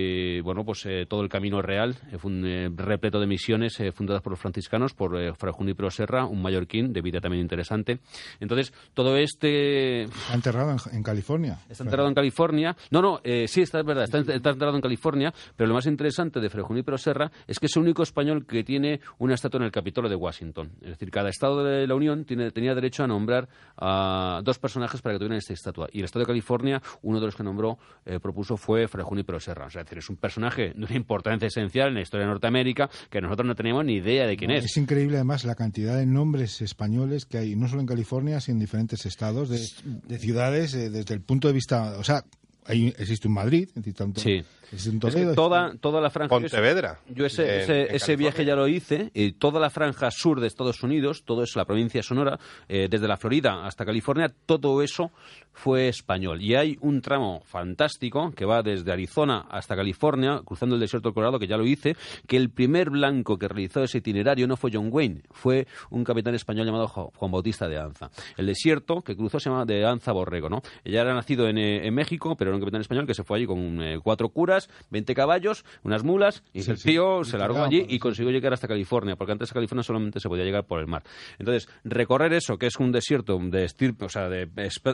bueno, 0.45 0.65
pues 0.65 0.85
eh, 0.87 1.07
todo 1.09 1.23
el 1.23 1.29
camino 1.29 1.61
real, 1.63 1.97
eh, 2.11 2.19
fun- 2.19 2.45
eh, 2.47 2.71
repleto 2.75 3.21
de 3.21 3.27
misiones 3.27 3.79
eh, 3.81 3.93
fundadas 3.93 4.23
por 4.23 4.33
los 4.33 4.41
franciscanos, 4.41 4.95
por 4.95 5.17
eh, 5.21 5.33
Fray 5.35 5.53
Junípero 5.53 5.91
Serra, 5.91 6.27
un 6.27 6.43
mallorquín 6.43 6.93
de 6.93 7.01
vida 7.03 7.21
también 7.21 7.43
interesante. 7.43 8.01
Entonces, 8.41 8.73
todo 8.95 9.17
este 9.17 10.03
Está 10.03 10.35
enterrado 10.35 10.71
en, 10.73 10.97
en 10.97 11.03
California. 11.03 11.59
Está 11.69 11.85
enterrado 11.85 12.09
en 12.09 12.15
California. 12.15 12.77
No, 12.91 13.03
no, 13.03 13.21
eh, 13.25 13.47
sí, 13.49 13.63
está, 13.63 13.81
es 13.81 13.87
verdad, 13.87 14.05
está, 14.05 14.19
está 14.19 14.51
enterrado 14.51 14.77
en 14.77 14.83
California, 14.83 15.33
pero 15.57 15.69
lo 15.69 15.75
más 15.75 15.87
interesante 15.87 16.41
de 16.41 16.51
Fray 16.51 16.65
Junípero 16.65 16.99
Serra 16.99 17.31
es 17.47 17.59
que 17.59 17.67
es 17.67 17.77
el 17.77 17.83
único 17.83 18.03
español 18.03 18.47
que 18.47 18.65
tiene 18.65 19.01
una 19.19 19.35
estatua 19.35 19.59
en 19.59 19.65
el 19.65 19.73
Capitolio 19.73 20.09
de 20.11 20.17
Washington. 20.17 20.73
Es 20.83 20.91
decir, 20.91 21.11
cada 21.11 21.29
estado 21.29 21.63
de 21.65 21.87
la 21.87 21.95
Unión 21.95 22.25
tiene- 22.25 22.51
tenía 22.51 22.75
derecho 22.75 23.05
a 23.05 23.07
nombrar 23.07 23.49
a 23.77 24.41
dos 24.45 24.59
personajes 24.59 25.01
para 25.03 25.15
que 25.15 25.19
tuvieran 25.19 25.39
esta 25.39 25.53
estatua. 25.53 25.89
Y 25.93 25.99
el 26.01 26.05
estado 26.05 26.21
de 26.21 26.27
California, 26.27 26.81
uno 27.03 27.21
de 27.21 27.27
los 27.27 27.37
que 27.37 27.43
nombró, 27.43 27.79
eh, 28.05 28.19
propuso 28.21 28.57
fue 28.57 28.89
Fray 28.89 29.05
Junípero 29.05 29.41
Serra. 29.41 29.67
O 29.67 29.71
sea, 29.71 29.82
decir, 29.85 29.99
es 29.99 30.11
un 30.11 30.17
personaje 30.17 30.73
de 30.75 30.85
una 30.85 30.97
importancia 30.97 31.49
esencial 31.49 31.89
en 31.89 31.95
la 31.95 32.01
historia 32.03 32.27
de 32.27 32.33
Norteamérica 32.33 32.89
que 33.11 33.21
nosotros 33.21 33.47
no 33.47 33.55
teníamos 33.55 33.85
ni 33.85 33.97
idea 33.97 34.27
de 34.27 34.37
quién 34.37 34.51
es. 34.51 34.65
Es 34.65 34.77
increíble 34.77 35.17
además 35.17 35.45
la 35.45 35.55
cantidad 35.55 35.97
de 35.97 36.07
nombres 36.07 36.61
españoles 36.61 37.25
que 37.25 37.39
hay, 37.39 37.57
no 37.57 37.69
solo 37.69 37.81
en 37.81 37.87
California, 37.87 38.41
sino 38.41 38.57
en 38.57 38.61
diferentes 38.61 39.07
estados, 39.07 39.49
de, 39.49 39.61
de 39.85 40.19
ciudades, 40.19 40.75
eh, 40.75 40.91
desde 40.91 41.15
el 41.15 41.21
punto 41.21 41.49
de 41.49 41.55
vista, 41.55 41.99
o 41.99 42.05
sea, 42.05 42.25
hay, 42.67 42.89
existe 42.99 43.29
un 43.29 43.35
Madrid, 43.35 43.69
existe 43.75 44.05
un, 44.05 44.17
Sí. 44.17 44.43
existe 44.73 44.91
un 44.91 45.01
Es 45.09 45.15
que 45.15 45.27
toda, 45.35 45.75
toda 45.81 46.01
la 46.01 46.11
franja... 46.11 46.29
Pontevedra. 46.29 46.99
Yo 47.09 47.27
ese, 47.27 47.43
en- 47.43 47.61
ese, 47.63 47.83
en 47.91 47.95
ese 47.97 48.17
viaje 48.17 48.45
ya 48.45 48.55
lo 48.57 48.69
hice, 48.69 49.11
y 49.15 49.33
toda 49.33 49.61
la 49.61 49.71
franja 49.71 50.11
sur 50.11 50.41
de 50.41 50.47
Estados 50.47 50.83
Unidos, 50.83 51.23
todo 51.25 51.43
es 51.43 51.55
la 51.57 51.65
provincia 51.65 51.99
de 51.99 52.03
Sonora, 52.03 52.39
eh, 52.69 52.89
desde 52.91 53.09
la 53.09 53.17
Florida 53.17 53.67
hasta 53.67 53.85
California, 53.85 54.33
todo 54.47 54.83
eso 54.83 55.11
fue 55.53 55.89
español. 55.89 56.41
Y 56.41 56.55
hay 56.55 56.79
un 56.81 57.01
tramo 57.03 57.43
fantástico 57.45 58.33
que 58.33 58.45
va 58.45 58.63
desde 58.63 58.91
Arizona 58.93 59.47
hasta 59.51 59.77
California, 59.77 60.41
cruzando 60.45 60.75
el 60.77 60.81
desierto 60.81 61.09
del 61.09 61.15
Colorado, 61.15 61.39
que 61.39 61.47
ya 61.47 61.57
lo 61.57 61.67
hice, 61.67 61.97
que 62.27 62.37
el 62.37 62.51
primer 62.51 62.91
blanco 62.91 63.39
que 63.39 63.49
realizó 63.49 63.83
ese 63.83 63.99
itinerario 63.99 64.47
no 64.47 64.57
fue 64.57 64.71
John 64.73 64.89
Wayne, 64.91 65.23
fue 65.31 65.67
un 65.91 66.05
capitán 66.05 66.35
español 66.35 66.67
llamado 66.67 66.89
Juan 66.89 67.31
Bautista 67.33 67.69
de 67.69 67.79
Anza. 67.79 68.11
El 68.37 68.47
desierto 68.47 69.03
que 69.03 69.17
cruzó 69.17 69.39
se 69.41 69.51
llama 69.51 69.65
de 69.65 69.85
Anza 69.85 70.13
Borrego, 70.13 70.49
¿no? 70.49 70.63
Ella 70.85 71.03
era 71.03 71.15
nacido 71.15 71.49
en, 71.49 71.59
eh, 71.59 71.87
en 71.87 71.95
México, 71.95 72.35
pero 72.37 72.52
era 72.53 72.57
un 72.57 72.63
capitán 72.63 72.81
español 72.81 73.07
que 73.07 73.15
se 73.15 73.25
fue 73.25 73.39
allí 73.39 73.47
con 73.47 73.83
eh, 73.83 73.99
cuatro 74.03 74.29
curas, 74.29 74.71
20 74.91 75.15
caballos, 75.15 75.65
unas 75.83 76.05
mulas, 76.05 76.43
y 76.53 76.69
el 76.69 76.81
tío 76.81 77.25
se 77.25 77.39
largó 77.39 77.65
allí 77.65 77.85
y 77.89 77.99
consiguió 77.99 78.31
llegar 78.31 78.53
hasta 78.53 78.69
California, 78.69 79.17
porque 79.17 79.33
antes 79.33 79.51
a 79.51 79.55
California 79.55 79.83
solamente 79.83 80.21
se 80.21 80.29
podía 80.29 80.45
llegar 80.45 80.65
por 80.65 80.81
el 80.81 80.87
mar. 80.87 81.03
Entonces, 81.39 81.69
recorrer 81.85 82.33
eso, 82.33 82.59
que 82.59 82.67
es 82.67 82.77
un 82.77 82.93
desierto 82.93 83.39
de 83.39 83.65
estirpe, 83.65 84.05
o 84.05 84.09
sea, 84.09 84.29
de 84.29 84.49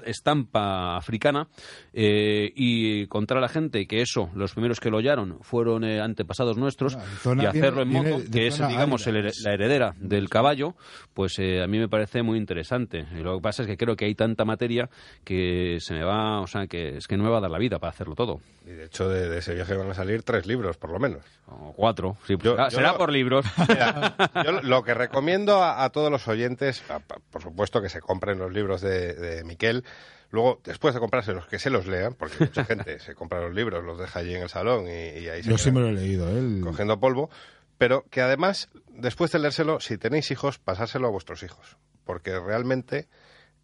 estampa 0.07 0.97
africana, 0.97 1.49
eh, 1.93 2.53
y 2.55 3.07
contar 3.07 3.39
a 3.39 3.41
la 3.41 3.49
gente 3.49 3.87
que 3.87 4.01
eso, 4.01 4.31
los 4.35 4.53
primeros 4.53 4.81
que 4.81 4.91
lo 4.91 4.99
hallaron 4.99 5.39
fueron 5.43 5.85
eh, 5.85 6.01
antepasados 6.01 6.57
nuestros, 6.57 6.97
y 7.41 7.45
hacerlo 7.45 7.83
en 7.83 7.89
moto, 7.89 8.19
que 8.33 8.47
es, 8.47 8.59
digamos, 8.67 9.07
el 9.07 9.19
la 9.19 9.53
heredera 9.53 9.95
del 9.99 10.29
caballo, 10.29 10.75
pues 11.15 11.39
eh, 11.39 11.63
a 11.63 11.67
mí 11.67 11.79
me 11.79 11.89
parece 11.89 12.23
muy 12.23 12.39
interesante. 12.39 13.07
Y 13.19 13.23
lo 13.23 13.37
que 13.37 13.43
pasa 13.43 13.63
es 13.63 13.69
que 13.69 13.77
creo 13.77 13.97
que 13.97 14.05
hay 14.05 14.15
tanta 14.15 14.45
materia 14.45 14.89
que 15.25 15.79
se 15.81 15.95
me 15.95 16.05
va, 16.05 16.41
o 16.41 16.47
sea, 16.47 16.67
que 16.67 16.97
es 16.97 17.07
que 17.07 17.17
no 17.17 17.25
me 17.25 17.31
va 17.31 17.39
a 17.39 17.41
dar 17.41 17.48
la 17.49 17.59
vida 17.59 17.79
para 17.79 17.91
hacerlo 17.91 18.15
todo. 18.15 18.41
Y 18.67 18.71
de 18.71 18.85
hecho, 18.87 19.09
de, 19.09 19.29
de 19.29 19.39
ese 19.39 19.55
viaje 19.55 19.75
van 19.75 19.91
a 19.91 19.95
salir 19.95 20.23
tres 20.23 20.47
libros, 20.47 20.77
por 20.77 20.91
lo 20.91 20.99
menos. 20.99 21.23
O 21.47 21.73
cuatro. 21.75 22.17
Sí, 22.27 22.37
Yo- 22.43 22.53
será 22.53 22.69
yo 22.69 22.77
será 22.77 22.93
lo- 22.93 22.99
por 22.99 23.13
libros. 23.13 23.45
Mira, 23.69 24.15
yo 24.45 24.61
lo 24.63 24.83
que 24.83 24.95
recomiendo 24.95 25.63
a, 25.63 25.85
a 25.85 25.91
todos 25.91 26.11
los 26.11 26.27
oyentes, 26.29 26.83
a- 26.91 27.01
por 27.01 27.43
supuesto 27.43 27.81
que 27.83 27.89
se 27.89 28.01
compren 28.01 28.39
los 28.39 28.53
libros 28.53 28.81
de, 28.81 29.15
de 29.15 29.45
Miquel. 29.45 29.85
Luego, 30.31 30.61
después 30.65 30.93
de 30.93 31.01
comprárselos, 31.01 31.47
que 31.47 31.59
se 31.59 31.71
los 31.71 31.87
lean, 31.87 32.13
porque 32.15 32.37
mucha 32.41 32.65
gente 32.65 32.99
se 33.01 33.15
compra 33.15 33.41
los 33.41 33.55
libros, 33.55 33.83
los 33.85 33.99
deja 33.99 34.19
allí 34.21 34.35
en 34.35 34.43
el 34.43 34.49
salón 34.51 34.87
y, 34.87 35.21
y 35.21 35.29
ahí 35.29 35.43
se 35.43 35.49
Yo 35.51 35.57
sí 35.57 35.71
me 35.73 35.81
lo 35.81 35.89
he 35.89 35.93
leído, 35.93 36.29
¿eh? 36.29 36.39
El- 36.39 36.61
cogiendo 36.63 37.01
polvo. 37.01 37.31
Pero 37.79 38.05
que 38.11 38.21
además, 38.21 38.69
después 38.91 39.31
de 39.31 39.39
leérselo, 39.39 39.79
si 39.81 39.97
tenéis 39.99 40.31
hijos, 40.33 40.59
pasárselo 40.59 41.07
a 41.07 41.11
vuestros 41.11 41.43
hijos. 41.45 41.77
Porque 42.05 42.39
realmente 42.41 43.07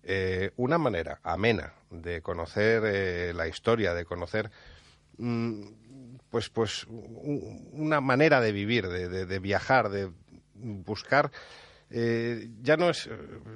eh, 0.07 0.53
una 0.57 0.79
manera 0.79 1.21
amena 1.23 1.75
de 1.91 2.21
conocer 2.21 2.83
eh, 2.87 3.33
la 3.35 3.49
historia, 3.49 3.95
de 3.95 4.05
conocer 4.05 4.51
mm, 5.19 5.63
pues 6.31 6.51
pues 6.51 6.87
una 6.89 8.01
manera 8.01 8.41
de 8.41 8.53
vivir, 8.53 8.89
de, 8.89 9.39
viajar, 9.39 9.89
de 9.89 10.11
buscar 10.55 11.31
eh, 11.91 12.49
ya 12.61 12.77
no 12.77 12.91
es 12.91 13.09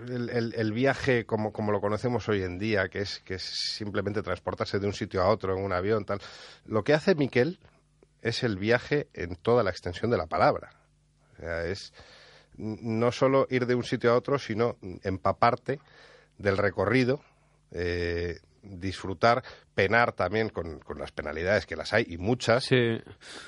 el, 0.06 0.72
viaje 0.72 1.26
como, 1.26 1.52
como 1.52 1.72
lo 1.72 1.80
conocemos 1.80 2.28
hoy 2.28 2.42
en 2.42 2.58
día, 2.58 2.88
que 2.88 3.00
es, 3.00 3.18
que 3.20 3.34
es 3.34 3.42
simplemente 3.42 4.22
transportarse 4.22 4.78
de 4.78 4.86
un 4.86 4.92
sitio 4.92 5.22
a 5.22 5.28
otro 5.28 5.56
en 5.56 5.64
un 5.64 5.72
avión, 5.72 6.04
tal. 6.04 6.20
Lo 6.64 6.84
que 6.84 6.94
hace 6.94 7.14
Miquel 7.14 7.58
es 8.22 8.44
el 8.44 8.56
viaje 8.56 9.08
en 9.12 9.34
toda 9.36 9.64
la 9.64 9.70
extensión 9.70 10.10
de 10.10 10.18
la 10.18 10.26
palabra. 10.26 10.70
O 11.32 11.40
sea, 11.40 11.64
es 11.64 11.92
no 12.56 13.12
solo 13.12 13.46
ir 13.50 13.66
de 13.66 13.74
un 13.74 13.84
sitio 13.84 14.12
a 14.12 14.16
otro, 14.16 14.38
sino 14.38 14.76
empaparte 15.02 15.80
del 16.38 16.56
recorrido, 16.56 17.20
eh, 17.72 18.38
disfrutar, 18.62 19.42
penar 19.74 20.12
también 20.12 20.48
con, 20.48 20.78
con 20.80 20.98
las 20.98 21.12
penalidades 21.12 21.64
que 21.66 21.76
las 21.76 21.92
hay 21.92 22.04
y 22.08 22.18
muchas, 22.18 22.64
Sí. 22.64 22.98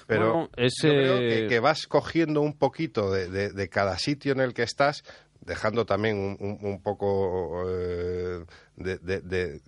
pero 0.07 0.32
Bueno, 0.32 0.51
es, 0.57 0.74
yo 0.82 0.91
creo 0.91 1.18
que, 1.18 1.47
que 1.49 1.61
vas 1.61 1.86
cogiendo 1.86 2.41
un 2.41 2.57
poquito 2.57 3.11
de, 3.12 3.28
de- 3.28 3.51
de 3.51 3.68
cada 3.68 3.99
sitio 3.99 4.32
en 4.32 4.41
el 4.41 4.55
que 4.55 4.62
estás, 4.62 5.03
dejando 5.41 5.84
también 5.86 6.16
un, 6.18 6.36
un- 6.38 6.59
un 6.62 6.82
poco 6.82 7.64
eh, 7.68 8.45
de, 8.81 8.99
de- 8.99 9.20
de, 9.20 9.55
eh, 9.57 9.61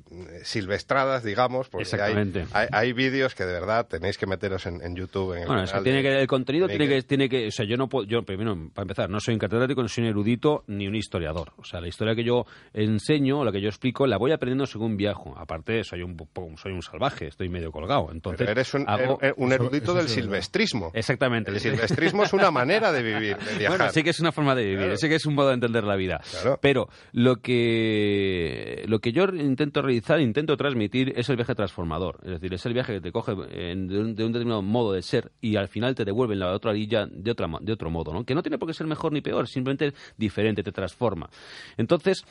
silvestradas, 0.43 1.23
digamos, 1.23 1.69
porque 1.69 1.85
hay, 1.85 1.93
Exactamente. 1.93 2.47
hay, 2.53 2.67
hay 2.73 2.93
vídeos 2.93 3.35
que 3.35 3.45
de 3.45 3.53
verdad 3.53 3.87
tenéis 3.87 4.19
que 4.19 4.27
meteros 4.27 4.67
en, 4.67 4.81
en 4.83 4.97
YouTube. 4.97 5.35
En 5.35 5.43
el 5.43 5.47
Bueno, 5.47 5.63
es 5.63 5.71
que 5.71 5.73
canal 5.73 5.85
tiene 5.85 5.99
de- 6.03 6.05
que 6.05 6.21
el 6.21 6.27
contenido 6.27 6.67
tiene 6.69 6.89
que 6.89 7.03
tiene 7.03 7.29
que, 7.29 7.47
o 7.47 7.51
sea, 7.51 7.65
yo 7.67 7.77
no 7.77 7.89
puedo, 7.89 8.07
yo 8.07 8.23
primero 8.25 8.57
para 8.75 8.83
empezar, 8.85 9.11
no 9.11 9.21
soy 9.21 9.35
un 9.35 9.41
catedrático, 9.41 9.83
no 9.83 9.89
soy 9.89 10.05
un 10.05 10.11
erudito 10.11 10.65
ni 10.67 10.87
un 10.89 10.95
historiador. 10.97 11.53
O 11.57 11.65
sea, 11.65 11.81
la 11.81 11.89
historia 11.89 12.15
que 12.15 12.25
yo 12.25 12.47
enseño, 12.73 13.45
la 13.45 13.53
que 13.53 13.61
yo 13.61 13.69
explico, 13.69 14.07
la 14.07 14.17
voy 14.17 14.33
aprendiendo 14.33 14.67
según 14.67 14.97
viajo. 14.97 15.35
Aparte, 15.39 15.85
soy 15.85 16.03
un 16.03 16.17
soy 16.57 16.73
un 16.73 16.83
salvaje, 16.83 17.29
estoy 17.29 17.49
medio 17.49 17.71
colgado. 17.71 18.09
Entonces, 18.13 18.39
Pero 18.39 18.51
eres 18.53 18.73
un, 18.75 18.87
hago- 18.89 19.19
er- 19.21 19.35
un 19.37 19.53
erudito 19.53 19.93
eso 19.93 19.95
del 19.95 20.09
silvestrismo. 20.09 20.91
exactamente. 20.95 21.51
El 21.51 21.61
silvestrismo 21.61 22.23
es 22.25 22.33
una 22.33 22.51
manera 22.51 22.93
de 22.93 23.03
vivir, 23.03 23.37
de 23.37 23.55
viajar. 23.59 23.79
Bueno, 23.79 23.93
sí 23.93 24.03
que 24.03 24.11
es 24.11 24.21
una 24.21 24.33
forma 24.33 24.55
de 24.55 24.63
vivir, 24.65 24.79
Claro. 24.79 24.97
sí 24.97 25.09
que 25.09 25.17
es 25.17 25.27
un 25.27 25.35
modo 25.35 25.49
de 25.49 25.55
entender 25.55 25.85
la 25.85 25.97
vida. 25.97 26.21
Claro. 26.31 26.59
Pero 26.63 26.89
lo 27.13 27.37
que 27.37 28.85
lo 28.87 29.01
que 29.03 29.13
yo 29.13 29.25
intento 29.25 29.83
realizar, 29.83 30.21
intento 30.21 30.57
transmitir 30.57 31.13
es 31.17 31.29
el 31.29 31.37
viaje 31.37 31.55
transformador. 31.55 32.21
Es 32.23 32.31
decir, 32.31 32.55
es 32.55 32.65
el 32.65 32.73
viaje 32.73 32.95
que 32.95 33.01
te 33.03 33.13
coge 33.13 33.33
en- 33.51 33.89
de, 33.89 33.99
un, 33.99 34.15
de 34.15 34.25
un 34.25 34.33
determinado 34.33 34.63
modo 34.63 34.93
de 34.93 35.03
ser 35.03 35.33
y 35.43 35.57
al 35.57 35.69
final 35.69 35.95
te 35.95 36.05
devuelve 36.07 36.35
en 36.35 36.41
la 36.41 36.53
otra 36.53 36.71
orilla 36.71 37.07
de, 37.07 37.31
otra, 37.31 37.49
de 37.61 37.73
otro 37.73 37.91
modo, 37.91 38.15
¿no? 38.15 38.25
Que 38.25 38.35
no 38.35 38.43
tiene 38.43 38.59
por 38.59 38.69
qué 38.69 38.75
ser 38.75 38.87
mejor 38.87 39.13
ni 39.13 39.21
peor, 39.21 39.47
simplemente 39.49 39.93
diferente, 40.17 40.63
te 40.63 40.73
transforma. 40.73 41.29
Entonces, 41.77 42.25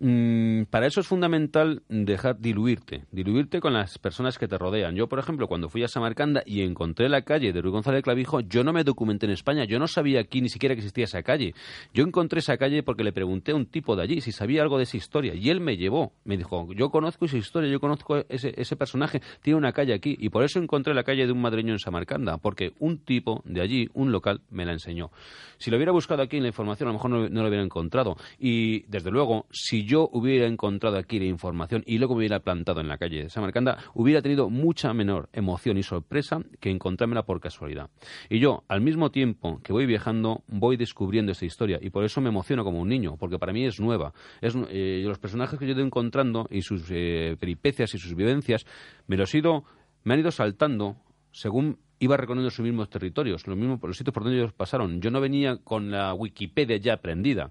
Mm, 0.00 0.64
para 0.70 0.86
eso 0.86 1.00
es 1.00 1.08
fundamental 1.08 1.82
dejar 1.88 2.38
diluirte, 2.38 3.06
diluirte 3.10 3.58
con 3.58 3.72
las 3.72 3.98
personas 3.98 4.38
que 4.38 4.46
te 4.46 4.56
rodean. 4.56 4.94
Yo, 4.94 5.08
por 5.08 5.18
ejemplo, 5.18 5.48
cuando 5.48 5.68
fui 5.68 5.82
a 5.82 5.88
Samarcanda 5.88 6.42
y 6.46 6.62
encontré 6.62 7.08
la 7.08 7.22
calle 7.22 7.52
de 7.52 7.60
Ruy 7.60 7.72
González 7.72 8.04
Clavijo, 8.04 8.38
yo 8.40 8.62
no 8.62 8.72
me 8.72 8.84
documenté 8.84 9.26
en 9.26 9.32
España, 9.32 9.64
yo 9.64 9.80
no 9.80 9.88
sabía 9.88 10.20
aquí 10.20 10.40
ni 10.40 10.50
siquiera 10.50 10.76
que 10.76 10.80
existía 10.80 11.04
esa 11.04 11.24
calle. 11.24 11.52
Yo 11.92 12.04
encontré 12.04 12.38
esa 12.38 12.56
calle 12.56 12.84
porque 12.84 13.02
le 13.02 13.12
pregunté 13.12 13.50
a 13.50 13.56
un 13.56 13.66
tipo 13.66 13.96
de 13.96 14.04
allí 14.04 14.20
si 14.20 14.30
sabía 14.30 14.62
algo 14.62 14.76
de 14.76 14.84
esa 14.84 14.96
historia 14.96 15.34
y 15.34 15.50
él 15.50 15.60
me 15.60 15.76
llevó, 15.76 16.12
me 16.24 16.36
dijo, 16.36 16.68
yo 16.74 16.90
conozco 16.90 17.24
esa 17.24 17.36
historia, 17.36 17.68
yo 17.68 17.80
conozco 17.80 18.18
ese, 18.28 18.54
ese 18.56 18.76
personaje, 18.76 19.20
tiene 19.42 19.58
una 19.58 19.72
calle 19.72 19.94
aquí 19.94 20.16
y 20.20 20.28
por 20.28 20.44
eso 20.44 20.60
encontré 20.60 20.94
la 20.94 21.02
calle 21.02 21.26
de 21.26 21.32
un 21.32 21.40
madrileño 21.40 21.72
en 21.72 21.80
Samarcanda, 21.80 22.38
porque 22.38 22.72
un 22.78 22.98
tipo 22.98 23.42
de 23.44 23.62
allí, 23.62 23.88
un 23.94 24.12
local, 24.12 24.42
me 24.50 24.64
la 24.64 24.72
enseñó. 24.72 25.10
Si 25.56 25.72
lo 25.72 25.76
hubiera 25.76 25.90
buscado 25.90 26.22
aquí 26.22 26.36
en 26.36 26.42
la 26.44 26.50
información, 26.50 26.88
a 26.88 26.92
lo 26.92 26.98
mejor 26.98 27.10
no, 27.10 27.28
no 27.28 27.42
lo 27.42 27.48
hubiera 27.48 27.64
encontrado. 27.64 28.16
Y, 28.38 28.82
desde 28.82 29.10
luego, 29.10 29.46
si 29.50 29.87
yo 29.88 30.10
hubiera 30.12 30.46
encontrado 30.46 30.98
aquí 30.98 31.18
la 31.18 31.24
información 31.24 31.82
y 31.86 31.96
luego 31.96 32.14
me 32.14 32.18
hubiera 32.18 32.40
plantado 32.40 32.82
en 32.82 32.88
la 32.88 32.98
calle 32.98 33.22
de 33.22 33.30
Samarcanda, 33.30 33.78
hubiera 33.94 34.20
tenido 34.20 34.50
mucha 34.50 34.92
menor 34.92 35.30
emoción 35.32 35.78
y 35.78 35.82
sorpresa 35.82 36.42
que 36.60 36.70
encontrármela 36.70 37.24
por 37.24 37.40
casualidad. 37.40 37.88
Y 38.28 38.38
yo, 38.38 38.64
al 38.68 38.82
mismo 38.82 39.10
tiempo 39.10 39.60
que 39.62 39.72
voy 39.72 39.86
viajando, 39.86 40.44
voy 40.46 40.76
descubriendo 40.76 41.32
esta 41.32 41.46
historia. 41.46 41.78
Y 41.80 41.88
por 41.88 42.04
eso 42.04 42.20
me 42.20 42.28
emociono 42.28 42.64
como 42.64 42.80
un 42.80 42.88
niño, 42.88 43.16
porque 43.16 43.38
para 43.38 43.54
mí 43.54 43.64
es 43.64 43.80
nueva. 43.80 44.12
Eh, 44.42 45.02
los 45.06 45.18
personajes 45.18 45.58
que 45.58 45.64
yo 45.64 45.72
he 45.72 45.74
ido 45.74 45.84
encontrando 45.84 46.46
y 46.50 46.60
sus 46.60 46.84
eh, 46.90 47.36
peripecias 47.40 47.94
y 47.94 47.98
sus 47.98 48.14
vivencias, 48.14 48.66
me 49.06 49.16
los 49.16 49.34
he 49.34 49.38
ido, 49.38 49.64
me 50.04 50.12
han 50.12 50.20
ido 50.20 50.30
saltando 50.30 50.96
según 51.32 51.78
iba 51.98 52.18
recorriendo 52.18 52.50
sus 52.50 52.64
mismos 52.64 52.90
territorios, 52.90 53.46
los 53.46 53.56
mismos 53.56 53.80
los 53.82 53.96
sitios 53.96 54.12
por 54.12 54.22
donde 54.22 54.38
ellos 54.38 54.52
pasaron. 54.52 55.00
Yo 55.00 55.10
no 55.10 55.20
venía 55.20 55.56
con 55.56 55.90
la 55.90 56.12
Wikipedia 56.12 56.76
ya 56.76 56.92
aprendida, 56.94 57.50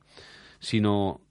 sino 0.59 1.21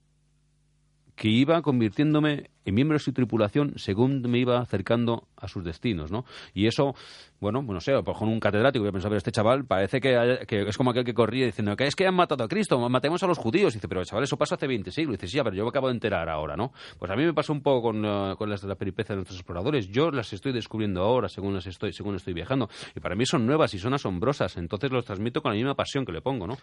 que 1.17 1.27
iba 1.27 1.61
convirtiéndome 1.63 2.51
en 2.67 2.75
miembro 2.75 2.95
de 2.95 2.99
su 2.99 3.13
tripulación 3.13 3.73
según 3.77 4.21
me 4.29 4.39
iba 4.39 4.59
acercando 4.59 5.27
a 5.37 5.47
sus 5.47 5.63
destinos, 5.63 6.11
¿no? 6.11 6.25
Y 6.53 6.67
eso, 6.67 6.95
bueno, 7.39 7.65
pues 7.65 7.73
no 7.73 7.79
sé, 7.79 7.93
por 8.03 8.13
ejemplo, 8.13 8.33
un 8.33 8.41
catedrático 8.41 8.81
hubiera 8.81 8.91
pensado, 8.91 9.11
pero 9.11 9.17
este 9.19 9.31
chaval 9.31 9.63
parece 9.63 10.01
que, 10.01 10.43
que 10.45 10.63
es 10.63 10.77
como 10.77 10.91
aquel 10.91 11.05
que 11.05 11.13
corría 11.13 11.45
diciendo 11.45 11.77
que 11.77 11.85
es 11.85 11.95
que 11.95 12.05
han 12.05 12.15
matado 12.15 12.43
a 12.43 12.47
Cristo, 12.49 12.77
matemos 12.89 13.23
a 13.23 13.27
los 13.27 13.37
judíos. 13.37 13.73
Y 13.73 13.77
dice, 13.77 13.87
pero 13.87 14.03
chaval, 14.03 14.25
eso 14.25 14.35
pasó 14.35 14.55
hace 14.55 14.67
20 14.67 14.91
siglos. 14.91 15.13
Y 15.13 15.17
dice, 15.17 15.27
sí, 15.27 15.37
pero 15.41 15.55
yo 15.55 15.63
me 15.63 15.69
acabo 15.69 15.87
de 15.87 15.93
enterar 15.93 16.27
ahora, 16.27 16.57
¿no? 16.57 16.73
Pues 16.99 17.09
a 17.09 17.15
mí 17.15 17.23
me 17.23 17.33
pasó 17.33 17.53
un 17.53 17.61
poco 17.61 17.83
con, 17.83 18.03
eh, 18.03 18.35
con 18.37 18.49
las, 18.49 18.61
las 18.63 18.77
peripecias 18.77 19.09
de 19.09 19.15
nuestros 19.15 19.39
exploradores. 19.39 19.87
Yo 19.87 20.11
las 20.11 20.33
estoy 20.33 20.51
descubriendo 20.51 21.01
ahora 21.01 21.29
según 21.29 21.53
las 21.53 21.67
estoy, 21.67 21.93
según 21.93 22.15
estoy 22.15 22.33
viajando. 22.33 22.69
Y 22.95 22.99
para 22.99 23.15
mí 23.15 23.25
son 23.25 23.45
nuevas 23.45 23.73
y 23.73 23.79
son 23.79 23.93
asombrosas. 23.93 24.57
Entonces 24.57 24.91
los 24.91 25.05
transmito 25.05 25.41
con 25.41 25.51
la 25.53 25.55
misma 25.55 25.75
pasión 25.75 26.05
que 26.05 26.11
le 26.11 26.21
pongo, 26.21 26.47
¿no? 26.47 26.57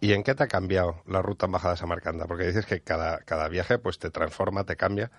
¿Y, 0.00 0.08
y 0.08 0.12
en 0.14 0.22
qué 0.22 0.34
te 0.34 0.44
ha 0.44 0.48
cambiado 0.48 1.02
la 1.06 1.20
ruta 1.20 1.44
en 1.44 1.52
bajada 1.52 1.74
a 1.74 1.76
Samarcanda? 1.76 2.26
Porque 2.26 2.46
dices 2.46 2.64
que 2.64 2.80
cada, 2.80 3.18
cada 3.18 3.46
viaje 3.48 3.78
pues 3.78 3.98
te 3.98 4.08
transforma, 4.10 4.64
te 4.64 4.76
cambia. 4.76 5.10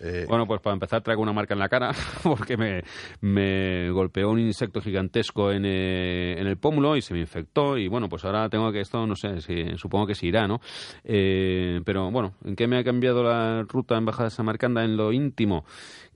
Eh, 0.00 0.26
Bueno, 0.28 0.46
pues 0.46 0.60
para 0.60 0.74
empezar 0.74 1.02
traigo 1.02 1.22
una 1.22 1.32
marca 1.32 1.54
en 1.54 1.60
la 1.60 1.68
cara 1.68 1.90
porque 2.22 2.56
me, 2.56 2.82
me 3.20 3.90
golpeó 3.90 4.30
un 4.30 4.38
insecto 4.40 4.80
gigantesco 4.80 5.50
en, 5.50 5.64
eh, 5.64 6.36
en 6.38 6.46
el 6.46 6.56
pómulo 6.58 6.96
y 6.96 7.02
se 7.02 7.14
me 7.14 7.20
infectó 7.20 7.78
y 7.78 7.88
bueno, 7.88 8.08
pues 8.08 8.24
ahora 8.24 8.48
tengo 8.48 8.70
que 8.72 8.80
esto, 8.80 9.06
no 9.06 9.16
sé, 9.16 9.40
si, 9.40 9.76
supongo 9.76 10.06
que 10.06 10.14
se 10.14 10.26
irá, 10.26 10.46
¿no? 10.46 10.60
Eh, 11.04 11.80
pero 11.84 12.10
bueno, 12.10 12.34
¿en 12.44 12.56
qué 12.56 12.66
me 12.66 12.78
ha 12.78 12.84
cambiado 12.84 13.22
la 13.22 13.62
ruta 13.62 13.96
en 13.96 14.04
Bajada 14.04 14.24
de 14.24 14.30
Samarcanda 14.30 14.84
en 14.84 14.96
lo 14.96 15.12
íntimo? 15.12 15.64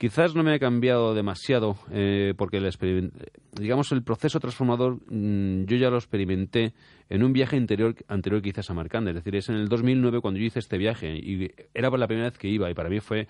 Quizás 0.00 0.34
no 0.34 0.42
me 0.42 0.54
ha 0.54 0.58
cambiado 0.58 1.12
demasiado 1.12 1.76
eh, 1.90 2.32
porque 2.38 2.56
el 2.56 3.12
digamos 3.52 3.92
el 3.92 4.02
proceso 4.02 4.40
transformador 4.40 4.96
mm, 5.12 5.64
yo 5.66 5.76
ya 5.76 5.90
lo 5.90 5.98
experimenté 5.98 6.72
en 7.10 7.24
un 7.24 7.32
viaje 7.32 7.56
interior, 7.56 7.94
anterior 8.08 8.40
que 8.40 8.50
hice 8.50 8.60
a 8.60 8.62
Samarcanda. 8.62 9.10
Es 9.10 9.16
decir, 9.16 9.34
es 9.34 9.48
en 9.48 9.56
el 9.56 9.68
2009 9.68 10.20
cuando 10.20 10.38
yo 10.38 10.46
hice 10.46 10.60
este 10.60 10.78
viaje 10.78 11.12
y 11.16 11.50
era 11.74 11.90
la 11.90 12.06
primera 12.06 12.30
vez 12.30 12.38
que 12.38 12.48
iba 12.48 12.70
y 12.70 12.74
para 12.74 12.88
mí 12.88 13.00
fue, 13.00 13.26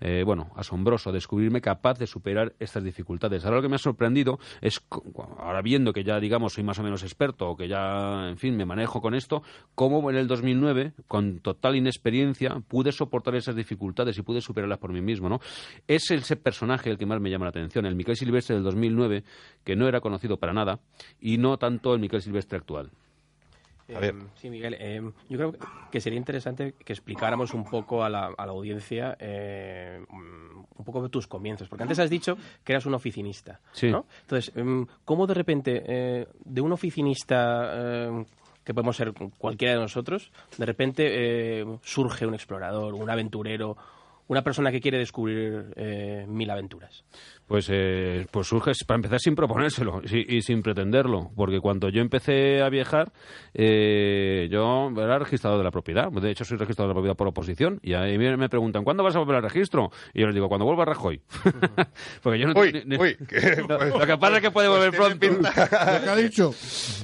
eh, 0.00 0.22
bueno, 0.24 0.50
asombroso 0.54 1.10
descubrirme 1.10 1.62
capaz 1.62 1.98
de 1.98 2.06
superar 2.06 2.52
estas 2.60 2.84
dificultades. 2.84 3.44
Ahora 3.44 3.56
lo 3.56 3.62
que 3.62 3.68
me 3.70 3.76
ha 3.76 3.78
sorprendido 3.78 4.38
es, 4.60 4.82
ahora 5.38 5.62
viendo 5.62 5.94
que 5.94 6.04
ya, 6.04 6.20
digamos, 6.20 6.52
soy 6.52 6.62
más 6.62 6.78
o 6.78 6.82
menos 6.82 7.02
experto 7.02 7.48
o 7.48 7.56
que 7.56 7.68
ya, 7.68 8.28
en 8.28 8.36
fin, 8.36 8.54
me 8.54 8.66
manejo 8.66 9.00
con 9.00 9.14
esto, 9.14 9.42
cómo 9.74 10.10
en 10.10 10.16
el 10.16 10.26
2009, 10.26 10.92
con 11.08 11.38
total 11.38 11.74
inexperiencia, 11.74 12.60
pude 12.68 12.92
soportar 12.92 13.34
esas 13.34 13.56
dificultades 13.56 14.18
y 14.18 14.22
pude 14.22 14.42
superarlas 14.42 14.78
por 14.78 14.92
mí 14.92 15.00
mismo, 15.00 15.30
¿no? 15.30 15.40
Es 15.88 16.10
ese 16.20 16.36
personaje 16.36 16.90
el 16.90 16.98
que 16.98 17.06
más 17.06 17.20
me 17.20 17.30
llama 17.30 17.46
la 17.46 17.50
atención, 17.50 17.86
el 17.86 17.94
Miquel 17.94 18.16
Silvestre 18.16 18.54
del 18.54 18.64
2009, 18.64 19.24
que 19.64 19.76
no 19.76 19.88
era 19.88 20.00
conocido 20.00 20.36
para 20.38 20.52
nada, 20.52 20.80
y 21.20 21.38
no 21.38 21.58
tanto 21.58 21.94
el 21.94 22.00
Miquel 22.00 22.22
Silvestre 22.22 22.58
actual. 22.58 22.90
A 23.94 23.98
ver. 23.98 24.14
Eh, 24.14 24.22
sí, 24.36 24.48
Miguel, 24.48 24.76
eh, 24.78 25.02
yo 25.28 25.36
creo 25.36 25.54
que 25.90 26.00
sería 26.00 26.16
interesante 26.18 26.74
que 26.84 26.92
explicáramos 26.92 27.52
un 27.52 27.64
poco 27.64 28.02
a 28.04 28.08
la, 28.08 28.26
a 28.38 28.46
la 28.46 28.52
audiencia 28.52 29.16
eh, 29.18 30.00
un 30.10 30.84
poco 30.84 31.02
de 31.02 31.08
tus 31.08 31.26
comienzos, 31.26 31.68
porque 31.68 31.82
antes 31.82 31.98
has 31.98 32.08
dicho 32.08 32.38
que 32.64 32.72
eras 32.72 32.86
un 32.86 32.94
oficinista, 32.94 33.60
Sí. 33.72 33.90
¿no? 33.90 34.06
Entonces, 34.22 34.52
em, 34.56 34.86
¿cómo 35.04 35.26
de 35.26 35.34
repente 35.34 35.82
eh, 35.86 36.26
de 36.44 36.60
un 36.60 36.72
oficinista 36.72 38.06
em, 38.06 38.24
que 38.64 38.72
podemos 38.72 38.96
ser 38.96 39.12
cualquiera 39.36 39.74
de 39.74 39.80
nosotros, 39.80 40.30
de 40.56 40.64
repente 40.66 41.60
eh, 41.60 41.66
surge 41.82 42.24
un 42.26 42.34
explorador, 42.34 42.94
un 42.94 43.10
aventurero, 43.10 43.76
una 44.32 44.42
persona 44.42 44.72
que 44.72 44.80
quiere 44.80 44.98
descubrir 44.98 45.72
eh, 45.76 46.24
mil 46.26 46.50
aventuras? 46.50 47.04
Pues, 47.52 47.66
eh, 47.70 48.24
pues 48.30 48.46
surge, 48.46 48.72
para 48.86 48.96
empezar, 48.96 49.20
sin 49.20 49.34
proponérselo 49.34 50.00
y, 50.10 50.38
y 50.38 50.40
sin 50.40 50.62
pretenderlo. 50.62 51.30
Porque 51.36 51.60
cuando 51.60 51.90
yo 51.90 52.00
empecé 52.00 52.62
a 52.62 52.70
viajar, 52.70 53.12
eh, 53.52 54.48
yo 54.50 54.90
era 54.96 55.18
registrador 55.18 55.58
de 55.58 55.64
la 55.64 55.70
propiedad. 55.70 56.10
De 56.10 56.30
hecho, 56.30 56.46
soy 56.46 56.56
registrador 56.56 56.88
de 56.88 56.92
la 56.92 56.94
propiedad 56.94 57.14
por 57.16 57.28
oposición. 57.28 57.78
Y 57.82 57.92
ahí 57.92 58.16
me 58.16 58.38
me 58.38 58.48
preguntan, 58.48 58.84
¿cuándo 58.84 59.02
vas 59.04 59.16
a 59.16 59.18
volver 59.18 59.36
al 59.36 59.42
registro? 59.42 59.90
Y 60.14 60.20
yo 60.22 60.26
les 60.28 60.34
digo, 60.34 60.48
cuando 60.48 60.64
vuelva 60.64 60.86
Rajoy. 60.86 61.20
porque 62.22 62.38
yo 62.38 62.46
no 62.48 62.58
Uy, 62.58 62.72
ni- 62.72 62.84
ni- 62.86 62.96
uy, 62.96 63.16
que- 63.28 63.56
Lo, 63.68 63.76
pues- 63.78 63.90
lo 63.98 64.06
que 64.06 64.16
pasa 64.16 64.36
es 64.36 64.40
que 64.42 64.50
puede 64.50 64.68
volver 64.68 64.90
pues 64.96 65.18
tiene 65.18 65.36
pronto. 65.36 65.50
¿Lo 65.60 66.04
que 66.04 66.08
ha 66.08 66.16
dicho? 66.16 66.54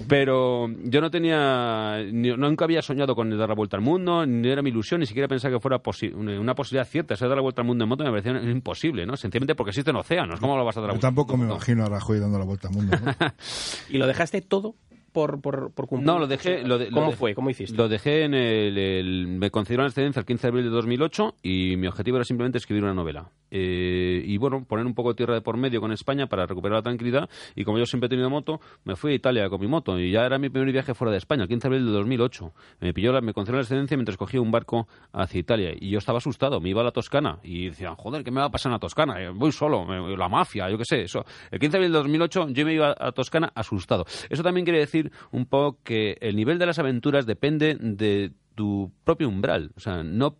Pero 0.09 0.69
yo 0.85 1.03
no 1.03 1.11
tenía, 1.11 1.99
ni- 2.11 2.35
nunca 2.39 2.65
había 2.65 2.81
soñado 2.81 3.15
con 3.15 3.37
dar 3.37 3.51
la 3.51 3.55
vuelta 3.55 3.77
al 3.77 3.83
mundo, 3.83 4.25
ni 4.25 4.49
era 4.49 4.63
mi 4.63 4.71
ilusión, 4.71 5.01
ni 5.01 5.07
siquiera 5.07 5.29
pensaba 5.29 5.53
que 5.55 5.61
fuera 5.61 5.77
posi- 5.83 6.15
una 6.15 6.41
una 6.41 6.55
posibilidad 6.55 6.87
cierta. 6.89 7.15
De 7.15 7.29
dar 7.29 7.37
la 7.37 7.43
vuelta 7.43 7.61
al 7.61 7.67
mundo 7.67 7.85
en 7.85 7.89
moto 7.91 8.03
me 8.05 8.11
parecía 8.11 8.33
imposible, 8.51 9.05
¿no? 9.05 9.15
Sencillamente 9.15 9.55
porque 9.55 9.71
existen 9.73 9.95
océanos. 9.97 10.38
¿Cómo 10.41 10.57
lo 10.57 10.65
vas 10.65 10.77
a 10.77 10.81
dar 10.81 10.89
la 10.89 10.95
Yo 10.95 10.97
vuelta? 10.97 11.07
tampoco 11.09 11.37
me 11.37 11.47
No. 11.47 11.53
imagino 11.55 11.85
a 11.85 11.89
Rajoy 11.89 12.19
dando 12.21 12.39
la 12.39 12.45
vuelta 12.45 12.69
al 12.69 12.75
mundo. 12.75 12.97
¿no? 13.01 13.13
¿Y 13.89 13.99
lo 13.99 14.07
dejaste 14.07 14.41
todo 14.43 14.75
por, 15.13 15.41
por, 15.41 15.73
por 15.73 15.87
cumplir? 15.89 16.07
No, 16.07 16.19
lo 16.19 16.27
dejé. 16.27 16.63
Lo 16.63 16.79
de- 16.79 16.91
¿Cómo 16.91 17.07
lo 17.07 17.11
de- 17.13 17.17
fue? 17.17 17.35
¿Cómo 17.35 17.51
hiciste? 17.51 17.77
Lo 17.77 17.89
dejé 17.89 18.25
en 18.25 18.35
el, 18.35 18.77
el- 18.79 19.27
Me 19.29 19.51
concedieron 19.51 19.85
la 19.85 19.89
excedencia 19.89 20.21
el 20.21 20.27
15 20.27 20.43
de 20.43 20.49
abril 20.49 20.65
de 20.65 20.71
2008 20.71 21.37
y 21.43 21.77
mi 21.77 21.87
objetivo 21.87 22.19
era 22.19 22.25
simplemente 22.25 22.59
escribir 22.59 22.85
una 22.85 22.95
novela. 22.95 23.31
Eh, 23.51 24.23
y 24.25 24.37
bueno, 24.39 24.65
poner 24.65 24.87
un 24.87 24.95
poco 24.95 25.11
de 25.11 25.17
tierra 25.17 25.35
de 25.35 25.41
por 25.41 25.57
medio 25.57 25.81
con 25.81 25.93
España 25.93 26.27
para 26.27 26.47
recuperar 26.47 26.79
la 26.79 26.83
tranquilidad. 26.83 27.29
Y 27.55 27.65
como 27.65 27.79
yo 27.79 27.87
siempre 27.87 28.07
he 28.07 28.11
tenido 28.11 28.31
moto, 28.31 28.61
me 28.85 28.97
fui 28.97 29.13
a 29.13 29.15
Italia 29.15 29.49
con 29.49 29.61
mi 29.61 29.67
moto. 29.67 29.99
Y 29.99 30.11
ya 30.11 30.25
era 30.25 30.39
mi 30.39 30.49
primer 30.49 30.73
viaje 30.73 30.95
fuera 30.95 31.11
de 31.11 31.19
España, 31.19 31.43
el 31.43 31.49
15 31.49 31.69
de 31.69 31.75
abril 31.75 31.87
de 31.87 31.93
2008. 31.93 32.53
Me 32.81 32.93
pilló 32.93 33.13
la, 33.13 33.21
me 33.21 33.33
concedieron 33.33 33.59
la 33.59 33.63
excedencia 33.63 33.97
mientras 33.97 34.17
cogía 34.17 34.41
un 34.41 34.51
barco 34.51 34.89
hacia 35.13 35.41
Italia. 35.41 35.73
Y 35.79 35.91
yo 35.91 35.99
estaba 35.99 36.19
asustado. 36.19 36.61
Me 36.61 36.71
iba 36.71 36.81
a 36.81 36.85
la 36.85 36.93
Toscana. 36.93 37.39
Y 37.43 37.69
decía, 37.69 37.95
joder, 37.97 38.25
¿qué 38.25 38.31
me 38.31 38.41
va 38.41 38.47
a 38.47 38.51
pasar 38.51 38.71
en 38.71 38.75
la 38.75 38.79
Toscana? 38.79 39.23
Eh, 39.23 39.31
Voy 39.31 39.53
solo, 39.53 39.87
la 40.17 40.29
mafia, 40.29 40.69
yo 40.71 40.79
qué 40.79 40.85
sé. 40.85 41.03
Eso. 41.03 41.25
El 41.51 41.59
15 41.59 41.73
de 41.73 41.77
abril 41.79 41.93
de 41.93 41.99
2008 41.99 42.49
yo 42.51 42.65
me 42.65 42.75
iba 42.75 42.95
a 42.99 43.13
Toscana 43.13 43.53
asustado. 43.55 44.05
Eso 44.29 44.43
también 44.43 44.65
quiere 44.65 44.81
decir 44.81 45.11
un 45.31 45.47
poco 45.47 45.79
que 45.83 46.17
el 46.21 46.37
nivel 46.37 46.59
de 46.59 46.67
las 46.67 46.79
aventuras 46.79 47.27
depende 47.27 47.77
de 47.81 48.33
tu 48.55 48.93
propio 49.05 49.29
umbral. 49.29 49.71
O 49.77 49.81
sea, 49.81 50.03
no 50.03 50.37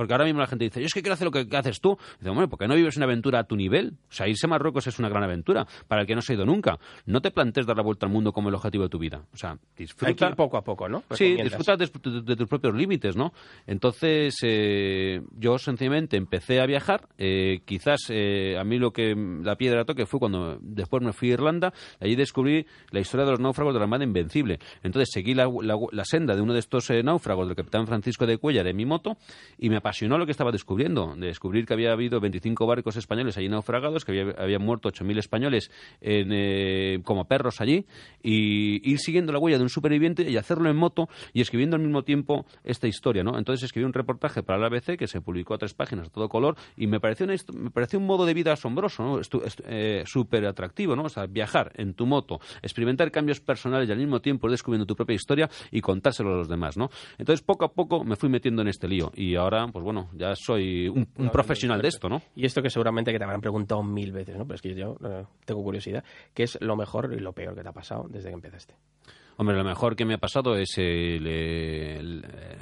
porque 0.00 0.14
ahora 0.14 0.24
mismo 0.24 0.40
la 0.40 0.46
gente 0.46 0.64
dice, 0.64 0.80
yo 0.80 0.86
es 0.86 0.94
que 0.94 1.02
quiero 1.02 1.12
hacer 1.12 1.26
lo 1.26 1.30
que, 1.30 1.46
que 1.46 1.54
haces 1.58 1.78
tú. 1.78 1.98
Dice, 2.18 2.30
bueno, 2.30 2.48
¿por 2.48 2.58
qué 2.58 2.66
no 2.66 2.74
vives 2.74 2.96
una 2.96 3.04
aventura 3.04 3.40
a 3.40 3.44
tu 3.44 3.54
nivel? 3.54 3.98
O 4.08 4.12
sea, 4.14 4.26
irse 4.26 4.46
a 4.46 4.48
Marruecos 4.48 4.86
es 4.86 4.98
una 4.98 5.10
gran 5.10 5.22
aventura, 5.24 5.66
para 5.88 6.00
el 6.00 6.06
que 6.06 6.14
no 6.14 6.22
se 6.22 6.32
ha 6.32 6.36
ido 6.36 6.46
nunca. 6.46 6.78
No 7.04 7.20
te 7.20 7.30
plantees 7.30 7.66
dar 7.66 7.76
la 7.76 7.82
vuelta 7.82 8.06
al 8.06 8.12
mundo 8.12 8.32
como 8.32 8.48
el 8.48 8.54
objetivo 8.54 8.84
de 8.84 8.88
tu 8.88 8.98
vida. 8.98 9.26
O 9.34 9.36
sea, 9.36 9.58
disfruta. 9.76 10.06
Hay 10.08 10.14
que 10.14 10.24
ir 10.24 10.34
poco 10.36 10.56
a 10.56 10.64
poco, 10.64 10.88
¿no? 10.88 11.02
Sí, 11.10 11.36
disfruta 11.42 11.76
de, 11.76 11.90
de- 12.02 12.22
de 12.22 12.36
tus 12.36 12.48
propios 12.48 12.74
límites, 12.74 13.14
¿no? 13.14 13.34
Entonces, 13.66 14.36
eh, 14.42 15.20
yo 15.38 15.58
sencillamente 15.58 16.16
empecé 16.16 16.60
a 16.62 16.66
viajar. 16.66 17.06
eh, 17.18 17.60
quizás 17.66 18.00
eh, 18.08 18.56
a 18.58 18.64
mí 18.64 18.78
lo 18.78 18.92
que 18.92 19.14
la 19.42 19.56
piedra 19.56 19.84
toque 19.84 20.06
fue 20.06 20.18
cuando 20.18 20.56
después 20.62 21.02
me 21.02 21.12
fui 21.12 21.28
a 21.30 21.34
Irlanda. 21.34 21.74
y 22.00 22.04
Allí 22.06 22.16
descubrí 22.16 22.64
la 22.90 23.00
historia 23.00 23.26
de 23.26 23.32
los 23.32 23.40
náufragos 23.40 23.74
de 23.74 23.80
la 23.80 23.84
Armada 23.84 24.04
Invencible. 24.04 24.58
Entonces, 24.82 25.10
seguí 25.12 25.34
la, 25.34 25.44
la- 25.62 25.76
la 25.92 26.04
senda 26.06 26.34
de 26.34 26.40
uno 26.40 26.54
de 26.54 26.60
estos 26.60 26.88
eh, 26.88 27.02
náufragos, 27.02 27.46
del 27.46 27.56
capitán 27.56 27.86
Francisco 27.86 28.26
de 28.26 28.38
Cuellar, 28.38 28.66
en 28.66 28.76
mi 28.76 28.86
moto, 28.86 29.18
y 29.58 29.68
me 29.68 29.76
apasionó 29.76 29.89
lo 30.18 30.26
que 30.26 30.32
estaba 30.32 30.52
descubriendo. 30.52 31.14
De 31.16 31.26
descubrir 31.26 31.66
que 31.66 31.74
había 31.74 31.92
habido 31.92 32.20
25 32.20 32.66
barcos 32.66 32.96
españoles 32.96 33.36
allí 33.36 33.48
naufragados, 33.48 34.04
que 34.04 34.12
había, 34.12 34.34
habían 34.38 34.62
muerto 34.62 34.88
8.000 34.88 35.18
españoles 35.18 35.70
en, 36.00 36.30
eh, 36.32 37.00
como 37.04 37.26
perros 37.26 37.60
allí, 37.60 37.86
y 38.22 38.88
ir 38.90 38.98
siguiendo 38.98 39.32
la 39.32 39.38
huella 39.38 39.58
de 39.58 39.64
un 39.64 39.70
superviviente 39.70 40.28
y 40.28 40.36
hacerlo 40.36 40.70
en 40.70 40.76
moto 40.76 41.08
y 41.32 41.40
escribiendo 41.40 41.76
al 41.76 41.82
mismo 41.82 42.02
tiempo 42.02 42.46
esta 42.64 42.86
historia, 42.86 43.22
¿no? 43.22 43.38
Entonces 43.38 43.64
escribí 43.64 43.84
un 43.84 43.92
reportaje 43.92 44.42
para 44.42 44.58
la 44.58 44.66
ABC 44.66 44.96
que 44.96 45.06
se 45.06 45.20
publicó 45.20 45.54
a 45.54 45.58
tres 45.58 45.74
páginas 45.74 46.08
a 46.08 46.10
todo 46.10 46.28
color 46.28 46.56
y 46.76 46.86
me 46.86 47.00
pareció, 47.00 47.26
me 47.26 47.70
pareció 47.70 47.98
un 47.98 48.06
modo 48.06 48.26
de 48.26 48.34
vida 48.34 48.52
asombroso, 48.52 49.02
¿no? 49.02 49.20
Eh, 49.66 50.04
Súper 50.06 50.46
atractivo, 50.46 50.96
¿no? 50.96 51.04
O 51.04 51.08
sea, 51.08 51.26
viajar 51.26 51.72
en 51.76 51.94
tu 51.94 52.06
moto, 52.06 52.40
experimentar 52.62 53.10
cambios 53.10 53.40
personales 53.40 53.88
y 53.88 53.92
al 53.92 53.98
mismo 53.98 54.20
tiempo 54.20 54.48
descubriendo 54.50 54.86
tu 54.86 54.96
propia 54.96 55.14
historia 55.14 55.48
y 55.70 55.80
contárselo 55.80 56.34
a 56.34 56.36
los 56.36 56.48
demás, 56.48 56.76
¿no? 56.76 56.90
Entonces 57.18 57.42
poco 57.42 57.64
a 57.64 57.72
poco 57.72 58.04
me 58.04 58.16
fui 58.16 58.28
metiendo 58.28 58.62
en 58.62 58.68
este 58.68 58.88
lío 58.88 59.12
y 59.14 59.34
ahora, 59.34 59.66
pues 59.72 59.84
bueno, 59.84 60.10
ya 60.14 60.34
soy 60.34 60.88
un, 60.88 61.08
un 61.16 61.30
profesional 61.30 61.80
de 61.80 61.88
esto, 61.88 62.08
¿no? 62.08 62.22
Y 62.34 62.46
esto 62.46 62.62
que 62.62 62.70
seguramente 62.70 63.12
que 63.12 63.18
te 63.18 63.24
habrán 63.24 63.40
preguntado 63.40 63.82
mil 63.82 64.12
veces, 64.12 64.36
¿no? 64.36 64.44
Pero 64.44 64.56
es 64.56 64.62
que 64.62 64.74
yo 64.74 64.96
eh, 65.04 65.24
tengo 65.44 65.62
curiosidad. 65.62 66.04
¿Qué 66.34 66.44
es 66.44 66.58
lo 66.60 66.76
mejor 66.76 67.12
y 67.14 67.20
lo 67.20 67.32
peor 67.32 67.54
que 67.54 67.62
te 67.62 67.68
ha 67.68 67.72
pasado 67.72 68.06
desde 68.08 68.28
que 68.28 68.34
empezaste? 68.34 68.74
Hombre, 69.36 69.56
lo 69.56 69.64
mejor 69.64 69.96
que 69.96 70.04
me 70.04 70.14
ha 70.14 70.18
pasado 70.18 70.54
es 70.56 70.76
el, 70.76 71.26
el, 71.26 72.24
eh, 72.24 72.58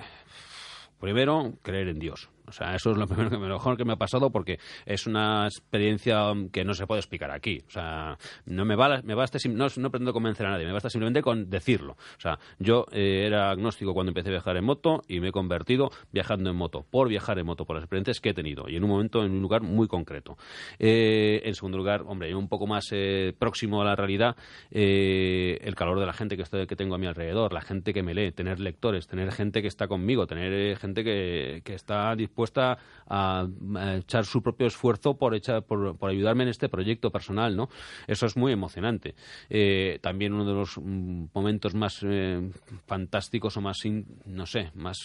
primero 1.00 1.54
creer 1.62 1.88
en 1.88 1.98
Dios. 1.98 2.28
O 2.48 2.52
sea, 2.52 2.74
eso 2.74 2.90
es 2.90 2.96
lo 2.98 3.06
primero 3.08 3.30
que 3.30 3.38
mejor 3.38 3.76
que 3.76 3.84
me 3.84 3.92
ha 3.92 3.96
pasado 3.96 4.30
porque 4.30 4.58
es 4.86 5.06
una 5.06 5.46
experiencia 5.46 6.32
que 6.52 6.64
no 6.64 6.74
se 6.74 6.86
puede 6.86 7.00
explicar 7.00 7.30
aquí. 7.30 7.60
O 7.66 7.70
sea, 7.70 8.16
no 8.46 8.64
me, 8.64 8.74
va, 8.76 9.00
me 9.02 9.14
basta, 9.14 9.38
no, 9.48 9.66
no 9.76 9.90
pretendo 9.90 10.12
convencer 10.12 10.46
a 10.46 10.50
nadie, 10.50 10.66
me 10.66 10.72
basta 10.72 10.90
simplemente 10.90 11.22
con 11.22 11.50
decirlo. 11.50 11.92
O 11.92 12.20
sea, 12.20 12.38
yo 12.58 12.86
eh, 12.92 13.24
era 13.26 13.50
agnóstico 13.50 13.94
cuando 13.94 14.10
empecé 14.10 14.28
a 14.28 14.32
viajar 14.32 14.56
en 14.56 14.64
moto 14.64 15.02
y 15.08 15.20
me 15.20 15.28
he 15.28 15.32
convertido 15.32 15.90
viajando 16.12 16.50
en 16.50 16.56
moto, 16.56 16.86
por 16.90 17.08
viajar 17.08 17.38
en 17.38 17.46
moto, 17.46 17.64
por 17.66 17.76
las 17.76 17.84
experiencias 17.84 18.20
que 18.20 18.30
he 18.30 18.34
tenido 18.34 18.68
y 18.68 18.76
en 18.76 18.84
un 18.84 18.90
momento, 18.90 19.24
en 19.24 19.32
un 19.32 19.42
lugar 19.42 19.62
muy 19.62 19.86
concreto. 19.88 20.36
Eh, 20.78 21.42
en 21.44 21.54
segundo 21.54 21.76
lugar, 21.78 22.02
hombre, 22.06 22.34
un 22.34 22.48
poco 22.48 22.66
más 22.66 22.88
eh, 22.92 23.34
próximo 23.38 23.82
a 23.82 23.84
la 23.84 23.94
realidad, 23.96 24.36
eh, 24.70 25.58
el 25.62 25.74
calor 25.74 26.00
de 26.00 26.06
la 26.06 26.12
gente 26.12 26.36
que, 26.36 26.42
estoy- 26.42 26.66
que 26.66 26.76
tengo 26.76 26.94
a 26.94 26.98
mi 26.98 27.06
alrededor, 27.06 27.52
la 27.52 27.60
gente 27.60 27.92
que 27.92 28.02
me 28.02 28.14
lee, 28.14 28.32
tener 28.32 28.60
lectores, 28.60 29.06
tener 29.06 29.32
gente 29.32 29.60
que 29.60 29.68
está 29.68 29.88
conmigo, 29.88 30.26
tener 30.26 30.52
eh, 30.52 30.76
gente 30.76 31.04
que, 31.04 31.60
que 31.64 31.74
está 31.74 32.14
dispuesta 32.16 32.37
a, 33.10 33.46
echar 33.96 34.24
su 34.24 34.42
propio 34.42 34.66
esfuerzo 34.66 35.16
por, 35.16 35.34
echar, 35.34 35.62
por, 35.62 35.96
por 35.96 36.10
ayudarme 36.10 36.44
en 36.44 36.50
este 36.50 36.68
proyecto 36.68 37.10
personal, 37.10 37.56
¿no? 37.56 37.68
Eso 38.06 38.26
es 38.26 38.36
muy 38.36 38.52
emocionante. 38.52 39.14
Eh, 39.48 39.98
también 40.02 40.32
uno 40.32 40.44
de 40.44 40.54
los 40.54 40.78
mm, 40.78 41.26
momentos 41.34 41.74
más 41.74 42.00
eh, 42.02 42.50
fantásticos 42.86 43.56
o 43.56 43.60
más, 43.60 43.78
no 44.26 44.46
sé, 44.46 44.70
más 44.74 44.98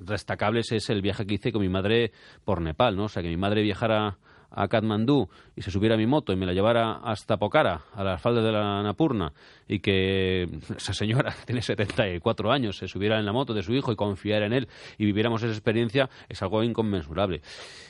destacables 0.00 0.72
es 0.72 0.90
el 0.90 1.02
viaje 1.02 1.26
que 1.26 1.34
hice 1.34 1.52
con 1.52 1.62
mi 1.62 1.68
madre 1.68 2.12
por 2.44 2.60
Nepal, 2.60 2.96
¿no? 2.96 3.04
O 3.04 3.08
sea, 3.08 3.22
que 3.22 3.28
mi 3.28 3.36
madre 3.36 3.62
viajara 3.62 4.18
a 4.56 4.66
Katmandú 4.68 5.28
y 5.54 5.62
se 5.62 5.70
subiera 5.70 5.94
a 5.94 5.98
mi 5.98 6.06
moto 6.06 6.32
y 6.32 6.36
me 6.36 6.46
la 6.46 6.52
llevara 6.52 6.94
hasta 7.04 7.36
Pokhara, 7.36 7.82
a 7.94 8.02
las 8.02 8.20
faldas 8.20 8.42
de 8.42 8.50
la 8.52 8.82
Napurna, 8.82 9.32
y 9.68 9.78
que 9.78 10.48
esa 10.76 10.92
señora, 10.92 11.30
que 11.32 11.46
tiene 11.46 11.62
74 11.62 12.50
años, 12.50 12.76
se 12.78 12.88
subiera 12.88 13.18
en 13.18 13.26
la 13.26 13.32
moto 13.32 13.54
de 13.54 13.62
su 13.62 13.72
hijo 13.74 13.92
y 13.92 13.96
confiara 13.96 14.46
en 14.46 14.52
él 14.52 14.68
y 14.98 15.04
viviéramos 15.04 15.42
esa 15.42 15.52
experiencia, 15.52 16.08
es 16.28 16.42
algo 16.42 16.62
inconmensurable. 16.64 17.42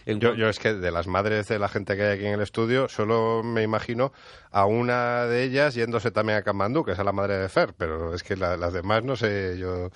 En 0.04 0.20
Yo, 0.20 0.34
yo 0.34 0.48
es 0.48 0.58
que 0.58 0.74
de 0.74 0.90
las 0.90 1.06
madres 1.06 1.46
de 1.48 1.58
la 1.58 1.68
gente 1.68 1.96
que 1.96 2.02
hay 2.02 2.16
aquí 2.18 2.26
en 2.26 2.34
el 2.34 2.42
estudio, 2.42 2.88
solo 2.88 3.42
me 3.42 3.62
imagino 3.62 4.12
a 4.50 4.66
una 4.66 5.24
de 5.26 5.44
ellas 5.44 5.74
yéndose 5.74 6.10
también 6.10 6.38
a 6.38 6.42
Kamandú, 6.42 6.84
que 6.84 6.92
es 6.92 6.98
a 6.98 7.04
la 7.04 7.12
madre 7.12 7.36
de 7.38 7.48
Fer, 7.48 7.74
pero 7.76 8.12
es 8.14 8.22
que 8.22 8.36
la- 8.36 8.56
las 8.56 8.72
demás 8.72 9.04
no 9.04 9.16
sé 9.16 9.56
yo 9.58 9.90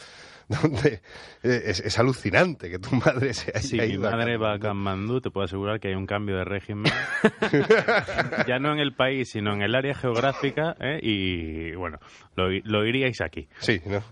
dónde. 0.63 1.01
Eh, 1.43 1.63
Es, 1.67 1.81
es 1.81 1.99
alucinante 1.99 2.71
que 2.71 2.79
tu 2.79 2.95
madre 2.97 3.33
se 3.35 3.51
haya 3.51 3.61
Si 3.63 3.77
mi 3.79 3.85
ido 3.85 4.09
a 4.09 4.11
madre 4.13 4.37
va 4.37 4.55
a. 4.55 4.59
Katmandú, 4.59 5.21
te 5.21 5.31
puedo 5.31 5.45
asegurar 5.45 5.81
que 5.81 5.89
hay 5.89 5.95
un 5.95 6.07
cambio 6.07 6.37
de 6.37 6.45
régimen. 6.45 6.93
ya 8.47 8.59
no 8.59 8.73
en 8.73 8.79
el 8.79 8.93
país, 8.93 9.31
sino 9.31 9.53
en 9.55 9.63
el 9.63 9.75
área 9.75 9.95
geográfica. 9.95 10.77
¿eh? 10.81 10.99
Y 11.03 11.73
bueno, 11.77 11.99
lo, 12.37 12.49
lo 12.51 12.87
iríais 12.87 13.21
aquí. 13.21 13.49
Sí, 13.59 13.81
¿no? 13.87 14.03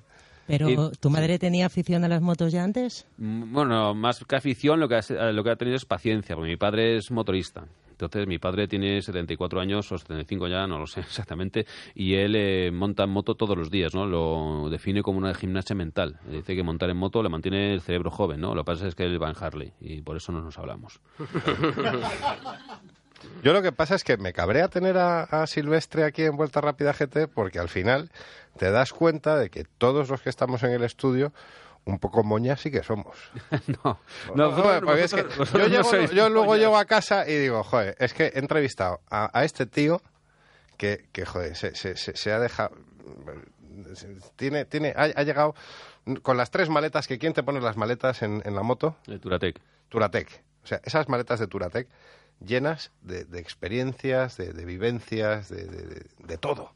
Pero, 0.47 0.93
¿tu 0.93 1.11
madre 1.11 1.39
tenía 1.39 1.67
afición 1.67 2.05
a 2.05 2.09
las 2.09 2.23
motos 2.23 2.53
ya 2.53 2.65
antes? 2.65 3.07
Mm, 3.19 3.53
Bueno, 3.53 3.95
más 3.95 4.25
que 4.25 4.37
afición, 4.37 4.81
lo 4.81 4.89
que, 4.89 4.95
ha, 4.95 5.33
lo 5.33 5.45
que 5.45 5.51
ha 5.51 5.57
tenido 5.57 5.77
es 5.77 5.85
paciencia, 5.85 6.35
porque 6.37 6.51
mi 6.51 6.57
padre 6.57 6.97
es 6.97 7.11
motorista. 7.11 7.65
Entonces, 7.99 8.29
mi 8.29 8.39
padre 8.39 8.69
tiene 8.69 9.03
74 9.03 9.61
años 9.61 9.91
o 9.91 9.99
75 9.99 10.47
ya, 10.47 10.69
no 10.69 10.79
lo 10.79 10.87
sé 10.87 11.01
exactamente, 11.01 11.67
y 11.97 12.15
él 12.15 12.37
eh, 12.37 12.71
monta 12.73 13.03
en 13.03 13.11
moto 13.11 13.35
todos 13.35 13.59
los 13.59 13.73
días, 13.73 13.93
¿no? 13.93 14.07
Lo 14.07 14.71
define 14.71 15.03
como 15.03 15.19
una 15.19 15.35
gimnasia 15.35 15.75
mental. 15.75 16.21
Dice 16.31 16.55
que 16.55 16.63
montar 16.63 16.91
en 16.91 16.97
moto 16.97 17.25
le 17.25 17.29
mantiene 17.29 17.75
el 17.75 17.81
cerebro 17.81 18.13
joven, 18.13 18.41
¿no? 18.41 18.55
Lo 18.55 18.63
que 18.63 18.67
pasa 18.67 18.87
es 18.87 18.95
que 18.95 19.03
él 19.03 19.21
va 19.21 19.31
en 19.31 19.37
Harley, 19.39 19.73
y 19.81 20.01
por 20.03 20.17
eso 20.17 20.31
no 20.31 20.41
nos 20.41 20.57
hablamos. 20.59 21.01
Yo 23.43 23.53
lo 23.53 23.63
que 23.63 23.73
pasa 23.73 23.97
es 23.97 24.05
que 24.05 24.17
me 24.17 24.33
tener 24.33 24.97
a, 24.97 25.25
a 25.25 25.49
Silvestre 25.49 26.05
aquí 26.05 26.23
en 26.23 26.37
Vuelta 26.37 26.61
Rápida 26.61 26.93
GT 26.93 27.27
porque 27.27 27.59
al 27.59 27.69
final 27.69 28.13
te 28.57 28.71
das 28.71 28.93
cuenta 28.93 29.37
de 29.37 29.51
que 29.51 29.65
todos 29.65 30.09
los 30.09 30.23
que 30.23 30.31
estamos 30.31 30.63
en 30.63 30.71
el 30.71 30.85
estudio 30.85 31.33
un 31.89 31.99
poco 31.99 32.23
moñas 32.23 32.61
sí 32.61 32.71
que 32.71 32.83
somos. 32.83 33.17
no, 33.85 33.99
No, 34.35 34.51
vosotros- 34.51 34.83
porque 34.85 35.05
es 35.05 35.15
que 35.15 35.23
vosotros- 35.23 35.39
vosotros 35.39 35.71
yo, 35.73 35.83
no 35.83 35.91
llego- 35.93 36.13
yo 36.13 36.29
luego 36.31 36.57
llego 36.57 36.77
a 36.79 36.85
casa 36.85 37.29
y 37.29 37.37
digo, 37.37 37.65
joder, 37.65 37.97
es 37.99 38.13
que 38.15 38.27
he 38.27 38.39
entrevistado 38.39 39.01
a, 39.11 39.31
a 39.39 39.45
este 39.45 39.67
tío 39.67 40.01
que, 40.77 41.07
que 41.13 41.25
joder, 41.27 41.57
se, 41.57 41.75
se- 41.75 41.97
se- 41.97 42.17
se 42.17 42.33
ha 42.33 42.39
dejado... 42.39 42.71
Tiene, 44.37 44.65
tiene, 44.65 44.93
ha, 44.97 45.05
ha 45.05 45.23
llegado 45.23 45.55
con 46.23 46.37
las 46.37 46.51
tres 46.51 46.69
maletas, 46.69 47.07
que 47.07 47.19
¿quién 47.19 47.33
te 47.33 47.43
pone 47.43 47.61
las 47.61 47.77
maletas 47.77 48.23
en, 48.23 48.43
en 48.45 48.55
la 48.55 48.63
moto? 48.63 48.97
El 49.07 49.21
Turatec. 49.21 49.61
Turatec. 49.89 50.43
O 50.65 50.67
sea, 50.67 50.81
esas 50.85 51.09
maletas 51.09 51.41
de 51.41 51.47
Turatec 51.47 51.89
llenas 52.45 52.93
de, 53.03 53.25
de 53.25 53.39
experiencias, 53.41 54.37
de, 54.37 54.53
de 54.53 54.65
vivencias, 54.65 55.49
de, 55.49 55.65
de- 55.65 55.83
de- 55.87 56.07
de 56.19 56.39
todo. 56.39 56.73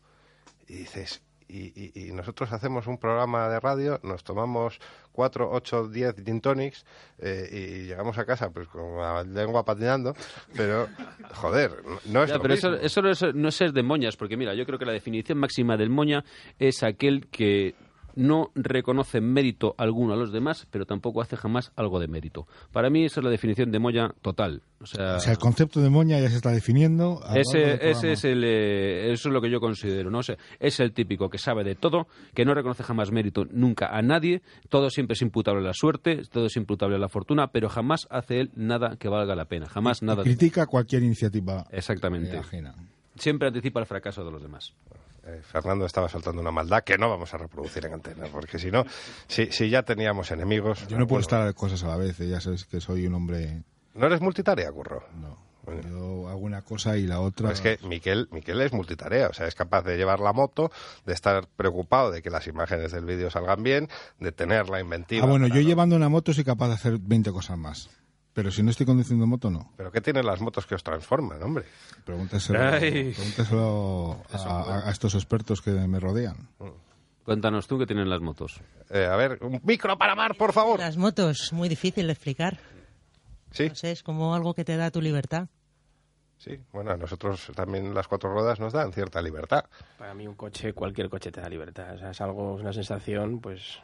Y 0.68 0.74
dices, 0.74 1.22
y, 1.52 1.72
y- 1.94 2.08
y 2.08 2.12
nosotros 2.12 2.52
hacemos 2.52 2.86
un 2.86 2.98
programa 2.98 3.48
de 3.48 3.60
radio, 3.60 4.00
nos 4.02 4.24
tomamos 4.24 4.78
cuatro, 5.12 5.50
ocho, 5.52 5.88
diez 5.88 6.14
gin 6.24 6.40
tonics 6.40 6.84
eh, 7.18 7.48
y 7.52 7.86
llegamos 7.86 8.16
a 8.18 8.24
casa 8.24 8.50
pues 8.50 8.66
con 8.68 8.96
la 8.98 9.22
lengua 9.24 9.64
patinando, 9.64 10.14
pero 10.56 10.88
joder, 11.34 11.72
no- 12.06 12.22
es 12.24 12.30
Ya, 12.30 12.36
lo 12.36 12.42
pero 12.42 12.54
eso, 12.54 12.70
mismo. 12.70 12.86
eso 12.86 13.02
no, 13.02 13.10
es, 13.10 13.34
no 13.34 13.48
es 13.48 13.54
ser 13.54 13.72
de 13.72 13.82
moñas, 13.82 14.16
porque 14.16 14.36
mira, 14.36 14.54
yo 14.54 14.64
creo 14.66 14.78
que 14.78 14.86
la 14.86 14.92
definición 14.92 15.38
máxima 15.38 15.76
del 15.76 15.90
moña 15.90 16.24
es 16.58 16.82
aquel 16.82 17.26
que 17.28 17.74
no 18.16 18.50
reconoce 18.54 19.20
mérito 19.20 19.74
alguno 19.78 20.12
a 20.14 20.16
los 20.16 20.32
demás, 20.32 20.66
pero 20.70 20.86
tampoco 20.86 21.20
hace 21.20 21.36
jamás 21.36 21.72
algo 21.76 22.00
de 22.00 22.08
mérito. 22.08 22.46
Para 22.72 22.90
mí 22.90 23.04
esa 23.04 23.20
es 23.20 23.24
la 23.24 23.30
definición 23.30 23.70
de 23.70 23.78
moña 23.78 24.12
total. 24.22 24.62
O 24.80 24.86
sea, 24.86 25.16
O 25.16 25.20
sea, 25.20 25.32
el 25.32 25.38
concepto 25.38 25.80
de 25.80 25.90
moña 25.90 26.18
ya 26.18 26.28
se 26.28 26.36
está 26.36 26.50
definiendo. 26.50 27.20
ese, 27.34 27.88
ese 27.88 28.12
es 28.12 28.24
el, 28.24 28.42
eh, 28.44 29.12
eso 29.12 29.28
es 29.28 29.32
lo 29.32 29.40
que 29.40 29.48
yo 29.50 29.60
considero, 29.60 30.10
¿no? 30.10 30.18
O 30.18 30.22
sea, 30.22 30.36
es 30.58 30.80
el 30.80 30.92
típico 30.92 31.30
que 31.30 31.38
sabe 31.38 31.62
de 31.64 31.74
todo, 31.76 32.08
que 32.34 32.44
no 32.44 32.52
reconoce 32.54 32.82
jamás 32.82 33.12
mérito 33.12 33.44
nunca 33.50 33.86
a 33.96 34.02
nadie, 34.02 34.42
todo 34.68 34.90
siempre 34.90 35.14
es 35.14 35.22
imputable 35.22 35.60
a 35.60 35.64
la 35.68 35.72
suerte, 35.74 36.22
todo 36.30 36.46
es 36.46 36.56
imputable 36.56 36.96
a 36.96 36.98
la 36.98 37.08
fortuna, 37.08 37.48
pero 37.48 37.68
jamás 37.68 38.08
hace 38.10 38.40
él 38.40 38.50
nada 38.56 38.96
que 38.96 39.08
valga 39.08 39.36
la 39.36 39.44
pena, 39.44 39.68
jamás 39.68 40.02
nada. 40.02 40.24
Critica 40.24 40.66
cualquier 40.66 41.02
iniciativa 41.04 41.64
Exactamente. 41.70 42.34
eh, 42.34 42.38
ajena. 42.40 42.74
Siempre 43.14 43.46
anticipa 43.48 43.78
el 43.78 43.86
fracaso 43.86 44.24
de 44.24 44.30
los 44.32 44.42
demás. 44.42 44.72
Eh, 45.24 45.40
Fernando 45.42 45.86
estaba 45.86 46.08
soltando 46.08 46.40
una 46.40 46.50
maldad 46.50 46.82
que 46.82 46.98
no 46.98 47.08
vamos 47.08 47.32
a 47.32 47.38
reproducir 47.38 47.86
en 47.86 47.94
antena, 47.94 48.26
porque 48.32 48.58
si 48.58 48.70
no, 48.70 48.84
si, 49.28 49.46
si 49.52 49.70
ya 49.70 49.82
teníamos 49.84 50.30
enemigos... 50.32 50.80
Yo 50.88 50.98
no 50.98 51.06
puedo 51.06 51.20
bueno, 51.20 51.20
estar 51.20 51.54
cosas 51.54 51.84
a 51.84 51.88
la 51.88 51.96
vez, 51.96 52.18
eh, 52.20 52.28
ya 52.28 52.40
sabes 52.40 52.64
que 52.64 52.80
soy 52.80 53.06
un 53.06 53.14
hombre... 53.14 53.62
¿No 53.94 54.06
eres 54.06 54.20
multitarea, 54.20 54.72
Curro? 54.72 55.04
No, 55.20 55.36
yo 55.88 56.28
hago 56.28 56.40
una 56.40 56.62
cosa 56.62 56.96
y 56.96 57.06
la 57.06 57.20
otra... 57.20 57.48
Pues 57.50 57.64
es 57.64 57.78
que 57.78 57.86
Miquel, 57.86 58.28
Miquel 58.32 58.60
es 58.62 58.72
multitarea, 58.72 59.28
o 59.28 59.32
sea, 59.32 59.46
es 59.46 59.54
capaz 59.54 59.82
de 59.82 59.96
llevar 59.96 60.18
la 60.18 60.32
moto, 60.32 60.72
de 61.06 61.12
estar 61.12 61.46
preocupado 61.56 62.10
de 62.10 62.20
que 62.20 62.30
las 62.30 62.48
imágenes 62.48 62.90
del 62.90 63.04
vídeo 63.04 63.30
salgan 63.30 63.62
bien, 63.62 63.88
de 64.18 64.32
tener 64.32 64.68
la 64.70 64.80
inventiva. 64.80 65.24
Ah, 65.24 65.30
bueno, 65.30 65.46
yo 65.46 65.54
no- 65.54 65.60
llevando 65.60 65.94
una 65.94 66.08
moto 66.08 66.32
soy 66.34 66.42
capaz 66.42 66.66
de 66.68 66.74
hacer 66.74 66.98
20 66.98 67.30
cosas 67.30 67.56
más. 67.58 67.90
Pero 68.34 68.50
si 68.50 68.62
no 68.62 68.70
estoy 68.70 68.86
conduciendo 68.86 69.26
moto, 69.26 69.50
no. 69.50 69.72
¿Pero 69.76 69.92
qué 69.92 70.00
tienen 70.00 70.24
las 70.24 70.40
motos 70.40 70.66
que 70.66 70.74
os 70.74 70.82
transforman, 70.82 71.42
hombre? 71.42 71.66
Pregúntaselo, 72.04 72.58
a, 74.32 74.36
a- 74.36 74.88
a 74.88 74.90
estos 74.90 75.14
expertos 75.14 75.60
que 75.60 75.70
me 75.70 76.00
rodean. 76.00 76.48
Cuéntanos 77.24 77.66
tú 77.68 77.78
qué 77.78 77.86
tienen 77.86 78.08
las 78.10 78.20
motos. 78.20 78.60
Eh, 78.90 79.06
a 79.06 79.16
ver, 79.16 79.38
un 79.42 79.60
micro 79.64 79.96
para 79.96 80.14
Mar, 80.14 80.34
por 80.36 80.52
favor. 80.52 80.80
Las 80.80 80.96
motos, 80.96 81.52
muy 81.52 81.68
difícil 81.68 82.06
de 82.06 82.12
explicar. 82.12 82.58
Sí, 83.52 83.68
No 83.68 83.74
sé, 83.74 83.92
es 83.92 84.02
como 84.02 84.34
algo 84.34 84.54
que 84.54 84.64
te 84.64 84.76
da 84.76 84.90
tu 84.90 85.00
libertad. 85.00 85.46
sí. 86.38 86.58
Bueno, 86.72 86.90
a 86.90 86.96
nosotros 86.96 87.52
también 87.54 87.94
las 87.94 88.08
cuatro 88.08 88.32
ruedas 88.32 88.58
nos 88.58 88.72
dan 88.72 88.92
cierta 88.92 89.22
libertad. 89.22 89.64
Para 89.98 90.14
mí 90.14 90.26
un 90.26 90.34
coche, 90.34 90.72
cualquier 90.72 91.08
coche 91.10 91.30
te 91.30 91.40
da 91.40 91.48
libertad. 91.48 91.94
O 91.94 91.98
sea, 91.98 92.10
es 92.10 92.20
algo, 92.20 92.56
es 92.56 92.62
una 92.62 92.72
sensación, 92.72 93.40
pues, 93.40 93.78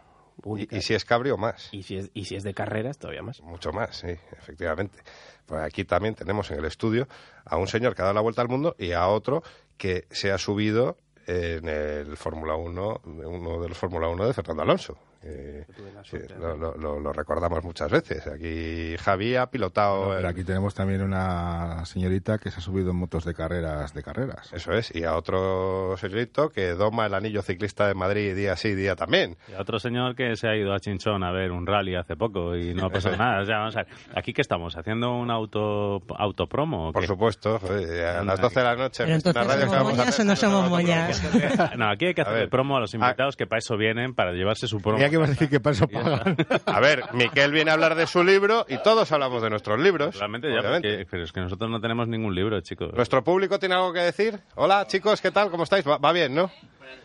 única. 0.45 0.77
y 0.77 0.83
si 0.83 0.95
es 0.95 1.05
cabrio, 1.05 1.37
más. 1.37 1.69
Y 1.73 1.83
si 1.83 1.97
es, 1.97 2.11
y 2.15 2.25
si 2.25 2.37
es 2.37 2.43
de 2.43 2.55
carreras, 2.55 2.99
todavía 2.99 3.23
más. 3.23 3.41
Mucho 3.43 3.73
más, 3.73 3.97
sí, 3.97 4.09
efectivamente. 4.33 4.99
Pues 5.47 5.63
aquí 5.63 5.85
también 5.85 6.15
tenemos 6.15 6.51
en 6.51 6.59
el 6.59 6.65
estudio 6.65 7.09
a 7.45 7.57
un 7.57 7.69
señor 7.69 7.95
que 7.95 8.03
ha 8.03 8.07
dado 8.07 8.15
la 8.15 8.21
vuelta 8.21 8.43
al 8.43 8.49
mundo 8.49 8.77
y 8.79 8.93
a 8.93 9.07
otro 9.09 9.43
que 9.77 10.07
se 10.11 10.31
ha 10.31 10.39
subido 10.39 10.97
en 11.27 11.69
el 11.69 12.17
Fórmula 12.17 12.57
1, 12.57 13.01
uno 13.05 13.61
de 13.61 13.69
los 13.69 13.77
Fórmula 13.79 14.09
1 14.09 14.27
de 14.27 14.33
Fernando 14.33 14.63
Alonso. 14.63 14.99
Eh, 15.31 15.65
sí, 16.05 16.17
lo, 16.41 16.57
lo- 16.77 17.01
lo- 17.01 17.13
recordamos 17.13 17.63
muchas 17.65 17.91
veces. 17.91 18.27
Aquí 18.27 18.97
Javi 18.99 19.37
ha 19.37 19.47
pilotado. 19.51 20.09
Pero 20.09 20.19
el- 20.21 20.27
aquí 20.27 20.45
tenemos 20.45 20.75
también 20.75 21.03
una 21.03 21.85
señorita 21.85 22.39
que 22.39 22.51
se 22.51 22.59
ha 22.59 22.61
subido 22.61 22.91
en 22.91 22.97
motos 22.97 23.25
de 23.25 23.35
carreras 23.35 23.93
de 23.95 24.03
carreras. 24.03 24.53
Eso 24.53 24.73
es, 24.73 24.95
y 24.95 25.05
a 25.05 25.17
otro 25.17 25.97
señorito 25.99 26.49
que 26.51 26.71
doma 26.71 27.07
el 27.07 27.15
anillo 27.15 27.43
ciclista 27.43 27.87
de 27.87 27.95
Madrid 27.95 28.35
día 28.35 28.57
sí, 28.57 28.75
día 28.75 28.97
también. 28.97 29.37
Y 29.49 29.55
a 29.55 29.61
otro 29.61 29.79
señor 29.79 30.15
que 30.15 30.37
se 30.37 30.49
ha 30.49 30.57
ido 30.57 30.73
a 30.73 30.81
Chinchón 30.81 31.23
a 31.25 31.31
ver 31.33 31.51
un 31.53 31.67
rally 31.67 31.95
hace 31.97 32.17
poco 32.17 32.57
y 32.57 32.75
no 32.75 32.87
ha 32.87 32.91
pasado 32.91 33.17
nada. 33.19 33.43
O 33.43 33.45
sea, 33.45 33.59
vamos 33.59 33.77
a 33.77 33.83
ver, 33.83 33.89
¿aquí 34.17 34.33
qué 34.33 34.41
estamos? 34.43 34.77
¿Haciendo 34.77 35.13
un 35.15 35.31
auto 35.31 36.03
autopromo? 36.17 36.89
o 36.89 36.93
Por 36.93 37.07
supuesto, 37.07 37.59
joder, 37.59 38.05
a 38.07 38.25
las 38.25 38.41
12 38.41 38.61
de 38.61 38.65
la 38.65 38.77
noche. 38.77 39.05
Pero 39.05 39.09
la 39.11 39.15
entonces 39.17 39.47
radio 39.47 39.65
que 39.71 39.77
somos 39.79 39.97
moñas 39.97 40.21
o 40.21 40.25
no 40.25 40.37
somos 40.37 40.71
moñas. 40.71 41.23
No, 41.79 41.91
aquí 41.91 42.07
hay 42.07 42.15
que 42.15 42.23
A 42.23 42.25
hacer 42.25 42.35
ver. 42.41 42.49
promo 42.51 42.77
a 42.77 42.81
los 42.81 42.95
invitados 42.95 43.37
que 43.37 43.47
para 43.47 43.59
eso 43.59 43.77
vienen, 43.77 44.15
para 44.15 44.33
llevarse 44.33 44.67
su 44.67 44.81
promo. 44.81 44.99
Que 45.19 45.21
vas 45.21 45.29
a 45.31 45.33
decir 45.33 45.49
que 45.51 45.61
para 45.61 45.75
eso 45.75 45.89
pagan. 45.89 46.37
A 46.67 46.81
ver, 46.81 47.03
Miquel 47.13 47.53
viene 47.53 47.71
a 47.71 47.75
hablar 47.75 47.95
de 47.95 48.07
su 48.07 48.23
libro 48.23 48.65
y 48.69 48.79
todos 48.83 49.11
hablamos 49.13 49.43
de 49.43 49.51
nuestros 49.51 49.79
libros. 49.81 50.17
Realmente 50.19 50.49
ya, 50.53 50.63
porque- 50.63 51.07
pero 51.11 51.25
es 51.25 51.33
que 51.33 51.41
nosotros 51.41 51.71
no 51.71 51.81
tenemos 51.81 52.09
ningún 52.09 52.35
libro, 52.35 52.61
chicos. 52.61 52.93
¿Nuestro 52.95 53.23
público 53.25 53.59
tiene 53.59 53.75
algo 53.75 53.93
que 53.93 54.01
decir? 54.01 54.39
Hola, 54.55 54.87
chicos, 54.87 55.21
¿qué 55.21 55.31
tal? 55.31 55.51
¿Cómo 55.51 55.65
estáis? 55.65 55.87
¿Va, 55.87 55.99
va 55.99 56.13
bien, 56.13 56.35
no? 56.35 56.51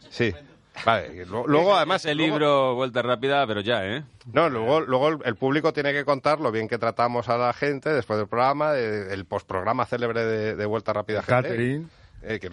Sí. 0.09 0.33
Vale, 0.85 1.25
luego 1.27 1.75
además... 1.75 2.03
Luego- 2.05 2.19
libro, 2.19 2.75
vuelta 2.75 3.01
rápida, 3.03 3.45
pero 3.45 3.61
ya, 3.61 3.85
¿eh? 3.85 4.03
No, 4.33 4.49
luego, 4.49 4.81
luego 4.81 5.09
el- 5.09 5.17
el 5.25 5.35
público 5.35 5.71
tiene 5.71 5.93
que 5.93 6.03
contar 6.03 6.39
lo 6.39 6.51
bien 6.51 6.67
que 6.67 6.77
tratamos 6.79 7.29
a 7.29 7.37
la 7.37 7.53
gente 7.53 7.89
después 7.89 8.17
del 8.17 8.27
programa, 8.27 8.71
de- 8.73 9.13
el 9.13 9.25
postprograma 9.25 9.85
célebre 9.85 10.25
de, 10.25 10.55
de 10.55 10.65
Vuelta 10.65 10.91
Rápida 10.93 11.21
GT. 11.21 11.27
Catering. 11.29 11.89
Eh, 12.25 12.39
que 12.39 12.49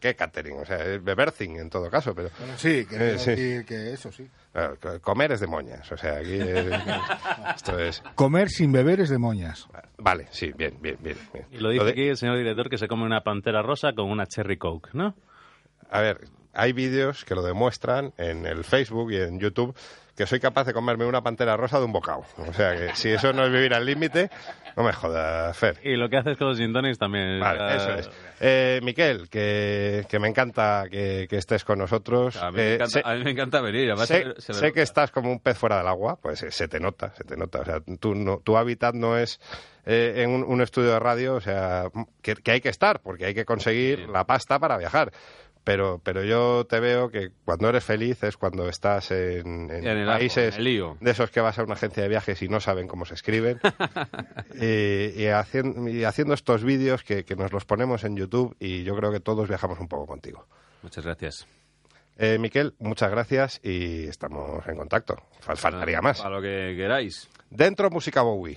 ¿Qué 0.00 0.14
catering? 0.14 0.58
O 0.58 0.64
sea, 0.66 0.76
es 0.84 1.02
bebercing 1.02 1.56
en 1.56 1.70
todo 1.70 1.90
caso, 1.90 2.14
pero... 2.14 2.28
Sí, 2.56 2.84
que, 2.84 3.14
Eh, 3.14 3.18
sí. 3.18 3.30
decir 3.30 3.64
que 3.64 3.92
eso 3.92 4.12
sí. 4.12 4.28
Claro, 4.52 4.76
comer 5.00 5.32
es 5.32 5.40
de 5.40 5.46
moñas, 5.46 5.90
o 5.90 5.96
sea, 5.96 6.18
aquí... 6.18 6.34
eh, 6.38 6.70
esto 7.56 7.78
es... 7.78 8.02
Comer 8.14 8.48
sin 8.50 8.72
beber 8.72 9.00
es 9.00 9.08
de 9.08 9.18
moñas. 9.18 9.66
Vale, 9.98 10.26
sí, 10.30 10.52
bien, 10.56 10.76
bien, 10.80 10.96
bien. 11.00 11.16
bien. 11.32 11.46
Y 11.50 11.58
lo 11.58 11.70
dice 11.70 11.84
de- 11.84 11.90
aquí 11.92 12.08
el 12.08 12.16
señor 12.16 12.36
director 12.36 12.68
que 12.68 12.78
se 12.78 12.88
come 12.88 13.04
una 13.04 13.22
pantera 13.22 13.62
rosa 13.62 13.92
con 13.94 14.10
una 14.10 14.26
cherry 14.26 14.58
coke, 14.58 14.90
¿no? 14.92 15.14
A 15.90 16.00
ver, 16.00 16.18
hay 16.56 16.72
vídeos 16.72 17.24
que 17.24 17.34
lo 17.34 17.42
demuestran 17.42 18.12
en 18.18 18.46
el 18.46 18.64
Facebook 18.64 19.12
y 19.12 19.16
en 19.20 19.38
YouTube 19.38 19.76
que 20.16 20.26
soy 20.26 20.40
capaz 20.40 20.64
de 20.64 20.72
comerme 20.72 21.04
una 21.04 21.20
pantera 21.22 21.58
rosa 21.58 21.78
de 21.78 21.84
un 21.84 21.92
bocado. 21.92 22.24
O 22.38 22.52
sea 22.54 22.74
que 22.74 22.94
si 22.96 23.10
eso 23.10 23.34
no 23.34 23.44
es 23.44 23.52
vivir 23.52 23.74
al 23.74 23.84
límite, 23.84 24.30
no 24.74 24.82
me 24.82 24.94
jodas, 24.94 25.54
Fer. 25.58 25.76
Y 25.84 25.94
lo 25.96 26.08
que 26.08 26.16
haces 26.16 26.38
con 26.38 26.48
los 26.48 26.56
gin 26.56 26.72
también. 26.98 27.38
Vale, 27.38 27.76
eso 27.76 27.92
es. 27.96 28.10
Eh, 28.40 28.80
Miquel, 28.82 29.28
que, 29.28 30.06
que 30.08 30.18
me 30.18 30.28
encanta 30.28 30.84
que, 30.90 31.26
que 31.28 31.36
estés 31.36 31.64
con 31.64 31.78
nosotros. 31.78 32.34
A 32.36 32.50
mí, 32.50 32.56
me, 32.56 32.62
Eh, 32.62 32.74
encanta, 32.76 32.90
sé- 32.92 33.02
a 33.04 33.14
mí 33.14 33.24
me 33.24 33.30
encanta 33.32 33.60
venir. 33.60 33.90
Además, 33.90 34.08
sé, 34.08 34.24
se- 34.36 34.40
se 34.40 34.54
sé 34.54 34.66
ve- 34.66 34.72
que 34.72 34.80
estás 34.80 35.10
como 35.10 35.30
un 35.30 35.38
pez 35.38 35.58
fuera 35.58 35.76
del 35.76 35.86
agua, 35.86 36.16
pues 36.16 36.42
eh, 36.44 36.50
se 36.50 36.66
te 36.66 36.80
nota, 36.80 37.12
se 37.14 37.24
te 37.24 37.36
nota. 37.36 37.60
O 37.60 37.64
sea, 37.66 37.80
tu, 38.00 38.14
no- 38.14 38.38
tu 38.42 38.56
hábitat 38.56 38.94
no 38.94 39.18
es 39.18 39.38
eh, 39.84 40.22
en 40.24 40.30
un, 40.30 40.44
un 40.44 40.62
estudio 40.62 40.92
de 40.92 40.98
radio, 40.98 41.34
o 41.34 41.40
sea, 41.42 41.90
que, 42.22 42.36
que 42.36 42.52
hay 42.52 42.62
que 42.62 42.70
estar, 42.70 43.00
porque 43.00 43.26
hay 43.26 43.34
que 43.34 43.44
conseguir 43.44 44.08
la 44.08 44.24
pasta 44.24 44.58
para 44.58 44.78
viajar. 44.78 45.12
Pero, 45.66 46.00
pero 46.04 46.22
yo 46.22 46.64
te 46.64 46.78
veo 46.78 47.10
que 47.10 47.30
cuando 47.44 47.68
eres 47.68 47.82
feliz 47.82 48.22
es 48.22 48.36
cuando 48.36 48.68
estás 48.68 49.10
en, 49.10 49.68
en 49.68 49.84
En 49.84 49.98
el 49.98 50.08
ajo, 50.08 50.18
países 50.20 50.54
en 50.54 50.58
el 50.60 50.64
lío. 50.64 50.96
de 51.00 51.10
esos 51.10 51.32
que 51.32 51.40
vas 51.40 51.58
a 51.58 51.64
una 51.64 51.74
agencia 51.74 52.04
de 52.04 52.08
viajes 52.08 52.40
y 52.40 52.48
no 52.48 52.60
saben 52.60 52.86
cómo 52.86 53.04
se 53.04 53.14
escriben. 53.14 53.58
y, 54.60 55.20
y 55.22 55.26
haciendo, 55.26 55.88
y 55.88 56.04
haciendo 56.04 56.34
estos 56.34 56.62
vídeos 56.62 57.02
que, 57.02 57.24
que 57.24 57.34
nos 57.34 57.52
los 57.52 57.64
ponemos 57.64 58.04
en 58.04 58.16
YouTube 58.16 58.54
y 58.60 58.84
yo 58.84 58.94
creo 58.94 59.10
que 59.10 59.18
todos 59.18 59.48
viajamos 59.48 59.80
un 59.80 59.88
poco 59.88 60.06
contigo. 60.06 60.46
Muchas 60.82 61.04
gracias. 61.04 61.48
Eh, 62.16 62.38
Miquel, 62.38 62.74
muchas 62.78 63.10
gracias 63.10 63.60
y 63.62 64.06
estamos 64.06 64.66
en 64.68 64.76
contacto. 64.76 65.16
Fal- 65.44 65.56
faltaría 65.56 66.00
más. 66.00 66.22
Para 66.22 66.36
lo 66.36 66.40
que 66.42 66.74
queráis. 66.76 67.28
Dentro 67.50 67.90
música 67.90 68.22
Bowie. 68.22 68.56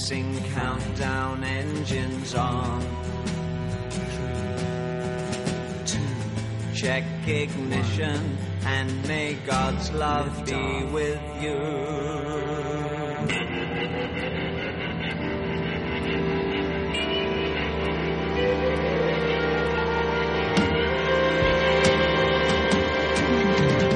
commencing 0.00 0.42
countdown 0.54 1.44
engines 1.44 2.34
on. 2.34 2.80
Two, 5.84 5.98
check 6.74 7.04
ignition 7.26 8.38
and 8.64 9.06
may 9.08 9.34
God's 9.46 9.90
love 9.92 10.46
be 10.46 10.84
with 10.84 11.20
you. 11.42 11.58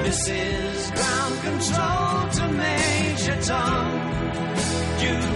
This 0.02 0.28
is 0.28 0.90
ground 0.90 1.40
control 1.42 2.30
to 2.30 2.52
Major 2.52 3.42
Tom. 3.42 4.14
You've 5.00 5.33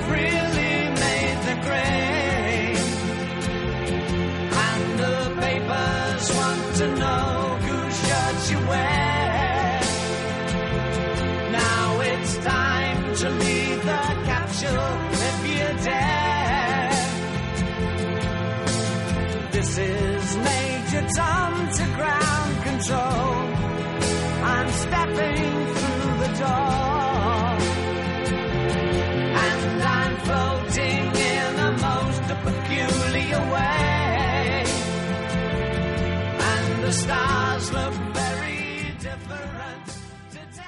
stars 36.99 37.72
look 37.72 37.94
very 38.12 38.92
different 38.99 39.86
today. 40.30 40.64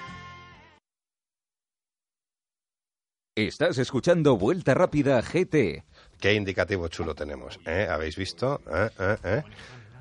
Estás 3.35 3.79
escuchando 3.79 4.37
Vuelta 4.37 4.75
Rápida 4.75 5.21
GT. 5.23 5.85
Qué 6.21 6.35
indicativo 6.35 6.89
chulo 6.89 7.15
tenemos, 7.15 7.59
¿eh? 7.67 7.89
¿Habéis 7.91 8.17
visto? 8.17 8.61
¿Eh? 8.71 8.91
¿Eh? 8.99 9.17
¿Eh? 9.25 9.43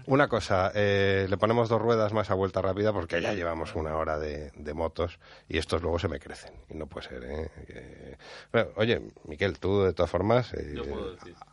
Una 0.10 0.28
cosa, 0.28 0.72
eh, 0.74 1.28
le 1.30 1.38
ponemos 1.38 1.70
dos 1.70 1.80
ruedas 1.80 2.14
más 2.14 2.32
a 2.32 2.34
vuelta 2.34 2.64
rápida 2.64 2.92
porque 2.92 3.22
ya 3.22 3.32
llevamos 3.34 3.76
una 3.76 3.96
hora 3.96 4.18
de, 4.18 4.52
de 4.56 4.74
motos 4.74 5.20
y 5.48 5.60
estos 5.60 5.84
luego 5.84 6.00
se 6.00 6.08
me 6.08 6.20
crecen. 6.20 6.52
Y 6.68 6.74
no 6.74 6.88
puede 6.88 7.08
ser, 7.10 7.24
¿eh? 7.26 7.50
Eh, 7.68 8.18
bueno, 8.52 8.70
oye, 8.78 9.02
Miquel, 9.28 9.60
tú 9.60 9.84
de 9.84 9.94
todas 9.94 10.10
formas, 10.10 10.52
eh, 10.56 10.74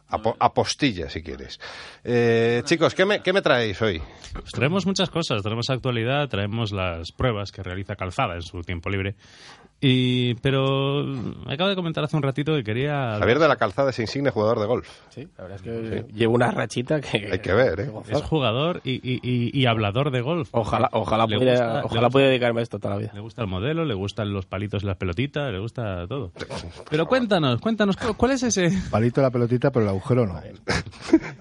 apo- 0.09 0.37
apostilla 0.41 1.11
si 1.11 1.23
quieres. 1.23 1.61
Eh, 2.03 2.63
chicos, 2.65 2.95
¿qué 2.95 3.05
me, 3.05 3.23
¿qué 3.23 3.35
me 3.35 3.43
traéis 3.43 3.83
hoy? 3.83 4.01
Pues 4.33 4.53
traemos 4.53 4.87
muchas 4.87 5.11
cosas, 5.11 5.43
traemos 5.43 5.69
actualidad, 5.69 6.27
traemos 6.29 6.73
las 6.73 7.13
pruebas 7.13 7.53
que 7.53 7.63
realiza 7.63 7.95
Calzada 7.95 8.37
en 8.37 8.43
su 8.43 8.63
tiempo 8.63 8.89
libre. 8.89 9.17
Y, 9.79 10.35
pero 10.37 11.05
me 11.05 11.53
acabo 11.53 11.69
de 11.69 11.77
comentar 11.77 12.03
hace 12.03 12.17
un 12.17 12.23
ratito 12.23 12.55
que 12.55 12.65
quería... 12.65 13.17
Javier 13.19 13.39
de 13.39 13.47
la 13.47 13.57
Calzada 13.57 13.91
es 13.91 13.99
insigne 13.99 14.31
jugador 14.31 14.59
de 14.59 14.67
golf. 14.67 14.89
Sí, 15.11 15.29
la 15.37 15.45
verdad 15.45 15.57
es 15.59 15.63
que 15.63 16.05
llevo 16.15 16.35
una 16.35 16.51
rachita 16.51 17.01
que... 17.03 17.29
Hay 17.31 17.39
que 17.41 17.53
ver, 17.53 17.81
¿eh? 17.81 17.91
Es 18.09 18.23
jugador 18.23 18.81
y, 18.85 18.93
y- 18.95 19.21
y- 19.23 19.51
y 19.53 19.67
hablador 19.67 20.11
de 20.11 20.23
golf. 20.23 20.49
Ojalá, 20.53 20.89
ojalá, 20.93 21.27
Le 21.27 21.37
pudiera, 21.37 21.53
gusta- 21.57 21.69
ojalá 21.85 22.01
gusta- 22.01 22.11
pudiera 22.11 22.31
dedicarme 22.31 22.61
a 22.61 22.63
esto 22.63 22.79
toda 22.79 22.95
la 22.95 23.01
vida. 23.01 23.11
Le 23.15 23.21
gusta 23.21 23.43
el 23.43 23.49
modelo, 23.49 23.85
le 23.85 23.95
gustan 23.95 24.33
los 24.33 24.47
palitos 24.47 24.83
y 24.83 24.87
las 24.87 24.97
pelotitas, 24.97 25.53
le 25.53 25.59
gusta 25.59 26.07
todo. 26.09 26.33
Pero 26.91 27.07
cuéntanos, 27.07 27.61
cuéntanos, 27.61 27.97
¿cu- 27.99 28.15
¿cuál 28.15 28.33
es 28.33 28.43
ese...? 28.45 28.71
Palito 28.91 29.21
la 29.21 29.31
pelotita, 29.31 29.71
pero 29.71 29.85
el 29.85 29.91
agujero 29.91 30.27
no. 30.27 30.41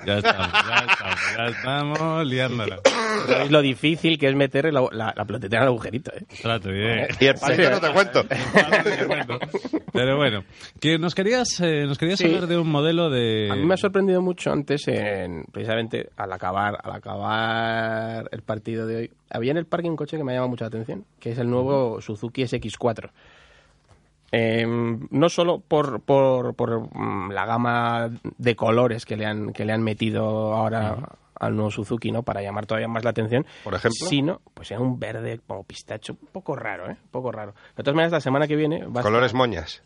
Ya 0.06 0.18
estamos, 0.18 0.48
ya 0.52 0.76
estamos, 0.92 1.20
ya 1.38 1.46
estamos 1.48 2.26
liándola. 2.28 2.80
¿Sabéis 3.28 3.52
lo 3.52 3.62
difícil 3.62 4.20
que 4.20 4.28
es 4.28 4.36
meter 4.36 4.74
la, 4.74 4.86
la, 4.92 5.14
la 5.16 5.26
pelotita 5.26 5.56
en 5.56 5.62
el 5.64 5.68
agujerito? 5.70 6.12
¿eh? 6.14 6.26
Trato 6.42 6.70
bien. 6.70 7.08
Y 7.20 7.26
el 7.28 7.36
palito 7.36 7.70
no 7.72 7.80
te 7.80 7.92
cuento. 7.94 8.25
Pero 9.94 10.18
bueno, 10.18 10.44
que 10.80 10.98
nos 11.00 11.16
querías, 11.16 11.60
eh, 11.62 11.86
nos 11.86 11.98
querías 11.98 12.20
Sí. 12.20 12.26
hablar 12.26 12.48
de 12.48 12.58
un 12.58 12.70
modelo 12.70 13.10
de... 13.10 13.50
A 13.52 13.56
mí 13.56 13.66
me 13.66 13.74
ha 13.74 13.78
sorprendido 13.78 14.22
mucho 14.22 14.52
antes, 14.52 14.88
en, 14.88 15.46
precisamente 15.52 16.10
al 16.18 16.32
acabar, 16.34 16.78
al 16.84 16.92
acabar 16.92 18.28
el 18.32 18.42
partido 18.42 18.86
de 18.88 18.96
hoy. 18.96 19.12
Había 19.30 19.52
en 19.52 19.58
el 19.58 19.66
parque 19.66 19.90
un 19.90 19.96
coche 19.96 20.18
que 20.18 20.24
me 20.24 20.32
ha 20.32 20.36
llamado 20.36 20.50
mucho 20.50 20.64
la 20.66 20.70
atención, 20.70 21.06
que 21.20 21.32
es 21.32 21.38
el 21.38 21.50
nuevo 21.50 22.02
Suzuki 22.02 22.44
SX4. 22.44 23.10
Eh, 24.32 24.66
no 25.12 25.30
solo 25.30 25.60
por, 25.60 26.02
por, 26.02 26.56
por, 26.56 26.90
mm, 26.94 27.32
la 27.32 27.46
gama 27.46 28.10
de 28.38 28.56
colores 28.56 29.06
que 29.06 29.16
le 29.16 29.26
han, 29.26 29.54
que 29.54 29.64
le 29.66 29.72
han 29.72 29.84
metido 29.84 30.54
ahora 30.54 30.98
al 31.40 31.56
nuevo 31.56 31.72
Suzuki, 31.72 32.12
¿no? 32.12 32.24
Para 32.24 32.42
llamar 32.42 32.66
todavía 32.66 32.88
más 32.88 33.04
la 33.04 33.10
atención. 33.12 33.46
Por 33.64 33.74
ejemplo. 33.74 34.08
Sino, 34.08 34.42
pues 34.54 34.72
era 34.72 34.80
un 34.80 35.00
verde 35.00 35.40
como 35.46 35.64
pistacho, 35.64 36.14
un 36.20 36.28
poco 36.32 36.56
raro, 36.56 36.86
¿eh? 36.90 36.98
Un 37.04 37.10
poco 37.12 37.32
raro. 37.32 37.54
De 37.76 37.84
todas 37.84 37.96
maneras, 37.96 38.12
la 38.14 38.22
semana 38.22 38.48
que 38.48 38.56
viene... 38.56 38.86
Va 38.86 39.02
a 39.02 39.04
Colores 39.04 39.28
estar- 39.32 39.38
moñas. 39.38 39.84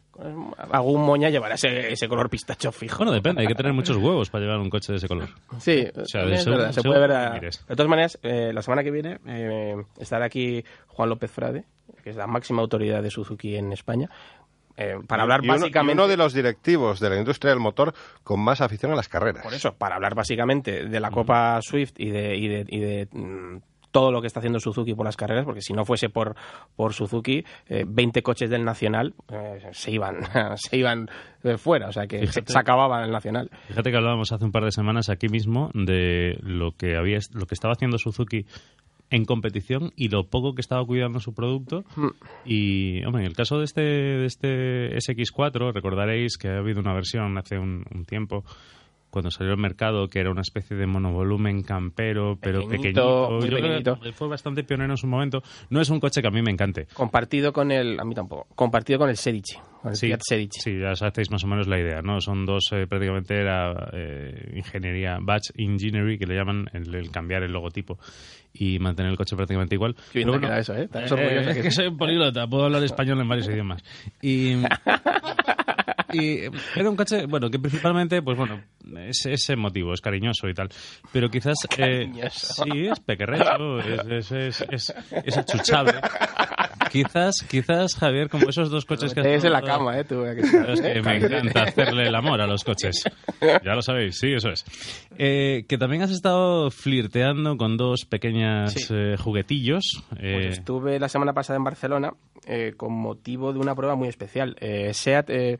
algún 0.72 1.02
moña 1.06 1.30
llevará 1.30 1.56
ese, 1.56 1.92
ese 1.92 2.08
color 2.08 2.30
pistacho 2.30 2.72
fijo. 2.72 2.98
Bueno, 2.98 3.12
depende, 3.12 3.42
hay 3.42 3.48
que 3.48 3.56
tener 3.56 3.74
muchos 3.74 3.98
huevos 3.98 4.30
para 4.30 4.44
llevar 4.44 4.60
un 4.60 4.70
coche 4.70 4.92
de 4.92 4.98
ese 4.98 5.08
color. 5.08 5.30
Sí, 5.60 5.88
O 5.96 6.06
sea, 6.06 6.26
de 6.26 6.36
es 6.36 6.46
verdad, 6.46 6.72
se 6.72 6.82
puede 6.84 7.00
ver. 7.00 7.12
a-. 7.12 7.40
De 7.40 7.76
todas 7.76 7.88
maneras, 7.88 8.20
eh, 8.24 8.52
la 8.54 8.62
semana 8.62 8.84
que 8.84 8.92
viene 8.92 9.20
eh, 9.28 9.76
estará 9.98 10.26
aquí 10.26 10.64
Juan 10.88 11.10
López 11.10 11.32
Frade, 11.32 11.64
que 12.04 12.10
es 12.12 12.16
la 12.16 12.28
máxima 12.28 12.62
autoridad 12.62 13.02
de 13.02 13.10
Suzuki 13.10 13.56
en 13.56 13.72
España, 13.72 14.10
eh, 14.80 14.96
para 15.08 15.24
hablar 15.24 15.42
Y 15.44 15.48
uno- 15.48 15.58
y 15.58 15.60
básicamente. 15.60 15.94
uno 16.02 16.08
de 16.08 16.18
los 16.18 16.34
directivos 16.34 17.00
de 17.00 17.10
la 17.10 17.18
industria 17.18 17.52
del 17.52 17.60
motor 17.60 17.94
con 18.24 18.40
más 18.40 18.62
afición 18.62 18.92
a 18.92 18.96
las 18.96 19.10
carreras. 19.10 19.44
Por 19.44 19.54
eso, 19.54 19.74
para 19.76 19.96
hablar 19.96 20.16
básicamente 20.16 20.86
de 20.86 21.00
la 21.00 21.12
Copa 21.12 21.60
Swift 21.62 21.94
y 21.98 22.10
de, 22.10 22.36
y 22.38 22.48
de, 22.48 22.66
y 22.68 22.80
de, 22.80 23.08
mm, 23.12 23.58
todo 23.92 24.12
lo 24.12 24.22
que 24.22 24.28
está 24.28 24.40
haciendo 24.40 24.60
Suzuki 24.60 24.94
por 24.94 25.04
las 25.04 25.18
carreras, 25.18 25.46
porque 25.46 25.62
si 25.62 25.74
no 25.74 25.84
fuese 25.84 26.10
por, 26.10 26.36
por 26.76 26.94
Suzuki, 26.94 27.44
eh, 27.68 27.86
20 27.88 28.22
coches 28.22 28.48
del 28.50 28.64
Nacional 28.64 29.16
eh, 29.32 29.68
se 29.72 29.90
iban, 29.92 30.18
se 30.58 30.78
iban 30.78 31.10
eh, 31.44 31.58
fuera, 31.58 31.88
o 31.88 31.92
sea 31.92 32.06
que 32.06 32.20
Fíjate. 32.20 32.52
se 32.54 32.60
acababa 32.60 33.04
el 33.04 33.10
Nacional. 33.12 33.50
Fíjate 33.68 33.90
que 33.90 33.98
hablábamos 33.98 34.32
hace 34.32 34.46
un 34.46 34.52
par 34.52 34.64
de 34.64 34.72
semanas 34.72 35.10
aquí 35.10 35.28
mismo 35.28 35.72
de 35.74 36.38
lo 36.44 36.74
que 36.78 36.98
había 36.98 37.18
lo 37.34 37.48
que 37.48 37.56
estaba 37.56 37.74
haciendo 37.74 37.98
Suzuki 37.98 38.46
en 39.12 39.26
competición 39.26 39.92
y 39.96 40.10
lo 40.10 40.28
poco 40.28 40.54
que 40.54 40.62
estaba 40.62 40.86
cuidando 40.86 41.20
su 41.20 41.34
producto. 41.34 41.84
Y, 42.46 43.04
hombre, 43.06 43.24
en 43.24 43.28
el 43.28 43.36
caso 43.36 43.58
de 43.58 43.66
este, 43.66 43.82
de 43.82 44.26
este 44.26 44.96
SX4, 44.98 45.74
recordaréis 45.74 46.38
que 46.38 46.50
ha 46.50 46.58
habido 46.58 46.80
una 46.80 46.94
versión 46.94 47.38
hace 47.38 47.58
un, 47.58 47.86
un 47.94 48.06
tiempo 48.06 48.44
cuando 49.10 49.32
salió 49.32 49.54
al 49.54 49.58
mercado 49.58 50.08
que 50.08 50.20
era 50.20 50.30
una 50.30 50.42
especie 50.42 50.78
de 50.78 50.86
monovolumen 50.86 51.64
campero 51.64 52.38
pero 52.40 52.68
Pequeñito, 52.68 52.70
pequeñito, 52.70 53.40
Yo 53.40 53.48
creo 53.48 53.58
que 53.58 53.64
pequeñito. 53.64 54.14
fue 54.14 54.28
bastante 54.28 54.64
pionero 54.64 54.94
en 54.94 54.98
su 54.98 55.08
momento. 55.08 55.42
No 55.70 55.82
es 55.82 55.90
un 55.90 56.00
coche 56.00 56.22
que 56.22 56.28
a 56.28 56.32
mí 56.32 56.42
me 56.42 56.52
encante. 56.52 56.86
Compartido 56.94 57.52
con 57.52 57.72
el, 57.72 58.00
a 58.00 58.04
mí 58.04 58.14
tampoco, 58.14 58.48
compartido 58.56 59.00
con 59.00 59.10
el 59.10 59.18
Serici, 59.18 59.58
Sí, 59.94 60.10
ya 60.80 60.92
os 60.92 61.02
hacéis 61.02 61.32
más 61.32 61.44
o 61.44 61.48
menos 61.48 61.68
la 61.68 61.80
idea, 61.80 62.02
¿no? 62.02 62.20
Son 62.20 62.46
dos, 62.46 62.70
eh, 62.74 62.86
prácticamente 62.88 63.36
era 63.36 63.90
eh, 63.94 64.52
ingeniería, 64.56 65.18
batch 65.22 65.52
engineering, 65.56 66.20
que 66.20 66.26
le 66.26 66.36
llaman 66.36 66.70
el, 66.74 66.94
el 66.94 67.12
cambiar 67.12 67.44
el 67.44 67.52
logotipo 67.54 67.98
y 68.54 68.78
mantener 68.80 69.12
el 69.12 69.18
coche 69.18 69.36
prácticamente 69.36 69.76
igual. 69.76 69.96
Qué 70.12 70.20
bien 70.20 70.32
te 70.32 70.40
queda 70.40 70.60
eso, 70.60 70.76
¿eh? 70.76 70.90
Eh, 70.94 71.46
es 71.50 71.58
que 71.58 71.72
soy 71.72 71.92
políglota, 71.92 72.46
puedo 72.48 72.66
hablar 72.66 72.84
español 72.90 73.22
en 73.22 73.28
varios 73.30 73.48
idiomas. 73.48 73.82
Y, 74.22 74.56
y 76.14 76.40
era 76.76 76.90
un 76.90 76.96
coche, 76.98 77.26
bueno, 77.26 77.50
que 77.50 77.60
principalmente, 77.60 78.22
pues 78.22 78.38
bueno, 78.38 78.62
es, 79.08 79.26
es 79.28 79.50
emotivo, 79.50 79.94
es 79.94 80.02
cariñoso 80.02 80.50
y 80.50 80.54
tal. 80.54 80.70
Pero 81.14 81.30
quizás... 81.30 81.56
eh, 81.78 82.12
sí, 82.32 82.88
es 82.88 83.00
pequerrecho, 83.00 83.80
es, 83.80 84.32
es, 84.32 84.32
es, 84.32 84.66
es, 84.72 84.94
es 85.24 85.38
achuchable. 85.38 85.94
Quizás, 86.92 87.36
quizás, 87.50 87.96
Javier, 87.96 88.30
como 88.30 88.50
esos 88.50 88.70
dos 88.70 88.86
coches 88.86 89.14
que 89.14 89.22
has 89.22 89.26
Es 89.28 89.44
en 89.44 89.54
la 89.54 89.62
cama, 89.62 89.98
¿eh? 90.00 90.04
Tú, 90.04 90.24
que 90.24 90.42
Claro, 90.50 90.74
es 90.74 90.82
que 90.82 91.02
me 91.02 91.18
encanta 91.18 91.64
hacerle 91.64 92.08
el 92.08 92.16
amor 92.16 92.42
a 92.42 92.48
los 92.48 92.64
coches. 92.64 93.04
Ya 93.42 93.74
lo 93.76 93.82
sabéis, 93.82 94.18
sí, 94.20 94.34
eso 94.34 94.50
es. 94.50 94.66
Eh, 95.18 95.66
que 95.68 95.78
también 95.78 96.02
has 96.02 96.12
estado 96.12 96.72
flirteando 96.72 97.58
con 97.58 97.78
dos 97.78 98.06
pequeñas 98.06 98.74
Sí. 98.74 98.88
eh, 98.92 99.16
juguetillos. 99.18 100.04
Pues 100.10 100.22
eh, 100.24 100.48
estuve 100.50 101.00
la 101.00 101.10
semana 101.10 101.34
pasada 101.34 101.58
en 101.58 101.64
Barcelona 101.64 102.14
eh, 102.46 102.74
con 102.76 102.94
motivo 102.94 103.54
de 103.54 103.60
una 103.60 103.76
prueba 103.76 103.96
muy 103.96 104.08
especial. 104.08 104.56
Eh, 104.60 104.94
SEAT 104.94 105.30
eh, 105.30 105.60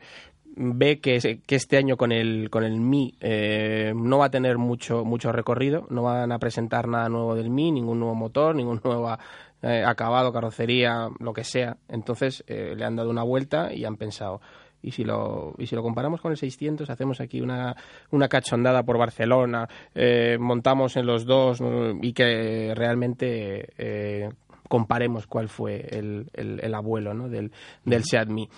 ve 0.56 1.00
que, 1.00 1.40
que 1.46 1.54
este 1.54 1.76
año 1.76 1.96
con 1.96 2.10
el, 2.12 2.50
con 2.50 2.64
el 2.64 2.80
Mi 2.80 3.14
eh, 3.20 3.92
no 3.94 4.18
va 4.18 4.26
a 4.26 4.30
tener 4.30 4.58
mucho, 4.58 5.04
mucho 5.04 5.30
recorrido, 5.32 5.86
no 5.90 6.02
van 6.02 6.32
a 6.32 6.38
presentar 6.38 6.88
nada 6.88 7.08
nuevo 7.08 7.34
del 7.34 7.50
Mi, 7.50 7.70
ningún 7.70 8.00
nuevo 8.00 8.14
motor, 8.14 8.54
ningún 8.54 8.80
nuevo 8.84 9.16
eh, 9.62 9.84
acabado, 9.86 10.32
carrocería, 10.32 11.08
lo 11.18 11.32
que 11.32 11.44
sea. 11.44 11.76
Entonces 11.88 12.44
eh, 12.46 12.74
le 12.76 12.84
han 12.84 12.96
dado 12.96 13.10
una 13.10 13.22
vuelta 13.22 13.72
y 13.72 13.84
han 13.84 13.96
pensado... 13.96 14.40
Y 14.82 14.92
si, 14.92 15.04
lo, 15.04 15.54
y 15.58 15.66
si 15.66 15.76
lo 15.76 15.82
comparamos 15.82 16.22
con 16.22 16.30
el 16.30 16.38
600, 16.38 16.88
hacemos 16.88 17.20
aquí 17.20 17.42
una, 17.42 17.76
una 18.12 18.28
cachondada 18.28 18.82
por 18.82 18.96
Barcelona, 18.96 19.68
eh, 19.94 20.38
montamos 20.40 20.96
en 20.96 21.04
los 21.04 21.26
dos 21.26 21.60
¿no? 21.60 21.90
y 22.00 22.14
que 22.14 22.72
realmente 22.74 23.68
eh, 23.76 24.30
comparemos 24.70 25.26
cuál 25.26 25.50
fue 25.50 25.86
el, 25.90 26.30
el- 26.32 26.60
el 26.62 26.74
abuelo 26.74 27.12
¿no? 27.12 27.28
del, 27.28 27.52
del 27.84 28.04
Seat 28.04 28.28
Mii. 28.28 28.48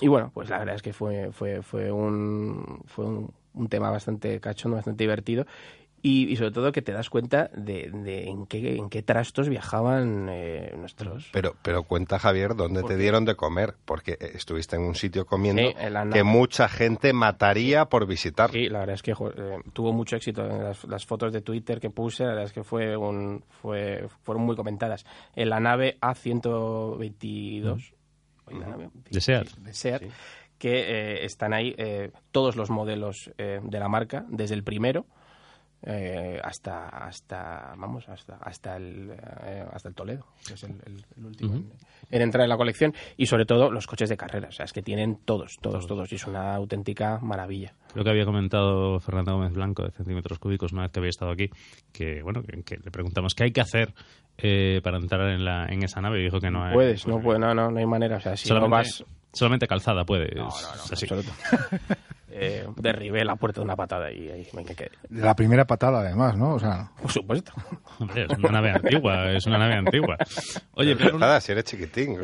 Y 0.00 0.08
bueno, 0.08 0.30
pues 0.32 0.48
la 0.48 0.58
verdad 0.58 0.76
es 0.76 0.80
que 0.82 0.94
fue, 0.94 1.30
fue, 1.32 1.60
fue, 1.60 1.92
un, 1.92 2.80
fue 2.86 3.04
un, 3.04 3.30
un 3.52 3.68
tema 3.68 3.90
bastante 3.90 4.40
cachondo, 4.40 4.76
bastante 4.76 5.04
divertido. 5.04 5.44
Y, 6.04 6.28
y 6.32 6.36
sobre 6.36 6.50
todo 6.50 6.72
que 6.72 6.82
te 6.82 6.90
das 6.92 7.08
cuenta 7.08 7.48
de, 7.54 7.88
de 7.92 8.24
en, 8.28 8.46
qué, 8.46 8.74
en 8.76 8.90
qué 8.90 9.02
trastos 9.02 9.48
viajaban 9.48 10.28
eh, 10.30 10.74
nuestros... 10.76 11.28
Pero, 11.32 11.54
pero 11.62 11.84
cuenta, 11.84 12.18
Javier, 12.18 12.56
dónde 12.56 12.80
¿Por 12.80 12.90
te 12.90 12.96
qué? 12.96 13.02
dieron 13.02 13.24
de 13.24 13.36
comer, 13.36 13.74
porque 13.84 14.12
eh, 14.20 14.32
estuviste 14.34 14.74
en 14.76 14.82
un 14.82 14.96
sitio 14.96 15.24
comiendo 15.26 15.62
Sí, 15.62 15.76
que 16.12 16.24
mucha 16.24 16.68
gente 16.68 17.12
mataría 17.12 17.84
por 17.86 18.06
visitar. 18.06 18.50
Sí, 18.50 18.68
la 18.68 18.80
verdad 18.80 18.94
es 18.96 19.02
que 19.02 19.12
eh, 19.12 19.58
tuvo 19.72 19.92
mucho 19.92 20.16
éxito 20.16 20.44
en 20.44 20.64
las, 20.64 20.82
las 20.84 21.06
fotos 21.06 21.32
de 21.32 21.40
Twitter 21.40 21.78
que 21.80 21.90
puse, 21.90 22.24
la 22.24 22.30
verdad 22.30 22.44
es 22.46 22.52
que 22.52 22.64
fue 22.64 22.96
un, 22.96 23.44
fue, 23.48 24.08
fueron 24.22 24.44
muy 24.44 24.56
comentadas. 24.56 25.04
En 25.36 25.50
la 25.50 25.60
nave 25.60 25.98
A122, 26.00 27.92
Oye, 28.46 28.58
la 28.58 28.66
nave- 28.66 28.90
De 29.10 29.20
Seat. 29.20 29.46
de 29.58 29.72
Seat, 29.72 30.02
que 30.58 30.72
eh, 31.20 31.24
están 31.24 31.52
ahí 31.52 31.74
eh, 31.78 32.10
todos 32.30 32.56
los 32.56 32.70
modelos 32.70 33.30
eh, 33.38 33.60
de 33.62 33.78
la 33.78 33.88
marca, 33.88 34.24
desde 34.28 34.54
el 34.54 34.64
primero 34.64 35.06
eh, 35.84 36.40
hasta 36.42 36.88
hasta 36.88 37.74
vamos 37.76 38.08
hasta 38.08 38.36
hasta 38.36 38.76
el 38.76 39.10
eh, 39.44 39.64
hasta 39.72 39.88
el 39.88 39.94
Toledo 39.94 40.26
que 40.46 40.54
es 40.54 40.62
el, 40.64 40.72
el- 40.86 41.04
el 41.16 41.24
último 41.24 41.54
en, 41.56 41.72
en 42.10 42.22
entrar 42.22 42.44
en 42.44 42.50
la 42.50 42.56
colección 42.56 42.94
y 43.16 43.26
sobre 43.26 43.46
todo 43.46 43.70
los 43.70 43.86
coches 43.86 44.08
de 44.08 44.16
carrera 44.16 44.48
o 44.48 44.52
sea 44.52 44.64
es 44.64 44.72
que 44.72 44.82
tienen 44.82 45.16
todos 45.24 45.56
todos 45.60 45.86
todos. 45.86 46.10
y 46.12 46.14
es 46.16 46.26
una 46.26 46.54
auténtica 46.54 47.18
maravilla. 47.20 47.74
Creo 47.92 48.04
que 48.04 48.10
había 48.10 48.24
comentado 48.24 49.00
Fernando 49.00 49.32
Gómez 49.36 49.52
Blanco 49.52 49.82
de 49.82 49.90
centímetros 49.90 50.38
cúbicos 50.38 50.72
una 50.72 50.82
vez 50.82 50.92
que 50.92 51.00
había 51.00 51.10
estado 51.10 51.32
aquí 51.32 51.50
que 51.92 52.22
bueno 52.22 52.42
que, 52.42 52.62
que 52.62 52.76
le 52.76 52.90
preguntamos 52.90 53.34
qué 53.34 53.44
hay 53.44 53.50
que 53.52 53.60
hacer 53.60 53.92
eh, 54.38 54.80
para 54.84 54.98
entrar 54.98 55.28
en 55.30 55.44
la 55.44 55.66
en 55.66 55.82
esa 55.82 56.00
nave 56.00 56.20
y 56.20 56.24
dijo 56.24 56.38
que 56.40 56.50
no 56.50 56.64
hay 56.64 56.74
puedes 56.74 57.06
no 57.06 57.20
puede 57.20 57.38
no 57.38 57.54
no 57.54 57.70
no 57.70 57.78
hay 57.78 57.86
manera 57.86 58.16
o 58.16 58.20
sea 58.20 58.36
si 58.36 58.48
no 58.48 58.54
solamente, 58.56 58.70
vas 58.88 59.04
solamente 59.32 59.66
calzada 59.66 60.04
puede 60.04 60.34
no, 60.34 60.48
es 60.48 60.62
no, 60.62 60.92
así. 60.94 61.06
eh, 62.32 62.66
derribé 62.76 63.24
la 63.24 63.36
puerta 63.36 63.60
de 63.60 63.64
una 63.64 63.76
patada 63.76 64.10
y 64.12 64.28
ahí 64.28 64.46
me 64.54 64.64
quedé 64.64 64.90
la 65.10 65.34
primera 65.34 65.64
patada, 65.66 66.00
además, 66.00 66.36
¿no? 66.36 66.54
O 66.54 66.58
sea, 66.58 66.90
por 67.00 67.10
supuesto 67.10 67.52
Hombre, 67.98 68.26
es 68.28 68.38
una 68.38 68.50
nave 68.50 68.70
antigua 68.70 69.30
es 69.32 69.46
una 69.46 69.58
nave 69.58 69.74
antigua 69.74 70.16
oye 70.74 70.96
pero 70.96 71.18
Nada, 71.18 71.40
si 71.40 71.52
eres 71.52 71.64
chiquitín. 71.64 72.16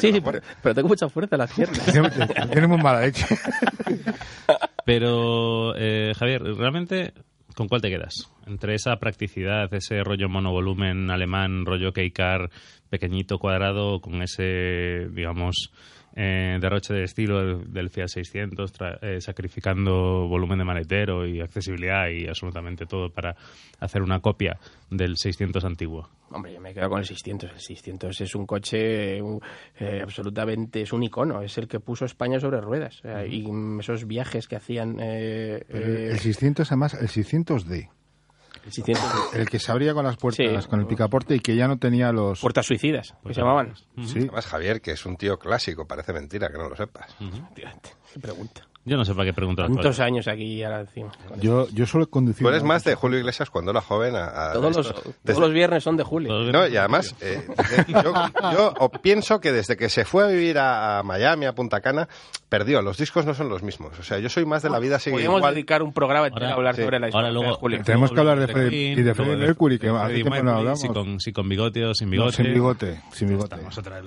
sí, 0.00 0.20
pero, 0.24 0.40
pero 0.62 0.74
tengo 0.74 0.88
mucha 0.88 1.08
fuerza 1.08 1.36
en 1.36 1.40
las 1.40 1.52
piernas 1.52 1.84
tiene, 1.92 2.10
tiene 2.50 2.66
muy 2.66 2.78
mala 2.78 3.00
leche. 3.00 3.26
Pero, 4.84 5.74
eh, 5.76 6.12
Javier, 6.18 6.42
realmente, 6.42 7.14
¿con 7.56 7.68
cuál 7.68 7.80
te 7.80 7.88
quedas? 7.88 8.30
Entre 8.46 8.74
esa 8.74 8.96
practicidad, 8.96 9.72
ese 9.72 10.02
rollo 10.04 10.28
monovolumen 10.28 11.10
alemán, 11.10 11.64
rollo 11.64 11.92
K-Car, 11.92 12.50
pequeñito, 12.90 13.38
cuadrado, 13.38 14.00
con 14.00 14.22
ese, 14.22 15.08
digamos, 15.10 15.72
eh, 16.16 16.58
derroche 16.60 16.94
de 16.94 17.04
estilo 17.04 17.38
del, 17.44 17.72
del 17.72 17.90
Fiat 17.90 18.08
600, 18.08 18.72
tra- 18.72 18.98
eh, 19.02 19.20
sacrificando 19.20 20.26
volumen 20.28 20.58
de 20.58 20.64
maletero 20.64 21.26
y 21.26 21.40
accesibilidad 21.40 22.08
y 22.08 22.26
absolutamente 22.28 22.86
todo 22.86 23.10
para 23.10 23.36
hacer 23.80 24.02
una 24.02 24.20
copia 24.20 24.58
del 24.90 25.16
600 25.16 25.64
antiguo. 25.64 26.08
Hombre, 26.30 26.52
yo 26.54 26.60
me 26.60 26.74
quedo 26.74 26.88
con 26.88 26.98
el 26.98 27.04
600. 27.04 27.52
El 27.52 27.60
600 27.60 28.20
es 28.20 28.34
un 28.34 28.46
coche 28.46 29.18
eh, 29.18 29.22
eh, 29.78 30.00
absolutamente, 30.02 30.82
es 30.82 30.92
un 30.92 31.02
icono, 31.04 31.42
es 31.42 31.56
el 31.58 31.68
que 31.68 31.78
puso 31.80 32.04
España 32.04 32.40
sobre 32.40 32.60
ruedas. 32.60 32.98
O 33.00 33.02
sea, 33.02 33.26
Y 33.26 33.46
esos 33.78 34.06
viajes 34.06 34.48
que 34.48 34.56
hacían... 34.56 34.98
eh, 35.00 35.64
eh, 35.68 36.08
El 36.12 36.18
600, 36.18 36.70
además, 36.72 36.94
el 36.94 37.08
600D. 37.08 37.88
El 38.64 38.72
600 38.72 39.04
El 39.34 39.48
que 39.48 39.58
se 39.58 39.70
abría 39.72 39.94
con 39.94 40.04
las 40.04 40.16
puertas, 40.16 40.64
Sí. 40.64 40.70
con 40.70 40.80
el 40.80 40.86
picaporte 40.86 41.34
y 41.34 41.40
que 41.40 41.56
ya 41.56 41.66
no 41.68 41.78
tenía 41.78 42.12
los... 42.12 42.40
puertas 42.40 42.66
suicidas, 42.66 43.14
que 43.26 43.34
se 43.34 43.40
llamaban. 43.40 43.74
Sí. 44.06 44.18
Además, 44.20 44.46
Javier, 44.46 44.80
que 44.80 44.92
es 44.92 45.04
un 45.06 45.16
tío 45.16 45.38
clásico, 45.38 45.86
parece 45.86 46.12
mentira 46.12 46.48
que 46.48 46.58
no 46.58 46.68
lo 46.68 46.76
sepas. 46.76 47.14
Efectivamente, 47.20 47.90
Qué 48.12 48.20
pregunta. 48.20 48.66
Yo 48.86 48.96
no 48.98 49.04
sé 49.04 49.14
para 49.14 49.24
qué 49.26 49.32
preguntas. 49.32 49.66
¿Cuántos 49.70 49.98
años 50.00 50.28
aquí 50.28 50.62
ahora 50.62 50.80
encima? 50.80 51.10
Yo, 51.40 51.66
yo 51.70 51.86
suelo 51.86 52.06
conducir... 52.08 52.42
Tú 52.44 52.48
eres 52.50 52.62
más 52.62 52.84
de 52.84 52.94
Julio 52.94 53.18
Iglesias 53.18 53.48
cuando 53.48 53.70
era 53.70 53.80
joven. 53.80 54.14
A, 54.14 54.50
a 54.50 54.52
Todos 54.52 54.76
los, 54.76 54.86
esto. 54.88 55.00
todos 55.00 55.14
Desde- 55.24 55.40
los 55.40 55.52
viernes 55.52 55.82
son 55.82 55.96
de 55.96 56.02
julio. 56.04 56.32
No, 56.52 56.66
y 56.68 56.76
además, 56.76 57.14
eh, 57.22 57.46
yo, 57.88 58.12
yo 58.52 58.74
o- 58.78 58.90
pienso 58.90 59.40
que 59.40 59.52
desde 59.52 59.76
que 59.78 59.88
se 59.88 60.04
fue 60.04 60.24
a 60.24 60.26
vivir 60.26 60.58
a, 60.58 60.98
a 60.98 61.02
Miami, 61.02 61.46
a 61.46 61.54
Punta 61.54 61.80
Cana, 61.80 62.08
perdió. 62.50 62.82
Los 62.82 62.98
discos 62.98 63.24
no 63.24 63.32
son 63.34 63.48
los 63.48 63.62
mismos. 63.62 63.98
O 63.98 64.02
sea, 64.02 64.18
yo 64.18 64.28
soy 64.28 64.44
más 64.44 64.62
de 64.62 64.68
la 64.70 64.78
vida 64.78 64.98
sigue 64.98 65.12
Podríamos 65.14 65.38
igual. 65.38 65.54
dedicar 65.54 65.82
un 65.82 65.92
programa 65.94 66.26
entero 66.26 66.46
a 66.46 66.52
hablar 66.52 66.76
sí. 66.76 66.82
sobre 66.82 67.00
la 67.00 67.08
historia 67.08 67.28
Ahora 67.28 67.32
luego, 67.32 67.50
de 67.52 67.56
julio. 67.56 67.82
Tenemos 67.84 68.12
que 68.12 68.20
hablar 68.20 68.38
de 68.38 68.48
Freddie- 68.48 68.98
y 68.98 69.02
de 69.02 69.14
Freddie 69.14 69.36
Mercury, 69.36 69.78
que 69.78 69.88
hace 69.88 70.14
tiempo 70.14 70.28
no 70.30 70.34
Mercury, 70.36 70.58
hablamos. 70.58 70.80
Si 70.80 70.88
con, 70.88 71.20
si 71.20 71.32
con 71.32 71.48
bigote 71.48 71.84
o 71.86 71.94
sin 71.94 72.08
No, 72.08 72.12
bigote. 72.12 72.36
sin 72.36 72.52
bigote, 72.52 73.00
sin 73.12 73.28
bigote. 73.28 73.56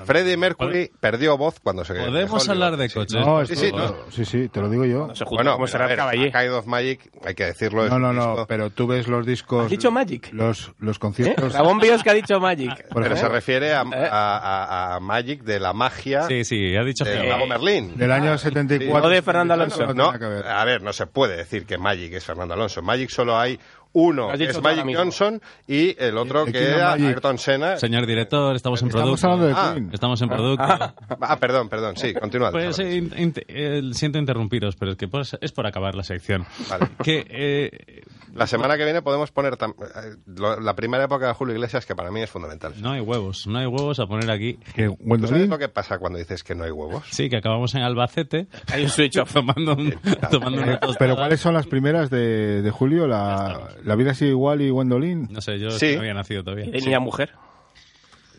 Freddie. 0.06 0.38
Mercury 0.38 0.92
perdió 1.00 1.36
voz 1.36 1.60
cuando 1.62 1.84
se 1.84 1.96
Podemos 1.96 2.48
hablar 2.48 2.78
de 2.78 2.90
coches. 2.90 3.26
No, 3.26 3.44
Sí, 3.46 3.72
no. 3.72 3.96
sí, 4.12 4.24
sí, 4.24 4.50
te 4.50 4.62
lo 4.62 4.67
digo 4.70 4.86
yo. 4.86 5.08
No 5.08 5.16
se 5.16 5.26
Bueno, 5.26 5.54
como 5.54 5.66
pero, 5.66 5.72
será 5.72 5.86
a 5.86 5.88
ver, 5.88 5.98
Caballé. 5.98 6.50
Of 6.52 6.66
Magic, 6.66 7.10
hay 7.26 7.36
que 7.36 7.46
decirlo. 7.46 7.86
es 7.86 7.92
No, 7.92 8.00
no, 8.00 8.14
no, 8.14 8.22
disco- 8.32 8.46
pero 8.48 8.70
tú 8.70 8.88
ves 8.88 9.08
los 9.08 9.26
discos... 9.26 9.66
¿Has 9.66 9.72
dicho 9.72 9.92
Magic? 9.92 10.30
Los, 10.34 10.72
los 10.80 10.98
¿Eh? 10.98 11.00
conciertos... 11.00 11.54
Ramón 11.54 11.80
Bios 11.80 12.04
que 12.04 12.10
ha 12.10 12.14
dicho 12.14 12.40
Magic. 12.40 12.88
Pero 12.94 13.16
se 13.16 13.28
refiere 13.30 13.74
a, 13.74 13.82
¿Eh? 13.82 14.10
a- 14.12 14.38
a- 14.38 14.96
a 14.96 15.00
Magic 15.00 15.44
de 15.44 15.60
la 15.60 15.74
magia 15.74 16.24
Sí, 16.24 16.44
sí, 16.44 16.76
ha 16.76 16.84
dicho 16.84 17.04
del 17.06 17.22
que- 17.22 17.30
mago 17.30 17.48
Merlín. 17.48 17.98
Del 17.98 18.12
año 18.12 18.38
74. 18.38 19.02
No 19.02 19.10
de 19.10 19.22
Fernando 19.22 19.54
Alonso. 19.54 19.94
No, 19.94 20.10
a 20.12 20.66
ver, 20.66 20.82
no 20.82 20.94
se 20.94 21.08
puede 21.08 21.38
decir 21.38 21.66
que 21.66 21.78
Magic 21.78 22.14
es 22.14 22.26
Fernando 22.26 22.54
Alonso. 22.54 22.82
Magic 22.82 23.10
solo 23.10 23.38
hay 23.38 23.60
uno, 23.94 24.32
es 24.34 24.62
Magic. 24.62 24.96
Johnson, 24.96 25.42
y 25.68 25.96
el 26.02 26.18
otro 26.18 26.46
¿De 26.46 26.52
que 26.52 26.64
era 26.72 26.92
Magic? 26.92 27.06
Ayrton 27.08 27.38
Senna. 27.38 27.78
Señor 27.78 28.06
director, 28.06 28.56
estamos 28.56 28.82
en 28.82 28.88
Estamos 28.90 29.20
producto. 29.20 29.28
hablando 29.28 29.48
de 29.48 29.54
Ah. 29.54 29.74
Queen. 29.74 29.90
Estamos 29.94 30.22
en 30.22 30.30
producto. 30.30 30.64
Ah, 31.22 31.38
perdón, 31.40 31.68
perdón, 31.70 31.98
sí, 31.98 32.14
continúa. 32.14 32.52
Pues 32.52 32.78
eh, 32.80 32.96
in- 32.96 33.12
in- 33.18 33.34
eh, 33.48 33.82
siento 33.94 34.18
interrumpiros, 34.20 34.76
pero 34.76 34.92
es 34.92 34.98
que 34.98 35.08
pues, 35.08 35.36
es 35.42 35.52
por 35.52 35.66
acabar 35.68 35.96
la 35.96 36.04
sección. 36.04 36.46
Vale. 36.70 36.88
Que 37.04 37.26
eh, 37.30 38.04
La 38.38 38.48
semana 38.48 38.78
que 38.78 38.84
viene 38.86 39.02
podemos 39.02 39.32
poner 39.32 39.54
tam- 39.58 39.74
eh, 39.82 40.16
lo- 40.28 40.60
la 40.60 40.76
primera 40.76 41.04
época 41.06 41.28
de 41.28 41.34
Julio 41.34 41.56
Iglesias, 41.56 41.86
que 41.86 41.96
para 41.96 42.12
mí 42.12 42.22
es 42.22 42.30
fundamental. 42.30 42.74
no 42.80 42.92
hay 42.92 43.02
huevos, 43.02 43.48
no 43.48 43.58
hay 43.60 43.66
huevos 43.66 44.00
a 44.00 44.06
poner 44.08 44.30
aquí. 44.32 44.60
Que 44.76 44.88
¿Tú 44.90 45.28
sabes 45.28 45.50
lo 45.50 45.58
que 45.58 45.70
pasa 45.70 45.98
cuando 45.98 46.20
dices 46.20 46.44
que 46.44 46.56
no 46.56 46.64
hay 46.64 46.72
huevos? 46.72 47.04
Sí, 47.12 47.30
que 47.30 47.38
acabamos 47.38 47.74
en 47.76 47.82
Albacete 47.82 48.48
Hay 48.72 48.84
un 48.84 48.90
switch 48.90 49.18
off. 49.18 49.34
tomando, 49.34 49.74
un, 49.74 49.94
tomando 50.32 50.62
una. 50.62 50.80
Pero 51.00 51.16
¿cuáles 51.16 51.40
son 51.40 51.54
las 51.54 51.68
primeras 51.68 52.10
de, 52.10 52.62
de 52.62 52.72
Julio? 52.72 53.08
La, 53.08 53.70
la 53.84 53.96
vida 53.96 54.14
sigue 54.14 54.32
igual 54.32 54.62
y 54.62 54.70
Gwendolyn. 54.70 55.28
No 55.32 55.42
sé, 55.42 55.60
yo 55.60 55.72
Sí. 55.72 55.94
no 55.96 56.02
había 56.02 56.14
nacido 56.14 56.44
todavía. 56.44 56.66
De 56.72 56.80
niña 56.80 56.98
a 56.98 57.02
mujer. 57.02 57.32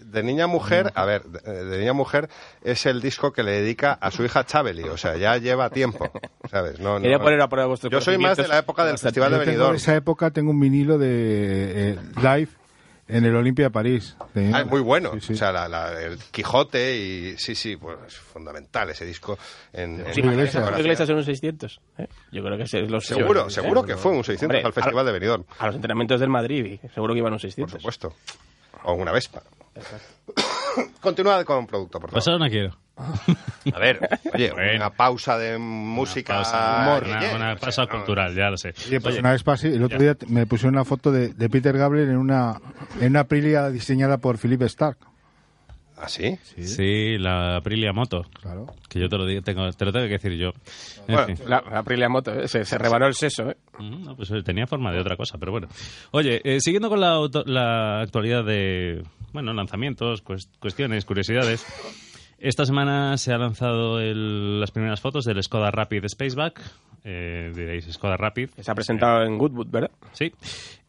De 0.04 0.22
Niña 0.22 0.44
a 0.44 0.46
Mujer, 0.46 0.92
a 0.94 1.04
ver, 1.04 1.22
de, 1.24 1.64
de 1.64 1.78
Niña 1.78 1.90
a 1.90 1.94
Mujer 1.94 2.28
es 2.62 2.86
el 2.86 3.00
disco 3.00 3.32
que 3.32 3.42
le 3.42 3.52
dedica 3.60 3.92
a 3.92 4.10
su 4.10 4.24
hija 4.24 4.44
Chabeli, 4.44 4.82
o 4.84 4.96
sea, 4.96 5.16
ya 5.16 5.36
lleva 5.38 5.70
tiempo, 5.70 6.10
¿sabes? 6.50 6.80
No, 6.80 6.94
no- 6.98 7.02
Quería 7.02 7.18
poner 7.18 7.40
a 7.40 7.48
prueba 7.48 7.66
vuestros 7.68 7.90
Yo 7.92 8.00
soy 8.00 8.18
más 8.18 8.36
de 8.36 8.48
la 8.48 8.58
época 8.58 8.84
del 8.84 8.98
Festival 8.98 9.32
de 9.32 9.38
Benidorm. 9.38 9.72
de 9.72 9.76
esa 9.78 9.94
época 9.94 10.30
tengo 10.30 10.50
un 10.50 10.60
vinilo 10.60 10.98
de 10.98 11.90
eh, 11.92 11.98
live 12.16 12.48
en 13.08 13.24
el 13.24 13.34
Olimpia 13.36 13.64
de 13.66 13.70
París. 13.70 14.16
De- 14.34 14.50
Ah, 14.54 14.60
es 14.60 14.66
muy 14.66 14.80
bueno. 14.82 15.12
Sí, 15.14 15.20
sí. 15.28 15.32
O 15.32 15.36
sea, 15.36 15.50
la- 15.50 15.66
la- 15.68 15.98
el 16.00 16.18
Quijote 16.30 16.96
y 16.98 17.38
sí, 17.38 17.54
sí, 17.54 17.76
pues 17.76 17.96
es 18.06 18.14
fundamental 18.18 18.90
ese 18.90 19.06
disco. 19.06 19.38
En, 19.72 20.00
en 20.00 20.14
Sí, 20.14 20.20
la 20.22 20.32
Iglesias. 20.32 20.32
Iglesias, 20.32 20.52
discografía. 20.52 20.80
Iglesias 20.84 21.08
en 21.08 21.16
un 21.16 21.24
600. 21.24 21.80
¿eh? 21.98 22.08
Yo 22.32 22.42
creo 22.44 22.56
que 22.58 22.64
es 22.64 22.72
los 22.90 23.06
Seguro, 23.06 23.48
seguro 23.48 23.82
que 23.82 23.96
fue 23.96 24.12
un 24.12 24.24
600 24.24 24.56
Hombre, 24.56 24.62
al 24.66 24.72
Festival 24.74 25.06
de 25.06 25.12
Benidorm, 25.12 25.44
A 25.58 25.66
los 25.66 25.76
entrenamientos 25.76 26.20
del 26.20 26.28
Madrid, 26.28 26.80
seguro 26.94 27.14
que 27.14 27.18
iban 27.20 27.32
un 27.32 27.36
por 27.38 27.40
600. 27.40 27.72
supuesto. 27.80 28.14
O 28.84 28.92
una 28.92 29.10
Vespa. 29.12 29.42
Continúa 31.00 31.44
con 31.44 31.58
un 31.58 31.66
producto, 31.66 31.98
por 32.00 32.10
Pues 32.10 32.24
favor. 32.24 32.40
no 32.40 32.48
quiero. 32.48 32.76
A 33.74 33.78
ver, 33.78 34.00
oye, 34.34 34.50
Bueno. 34.54 34.76
una 34.76 34.90
pausa 34.90 35.38
de 35.38 35.56
música. 35.58 36.34
Pausa, 36.34 36.80
humor, 36.82 37.04
una, 37.36 37.56
pausa 37.56 37.82
no- 37.84 37.88
cultural, 37.90 38.34
ya 38.34 38.50
lo 38.50 38.56
sé. 38.56 38.74
Oye, 38.88 39.00
pues 39.00 39.12
Oye, 39.14 39.20
una 39.20 39.32
vez 39.32 39.42
pasé, 39.42 39.68
el 39.74 39.82
otro 39.84 39.98
día 39.98 40.16
me 40.28 40.46
pusieron 40.46 40.74
una 40.74 40.84
foto 40.84 41.12
de, 41.12 41.28
de 41.28 41.48
Peter 41.48 41.76
Gabriel 41.76 42.10
en 42.10 42.16
una, 42.16 42.60
en 43.00 43.10
una 43.10 43.20
Aprilia 43.20 43.68
diseñada 43.70 44.18
por 44.18 44.36
Philippe 44.38 44.64
Stark. 44.66 44.98
¿Ah, 46.00 46.08
sí? 46.08 46.38
Sí, 46.62 47.18
la 47.18 47.56
Aprilia 47.56 47.92
Moto. 47.92 48.22
Claro. 48.40 48.66
Que 48.88 49.00
yo 49.00 49.08
te 49.08 49.16
lo, 49.18 49.26
digo, 49.26 49.42
tengo, 49.42 49.68
te 49.72 49.84
lo 49.84 49.92
tengo 49.92 50.06
que 50.06 50.12
decir 50.12 50.32
yo. 50.34 50.50
En 51.08 51.14
Bueno, 51.14 51.26
fin. 51.26 51.38
La, 51.48 51.60
la 51.68 51.80
Aprilia 51.80 52.08
Moto, 52.08 52.32
¿eh? 52.34 52.46
se, 52.46 52.64
se 52.64 52.78
rebanó 52.78 53.06
el 53.06 53.14
seso. 53.14 53.50
¿eh? 53.50 53.56
Mm, 53.80 54.04
no, 54.04 54.16
pues 54.16 54.30
eh, 54.30 54.42
tenía 54.44 54.68
forma 54.68 54.92
de 54.92 55.00
otra 55.00 55.16
cosa, 55.16 55.38
pero 55.38 55.50
bueno. 55.50 55.66
Oye, 56.12 56.40
eh, 56.44 56.60
siguiendo 56.60 56.88
con 56.88 57.00
la, 57.00 57.10
auto- 57.10 57.42
la 57.46 58.00
actualidad 58.00 58.44
de, 58.44 59.02
bueno, 59.32 59.52
lanzamientos, 59.52 60.24
cues- 60.24 60.48
cuestiones, 60.58 61.04
curiosidades. 61.04 61.64
Esta 62.38 62.64
semana 62.64 63.16
se 63.16 63.32
ha 63.32 63.38
lanzado 63.38 64.00
el- 64.00 64.60
las 64.60 64.70
primeras 64.70 65.00
fotos 65.00 65.24
del 65.24 65.42
Skoda 65.42 65.70
Rapid 65.70 66.04
Spaceback. 66.08 66.60
Eh, 67.04 67.52
diréis, 67.54 67.86
Skoda 67.92 68.16
Rapid. 68.16 68.50
Se 68.60 68.70
ha 68.70 68.74
presentado 68.74 69.22
en 69.24 69.38
Goodwood, 69.38 69.68
¿verdad? 69.70 69.90
Sí. 70.12 70.32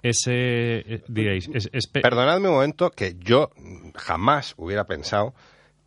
Ese, 0.02 0.32
eh, 0.80 1.04
diréis, 1.08 1.50
es, 1.54 1.70
es 1.74 1.88
pe- 1.88 2.02
Perdonadme 2.02 2.48
un 2.50 2.56
momento 2.56 2.90
que 2.92 3.16
yo 3.20 3.50
jamás 3.96 4.54
hubiera 4.58 4.86
pensado 4.86 5.34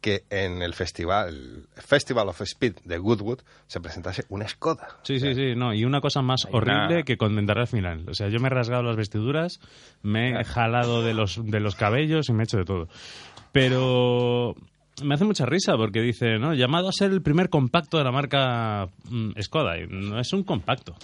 que 0.03 0.25
en 0.29 0.61
el 0.61 0.75
festival 0.75 1.69
Festival 1.77 2.29
of 2.29 2.41
Speed 2.43 2.75
de 2.85 2.99
Goodwood 2.99 3.39
se 3.69 3.81
presentase 3.81 4.25
una 4.29 4.47
Skoda. 4.47 4.99
Sí, 5.05 5.19
sí, 5.19 5.35
sí, 5.35 5.55
no, 5.57 5.73
y 5.73 5.85
una 5.87 6.01
cosa 6.03 6.21
más 6.21 6.47
horrible 6.51 6.97
una- 6.97 7.03
que 7.05 7.17
comentar 7.17 7.59
al 7.59 7.69
final. 7.69 8.05
O 8.09 8.13
sea, 8.15 8.29
yo 8.29 8.39
me 8.41 8.49
he 8.49 8.51
rasgado 8.51 8.83
las 8.83 8.97
vestiduras, 8.97 9.61
me 10.03 10.39
he 10.41 10.45
jalado 10.45 11.03
de 11.03 11.15
los, 11.15 11.41
de 11.43 11.61
los 11.61 11.75
cabellos 11.77 12.29
y 12.29 12.33
me 12.35 12.43
he 12.43 12.45
hecho 12.45 12.59
de 12.59 12.65
todo. 12.65 12.89
Pero 13.53 14.55
me 15.05 15.15
hace 15.15 15.25
mucha 15.25 15.47
risa 15.47 15.77
porque 15.77 16.01
dice, 16.01 16.39
¿no? 16.39 16.55
Llamado 16.55 16.89
a 16.89 16.93
ser 16.93 17.11
el 17.13 17.23
primer 17.23 17.49
compacto 17.49 17.99
de 17.99 18.05
la 18.05 18.11
marca 18.13 18.89
mm, 19.11 19.41
Skoda. 19.41 19.79
Y 19.79 19.87
no 19.87 20.19
es 20.19 20.33
un 20.33 20.43
compacto. 20.43 20.97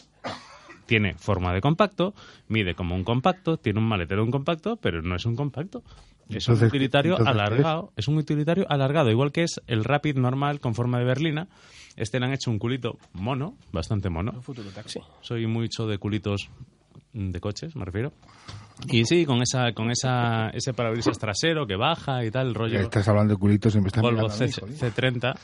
tiene 0.86 1.14
forma 1.14 1.52
de 1.52 1.60
compacto, 1.60 2.14
mide 2.48 2.74
como 2.74 2.94
un 2.94 3.04
compacto, 3.04 3.58
tiene 3.58 3.78
un 3.78 3.86
maletero 3.86 4.22
de 4.22 4.26
un 4.26 4.30
compacto, 4.32 4.76
pero 4.76 5.02
no 5.02 5.14
es 5.16 5.24
un 5.26 5.36
compacto. 5.36 5.82
Es 6.28 6.48
un 6.48 6.62
utilitario 6.62 7.12
entonces, 7.12 7.34
¿qué 7.34 7.40
es? 7.40 7.50
alargado, 7.50 7.92
es 7.96 8.08
un 8.08 8.18
utilitario 8.18 8.66
alargado, 8.68 9.10
igual 9.10 9.32
que 9.32 9.44
es 9.44 9.60
el 9.66 9.84
Rapid 9.84 10.16
normal 10.16 10.60
con 10.60 10.74
forma 10.74 10.98
de 10.98 11.04
berlina. 11.04 11.48
Este 11.96 12.20
le 12.20 12.26
han 12.26 12.32
hecho 12.32 12.50
un 12.50 12.58
culito 12.58 12.98
mono, 13.12 13.56
bastante 13.72 14.08
mono. 14.08 14.32
Un 14.32 14.42
futuro 14.42 14.70
taxi. 14.70 15.00
Soy 15.20 15.46
mucho 15.46 15.86
de 15.86 15.98
culitos 15.98 16.48
de 17.12 17.40
coches, 17.40 17.74
me 17.74 17.84
refiero. 17.84 18.12
Y 18.86 19.04
sí, 19.06 19.26
con 19.26 19.42
esa 19.42 19.72
con 19.72 19.90
esa 19.90 20.50
ese 20.50 20.72
parabrisas 20.72 21.18
trasero 21.18 21.66
que 21.66 21.74
baja 21.74 22.24
y 22.24 22.30
tal, 22.30 22.48
el 22.48 22.54
rollo 22.54 22.78
Estás 22.78 23.08
hablando 23.08 23.34
de 23.34 23.40
culitos 23.40 23.74
y 23.74 23.80
me 23.80 23.88
estás 23.88 24.02
Volvo 24.02 24.28
mí, 24.28 24.30
C, 24.30 24.52
jolín. 24.60 24.76
C30. 24.78 25.34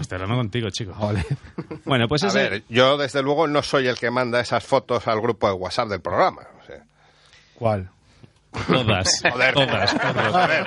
Estoy 0.00 0.16
hablando 0.16 0.36
contigo, 0.36 0.70
chico. 0.70 0.94
Vale. 1.00 1.24
Bueno, 1.84 2.06
pues 2.06 2.22
a 2.22 2.28
ese... 2.28 2.38
ver, 2.38 2.64
yo 2.68 2.96
desde 2.96 3.22
luego 3.22 3.48
no 3.48 3.62
soy 3.62 3.88
el 3.88 3.96
que 3.96 4.10
manda 4.10 4.40
esas 4.40 4.64
fotos 4.64 5.08
al 5.08 5.20
grupo 5.20 5.48
de 5.48 5.54
WhatsApp 5.54 5.88
del 5.88 6.00
programa. 6.00 6.42
o 6.62 6.64
sea. 6.64 6.84
¿Cuál? 7.56 7.90
Todas, 8.66 9.22
Joder. 9.32 9.54
todas, 9.54 9.94
todas. 9.98 10.66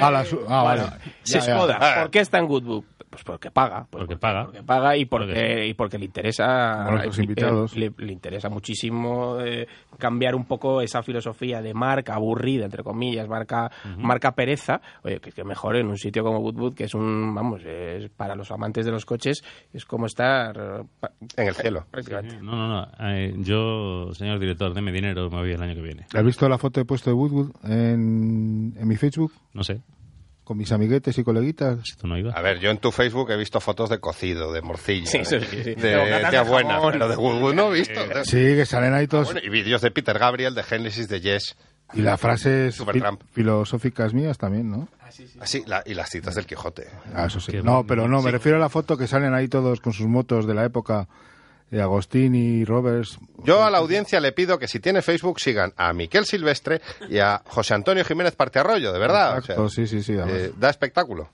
Ah, 0.00 0.10
la 0.10 0.24
su- 0.24 0.44
ah, 0.48 0.62
vale. 0.62 0.82
Se 1.22 1.40
Ya, 1.40 1.46
ya. 1.46 1.58
joda. 1.58 1.78
Ah. 1.80 1.94
¿Por 2.02 2.10
qué 2.10 2.20
está 2.20 2.38
en 2.38 2.46
Goodbook? 2.46 2.86
Pues 3.14 3.22
porque 3.22 3.52
paga. 3.52 3.86
Pues 3.88 4.02
Porque 4.02 4.16
paga. 4.16 4.46
Porque 4.46 4.62
paga 4.64 4.96
y 4.96 5.04
porque, 5.04 5.26
Porque 5.26 5.66
y 5.68 5.74
porque 5.74 5.98
le 5.98 6.06
interesa. 6.06 6.90
Nuestros 6.90 7.18
eh, 7.18 7.22
invitados. 7.22 7.76
Le, 7.76 7.92
le 7.96 8.12
interesa 8.12 8.48
muchísimo 8.48 9.38
eh, 9.40 9.68
cambiar 9.98 10.34
un 10.34 10.46
poco 10.46 10.80
esa 10.80 11.00
filosofía 11.04 11.62
de 11.62 11.74
marca 11.74 12.14
aburrida, 12.14 12.64
entre 12.64 12.82
comillas, 12.82 13.28
marca, 13.28 13.70
marca 13.98 14.32
pereza. 14.32 14.80
Oye, 15.04 15.20
que, 15.20 15.30
que 15.30 15.44
mejor 15.44 15.76
en 15.76 15.86
un 15.86 15.96
sitio 15.96 16.24
como 16.24 16.40
Goodwood, 16.40 16.74
que 16.74 16.84
es 16.84 16.94
un. 16.94 17.32
Vamos, 17.32 17.62
es 17.64 18.08
para 18.10 18.34
los 18.34 18.50
amantes 18.50 18.84
de 18.84 18.90
los 18.90 19.06
coches, 19.06 19.44
es 19.72 19.84
como 19.84 20.06
estar. 20.06 20.84
En 21.36 21.46
el 21.46 21.54
cielo. 21.54 21.86
prácticamente. 21.88 22.42
No, 22.42 22.56
no, 22.56 22.68
no. 22.68 22.88
Eh, 22.98 23.32
yo, 23.38 24.12
señor 24.12 24.40
director, 24.40 24.74
deme 24.74 24.90
dinero, 24.90 25.30
me 25.30 25.38
voy 25.38 25.52
el 25.52 25.62
año 25.62 25.76
que 25.76 25.82
viene. 25.82 26.06
¿Has 26.12 26.24
visto 26.24 26.48
la 26.48 26.58
foto 26.58 26.80
que 26.80 26.82
he 26.82 26.84
puesto 26.84 27.10
de 27.10 27.14
Woodwood 27.14 27.52
en, 27.62 28.74
en 28.76 28.88
mi 28.88 28.96
Facebook? 28.96 29.32
No 29.52 29.62
sé, 29.62 29.82
Con 30.44 30.58
mis 30.58 30.70
amiguetes 30.72 31.16
y 31.18 31.24
coleguitas. 31.24 31.78
si 31.84 31.96
tú 31.96 32.06
no 32.06 32.18
ibas. 32.18 32.36
A 32.36 32.42
ver, 32.42 32.58
yo 32.60 32.70
en 32.70 32.76
tu 32.78 32.92
Facebook 32.92 33.30
he 33.30 33.36
visto 33.36 33.60
fotos 33.60 33.88
de 33.88 33.98
cocido, 33.98 34.52
de 34.52 34.60
morcilla, 34.60 35.06
Sí, 35.06 35.24
sí, 35.24 35.36
de, 35.38 35.46
sí, 35.46 35.56
sí. 35.64 35.74
de 35.74 36.26
tía 36.30 36.44
de 36.44 36.48
buena, 36.48 36.80
pero 36.92 37.08
de 37.08 37.16
Woodwood 37.16 37.54
no 37.54 37.74
he 37.74 37.78
visto. 37.78 37.98
Sí, 38.24 38.36
que 38.36 38.66
salen 38.66 38.92
ahí 38.92 39.06
todos. 39.06 39.32
Bueno, 39.32 39.40
y 39.42 39.48
vídeos 39.48 39.80
de 39.80 39.90
Peter 39.90 40.18
Gabriel, 40.18 40.54
de 40.54 40.62
Genesis, 40.62 41.08
de 41.08 41.20
Yes. 41.20 41.56
Y 41.94 42.00
las 42.02 42.20
frases 42.20 42.76
filosóficas 43.32 44.14
mías 44.14 44.38
también, 44.38 44.70
¿no? 44.70 44.88
Así, 45.40 45.62
la- 45.66 45.82
y 45.86 45.94
las 45.94 46.10
citas 46.10 46.34
del 46.34 46.46
Quijote. 46.46 46.88
Ah, 47.14 47.26
eso 47.26 47.40
sí. 47.40 47.52
Qué 47.52 47.62
No, 47.62 47.84
pero 47.86 48.08
no, 48.08 48.18
me 48.18 48.30
Sí. 48.30 48.32
refiero 48.32 48.56
a 48.56 48.60
la 48.60 48.68
foto 48.68 48.96
que 48.96 49.06
salen 49.06 49.32
ahí 49.34 49.48
todos 49.48 49.80
con 49.80 49.92
sus 49.92 50.06
motos 50.06 50.46
de 50.46 50.54
la 50.54 50.64
época. 50.64 51.08
De 51.74 51.82
Agostini, 51.82 52.64
Roberts. 52.64 53.18
Yo 53.42 53.64
a 53.64 53.70
la 53.70 53.78
audiencia 53.78 54.20
le 54.20 54.30
pido 54.30 54.60
que 54.60 54.68
si 54.68 54.78
tiene 54.78 55.02
Facebook 55.02 55.40
sigan 55.40 55.72
a 55.76 55.92
Miquel 55.92 56.24
Silvestre 56.24 56.80
y 57.08 57.18
a 57.18 57.42
José 57.46 57.74
Antonio 57.74 58.04
Jiménez 58.04 58.36
Partearroyo, 58.36 58.92
de 58.92 58.98
verdad. 59.00 59.38
o 59.38 59.42
sea, 59.42 59.54
Exacto, 59.56 59.68
sí, 59.70 59.86
sí, 59.88 60.00
sí. 60.04 60.12
eh, 60.16 60.52
da 60.56 60.70
espectáculo. 60.70 61.30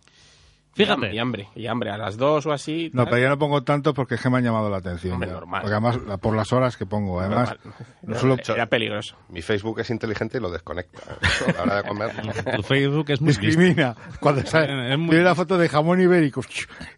Fíjate. 0.73 1.13
Y 1.13 1.19
hambre, 1.19 1.49
y 1.55 1.67
hambre. 1.67 1.91
A 1.91 1.99
las 1.99 2.17
dos 2.17 2.47
o 2.47 2.53
así. 2.53 2.91
No, 2.95 3.03
tal. 3.03 3.11
pero 3.11 3.23
ya 3.25 3.29
no 3.29 3.39
pongo 3.39 3.63
tanto 3.65 3.93
porque 3.93 4.15
es 4.15 4.21
que 4.23 4.31
me 4.31 4.39
han 4.39 4.45
llamado 4.45 4.71
la 4.71 4.79
atención. 4.79 5.13
Hombre, 5.15 5.31
normal. 5.31 5.61
Porque 5.61 5.75
además, 5.75 6.19
por 6.21 6.35
las 6.35 6.51
horas 6.55 6.77
que 6.79 6.87
pongo. 6.87 7.21
Además, 7.21 7.51
Normal. 7.63 7.87
no 8.05 8.19
solo 8.19 8.37
Era 8.55 8.65
peligroso. 8.67 9.17
Mi 9.29 9.43
Facebook 9.43 9.81
es 9.81 9.91
inteligente 9.91 10.39
y 10.39 10.41
lo 10.41 10.51
desconecta. 10.51 11.01
A 11.49 11.53
la 11.53 11.63
hora 11.65 11.77
de 11.83 11.83
comer. 11.83 12.13
Tu 12.57 12.63
Facebook 12.63 13.11
es 13.11 13.21
muy 13.21 13.29
listo. 13.35 13.45
discrimina. 13.47 13.95
Cuando 14.21 14.47
sale 14.47 14.97
muy- 14.97 15.11
tiene 15.11 15.25
la 15.25 15.35
foto 15.35 15.59
de 15.59 15.69
jamón 15.69 16.01
ibérico, 16.01 16.41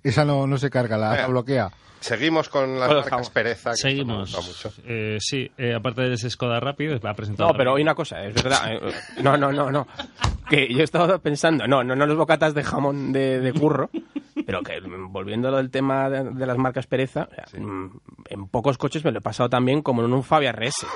esa 0.04 0.24
no, 0.24 0.46
no 0.46 0.58
se 0.58 0.70
carga, 0.70 0.96
la, 0.96 1.16
la 1.16 1.26
bloquea. 1.26 1.72
Seguimos 2.02 2.48
con 2.48 2.78
las 2.78 2.90
el 2.90 2.96
marcas 2.96 3.30
pereza. 3.30 3.70
que 3.70 3.76
Seguimos. 3.76 4.30
mucho. 4.46 4.72
Eh, 4.84 5.16
sí, 5.20 5.50
eh, 5.56 5.74
aparte 5.74 6.02
de 6.02 6.14
ese 6.14 6.28
Skoda 6.28 6.60
Rapid, 6.60 7.04
ha 7.04 7.14
presentado... 7.14 7.50
No, 7.50 7.56
pero 7.56 7.76
hay 7.76 7.82
una 7.82 7.94
cosa, 7.94 8.22
es 8.24 8.34
verdad. 8.34 8.72
eh, 8.74 8.92
No, 9.22 9.36
no, 9.36 9.52
no, 9.52 9.70
no. 9.70 9.86
Que 10.48 10.68
yo 10.72 10.80
he 10.80 10.84
estado 10.84 11.18
pensando, 11.20 11.66
no, 11.66 11.82
no, 11.84 11.94
no 11.96 12.06
los 12.06 12.16
bocatas 12.16 12.54
de 12.54 12.62
jamón 12.62 13.12
de, 13.12 13.40
de 13.40 13.52
curro, 13.52 13.88
pero 14.44 14.62
que 14.62 14.80
mm, 14.80 15.12
volviendo 15.12 15.48
a 15.48 15.50
lo 15.52 15.56
del 15.58 15.70
tema 15.70 16.10
de, 16.10 16.24
de 16.30 16.46
las 16.46 16.58
marcas 16.58 16.86
pereza, 16.86 17.28
o 17.30 17.34
sea, 17.34 17.60
mm, 17.60 18.00
en 18.28 18.48
pocos 18.48 18.76
coches 18.78 19.04
me 19.04 19.12
lo 19.12 19.18
he 19.18 19.22
pasado 19.22 19.48
también 19.48 19.80
como 19.82 20.04
en 20.04 20.12
un 20.12 20.24
Fabia 20.24 20.52
RS. 20.52 20.86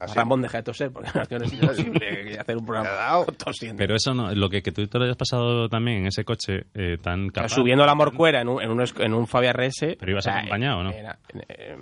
¿Ah, 0.00 0.08
sí? 0.08 0.14
Ramón, 0.16 0.40
deja 0.40 0.56
de 0.58 0.62
toser, 0.64 0.90
porque 0.90 1.10
no, 1.14 1.44
es 1.44 1.52
imposible 1.52 2.38
hacer 2.38 2.56
un 2.56 2.64
programa 2.64 2.88
dado. 2.90 3.26
tosiendo. 3.26 3.76
Pero 3.78 3.94
eso 3.94 4.14
no, 4.14 4.34
lo 4.34 4.48
que, 4.48 4.62
que 4.62 4.72
tú 4.72 4.86
te 4.86 4.98
lo 4.98 5.04
hayas 5.04 5.16
pasado 5.18 5.68
también 5.68 5.98
en 5.98 6.06
ese 6.06 6.24
coche 6.24 6.64
eh, 6.74 6.96
tan 7.02 7.20
O 7.20 7.24
sea, 7.24 7.42
capaz. 7.42 7.48
subiendo 7.50 7.84
la 7.84 7.94
morcuera 7.94 8.40
en 8.40 8.48
un, 8.48 8.62
en 8.62 8.70
un, 8.70 8.82
en 8.98 9.14
un 9.14 9.26
Fabia 9.26 9.52
RS. 9.52 9.96
Pero 9.98 10.12
ibas 10.12 10.26
o 10.26 10.30
sea, 10.30 10.38
acompañado, 10.38 10.82
¿no? 10.84 10.90
era- 10.90 11.18
eh, 11.48 11.76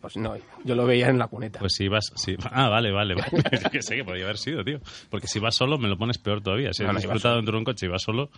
pues 0.00 0.16
no, 0.16 0.34
yo 0.64 0.74
lo 0.74 0.86
veía 0.86 1.08
en 1.08 1.18
la 1.18 1.28
cuneta. 1.28 1.58
Pues 1.58 1.74
si 1.74 1.88
vas... 1.88 2.10
Si, 2.16 2.36
ah, 2.50 2.68
vale, 2.70 2.90
vale, 2.90 3.14
vale. 3.14 3.28
Que 3.70 3.82
sé 3.82 3.96
que 3.96 4.04
podía 4.04 4.24
haber 4.24 4.38
sido, 4.38 4.64
tío. 4.64 4.80
Porque 5.10 5.26
si 5.26 5.38
vas 5.38 5.54
solo 5.54 5.76
me 5.76 5.88
lo 5.88 5.98
pones 5.98 6.16
peor 6.18 6.40
todavía. 6.42 6.72
Si 6.72 6.82
No, 6.82 6.88
has 6.88 6.94
no, 6.94 7.00
disfrutado 7.00 7.36
dentro 7.36 7.52
de 7.52 7.58
un 7.58 7.64
coche 7.64 7.84
y 7.86 7.88
vas 7.90 8.02
solo... 8.02 8.30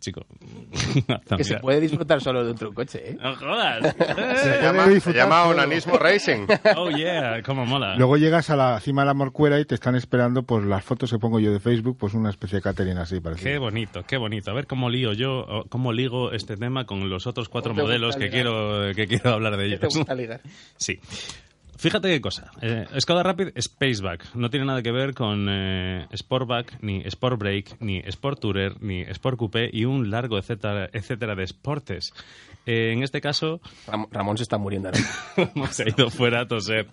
Chico... 0.00 0.26
que 1.36 1.44
se 1.44 1.58
puede 1.58 1.80
disfrutar 1.80 2.20
solo 2.20 2.44
de 2.44 2.52
otro 2.52 2.72
coche, 2.72 3.10
¿eh? 3.10 3.16
¡No 3.20 3.34
jodas! 3.36 3.94
Se 4.42 4.62
llama, 4.62 5.00
se 5.00 5.12
llama 5.12 5.42
todo. 5.42 5.50
onanismo 5.50 5.98
racing. 5.98 6.46
¡Oh, 6.76 6.90
yeah! 6.90 7.42
¡Cómo 7.42 7.64
mola! 7.66 7.96
Luego 7.96 8.16
llegas 8.16 8.50
a 8.50 8.56
la 8.56 8.78
cima 8.80 9.02
de 9.02 9.06
la 9.06 9.14
morcuera 9.14 9.58
y 9.60 9.64
te 9.64 9.74
están 9.74 9.94
esperando 9.96 10.42
pues 10.42 10.64
las 10.64 10.84
fotos 10.84 11.10
que 11.10 11.18
pongo 11.18 11.40
yo 11.40 11.52
de 11.52 11.60
Facebook, 11.60 11.96
pues 11.98 12.14
una 12.14 12.30
especie 12.30 12.56
de 12.56 12.62
catering 12.62 12.98
así, 12.98 13.20
parece. 13.20 13.42
Qué 13.44 13.58
bonito, 13.58 14.02
qué 14.06 14.16
bonito. 14.16 14.50
A 14.50 14.54
ver 14.54 14.66
cómo 14.66 14.90
lío 14.90 15.12
yo, 15.12 15.40
o 15.40 15.64
cómo 15.68 15.92
ligo 15.92 16.32
este 16.32 16.56
tema 16.56 16.84
con 16.84 17.08
los 17.08 17.26
otros 17.26 17.48
cuatro 17.48 17.70
¿Cómo 17.72 17.82
te 17.82 17.86
modelos 17.86 18.16
que 18.16 18.24
ligar? 18.24 18.32
quiero, 18.34 18.94
que 18.94 19.06
quiero 19.06 19.30
hablar 19.30 19.56
de 19.56 19.58
¿Qué 19.58 19.66
ellos. 19.66 19.80
te 19.80 19.98
gusta 19.98 20.14
ligar? 20.14 20.40
Sí. 20.76 21.00
Fíjate 21.78 22.08
qué 22.08 22.20
cosa. 22.20 22.50
Eh, 22.62 22.86
Skoda 23.00 23.22
Rapid 23.22 23.48
Spaceback 23.60 24.34
no 24.34 24.48
tiene 24.50 24.66
nada 24.66 24.82
que 24.82 24.92
ver 24.92 25.14
con 25.14 25.46
eh, 25.48 26.06
Sportback, 26.16 26.78
ni 26.82 27.02
Sportbrake, 27.10 27.76
ni 27.80 27.98
Sport 27.98 28.40
Tourer, 28.40 28.80
ni 28.82 29.02
Sport 29.02 29.36
Coupé 29.38 29.68
y 29.72 29.84
un 29.84 30.10
largo 30.10 30.38
etcétera, 30.38 30.88
etcétera 30.92 31.34
de 31.34 31.46
sportes. 31.46 32.12
Eh, 32.64 32.92
en 32.92 33.02
este 33.02 33.20
caso, 33.20 33.60
Ram- 33.86 34.08
Ramón 34.10 34.36
se 34.38 34.42
está 34.44 34.58
muriendo. 34.58 34.90
¿no? 35.54 35.66
se 35.68 35.84
ha 35.84 35.88
ido 35.88 36.10
fuera 36.10 36.40
a 36.42 36.48
toser. 36.48 36.86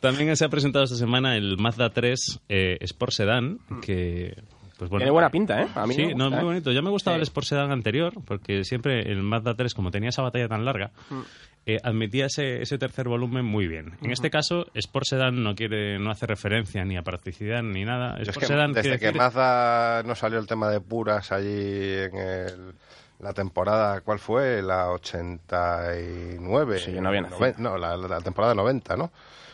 También 0.00 0.34
se 0.36 0.44
ha 0.44 0.48
presentado 0.48 0.84
esta 0.84 0.96
semana 0.96 1.36
el 1.36 1.56
Mazda 1.58 1.90
3 1.90 2.40
eh, 2.48 2.78
Sport 2.80 3.12
Sedan, 3.12 3.58
que... 3.82 4.34
Pues 4.78 4.88
bueno, 4.88 5.00
Tiene 5.02 5.10
buena 5.12 5.28
pinta, 5.28 5.60
¿eh? 5.60 5.66
A 5.74 5.86
mí 5.86 5.92
sí, 5.94 6.06
me 6.06 6.14
no, 6.14 6.24
gusta, 6.24 6.36
muy 6.36 6.40
¿eh? 6.40 6.44
bonito. 6.46 6.72
Ya 6.72 6.80
me 6.80 6.88
gustaba 6.88 7.16
Sí. 7.16 7.18
el 7.18 7.22
Sport 7.24 7.46
Sedan 7.46 7.70
anterior, 7.70 8.14
porque 8.24 8.64
siempre 8.64 9.02
el 9.12 9.22
Mazda 9.22 9.54
3, 9.54 9.74
como 9.74 9.90
tenía 9.90 10.08
esa 10.08 10.22
batalla 10.22 10.48
tan 10.48 10.64
larga, 10.64 10.90
Mm. 11.10 11.20
Eh, 11.66 11.78
admitía 11.82 12.26
ese, 12.26 12.62
ese 12.62 12.78
tercer 12.78 13.06
volumen 13.08 13.44
muy 13.44 13.66
bien. 13.68 13.92
En 14.02 14.10
este 14.10 14.30
caso, 14.30 14.66
Sport 14.74 15.06
Sedan 15.06 15.42
no 15.42 15.54
quiere, 15.54 15.98
no 15.98 16.10
hace 16.10 16.26
referencia 16.26 16.84
ni 16.84 16.96
a 16.96 17.02
practicidad 17.02 17.62
ni 17.62 17.84
nada. 17.84 18.16
Es 18.16 18.28
Sport 18.28 18.40
que 18.40 18.46
Sedan 18.46 18.72
desde 18.72 18.98
que 18.98 19.06
decir- 19.08 19.16
Mazda 19.18 20.02
no 20.04 20.14
salió 20.14 20.38
el 20.38 20.46
tema 20.46 20.68
de 20.70 20.80
puras 20.80 21.30
allí 21.32 21.46
en 21.48 22.16
el- 22.16 22.72
la 23.20 23.34
temporada, 23.34 24.00
¿cuál 24.00 24.18
fue? 24.18 24.62
La 24.62 24.90
89. 24.92 26.78
Sí, 26.78 26.92
yo 26.92 27.00
no 27.02 27.08
había 27.08 27.22
nacido. 27.22 27.38
Noven- 27.40 27.54
no, 27.58 27.76
la, 27.78 27.96
la 27.96 28.20
temporada 28.20 28.54
90, 28.54 28.96
¿no? 28.96 29.10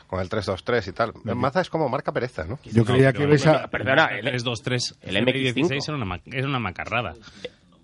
Con 0.07 0.21
el 0.21 0.29
323 0.29 0.87
y 0.89 0.93
tal. 0.93 1.13
Mazda 1.37 1.63
es 1.63 1.69
como 1.71 1.89
marca 1.89 2.13
pereza, 2.13 2.45
¿no? 2.45 2.61
Yo 2.65 2.85
creía 2.85 3.13
que 3.13 3.27
ves 3.27 3.45
a... 3.47 3.67
Perdona, 3.69 4.05
el, 4.07 4.21
323. 4.23 4.99
el 5.03 5.17
el 5.17 5.25
MX5. 5.27 5.33
16 5.55 5.89
era 5.89 5.97
una, 5.97 6.07
ma- 6.07 6.21
era 6.27 6.47
una 6.47 6.61
macarrada. 6.61 7.15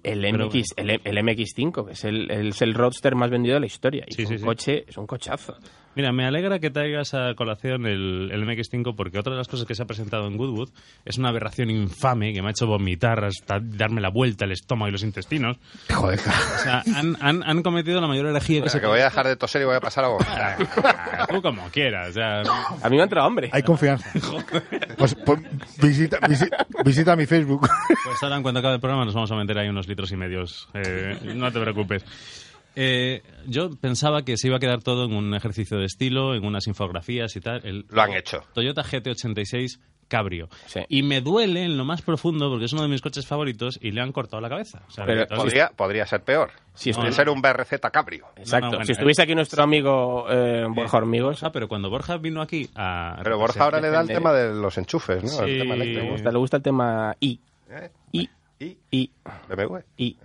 El 0.03 0.25
MX, 0.33 0.75
el, 0.77 0.91
el 0.91 1.19
MX5, 1.19 1.87
que 1.87 1.93
es 1.93 2.05
el, 2.05 2.31
el- 2.31 2.49
es 2.49 2.63
el 2.63 2.75
roadster 2.75 3.15
más 3.15 3.31
vendido 3.31 3.55
de 3.55 3.61
la 3.61 3.67
historia. 3.67 4.05
Y 4.09 4.13
Sí, 4.15 4.23
es 4.23 4.31
un 4.31 4.39
sí. 4.39 4.45
coche, 4.45 4.85
es 4.89 4.97
un 4.97 5.07
cochazo. 5.07 5.57
Mira, 5.95 6.11
me 6.13 6.25
alegra 6.25 6.59
que 6.59 6.71
traigas 6.71 7.13
a 7.13 7.35
colación 7.35 7.85
el, 7.87 8.31
el 8.33 8.45
MX5 8.47 8.95
porque 8.97 9.19
otra 9.19 9.33
de 9.33 9.39
las 9.39 9.49
cosas 9.49 9.67
que 9.67 9.75
se 9.75 9.83
ha 9.83 9.87
presentado 9.87 10.27
en 10.27 10.39
Goodwood 10.39 10.71
es 11.05 11.19
una 11.19 11.29
aberración 11.29 11.69
infame 11.71 12.33
que 12.33 12.41
me 12.41 12.49
ha 12.49 12.51
hecho 12.53 12.67
vomitar 12.67 13.23
hasta 13.25 13.59
darme 13.61 14.01
la 14.01 14.09
vuelta 14.09 14.47
el 14.47 14.53
estómago 14.53 14.89
y 14.89 14.93
los 14.93 15.03
intestinos. 15.03 15.59
Joder, 15.93 16.19
O 16.19 16.59
sea, 16.63 16.83
han, 16.97 17.17
han, 17.21 17.43
han 17.43 17.63
cometido 17.63 18.01
la 18.01 18.07
mayor 18.07 18.27
herejía 18.27 18.61
que 18.63 18.69
O 18.69 18.71
sea, 18.71 18.79
se 18.79 18.81
que 18.81 18.87
voy 18.87 19.01
a 19.01 19.05
dejar 19.05 19.27
de 19.27 19.37
toser 19.37 19.63
y 19.63 19.65
voy 19.67 19.77
a 19.77 19.81
pasar 19.81 20.05
a 20.05 20.09
vomitar. 20.09 20.57
Tú 21.29 21.43
como 21.43 21.69
quieras. 21.71 22.09
O 22.09 22.13
sea, 22.15 22.41
A 22.83 22.89
mí 22.89 22.97
me 22.97 23.03
ha 23.03 23.05
entrado 23.05 23.27
hambre. 23.27 23.51
hay 23.53 23.63
confianza. 23.63 24.11
Pues, 24.97 25.17
pues, 25.27 25.41
visita, 25.81 26.21
visi- 26.21 26.49
visita 26.85 27.17
mi 27.17 27.27
Facebook. 27.27 27.67
pues 28.05 28.23
ahora 28.23 28.37
en 28.37 28.43
cuanto 28.43 28.61
acabe 28.61 28.75
el 28.75 28.81
programa 28.81 29.05
nos 29.05 29.15
vamos 29.15 29.33
a 29.33 29.35
meter 29.37 29.59
ahí 29.59 29.69
unos 29.69 29.89
litros 29.89 30.13
y 30.13 30.17
medios. 30.17 30.69
Eh, 30.75 31.19
no 31.35 31.51
te 31.51 31.59
preocupes. 31.61 32.05
Eh, 32.75 33.23
yo 33.47 33.71
pensaba 33.81 34.23
que 34.23 34.37
se 34.37 34.49
iba 34.49 34.57
a 34.57 34.61
quedar 34.61 34.83
todo 34.83 35.05
en 35.05 35.15
un 35.15 35.35
ejercicio 35.35 35.79
de 35.79 35.85
estilo, 35.87 36.35
en 36.35 36.45
unas 36.45 36.67
infografías 36.67 37.35
y 37.37 37.41
tal. 37.41 37.61
El 37.65 37.85
Lo 37.91 38.03
han 38.03 38.13
hecho. 38.15 38.43
Toyota 38.55 38.83
GT86 38.83 39.79
Cabrio. 40.09 40.51
Sí. 40.67 40.81
Y 40.91 41.03
me 41.03 41.23
duele 41.23 41.65
en 41.65 41.79
lo 41.79 41.87
más 41.87 42.03
profundo 42.03 42.51
porque 42.51 42.67
es 42.67 42.73
uno 42.75 42.83
de 42.83 42.89
mis 42.89 43.01
coches 43.01 43.27
favoritos 43.27 43.79
y 43.81 43.93
le 43.93 44.03
han 44.03 44.13
cortado 44.13 44.43
la 44.43 44.51
cabeza. 44.51 44.83
O 44.87 44.91
sea, 44.91 45.07
Pero. 45.07 45.27
Podría, 45.27 45.71
podría 45.71 46.05
ser 46.07 46.23
peor. 46.23 46.51
Si 46.75 46.91
estuvi- 46.91 47.13
ser 47.13 47.31
un 47.31 47.41
BRZ 47.41 47.81
Cabrio. 47.91 48.27
Exacto. 48.37 48.67
No, 48.67 48.73
no, 48.73 48.77
bueno, 48.79 48.85
si 48.85 48.93
estuviese 48.93 49.23
aquí 49.23 49.35
nuestro 49.35 49.63
amigo 49.63 50.27
eh, 50.29 50.67
Borja 50.69 50.99
Hormigos, 50.99 51.41
Borja, 51.41 51.53
pero 51.53 51.67
cuando 51.67 51.89
Borja 51.89 52.19
vino 52.19 52.43
aquí 52.43 52.69
a... 52.75 53.21
Pero 53.23 53.39
Borja 53.39 53.65
ahora 53.65 53.81
le 53.81 53.89
da 53.89 54.03
el 54.03 54.09
tema 54.09 54.35
de 54.35 54.55
los 54.55 54.77
enchufes, 54.77 55.23
¿no? 55.23 55.29
Sí. 55.31 55.51
El 55.51 55.59
tema 55.61 55.77
le 55.77 55.85
eléctrico. 55.85 56.13
gusta, 56.13 56.31
le 56.31 56.39
gusta 56.39 56.57
el 56.59 56.63
tema 56.63 57.17
I. 57.19 57.41
¿Eh? 57.71 57.91
I. 58.13 58.31
Y 58.61 58.79
I. 58.91 59.11
BMW. 59.49 59.79
I. 59.97 60.17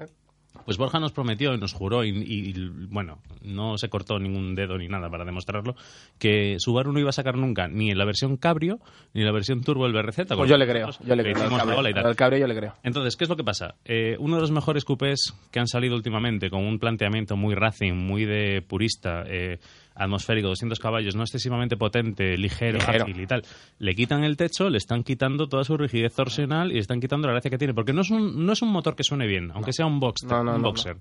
Pues 0.68 0.78
Borja 0.78 0.99
nos 0.99 1.13
prometió 1.13 1.53
y 1.53 1.57
nos 1.57 1.72
juró, 1.72 2.03
y, 2.03 2.09
y, 2.09 2.53
bueno, 2.89 3.20
no 3.41 3.78
se 3.78 3.88
cortó 3.88 4.20
ningún 4.20 4.53
dedo 4.53 4.78
ni 4.78 4.89
nada 4.89 5.09
para 5.09 5.24
demostrarlo, 5.24 5.78
que 6.20 6.57
Subaru 6.59 6.91
no 6.91 6.99
iba 6.99 7.07
a 7.07 7.13
sacar 7.13 7.38
nunca 7.38 7.70
ni 7.70 7.89
en 7.89 7.97
la 7.97 8.03
versión 8.03 8.36
Cabrio 8.36 8.82
ni 9.13 9.22
en 9.22 9.28
la 9.28 9.32
versión 9.32 9.63
Turbo 9.63 9.86
el 9.86 9.93
BRZ. 9.93 10.28
Pues 10.36 10.49
yo 10.49 10.57
le 10.57 10.68
creo, 10.68 10.89
yo 11.05 11.15
le 11.15 11.24
creo. 11.24 11.38
Al 11.38 11.93
cabrio, 11.93 12.15
cabrio 12.18 12.39
yo 12.39 12.47
le 12.47 12.55
creo. 12.57 12.74
Entonces, 12.84 13.15
¿qué 13.15 13.24
es 13.24 13.30
lo 13.30 13.38
que 13.38 13.45
pasa? 13.45 13.76
Eh, 13.86 14.18
uno 14.20 14.36
de 14.36 14.41
los 14.41 14.51
mejores 14.51 14.84
coupés 14.84 15.34
que 15.51 15.61
han 15.61 15.68
salido 15.68 15.95
últimamente, 15.95 16.49
con 16.49 16.65
un 16.65 16.80
planteamiento 16.80 17.38
muy 17.38 17.55
racing, 17.55 17.93
muy 17.93 18.26
de 18.26 18.61
purista, 18.61 19.24
eh, 19.26 19.59
atmosférico, 19.98 20.48
200 20.50 20.80
caballos, 20.80 21.16
no 21.16 21.24
excesivamente 21.24 21.78
potente, 21.78 22.38
ligero, 22.38 22.78
Ligero. 22.80 23.04
ágil 23.04 23.20
y 23.20 23.28
tal, 23.28 23.43
le 23.80 23.95
quitan 23.95 24.24
el 24.24 24.38
techo, 24.38 24.70
le 24.70 24.78
están 24.78 25.04
quitando 25.04 25.48
toda 25.48 25.64
su 25.64 25.76
rigidez 25.78 26.14
torsional 26.14 26.72
y 26.72 26.76
le 26.76 26.80
están 26.80 27.00
quitando 27.00 27.28
la 27.28 27.34
gracia 27.34 27.52
que 27.52 27.58
tiene. 27.58 27.74
Porque 27.74 27.93
no 27.93 28.02
es 28.02 28.10
un, 28.10 28.45
no 28.45 28.54
es 28.54 28.62
un 28.62 28.70
motor 28.70 28.95
que 28.95 29.04
suene 29.04 29.28
bien, 29.28 29.52
aunque 29.54 29.74
sea 29.74 29.86
un, 29.86 30.00
box, 30.00 30.24
No, 30.24 30.43
no, 30.43 30.56
un 30.56 30.62
boxer. 30.62 30.98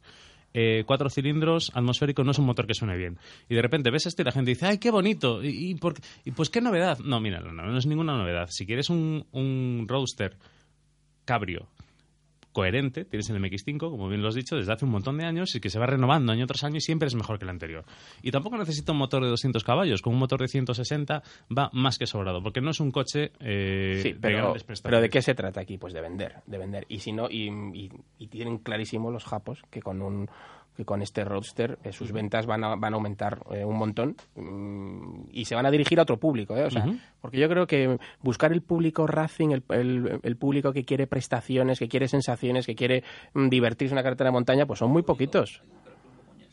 Eh, 0.55 0.85
cuatro 0.87 1.11
cilindros, 1.11 1.71
atmosférico, 1.75 2.25
no 2.25 2.31
es 2.31 2.39
un 2.39 2.47
motor 2.47 2.67
que 2.67 2.73
suene 2.73 2.97
bien. 2.97 3.19
Y 3.49 3.55
de 3.55 3.61
repente 3.63 3.91
ves 3.91 4.07
esto 4.07 4.23
y 4.23 4.25
la 4.25 4.33
gente 4.33 4.53
dice, 4.53 4.67
¡ay, 4.67 4.79
qué 4.79 4.91
bonito! 4.91 5.45
¿Y, 5.45 5.71
y 5.71 5.75
por 5.75 5.95
y 6.25 6.31
pues 6.31 6.49
qué 6.49 6.63
novedad? 6.63 6.99
No, 7.01 7.21
mira, 7.21 7.41
no, 7.41 7.53
no 7.53 7.77
es 7.77 7.87
ninguna 7.87 8.17
novedad. 8.17 8.49
Si 8.51 8.65
quieres 8.65 8.89
un, 8.89 9.27
un 9.33 9.85
roadster 9.87 10.37
cabrio 11.27 11.69
coherente, 12.57 13.05
tienes 13.05 13.29
el 13.29 13.37
MX5, 13.39 13.79
como 13.91 14.09
bien 14.09 14.23
lo 14.23 14.29
has 14.29 14.35
dicho, 14.35 14.57
desde 14.57 14.73
hace 14.73 14.87
un 14.87 14.91
montón 14.91 15.19
de 15.19 15.27
años 15.27 15.55
y 15.55 15.61
que 15.61 15.69
se 15.69 15.79
va 15.79 15.85
renovando 15.85 16.33
año 16.33 16.47
tras 16.47 16.65
año 16.65 16.77
y 16.79 16.81
siempre 16.81 17.07
es 17.07 17.15
mejor 17.15 17.39
que 17.39 17.45
el 17.45 17.51
anterior. 17.51 17.85
Y 18.23 18.31
tampoco 18.31 18.57
necesita 18.57 18.93
un 18.93 18.99
motor 18.99 19.23
de 19.23 19.29
200 19.29 19.63
caballos, 19.63 20.01
con 20.01 20.15
un 20.15 20.19
motor 20.19 20.41
de 20.41 20.49
160 20.49 21.23
va 21.57 21.69
más 21.75 21.99
que 21.99 22.07
sobrado, 22.07 22.43
porque 22.43 22.63
no 22.63 22.71
es 22.71 22.81
un 22.81 22.91
coche 22.91 23.33
eh, 23.41 24.01
Sí, 24.03 24.13
de 24.15 24.19
pero, 24.19 24.39
grandes 24.39 24.65
prestaciones. 24.65 24.83
pero 24.97 25.03
¿de 25.03 25.11
qué 25.11 25.21
se 25.21 25.35
trata 25.35 25.61
aquí? 25.61 25.77
Pues 25.77 25.93
de 25.93 26.01
vender, 26.01 26.37
de 26.47 26.57
vender. 26.57 26.87
Y 26.89 27.01
si 27.01 27.13
no, 27.13 27.29
y, 27.31 27.49
y- 27.75 27.91
y 28.19 28.29
tienen 28.29 28.57
clarísimo 28.57 29.11
los 29.11 29.25
japos 29.27 29.61
que 29.71 29.83
con 29.83 30.01
un 30.01 30.27
que 30.77 30.85
con 30.85 31.03
este 31.03 31.25
Roadster 31.25 31.79
eh, 31.85 31.93
sus 31.93 32.13
ventas 32.13 32.47
van 32.47 32.63
a, 32.65 32.77
van 32.77 32.93
a 32.93 32.97
aumentar 32.97 33.41
eh, 33.51 33.65
un 33.65 33.77
montón 33.77 34.17
mm, 34.35 35.29
y 35.33 35.45
se 35.47 35.55
van 35.55 35.67
a 35.67 35.71
dirigir 35.71 35.99
a 35.99 36.03
otro 36.03 36.19
público, 36.19 36.57
¿eh? 36.57 36.65
O 36.65 36.71
sea, 36.71 36.85
porque 37.21 37.39
yo 37.39 37.49
creo 37.49 37.67
que 37.67 37.99
buscar 38.21 38.53
el 38.53 38.63
público 38.63 39.07
racing, 39.07 39.51
el, 39.51 39.63
el- 39.71 40.21
el 40.23 40.37
público 40.37 40.73
que 40.73 40.85
quiere 40.85 41.07
prestaciones, 41.07 41.79
que 41.79 41.89
quiere 41.89 42.09
sensaciones, 42.09 42.67
que 42.67 42.75
quiere 42.75 43.03
mm, 43.35 43.49
divertirse 43.49 43.93
en 43.93 43.97
una 43.97 44.03
carretera 44.03 44.29
de 44.29 44.33
montaña, 44.35 44.67
pues 44.67 44.79
son 44.79 44.91
muy 44.91 45.03
poquitos. 45.03 45.63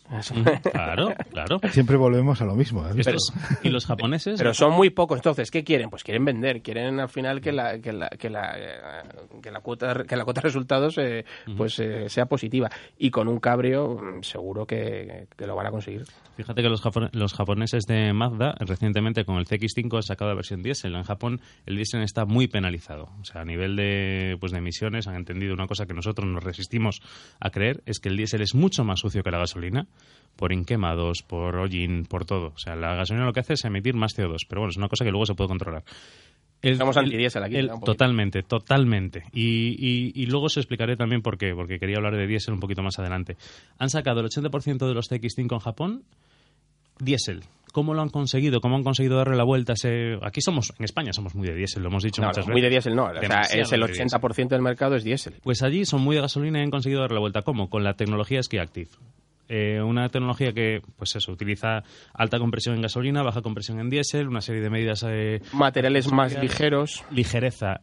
Claro, 0.72 1.14
claro. 1.32 1.60
Siempre 1.72 1.97
volvemos 1.97 2.41
a 2.41 2.45
lo 2.45 2.56
mismo. 2.56 2.86
¿eh? 2.88 2.93
Y 3.64 3.70
los 3.70 3.86
japoneses... 3.86 4.38
Pero 4.38 4.54
son 4.54 4.74
muy 4.74 4.89
pocos, 4.89 5.18
entonces, 5.18 5.51
¿qué 5.51 5.64
quieren? 5.64 5.89
Pues 5.89 6.04
quieren 6.04 6.26
vender, 6.26 6.62
quieren 6.62 6.99
al 6.99 7.10
final 7.10 7.41
que 7.41 7.51
la, 7.51 7.80
que 7.80 7.93
la, 7.93 8.10
que 8.10 8.30
la, 8.30 8.54
eh, 8.58 9.04
que 9.41 9.51
la 9.51 9.62
cuota 9.62 10.04
que 10.08 10.16
la 10.16 10.24
cuota 10.24 10.41
de 10.41 10.47
resultados 10.47 10.97
eh, 10.97 11.26
pues 11.58 11.80
eh, 11.80 12.10
sea 12.10 12.26
positiva. 12.26 12.70
Y 12.97 13.12
con 13.12 13.28
un 13.28 13.39
cabrio 13.39 13.95
mm, 13.95 14.24
seguro 14.24 14.66
que, 14.66 15.28
que 15.36 15.47
lo 15.47 15.56
van 15.56 15.68
a 15.68 15.72
conseguir. 15.72 16.04
Fíjate 16.36 16.62
que 16.62 16.70
los, 16.70 16.82
los 17.12 17.34
japoneses 17.34 17.84
de 17.86 18.14
Mazda 18.14 18.56
recientemente 18.60 19.26
con 19.26 19.38
el 19.38 19.45
CX5 19.45 19.95
han 19.95 20.04
sacado 20.04 20.32
la 20.32 20.36
versión 20.36 20.62
diésel. 20.64 20.95
En 20.95 21.04
Japón 21.04 21.41
el 21.66 21.76
diésel 21.76 22.01
está 22.01 22.26
muy 22.26 22.47
penalizado. 22.47 23.10
O 23.22 23.26
sea, 23.26 23.41
a 23.41 23.45
nivel 23.45 23.76
de, 23.76 24.38
pues 24.39 24.51
de 24.51 24.58
emisiones 24.58 25.08
han 25.08 25.16
entendido 25.16 25.54
una 25.54 25.68
cosa 25.68 25.86
que 25.86 25.93
nosotros 25.93 26.28
nos 26.28 26.43
resistimos 26.43 27.01
a 27.39 27.49
creer, 27.49 27.84
es 27.86 27.99
que 27.99 28.10
el 28.10 28.18
diésel 28.18 28.41
es 28.41 28.56
mucho 28.56 28.84
más 28.84 28.99
sucio 28.99 29.24
que 29.24 29.32
la 29.32 29.39
gasolina 29.39 29.88
por 30.36 30.52
inquemados, 30.52 31.22
por 31.22 31.56
hollín, 31.56 32.06
por 32.06 32.26
todo. 32.26 32.48
O 32.56 32.58
sea, 32.58 32.76
la 32.76 32.96
gasolina 32.96 33.26
lo 33.26 33.34
que 33.34 33.39
hace 33.41 33.54
es 33.54 33.66
emitir 33.66 33.94
más 33.96 34.18
CO2, 34.18 34.46
pero 34.50 34.62
bueno, 34.62 34.72
es 34.72 34.78
una 34.78 34.88
cosa 34.89 35.06
que 35.06 35.12
luego 35.12 35.26
se 35.26 35.36
puede 35.36 35.48
controlar. 35.48 35.84
El- 36.62 36.82
antidiésel 36.82 37.44
aquí, 37.44 37.58
totalmente, 37.84 38.41
totalmente. 38.41 39.24
Y, 39.34 39.76
y- 39.78 40.12
y 40.16 40.26
luego 40.28 40.46
os 40.46 40.56
explicaré 40.58 40.96
también 40.96 41.22
por 41.22 41.38
qué, 41.38 41.54
porque 41.54 41.78
quería 41.78 41.98
hablar 41.98 42.16
de 42.16 42.26
diésel 42.26 42.54
un 42.54 42.62
poquito 42.62 42.82
más 42.82 42.98
adelante. 43.00 43.36
Han 43.80 43.89
sacado 43.89 44.22
el 44.22 44.28
80% 44.28 44.88
de 44.88 44.94
los 44.94 45.10
CX5 45.12 45.52
en 45.54 45.60
Japón 45.60 46.04
diésel. 47.00 47.41
¿Cómo 47.74 47.94
lo 47.96 48.02
han 48.04 48.10
conseguido? 48.10 48.62
¿Cómo 48.62 48.76
han 48.76 48.84
conseguido 48.84 49.18
darle 49.18 49.36
la 49.36 49.44
vuelta 49.44 49.74
a 49.74 49.76
ese...? 49.76 50.18
Aquí 50.22 50.41
somos, 50.41 50.74
en 50.78 50.86
España 50.86 51.12
somos 51.12 51.34
muy 51.36 51.48
de 51.48 51.56
diésel, 51.56 51.82
lo 51.82 51.89
hemos 51.89 52.04
dicho 52.04 52.22
No, 52.22 52.28
muchas 52.28 52.46
no, 52.46 52.52
veces. 52.52 52.54
muy 52.54 52.62
de 52.62 52.70
diésel 52.70 52.96
no, 52.96 53.06
o 53.06 53.14
sea, 53.20 53.41
es 53.41 53.72
el 53.72 53.82
de 53.82 53.88
diésel. 53.88 54.08
80% 54.22 54.48
del 54.50 54.62
mercado 54.62 54.96
es 54.96 55.04
diésel. 55.04 55.34
Pues 55.41 55.64
allí 55.64 55.84
son 55.84 56.02
muy 56.02 56.16
de 56.16 56.22
gasolina 56.22 56.60
y 56.60 56.62
han 56.64 56.70
conseguido 56.72 57.02
darle 57.02 57.16
la 57.16 57.20
vuelta. 57.22 57.41
¿Cómo? 57.41 57.70
Con 57.70 57.84
la 57.84 57.96
tecnología 57.96 58.41
Ski 58.44 58.60
Active. 58.60 58.89
Eh, 59.50 59.82
una 59.82 60.08
tecnología 60.10 60.54
que, 60.54 60.82
pues 60.98 61.16
eso, 61.16 61.32
utiliza 61.32 61.84
alta 62.14 62.39
compresión 62.39 62.76
en 62.76 62.82
gasolina, 62.82 63.24
baja 63.24 63.41
compresión 63.41 63.80
en 63.80 63.89
diésel, 63.89 64.28
una 64.28 64.41
serie 64.41 64.62
de 64.62 64.70
medidas... 64.70 65.04
eh, 65.08 65.41
Materiales 65.54 66.12
más 66.12 66.34
ligeros. 66.41 67.04
Ligereza, 67.12 67.82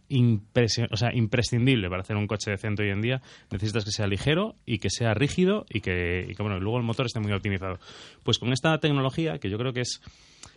o 0.90 0.96
sea, 0.96 1.14
imprescindible 1.14 1.88
para 1.88 2.02
hacer 2.02 2.16
un 2.16 2.26
coche 2.26 2.50
decente 2.50 2.82
hoy 2.82 2.90
en 2.90 3.02
día. 3.02 3.20
Necesitas 3.50 3.84
que 3.84 3.90
sea 3.90 4.06
ligero 4.06 4.56
y 4.64 4.78
que 4.78 4.90
sea 4.90 5.14
rígido 5.14 5.66
y 5.68 5.80
que, 5.80 6.26
y 6.28 6.34
que, 6.34 6.42
bueno, 6.42 6.58
luego 6.60 6.78
el 6.78 6.84
motor 6.84 7.06
esté 7.06 7.20
muy 7.20 7.32
optimizado. 7.32 7.78
Pues 8.22 8.38
con 8.38 8.52
esta 8.52 8.78
tecnología, 8.78 9.38
que 9.38 9.50
yo 9.50 9.58
creo 9.58 9.72
que 9.72 9.80
es 9.82 10.00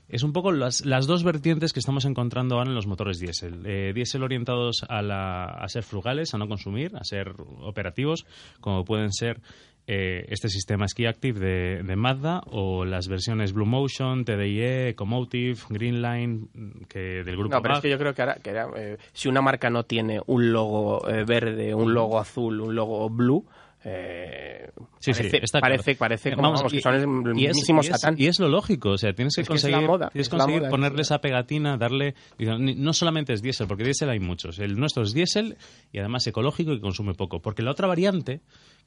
es 0.09 0.21
un 0.23 0.33
poco 0.33 0.51
las, 0.51 0.85
las 0.85 1.07
dos 1.07 1.23
vertientes 1.23 1.71
que 1.71 1.79
estamos 1.79 2.03
encontrando 2.03 2.55
ahora 2.57 2.69
en 2.69 2.75
los 2.75 2.87
motores 2.87 3.19
diésel. 3.19 3.61
Eh, 3.65 3.93
diésel 3.95 4.21
orientados 4.23 4.85
a, 4.89 5.01
la- 5.01 5.45
a 5.45 5.67
ser 5.69 5.83
frugales, 5.83 6.33
a 6.33 6.37
no 6.37 6.47
consumir, 6.47 6.91
a 6.97 7.03
ser 7.05 7.33
operativos, 7.61 8.25
como 8.59 8.83
pueden 8.83 9.13
ser 9.13 9.39
eh, 9.85 10.25
este 10.29 10.47
sistema 10.49 10.87
Ski 10.87 11.05
Active 11.05 11.39
de, 11.39 11.83
de 11.83 11.95
Mazda 11.95 12.41
o 12.47 12.85
las 12.85 13.07
versiones 13.07 13.51
Blue 13.53 13.65
Motion, 13.65 14.23
TDIe, 14.25 14.89
Ecomotive, 14.89 15.57
Greenline, 15.69 16.47
mm, 16.53 16.83
que 16.87 16.99
del 17.23 17.35
grupo 17.37 17.55
No, 17.55 17.61
pero 17.61 17.75
es 17.75 17.81
que 17.81 17.89
yo 17.89 17.97
creo 17.97 18.13
que 18.13 18.21
ahora, 18.21 18.35
que 18.35 18.49
ahora, 18.57 18.79
eh, 18.81 18.97
si 19.11 19.27
una 19.27 19.41
marca 19.41 19.69
no 19.69 19.83
tiene 19.83 20.21
un 20.27 20.51
logo 20.53 21.07
eh, 21.09 21.25
verde, 21.25 21.73
un 21.75 21.93
logo 21.93 22.17
azul, 22.19 22.61
un 22.61 22.73
logo 22.75 23.09
blue, 23.09 23.45
eh, 23.85 24.69
Sí, 24.99 25.13
sí, 25.13 25.23
parece, 25.23 25.39
claro. 25.41 25.61
parece, 25.61 25.95
parece 25.95 26.29
Eh, 26.29 26.31
como, 26.35 26.43
vamos, 26.43 26.59
vamos, 26.61 26.71
que 26.71 26.77
y- 26.77 26.81
son 26.81 26.95
el 26.95 27.37
y 27.37 27.47
es, 27.47 27.57
y 27.57 28.23
y 28.23 28.41
lo 28.41 28.47
lógico, 28.47 28.91
o 28.91 28.97
sea, 28.97 29.11
tienes 29.13 29.35
que 29.35 29.41
Es 29.41 29.47
que 29.47 29.51
conseguir, 29.51 29.81
moda, 29.85 30.09
tienes 30.09 30.27
es 30.27 30.29
que 30.29 30.37
la 30.37 30.43
conseguir 30.43 30.61
moda, 30.61 30.69
ponerle 30.69 31.01
es- 31.01 31.07
esa 31.07 31.19
pegatina, 31.19 31.75
darle... 31.75 32.15
No 32.39 32.93
solamente 32.93 33.33
es 33.33 33.41
diésel, 33.41 33.67
porque 33.67 33.83
diésel 33.83 34.09
hay 34.09 34.19
muchos. 34.21 34.59
El 34.59 34.79
nuestro 34.79 35.03
es 35.03 35.13
diésel 35.13 35.57
y 35.91 35.99
además 35.99 36.25
ecológico 36.27 36.71
y 36.71 36.79
consume 36.79 37.13
poco. 37.15 37.41
Porque 37.41 37.61
la 37.61 37.71
otra 37.71 37.87
variante, 37.87 38.39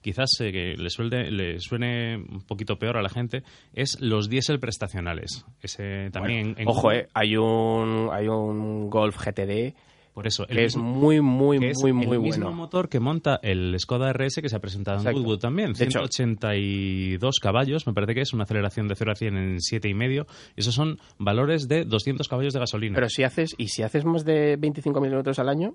quizás 0.07 0.31
eh, 0.41 0.53
que 0.53 0.75
le, 0.77 0.89
suelde- 0.89 1.33
le 1.33 1.59
suene 1.59 2.17
un 2.17 2.43
poquito 2.47 2.79
peor 2.79 2.97
a 2.97 3.03
la 3.03 3.09
gente, 3.09 3.43
es 3.75 3.99
los 4.01 4.29
diésel 4.29 4.61
prestacionales. 4.61 5.45
Ese 5.61 6.11
también... 6.13 6.51
en- 6.51 6.61
en- 6.61 6.69
Ojo, 6.69 6.93
eh, 6.93 7.09
hay 7.13 7.37
un 7.37 8.09
hay 8.13 8.29
un 8.29 8.89
Golf 8.89 9.17
GTD 9.19 9.75
Por 10.17 10.27
eso, 10.27 10.45
el 10.49 10.57
que 10.57 10.65
es 10.65 10.75
mismo- 10.79 10.89
muy, 10.95 11.21
muy, 11.21 11.59
que 11.59 11.69
es 11.73 11.79
muy, 11.83 11.91
el 11.91 11.95
muy 11.95 12.19
mismo 12.19 12.47
bueno. 12.47 12.53
motor 12.57 12.89
que 12.89 13.01
monta 13.01 13.39
el 13.43 13.79
Skoda 13.79 14.11
RS 14.15 14.41
que 14.41 14.49
se 14.49 14.57
ha 14.57 14.61
presentado 14.61 14.97
Exacto. 14.97 15.19
en 15.19 15.23
Goodwood 15.23 15.41
también. 15.41 15.75
De 15.75 15.85
hecho- 15.85 15.99
182 16.09 17.39
caballos, 17.39 17.87
me 17.87 17.93
parece 17.93 18.15
que 18.15 18.23
es 18.23 18.33
una 18.33 18.45
aceleración 18.45 18.89
de 18.89 18.95
0 18.95 19.13
a 19.13 19.15
100 19.15 19.37
en 19.37 19.61
7,5. 19.61 20.27
Esos 20.57 20.75
son 20.75 20.99
valores 21.19 21.69
de 21.69 21.85
200 21.85 22.29
caballos 22.29 22.55
de 22.55 22.61
gasolina. 22.61 22.95
Pero 22.95 23.11
si 23.11 23.25
haces, 23.25 23.55
y 23.59 23.69
si 23.69 23.83
haces 23.83 24.07
más 24.07 24.25
de 24.25 24.57
25.000 24.59 25.05
kilómetros 25.05 25.39
al 25.39 25.51
año, 25.51 25.75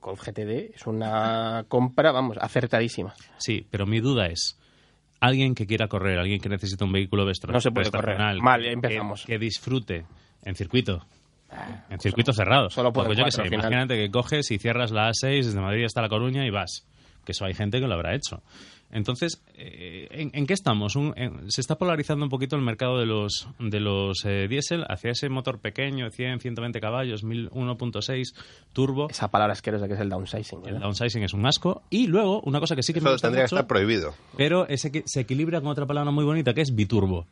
Golf 0.00 0.20
GTD 0.24 0.74
es 0.76 0.86
una 0.86 1.64
compra, 1.66 2.12
vamos, 2.12 2.36
acertadísima. 2.40 3.14
Sí, 3.38 3.66
pero 3.68 3.84
mi 3.84 3.98
duda 3.98 4.26
es, 4.26 4.58
alguien 5.20 5.56
que 5.56 5.66
quiera 5.66 5.88
correr, 5.88 6.20
alguien 6.20 6.40
que 6.40 6.48
necesita 6.48 6.84
un 6.84 6.92
vehículo 6.92 7.24
No 7.48 7.60
se 7.60 7.70
puede 7.72 7.90
correr. 7.90 8.40
Mal, 8.40 8.62
que- 8.62 8.70
empezamos. 8.72 9.24
Que, 9.26 9.38
disfrute 9.38 10.04
en 10.44 10.54
circuito. 10.54 11.04
En 11.90 12.00
circuito 12.00 12.32
cerrado. 12.32 12.70
solo 12.70 12.92
yo 12.92 13.24
sé, 13.30 13.40
al 13.42 13.48
final. 13.48 13.60
imagínate 13.66 13.96
que 13.96 14.10
coges 14.10 14.50
y 14.50 14.58
cierras 14.58 14.90
la 14.90 15.10
A6 15.10 15.44
desde 15.44 15.60
Madrid 15.60 15.84
hasta 15.84 16.00
La 16.02 16.08
Coruña 16.08 16.46
y 16.46 16.50
vas. 16.50 16.86
Que 17.24 17.32
eso 17.32 17.44
hay 17.44 17.54
gente 17.54 17.78
que 17.80 17.86
lo 17.86 17.94
habrá 17.94 18.14
hecho. 18.16 18.42
Entonces, 18.90 19.42
eh, 19.54 20.08
¿en, 20.10 20.30
en 20.34 20.46
qué 20.46 20.52
estamos? 20.52 20.96
Un- 20.96 21.14
en- 21.16 21.50
se 21.50 21.60
está 21.62 21.76
polarizando 21.76 22.24
un 22.26 22.28
poquito 22.30 22.56
el 22.56 22.62
mercado 22.62 22.98
de 22.98 23.06
los, 23.06 23.48
de 23.58 23.80
los 23.80 24.24
eh, 24.26 24.48
diésel 24.48 24.84
hacia 24.88 25.12
ese 25.12 25.28
motor 25.30 25.60
pequeño, 25.60 26.10
100, 26.10 26.40
120 26.40 26.80
caballos, 26.80 27.22
1000 27.24 27.48
1.6 27.50 28.34
turbo. 28.74 29.08
Esa 29.08 29.30
palabra 29.30 29.52
asquerosa 29.52 29.86
que 29.88 29.94
es 29.94 30.00
el 30.00 30.10
downsizing. 30.10 30.58
El 30.58 30.64
¿verdad? 30.64 30.80
downsizing 30.80 31.22
es 31.22 31.32
un 31.32 31.46
asco. 31.46 31.82
Y 31.90 32.06
luego, 32.08 32.40
una 32.42 32.60
cosa 32.60 32.76
que 32.76 32.82
sí 32.82 32.92
que 32.92 33.00
me 33.00 33.04
Eso 33.06 33.14
gusta 33.14 33.28
tendría 33.28 33.44
que 33.44 33.54
estar 33.54 33.66
prohibido. 33.66 34.14
pero 34.36 34.66
ese 34.68 34.90
que 34.92 35.02
se 35.06 35.20
equilibra 35.20 35.60
con 35.60 35.70
otra 35.70 35.86
palabra 35.86 36.10
muy 36.10 36.24
bonita 36.24 36.52
que 36.52 36.60
es 36.60 36.74
biturbo. 36.74 37.26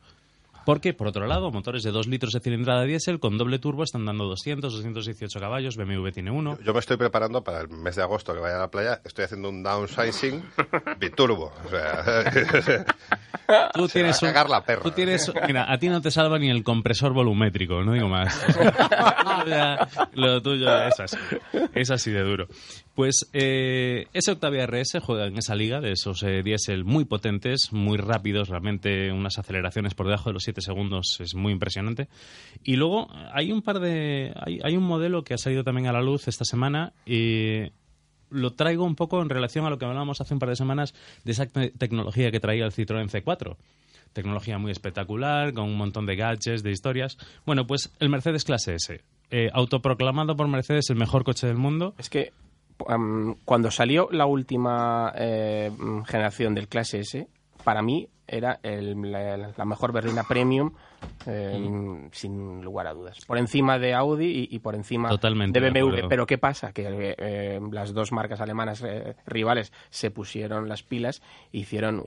Porque, 0.65 0.93
por 0.93 1.07
otro 1.07 1.25
lado, 1.25 1.49
motores 1.51 1.81
de 1.83 1.91
2 1.91 2.07
litros 2.07 2.33
de 2.33 2.39
cilindrada 2.39 2.83
diésel 2.83 3.19
con 3.19 3.37
doble 3.37 3.57
turbo 3.59 3.83
están 3.83 4.05
dando 4.05 4.25
200, 4.25 4.71
218 4.73 5.39
caballos, 5.39 5.75
BMW 5.75 6.09
tiene 6.11 6.29
uno. 6.31 6.57
Yo 6.63 6.73
me 6.73 6.79
estoy 6.79 6.97
preparando 6.97 7.43
para 7.43 7.61
el 7.61 7.69
mes 7.69 7.95
de 7.95 8.03
agosto 8.03 8.33
que 8.33 8.39
vaya 8.39 8.57
a 8.57 8.59
la 8.59 8.69
playa. 8.71 9.01
Estoy 9.03 9.25
haciendo 9.25 9.49
un 9.49 9.63
downsizing 9.63 10.43
biturbo. 10.99 11.51
O 11.65 11.69
sea, 11.69 12.85
Tú 13.73 13.87
se 13.87 13.93
tienes 13.99 14.15
va 14.23 14.27
a 14.27 14.29
un- 14.29 14.33
cagar 14.33 14.49
la 14.49 14.63
perra. 14.63 14.83
Tú 14.83 14.91
tienes, 14.91 15.31
mira, 15.47 15.71
a 15.71 15.77
ti 15.77 15.89
no 15.89 15.99
te 16.01 16.11
salva 16.11 16.37
ni 16.39 16.49
el 16.49 16.63
compresor 16.63 17.11
volumétrico, 17.13 17.81
no 17.83 17.93
digo 17.93 18.07
más. 18.07 18.39
Lo 20.13 20.41
tuyo 20.41 20.83
es 20.85 20.99
así, 20.99 21.17
es 21.73 21.91
así 21.91 22.11
de 22.11 22.21
duro. 22.21 22.47
Pues 23.01 23.27
eh, 23.33 24.05
ese 24.13 24.31
Octavia 24.31 24.67
RS 24.67 24.99
juega 25.01 25.25
en 25.25 25.35
esa 25.35 25.55
liga 25.55 25.81
de 25.81 25.91
esos 25.93 26.21
eh, 26.21 26.43
diésel 26.43 26.85
muy 26.85 27.03
potentes, 27.03 27.69
muy 27.71 27.97
rápidos, 27.97 28.47
realmente 28.47 29.11
unas 29.11 29.39
aceleraciones 29.39 29.95
por 29.95 30.05
debajo 30.05 30.29
de 30.29 30.33
los 30.33 30.43
7 30.43 30.61
segundos 30.61 31.17
es 31.19 31.33
muy 31.33 31.51
impresionante. 31.51 32.09
Y 32.63 32.75
luego 32.75 33.09
hay 33.33 33.51
un 33.51 33.63
par 33.63 33.79
de, 33.79 34.35
hay, 34.63 34.77
un 34.77 34.83
modelo 34.83 35.23
que 35.23 35.33
ha 35.33 35.39
salido 35.39 35.63
también 35.63 35.87
a 35.87 35.93
la 35.93 36.03
luz 36.03 36.27
esta 36.27 36.45
semana 36.45 36.93
y 37.03 37.71
lo 38.29 38.53
traigo 38.53 38.85
un 38.85 38.95
poco 38.95 39.19
en 39.23 39.29
relación 39.29 39.65
a 39.65 39.71
lo 39.71 39.79
que 39.79 39.85
hablábamos 39.85 40.21
hace 40.21 40.35
un 40.35 40.39
par 40.39 40.49
de 40.49 40.55
semanas 40.55 40.93
de 41.23 41.31
esa 41.31 41.47
te- 41.47 41.71
tecnología 41.71 42.29
que 42.29 42.39
traía 42.39 42.65
el 42.65 42.71
Citroën 42.71 43.09
C4. 43.09 43.57
Tecnología 44.13 44.59
muy 44.59 44.71
espectacular, 44.71 45.53
con 45.53 45.63
un 45.63 45.75
montón 45.75 46.05
de 46.05 46.17
gadgets, 46.17 46.61
de 46.61 46.69
historias. 46.69 47.17
Bueno, 47.47 47.65
pues 47.65 47.91
el 47.99 48.09
Mercedes 48.09 48.43
Clase 48.43 48.75
S, 48.75 49.01
eh, 49.31 49.49
autoproclamado 49.53 50.35
por 50.35 50.47
Mercedes 50.47 50.91
el 50.91 50.97
mejor 50.97 51.23
coche 51.23 51.47
del 51.47 51.57
mundo. 51.57 51.95
Es 51.97 52.07
que 52.07 52.31
cuando 53.45 53.71
salió 53.71 54.07
la 54.11 54.25
última 54.25 55.13
eh, 55.15 55.71
mm, 55.77 56.01
generación 56.03 56.53
del 56.55 56.67
clase 56.67 56.99
S, 56.99 57.27
para 57.63 57.81
mí 57.81 58.07
era 58.27 58.59
el- 58.63 59.11
la, 59.11 59.35
la 59.57 59.65
mejor 59.65 59.91
berlina 59.91 60.23
premium, 60.23 60.71
eh, 61.27 62.07
sin 62.13 62.61
lugar 62.63 62.87
a 62.87 62.93
dudas. 62.93 63.17
Por 63.27 63.37
encima 63.37 63.77
de 63.77 63.93
Audi 63.93 64.47
y, 64.49 64.55
y 64.55 64.59
por 64.59 64.73
encima 64.75 65.09
Totalmente 65.09 65.59
de 65.59 65.69
BMW. 65.69 66.07
Pero 66.07 66.25
¿qué 66.25 66.37
pasa? 66.37 66.71
Que 66.71 66.85
eh, 67.17 67.59
las 67.71 67.93
dos 67.93 68.11
marcas 68.13 68.39
alemanas 68.39 68.81
eh, 68.85 69.15
rivales 69.25 69.73
se 69.89 70.11
pusieron 70.11 70.69
las 70.69 70.81
pilas 70.81 71.21
e 71.51 71.57
hicieron 71.57 72.03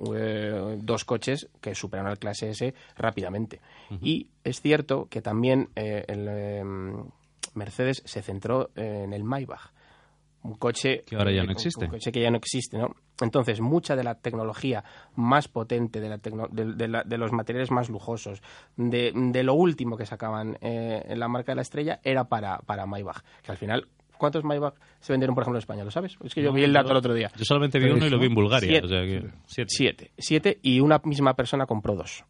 dos 0.80 1.05
coches 1.05 1.48
que 1.60 1.74
superaron 1.74 2.10
al 2.10 2.18
clase 2.18 2.48
S 2.51 2.74
rápidamente. 2.96 3.60
Y 4.01 4.28
es 4.44 4.62
cierto 4.62 5.06
que 5.10 5.20
también 5.20 5.68
el, 5.74 6.26
eh, 6.30 6.64
Mercedes 7.55 8.02
se 8.06 8.22
centró 8.22 8.70
en 8.76 9.12
el 9.12 9.24
Maybach 9.24 9.73
un 10.44 10.54
coche 10.54 11.02
Que 11.06 11.16
ahora 11.16 11.32
ya 11.32 11.38
no 11.42 11.46
un- 11.46 11.50
existe. 11.52 11.84
un 11.86 11.90
coche 11.90 12.12
que 12.12 12.20
ya 12.20 12.30
no 12.30 12.36
existe 12.36 12.78
no 12.78 12.94
entonces 13.20 13.60
mucha 13.60 13.96
de 13.96 14.04
la 14.04 14.14
tecnología 14.14 14.84
más 15.16 15.48
potente 15.48 16.00
de, 16.00 16.08
la 16.08 16.18
tecno- 16.18 16.48
de, 16.50 16.74
de 16.74 16.86
la- 16.88 17.02
de 17.02 17.18
los 17.18 17.32
materiales 17.32 17.70
más 17.70 17.88
lujosos 17.90 18.42
de, 18.76 19.12
de 19.14 19.42
lo 19.42 19.54
último 19.54 19.96
que 19.96 20.06
sacaban 20.06 20.56
eh, 20.60 21.02
en 21.08 21.18
la 21.18 21.26
marca 21.28 21.52
de 21.52 21.56
la 21.56 21.62
estrella 21.62 21.98
era 22.04 22.24
para 22.24 22.58
para 22.58 22.86
Maybach 22.86 23.22
que 23.42 23.50
al 23.50 23.58
final 23.58 23.88
¿Cuántos 24.16 24.44
Maybach 24.44 24.74
se 25.00 25.12
vendieron, 25.12 25.34
por 25.34 25.42
ejemplo, 25.42 25.58
en 25.58 25.62
España? 25.62 25.82
¿Lo 25.84 25.90
sabes? 25.90 26.16
Es 26.24 26.32
que 26.34 26.40
yo 26.40 26.50
No, 26.50 26.54
vi 26.54 26.62
el 26.62 26.72
dato 26.72 26.92
el 26.92 26.96
otro 26.98 27.12
día. 27.14 27.32
Yo 27.36 27.44
solamente 27.44 27.80
vi 27.80 27.90
uno 27.90 28.06
y 28.06 28.10
lo 28.10 28.18
vi 28.20 28.26
en 28.26 28.34
Bulgaria. 28.34 28.68
Siete. 28.70 28.86
o 28.86 28.88
sea 28.88 29.02
que- 29.02 29.28
siete. 29.48 29.68
Siete. 29.74 30.10
Siete 30.16 30.58
y 30.62 30.78
una 30.78 31.00
misma 31.04 31.34
persona 31.34 31.66
compró 31.66 31.96
dos. 31.96 32.24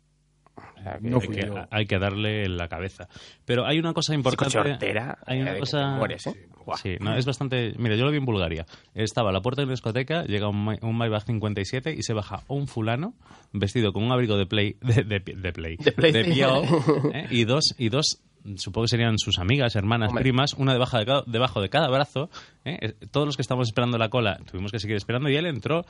Sea, 0.85 0.99
que- 0.99 1.09
hay, 1.15 1.29
que 1.29 1.67
hay 1.71 1.87
que 1.87 1.99
darle 1.99 2.45
en 2.45 2.57
la 2.57 2.69
cabeza. 2.69 3.09
Pero 3.45 3.67
hay 3.67 3.79
una 3.79 3.93
cosa 3.93 4.15
importante. 4.15 4.59
hortera, 4.59 5.19
hay 5.27 5.39
eh, 5.39 5.43
una 5.43 5.55
que 5.55 5.61
cosa. 5.61 5.97
mueres, 5.97 6.27
¿eh? 6.27 6.47
Sí, 6.83 6.97
no, 7.01 7.15
es 7.17 7.27
bastante. 7.27 7.75
Mira, 7.79 7.95
yo 7.97 8.05
lo 8.05 8.11
vi 8.11 8.19
en 8.19 8.25
Bulgaria. 8.25 8.65
Estaba 8.95 9.31
a 9.31 9.33
la 9.33 9.41
puerta 9.43 9.61
de 9.63 9.67
una 9.67 9.73
discoteca, 9.75 10.25
llega 10.25 10.49
un, 10.49 10.65
Ma- 10.65 10.79
un 10.83 10.97
Maybach 10.97 11.25
57 11.25 11.93
y 11.97 12.03
se 12.03 12.15
baja 12.15 12.41
un 12.49 12.67
fulano 12.69 13.15
vestido 13.53 13.93
con 13.93 14.03
un 14.03 14.13
abrigo 14.13 14.37
de 14.37 14.47
play. 14.47 14.77
de, 14.81 15.03
de, 15.05 15.21
de 15.21 15.53
play. 15.53 15.77
De 15.77 15.93
Play. 15.93 16.33
Piao, 16.33 16.63
¿eh? 17.13 17.27
y 17.31 17.45
dos. 17.45 17.75
Y 17.79 17.89
dos 17.89 18.21
Supongo 18.57 18.85
que 18.85 18.89
serían 18.91 19.19
sus 19.19 19.39
amigas, 19.39 19.75
hermanas, 19.75 20.11
Hombre. 20.11 20.23
primas, 20.25 20.53
una 20.53 20.75
debajo 20.75 20.99
de 20.99 21.07
cada, 21.07 21.23
debajo 21.27 21.63
de 21.63 21.71
cada 21.71 21.89
brazo. 21.89 22.29
¿eh? 22.67 22.77
Eh, 22.79 22.93
Todos 23.11 23.27
los 23.27 23.37
que 23.37 23.41
estábamos 23.41 23.69
esperando 23.69 23.97
la 23.97 24.11
cola 24.11 24.39
tuvimos 24.51 24.71
que 24.71 24.79
seguir 24.79 24.97
esperando 24.99 25.31
y 25.31 25.37
él 25.37 25.47
entró. 25.47 25.87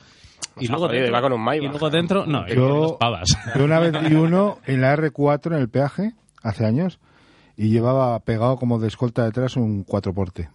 Y 0.57 0.67
luego 0.69 0.85
joder, 0.85 1.01
dentro, 1.01 1.09
iba 1.09 1.21
con 1.21 1.33
un 1.33 1.41
Maybach. 1.43 1.65
y 1.65 1.69
luego 1.69 1.89
dentro, 1.89 2.25
no, 2.25 2.47
Yo- 2.47 2.55
yo, 2.55 2.67
dos 2.69 2.91
pavas. 2.93 3.27
Yo 3.57 3.65
una 3.65 3.79
vez 3.81 3.91
vi 4.09 4.15
uno 4.15 4.59
en 4.65 4.79
la 4.79 4.84
R4 4.93 5.47
en 5.47 5.61
el 5.61 5.69
peaje, 5.69 6.13
hace 6.41 6.65
años, 6.65 6.99
y 7.57 7.69
llevaba 7.69 8.19
pegado 8.19 8.57
como 8.57 8.79
de 8.79 8.87
escolta 8.87 9.23
detrás 9.23 9.55
un 9.55 9.83
cuatro 9.83 10.13
porte. 10.13 10.49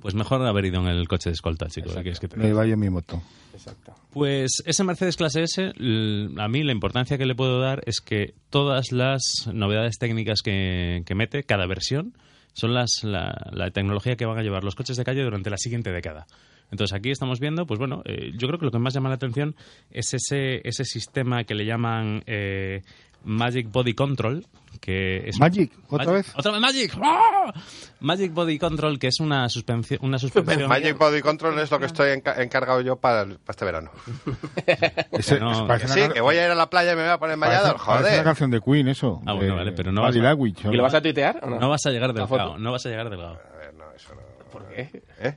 Pues 0.00 0.14
mejor 0.14 0.46
haber 0.46 0.66
ido 0.66 0.80
en 0.80 0.86
el 0.86 1.08
coche 1.08 1.30
de 1.30 1.34
escolta, 1.34 1.66
chicos. 1.66 1.92
¿qué 1.94 2.02
quieres 2.02 2.20
que 2.20 2.28
te 2.28 2.36
Me 2.36 2.48
iba 2.48 2.64
yo 2.64 2.74
en 2.74 2.78
mi 2.78 2.90
moto. 2.90 3.20
Exacto. 3.52 3.94
Pues 4.12 4.62
ese 4.64 4.84
Mercedes 4.84 5.16
Clase 5.16 5.42
S, 5.42 5.62
a 5.64 6.48
mí 6.48 6.62
la 6.62 6.72
importancia 6.72 7.18
que 7.18 7.26
le 7.26 7.34
puedo 7.34 7.58
dar 7.60 7.82
es 7.86 8.00
que 8.00 8.34
todas 8.50 8.92
las 8.92 9.48
novedades 9.52 9.98
técnicas 9.98 10.42
que, 10.42 11.02
que 11.06 11.14
mete, 11.14 11.42
cada 11.42 11.66
versión, 11.66 12.14
son 12.52 12.72
las, 12.72 13.02
la, 13.02 13.50
la 13.50 13.70
tecnología 13.70 14.16
que 14.16 14.26
van 14.26 14.38
a 14.38 14.42
llevar 14.42 14.62
los 14.62 14.76
coches 14.76 14.96
de 14.96 15.04
calle 15.04 15.24
durante 15.24 15.50
la 15.50 15.58
siguiente 15.58 15.90
década. 15.90 16.26
Entonces 16.70 16.94
aquí 16.96 17.10
estamos 17.10 17.38
viendo, 17.40 17.66
pues 17.66 17.78
bueno, 17.78 18.02
eh, 18.04 18.32
yo 18.36 18.48
creo 18.48 18.58
que 18.58 18.64
lo 18.66 18.70
que 18.72 18.78
más 18.78 18.92
llama 18.94 19.08
la 19.08 19.14
atención 19.16 19.54
es 19.90 20.12
ese, 20.14 20.60
ese 20.68 20.84
sistema 20.84 21.44
que 21.44 21.54
le 21.54 21.64
llaman 21.64 22.22
eh, 22.26 22.82
Magic 23.24 23.70
Body 23.70 23.94
Control, 23.94 24.44
que 24.80 25.28
es 25.28 25.38
Magic, 25.40 25.72
¿otra 25.88 26.12
vez? 26.12 26.32
otra 26.36 26.52
vez 26.52 26.60
Magic, 26.60 26.92
¡Ah! 27.02 27.52
Magic 28.00 28.32
Body 28.32 28.58
Control, 28.58 28.98
que 28.98 29.06
es 29.08 29.20
una 29.20 29.48
suspensión, 29.48 30.00
una 30.02 30.18
suspensión 30.18 30.68
Magic 30.68 30.98
Body 30.98 31.22
Control 31.22 31.58
es 31.60 31.70
lo 31.70 31.78
que 31.78 31.86
estoy 31.86 32.10
enca- 32.10 32.38
encargado 32.42 32.80
yo 32.82 32.96
para, 32.96 33.22
el- 33.22 33.38
para 33.38 33.52
este 33.52 33.64
verano. 33.64 33.90
Ese- 35.12 35.40
No, 35.40 35.66
parece, 35.66 35.88
Sí, 35.88 36.12
que 36.12 36.20
voy 36.20 36.36
a 36.36 36.44
ir 36.46 36.50
a 36.50 36.54
la 36.54 36.68
playa 36.68 36.92
y 36.92 36.96
me 36.96 37.02
voy 37.02 37.10
a 37.12 37.18
poner 37.18 37.38
parece- 37.38 37.58
bañador, 37.62 37.76
parece 37.78 37.90
una 38.02 38.08
joder. 38.10 38.24
canción 38.24 38.50
de 38.50 38.60
Queen, 38.60 38.88
eso. 38.88 39.22
Ah, 39.26 39.32
bueno, 39.34 39.56
vale, 39.56 39.72
pero 39.72 39.92
no 39.92 40.02
Buddy 40.02 40.18
vas 40.18 40.26
a- 40.26 40.28
Language, 40.30 40.68
¿o 40.68 40.72
¿Y 40.72 40.76
lo 40.76 40.82
vas 40.82 40.94
a 40.94 41.00
tuitear 41.00 41.40
o 41.42 41.50
no? 41.50 41.58
No 41.60 41.68
vas 41.70 41.86
a 41.86 41.90
llegar 41.90 42.12
delgado, 42.12 42.58
no 42.58 42.72
vas 42.72 42.84
a 42.86 42.88
llegar 42.88 43.08
delgado. 43.10 43.38
A 43.52 43.56
ver, 43.56 43.74
no, 43.74 43.84
eso 43.94 44.14
no. 44.14 44.20
¿Por 44.50 44.68
qué? 44.68 45.02
¿Eh? 45.20 45.34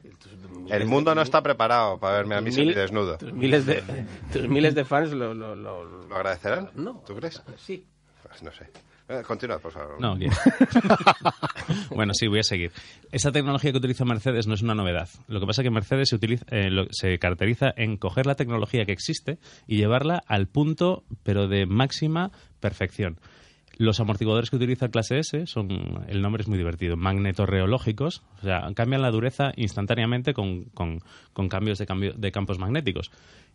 El 0.70 0.86
mundo 0.86 1.14
no 1.16 1.22
está 1.22 1.42
preparado 1.44 1.98
para 2.00 2.18
verme 2.18 2.36
a 2.36 2.42
mí 2.42 2.52
Mil- 2.52 2.74
desnudo. 2.76 3.18
Tus 3.18 3.34
miles 3.34 3.66
de, 3.66 3.84
tus 4.34 4.48
miles 4.48 4.76
de 4.76 4.86
fans 4.86 5.12
lo... 5.12 5.34
lo, 5.34 5.56
lo- 5.56 6.08
¿Lo 6.08 6.16
agradecerán? 6.16 6.70
No. 6.76 7.04
¿Tú 7.06 7.16
crees? 7.16 7.42
Sí. 7.58 7.86
Pues 8.24 8.44
no 8.44 8.52
sé. 8.52 8.70
Eh, 9.08 9.24
continúa, 9.26 9.58
por 9.58 9.72
favor. 9.72 10.00
No, 10.00 10.16
bien. 10.16 10.32
bueno, 11.96 12.14
sí, 12.14 12.28
voy 12.28 12.40
a 12.40 12.44
seguir. 12.44 12.72
Esa 13.12 13.32
tecnología 13.32 13.72
que 13.72 13.78
utiliza 13.78 14.06
Mercedes 14.06 14.48
no 14.48 14.54
es 14.54 14.62
una 14.62 14.76
novedad. 14.76 15.10
Lo 15.28 15.40
que 15.40 15.48
pasa 15.48 15.62
es 15.62 15.66
que 15.66 15.72
Mercedes 15.72 16.10
se, 16.10 16.16
utiliza, 16.16 16.46
eh, 16.52 16.70
lo- 16.70 16.88
se 16.92 17.18
caracteriza 17.20 17.74
en 17.76 17.98
coger 17.98 18.26
la 18.26 18.36
tecnología 18.36 18.86
que 18.86 18.92
existe 18.92 19.40
y 19.68 19.78
llevarla 19.78 20.22
al 20.28 20.48
punto, 20.48 21.04
pero 21.24 21.48
de 21.48 21.66
máxima 21.66 22.32
perfección. 22.60 23.20
Los 23.80 24.00
amortiguadores 24.02 24.50
que 24.50 24.58
utiliza 24.58 24.90
clase 24.90 25.20
S 25.20 25.46
son, 25.48 26.04
el 26.10 26.22
nombre 26.22 26.42
es 26.42 26.50
muy 26.50 26.58
divertido, 26.58 26.98
magnetorreológicos, 26.98 28.24
o 28.40 28.44
sea, 28.44 28.68
cambian 28.76 29.02
la 29.02 29.10
dureza 29.10 29.54
instantáneamente 29.56 30.34
con, 30.34 30.66
con- 30.74 31.00
con 31.34 31.48
cambios 31.48 31.78
de, 31.80 31.86
cambio, 31.86 32.12
de 32.14 32.32
campos 32.32 32.60
magnéticos. 32.60 33.10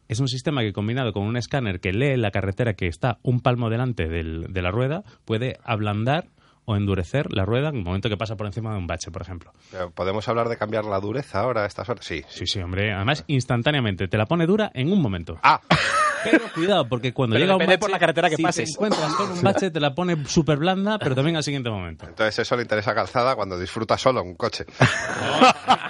Es 0.08 0.20
un 0.20 0.28
sistema 0.28 0.62
que 0.62 0.72
combinado 0.72 1.12
con 1.12 1.24
un 1.24 1.36
escáner 1.36 1.78
que 1.78 1.92
lee 1.92 2.16
la 2.16 2.30
carretera 2.30 2.72
que 2.72 2.86
está 2.86 3.18
un 3.22 3.40
palmo 3.40 3.68
delante 3.68 4.08
del- 4.08 4.46
de 4.52 4.62
la 4.62 4.70
rueda, 4.70 5.02
puede 5.26 5.58
ablandar 5.62 6.28
o 6.64 6.74
endurecer 6.76 7.30
la 7.30 7.44
rueda 7.44 7.68
en 7.68 7.76
el 7.76 7.84
momento 7.84 8.08
que 8.08 8.16
pasa 8.16 8.36
por 8.36 8.46
encima 8.46 8.72
de 8.72 8.78
un 8.78 8.86
bache, 8.86 9.10
por 9.10 9.20
ejemplo. 9.20 9.52
¿Podemos 9.94 10.26
hablar 10.28 10.48
de 10.48 10.56
cambiar 10.56 10.86
la 10.86 10.98
dureza 11.00 11.40
ahora 11.40 11.64
a 11.64 11.66
estas 11.66 11.86
horas? 11.90 12.06
Sí. 12.06 12.22
Sí, 12.28 12.46
sí, 12.46 12.60
hombre. 12.60 12.92
Además, 12.94 13.24
instantáneamente. 13.26 14.08
Te 14.08 14.16
la 14.16 14.24
pone 14.24 14.46
dura 14.46 14.70
en 14.72 14.90
un 14.90 15.02
momento. 15.02 15.38
Ah, 15.42 15.60
Pero 16.24 16.44
cuidado, 16.54 16.88
porque 16.88 17.12
cuando 17.12 17.34
Pero 17.34 17.44
llega 17.44 17.56
un 17.56 17.66
bache... 17.66 17.78
por 17.78 17.90
la 17.90 17.98
carretera 17.98 18.30
que 18.30 18.36
si 18.36 18.42
pases. 18.42 18.64
te 18.64 18.70
encuentras 18.72 19.14
con 19.14 19.30
un 19.30 19.42
bache, 19.42 19.70
te 19.70 19.80
la 19.80 19.94
pone 19.94 20.24
súper 20.26 20.58
blanda, 20.58 20.98
pero 20.98 21.14
también 21.14 21.36
al 21.36 21.42
siguiente 21.44 21.70
momento. 21.70 22.06
entonces 22.06 22.38
eso 22.40 22.56
le 22.56 22.62
interesa 22.62 22.90
a 22.92 22.94
Calzada 22.94 23.34
cuando 23.36 23.58
disfruta 23.58 23.96
solo 23.98 24.22
un 24.22 24.34
coche. 24.36 24.64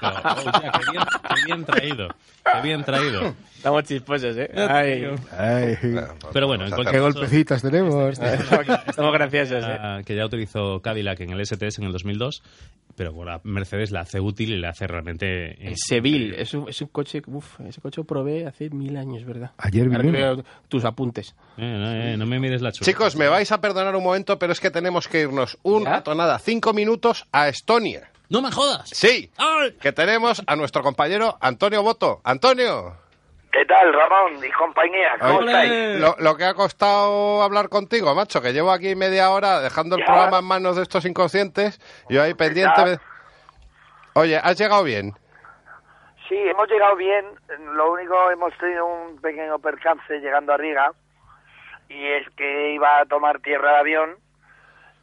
Claro. 0.00 0.20
Oh, 0.24 0.48
hostia, 0.50 0.70
qué, 0.72 0.90
bien, 0.92 1.04
qué 1.28 1.44
bien 1.46 1.64
traído. 1.64 2.08
Qué 2.44 2.60
bien 2.62 2.84
traído. 2.84 3.34
Estamos 3.64 3.84
chisposos, 3.84 4.36
¿eh? 4.36 4.50
Ay, 4.68 5.06
Ay, 5.38 5.78
Pero 6.34 6.46
bueno, 6.46 6.64
en 6.66 6.70
qué 6.70 6.74
cualquier 6.76 7.02
caso, 7.02 7.14
golpecitas 7.18 7.62
tenemos. 7.62 8.18
estamos 8.18 9.12
graciosos, 9.14 9.64
¿eh? 9.64 9.76
ah, 9.80 10.00
que 10.04 10.14
ya 10.14 10.26
utilizó 10.26 10.82
Cadillac 10.82 11.20
en 11.20 11.30
el 11.30 11.46
STS 11.46 11.78
en 11.78 11.84
el 11.84 11.92
2002, 11.92 12.42
pero 12.94 13.14
bueno, 13.14 13.40
Mercedes 13.44 13.90
la 13.90 14.00
hace 14.00 14.20
útil 14.20 14.52
y 14.52 14.58
la 14.58 14.68
hace 14.68 14.86
realmente... 14.86 15.52
eh, 15.52 15.68
El 15.68 15.76
Seville, 15.78 16.34
es 16.42 16.52
un, 16.52 16.68
es 16.68 16.78
un 16.82 16.88
coche, 16.88 17.22
uf, 17.26 17.58
ese 17.60 17.80
coche 17.80 18.02
lo 18.02 18.04
probé 18.04 18.46
hace 18.46 18.68
mil 18.68 18.98
años, 18.98 19.24
¿verdad? 19.24 19.52
Ayer 19.56 19.88
vi 19.88 20.42
tus 20.68 20.84
apuntes. 20.84 21.34
eh, 21.56 21.62
no, 21.62 21.90
eh, 21.90 22.16
no 22.18 22.26
me 22.26 22.38
mires 22.38 22.60
la 22.60 22.70
chula. 22.70 22.84
Chicos, 22.84 23.16
me 23.16 23.28
vais 23.28 23.50
a 23.50 23.62
perdonar 23.62 23.96
un 23.96 24.04
momento, 24.04 24.38
pero 24.38 24.52
es 24.52 24.60
que 24.60 24.70
tenemos 24.70 25.08
que 25.08 25.22
irnos 25.22 25.56
un 25.62 25.84
¿Ya? 25.84 25.90
rato, 25.90 26.14
nada, 26.14 26.38
cinco 26.38 26.74
minutos 26.74 27.24
a 27.32 27.48
Estonia. 27.48 28.10
¡No 28.28 28.42
me 28.42 28.50
jodas! 28.50 28.90
Sí, 28.90 29.30
¡Ay! 29.38 29.72
que 29.80 29.92
tenemos 29.92 30.42
a 30.46 30.54
nuestro 30.56 30.82
compañero 30.82 31.36
Antonio 31.40 31.82
Boto. 31.82 32.20
Antonio, 32.24 32.96
¿Qué 33.54 33.64
tal, 33.66 33.92
Ramón 33.94 34.44
y 34.44 34.50
compañía? 34.50 35.16
¿Cómo 35.20 35.38
Oye, 35.38 35.46
estáis? 35.46 36.00
lo, 36.00 36.16
lo 36.18 36.36
que 36.36 36.44
ha 36.44 36.54
costado 36.54 37.40
hablar 37.40 37.68
contigo, 37.68 38.12
macho, 38.12 38.42
que 38.42 38.52
llevo 38.52 38.72
aquí 38.72 38.96
media 38.96 39.30
hora 39.30 39.60
dejando 39.60 39.94
el 39.94 40.00
Ya. 40.00 40.06
programa 40.06 40.38
en 40.40 40.44
manos 40.44 40.74
de 40.74 40.82
estos 40.82 41.04
inconscientes, 41.04 41.78
yo 42.08 42.20
ahí 42.22 42.34
pendiente... 42.34 42.98
Oye, 44.14 44.36
¿has 44.42 44.58
llegado 44.58 44.82
bien? 44.82 45.12
Sí, 46.28 46.36
hemos 46.36 46.68
llegado 46.68 46.96
bien. 46.96 47.26
Lo 47.74 47.92
único, 47.92 48.28
hemos 48.32 48.56
tenido 48.58 48.86
un 48.86 49.20
pequeño 49.20 49.60
percance 49.60 50.18
llegando 50.18 50.52
a 50.52 50.56
Riga. 50.56 50.92
Y 51.88 52.06
es 52.08 52.28
que 52.36 52.72
iba 52.72 52.98
a 52.98 53.06
tomar 53.06 53.38
tierra 53.40 53.72
de 53.74 53.78
avión 53.78 54.16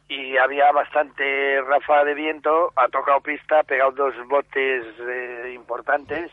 y 0.08 0.36
había 0.36 0.72
bastante 0.72 1.60
ráfaga 1.62 2.04
de 2.04 2.14
viento. 2.14 2.72
Ha 2.76 2.88
tocado 2.88 3.20
pista, 3.22 3.60
ha 3.60 3.64
pegado 3.64 3.92
dos 3.92 4.14
botes 4.28 4.84
eh, 5.00 5.52
importantes 5.54 6.30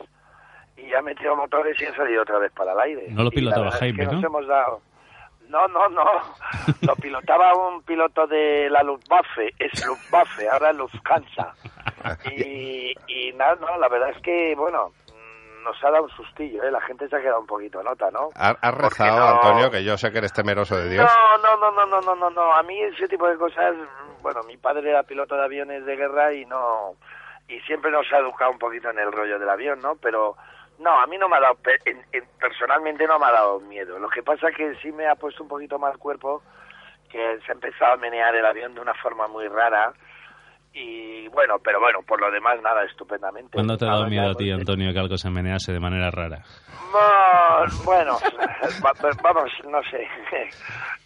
y 0.86 0.94
ha 0.94 1.02
metido 1.02 1.36
motores 1.36 1.80
y 1.80 1.86
ha 1.86 1.94
salido 1.94 2.22
otra 2.22 2.38
vez 2.38 2.52
para 2.52 2.72
el 2.72 2.80
aire. 2.80 3.06
No 3.10 3.24
lo 3.24 3.30
pilotaba 3.30 3.68
es 3.68 3.74
Jaime, 3.76 3.98
que 3.98 4.04
nos 4.12 4.20
¿no? 4.22 4.26
hemos 4.28 4.46
dado... 4.46 4.80
No, 5.48 5.66
no, 5.66 5.88
no. 5.88 6.04
Lo 6.82 6.94
pilotaba 6.94 7.52
un 7.56 7.82
piloto 7.82 8.24
de 8.28 8.70
la 8.70 8.84
Luftwaffe. 8.84 9.52
Es 9.58 9.84
Luftwaffe, 9.84 10.48
ahora 10.48 10.72
Lufthansa. 10.72 11.54
Y, 12.24 12.94
y 13.08 13.32
nada, 13.34 13.56
no, 13.60 13.76
la 13.78 13.88
verdad 13.88 14.10
es 14.10 14.22
que, 14.22 14.54
bueno, 14.56 14.92
mm, 15.08 15.64
nos 15.64 15.84
ha 15.84 15.90
dado 15.90 16.04
un 16.04 16.10
sustillo, 16.10 16.62
¿eh? 16.62 16.70
La 16.70 16.80
gente 16.82 17.08
se 17.08 17.16
ha 17.16 17.20
quedado 17.20 17.40
un 17.40 17.46
poquito 17.46 17.82
nota, 17.82 18.10
¿no? 18.12 18.28
¿Has, 18.36 18.74
rezado, 18.74 19.18
no- 19.18 19.26
Antonio, 19.34 19.70
que 19.72 19.82
yo 19.84 19.98
sé 19.98 20.10
que 20.12 20.18
eres 20.18 20.32
temeroso 20.32 20.76
de 20.76 20.88
Dios? 20.88 21.04
No, 21.42 21.56
no, 21.56 21.56
no, 21.58 21.72
no, 21.72 21.86
no, 21.86 22.00
no, 22.00 22.14
no, 22.14 22.30
no. 22.30 22.54
A 22.54 22.62
mí 22.62 22.80
ese 22.80 23.06
tipo 23.08 23.26
de 23.28 23.36
cosas, 23.36 23.74
bueno, 24.22 24.42
mi 24.44 24.56
padre 24.56 24.88
era 24.88 25.02
piloto 25.02 25.34
de 25.34 25.44
aviones 25.44 25.84
de 25.84 25.96
guerra 25.96 26.32
y 26.32 26.46
no 26.46 26.94
y 27.48 27.58
siempre 27.62 27.90
nos 27.90 28.06
ha 28.12 28.18
educado 28.18 28.52
un 28.52 28.58
poquito 28.58 28.88
en 28.90 28.98
el 29.00 29.10
rollo 29.12 29.38
del 29.38 29.50
avión, 29.50 29.80
¿no? 29.82 29.96
Pero 29.96 30.36
no, 30.80 30.98
a 31.00 31.06
mí 31.06 31.16
no 31.18 31.28
me 31.28 31.36
ha 31.36 31.40
dado, 31.40 31.54
pe- 31.56 31.78
en- 31.84 32.04
en- 32.12 32.26
personalmente 32.40 33.06
no 33.06 33.18
me 33.18 33.26
ha 33.26 33.32
dado 33.32 33.60
miedo. 33.60 33.98
Lo 33.98 34.08
que 34.08 34.22
pasa 34.22 34.50
que 34.50 34.74
sí 34.76 34.90
me 34.92 35.06
ha 35.06 35.14
puesto 35.14 35.42
un 35.42 35.48
poquito 35.48 35.78
mal 35.78 35.96
cuerpo, 35.98 36.42
que 37.10 37.38
se 37.44 37.52
ha 37.52 37.54
empezado 37.54 37.92
a 37.94 37.96
menear 37.96 38.34
el 38.34 38.46
avión 38.46 38.74
de 38.74 38.80
una 38.80 38.94
forma 38.94 39.28
muy 39.28 39.46
rara. 39.48 39.92
Y 40.72 41.26
bueno, 41.28 41.56
pero 41.64 41.80
bueno, 41.80 41.98
por 42.06 42.20
lo 42.20 42.30
demás 42.30 42.60
nada, 42.62 42.84
estupendamente. 42.84 43.50
¿Cuándo 43.54 43.76
te 43.76 43.84
ha 43.84 43.88
dado 43.88 44.06
miedo 44.06 44.30
a 44.30 44.34
ti, 44.34 44.48
pues, 44.50 44.60
Antonio, 44.60 44.92
que 44.92 44.98
algo 45.00 45.16
se 45.16 45.28
menease 45.30 45.72
de 45.72 45.80
manera 45.80 46.10
rara? 46.10 46.42
No, 46.92 47.84
bueno, 47.84 48.16
va- 48.84 48.92
vamos, 49.22 49.50
no 49.68 49.80
sé. 49.90 50.06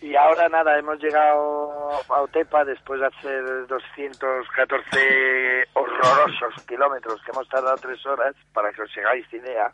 Y 0.00 0.14
ahora 0.16 0.50
nada, 0.50 0.78
hemos 0.78 0.98
llegado 1.02 1.72
a 2.10 2.20
Otepa 2.20 2.62
después 2.64 3.00
de 3.00 3.06
hacer 3.06 3.66
214 3.66 5.64
horrorosos 5.72 6.62
kilómetros 6.66 7.22
que 7.24 7.30
hemos 7.30 7.48
tardado 7.48 7.76
tres 7.76 8.04
horas 8.04 8.34
para 8.52 8.70
que 8.72 8.82
os 8.82 8.90
hagáis 8.98 9.32
idea. 9.32 9.72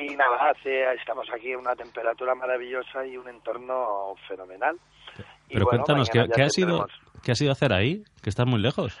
Y 0.00 0.14
nada, 0.16 0.50
hace, 0.50 0.92
estamos 0.94 1.26
aquí 1.34 1.52
en 1.52 1.58
una 1.58 1.74
temperatura 1.74 2.34
maravillosa 2.34 3.04
y 3.06 3.16
un 3.16 3.28
entorno 3.28 4.14
fenomenal. 4.28 4.76
Pero 5.48 5.64
bueno, 5.64 5.68
cuéntanos, 5.84 6.08
¿qué, 6.10 6.26
qué 6.34 6.42
ha 6.42 6.50
sido, 6.50 6.86
¿qué 7.22 7.32
ha 7.32 7.34
sido 7.34 7.50
hacer 7.52 7.72
ahí? 7.72 8.04
Que 8.22 8.30
estás 8.30 8.46
muy 8.46 8.60
lejos. 8.60 8.96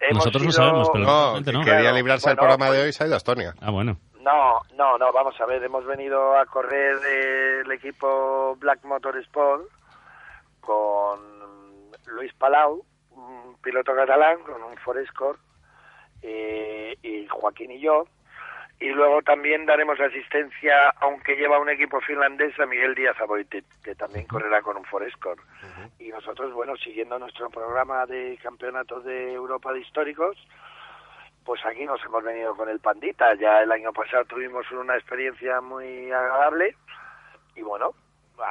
Hemos 0.00 0.24
Nosotros 0.24 0.42
ido- 0.44 0.52
sabemos, 0.52 0.88
pero 0.92 1.04
No, 1.04 1.34
no. 1.38 1.44
quería 1.44 1.62
Claro, 1.80 1.96
librarse 1.96 2.30
del 2.30 2.36
bueno, 2.36 2.48
programa 2.56 2.64
de 2.66 2.70
pues- 2.70 2.82
hoy 2.84 2.88
y 2.88 2.92
se 2.92 3.04
ha 3.04 3.06
ido 3.06 3.14
a 3.14 3.18
Estonia. 3.18 3.54
Ah, 3.60 3.70
bueno. 3.70 3.98
No, 4.20 4.60
no, 4.76 4.98
no, 4.98 5.12
vamos 5.12 5.38
a 5.40 5.46
ver, 5.46 5.62
hemos 5.64 5.84
venido 5.84 6.36
a 6.36 6.46
correr 6.46 6.96
el 7.64 7.70
equipo 7.72 8.56
Black 8.58 8.84
Motorsport 8.84 9.64
con 10.60 11.20
Luis 12.06 12.32
Palau, 12.34 12.84
un 13.10 13.56
piloto 13.62 13.94
catalán 13.94 14.38
con 14.44 14.62
un 14.62 14.76
Forescore, 14.78 15.38
eh, 16.22 16.96
y 17.02 17.26
Joaquín 17.26 17.72
y 17.72 17.80
yo. 17.80 18.04
Y 18.82 18.88
luego 18.90 19.22
también 19.22 19.64
daremos 19.64 20.00
asistencia, 20.00 20.88
aunque 21.00 21.36
lleva 21.36 21.60
un 21.60 21.68
equipo 21.68 22.00
finlandés, 22.00 22.58
a 22.58 22.66
Miguel 22.66 22.94
Díaz 22.96 23.20
Aboitet, 23.20 23.64
que 23.84 23.94
también 23.94 24.26
correrá 24.26 24.60
con 24.60 24.76
un 24.76 24.84
Forescore. 24.84 25.40
Y 26.00 26.08
nosotros, 26.08 26.52
bueno, 26.52 26.74
siguiendo 26.76 27.16
nuestro 27.18 27.48
programa 27.48 28.04
de 28.06 28.36
campeonatos 28.42 29.04
de 29.04 29.34
Europa 29.34 29.72
de 29.72 29.80
históricos, 29.80 30.36
pues 31.44 31.64
aquí 31.64 31.84
nos 31.84 32.04
hemos 32.04 32.24
venido 32.24 32.56
con 32.56 32.68
el 32.68 32.80
Pandita. 32.80 33.34
Ya 33.34 33.62
el 33.62 33.70
año 33.70 33.92
pasado 33.92 34.24
tuvimos 34.24 34.68
una 34.72 34.96
experiencia 34.96 35.60
muy 35.60 36.10
agradable 36.10 36.74
y 37.54 37.62
bueno, 37.62 37.94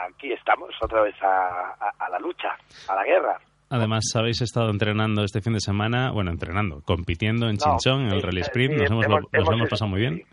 aquí 0.08 0.32
estamos 0.32 0.74
otra 0.82 1.02
vez 1.02 1.16
a, 1.22 1.72
a- 1.80 1.94
a 2.00 2.10
la 2.10 2.20
lucha, 2.20 2.58
a 2.88 2.96
la 2.96 3.04
guerra. 3.04 3.38
Además, 3.72 4.04
habéis 4.16 4.42
estado 4.42 4.70
entrenando 4.70 5.24
este 5.24 5.42
fin 5.42 5.54
de 5.54 5.62
semana, 5.62 6.12
bueno, 6.12 6.30
entrenando, 6.30 6.82
compitiendo 6.82 7.48
en 7.48 7.56
No, 7.56 7.60
Chinchón, 7.80 8.02
en 8.02 8.12
el 8.12 8.20
sí, 8.20 8.26
Rally 8.28 8.38
eh, 8.40 8.44
Sprint. 8.44 8.74
sí, 8.74 8.80
nos 8.82 8.92
hemos, 8.92 9.06
hemos- 9.06 9.22
nos 9.34 9.50
hemos 9.50 9.70
pasado 9.70 9.90
muy 9.90 10.02
bien. 10.02 10.24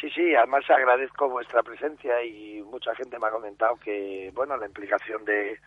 Sí, 0.00 0.10
sí, 0.10 0.34
además 0.34 0.64
agradezco 0.68 1.30
vuestra 1.30 1.62
presencia 1.62 2.22
y 2.24 2.60
mucha 2.62 2.94
gente 2.96 3.18
me 3.18 3.28
ha 3.28 3.30
comentado 3.30 3.76
que, 3.76 4.30
bueno, 4.34 4.56
la 4.56 4.66
implicación 4.66 5.24
de, 5.24 5.58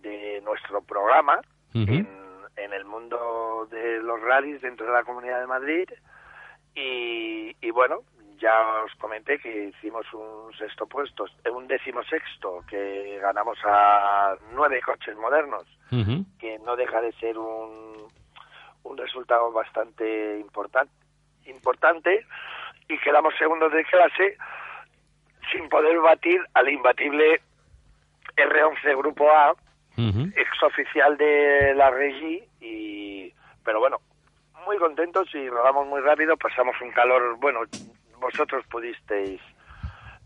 de 0.00 0.40
nuestro 0.42 0.80
programa 0.82 1.40
en, 1.74 2.08
en 2.56 2.72
el 2.72 2.84
mundo 2.84 3.68
de 3.70 4.02
los 4.02 4.20
rallies 4.22 4.62
dentro 4.62 4.86
de 4.86 4.92
la 4.92 5.02
Comunidad 5.04 5.40
de 5.40 5.46
Madrid 5.46 5.84
y, 6.74 7.54
y 7.60 7.70
bueno, 7.70 7.98
ya 8.38 8.82
os 8.84 8.92
comenté 8.96 9.38
que 9.38 9.66
hicimos 9.66 10.06
un 10.12 10.52
sexto 10.58 10.86
puesto, 10.86 11.26
un 11.52 11.66
décimo 11.66 12.02
sexto, 12.04 12.64
que 12.68 13.18
ganamos 13.20 13.58
a 13.64 14.34
nueve 14.52 14.80
coches 14.82 15.16
modernos, 15.16 15.64
que 16.38 16.58
no 16.60 16.76
deja 16.76 17.00
de 17.00 17.12
ser 17.12 17.38
un, 17.38 18.08
un 18.82 18.96
resultado 18.98 19.52
bastante 19.52 20.38
importante, 20.40 20.92
importante 21.46 22.26
y 22.88 22.98
quedamos 22.98 23.34
segundos 23.36 23.72
de 23.72 23.84
clase 23.84 24.36
sin 25.52 25.68
poder 25.68 25.98
batir 26.00 26.40
al 26.54 26.68
imbatible 26.68 27.40
R11 28.36 28.96
Grupo 28.98 29.30
A, 29.30 29.52
Ujú. 29.96 30.22
ex 30.34 30.62
oficial 30.64 31.16
de 31.16 31.72
la 31.76 31.88
Regi 31.90 32.42
y 32.60 33.32
pero 33.64 33.78
bueno 33.78 33.98
muy 34.66 34.76
contentos 34.78 35.32
y 35.34 35.48
rodamos 35.48 35.86
muy 35.86 36.00
rápido 36.00 36.36
pasamos 36.36 36.74
un 36.80 36.90
calor 36.90 37.36
bueno 37.38 37.60
vosotros 38.24 38.64
pudisteis 38.70 39.40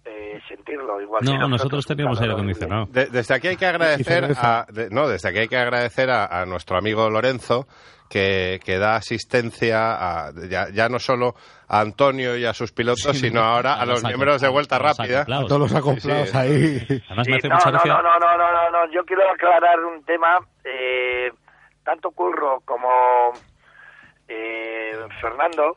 eh, 0.04 0.40
sentirlo 0.48 1.00
igual 1.00 1.22
que 1.22 1.36
No, 1.36 1.48
nosotros 1.48 1.84
un 1.84 1.96
teníamos 1.96 2.20
aire 2.20 2.32
acondicionado. 2.32 2.86
De- 2.86 3.06
desde 3.06 3.34
aquí 3.34 3.48
hay 3.48 3.56
que 3.56 3.66
agradecer 3.66 4.24
a, 4.38 4.66
de- 4.70 4.88
no, 4.90 5.06
desde 5.08 5.28
aquí 5.28 5.38
hay 5.40 5.48
que 5.48 5.56
agradecer 5.58 6.08
a, 6.10 6.24
a 6.40 6.46
nuestro 6.46 6.78
amigo 6.78 7.10
Lorenzo 7.10 7.66
que, 8.08 8.58
que 8.64 8.78
da 8.78 8.96
asistencia 8.96 10.28
a, 10.28 10.32
ya, 10.48 10.68
ya 10.72 10.88
no 10.88 10.98
solo 10.98 11.34
a 11.68 11.80
Antonio 11.80 12.38
y 12.38 12.46
a 12.46 12.54
sus 12.54 12.72
pilotos, 12.72 13.02
Sí, 13.18 13.28
sino 13.28 13.42
ahora 13.42 13.74
a, 13.74 13.84
los 13.84 14.02
los 14.02 14.04
miembros 14.04 14.40
de 14.40 14.48
Vuelta 14.48 14.78
Rápida. 14.78 15.22
A 15.22 15.44
todos 15.46 15.58
los 15.60 15.74
acoplados 15.74 16.30
Sí, 16.30 16.32
sí. 16.32 16.36
ahí. 16.38 17.02
Además, 17.08 17.26
Sí, 17.26 17.30
me 17.32 17.36
hace 17.36 17.48
no, 17.48 17.54
mucha 17.56 17.66
no, 17.66 17.72
gracia. 17.72 17.92
no, 17.92 18.02
no, 18.02 18.18
no, 18.18 18.38
no, 18.38 18.52
no, 18.52 18.70
no, 18.86 18.92
yo 18.94 19.04
quiero 19.04 19.30
aclarar 19.30 19.78
un 19.84 20.02
tema, 20.04 20.38
eh, 20.64 21.30
tanto 21.84 22.10
Curro 22.12 22.62
como 22.64 22.88
eh, 24.26 24.92
Fernando, 25.20 25.76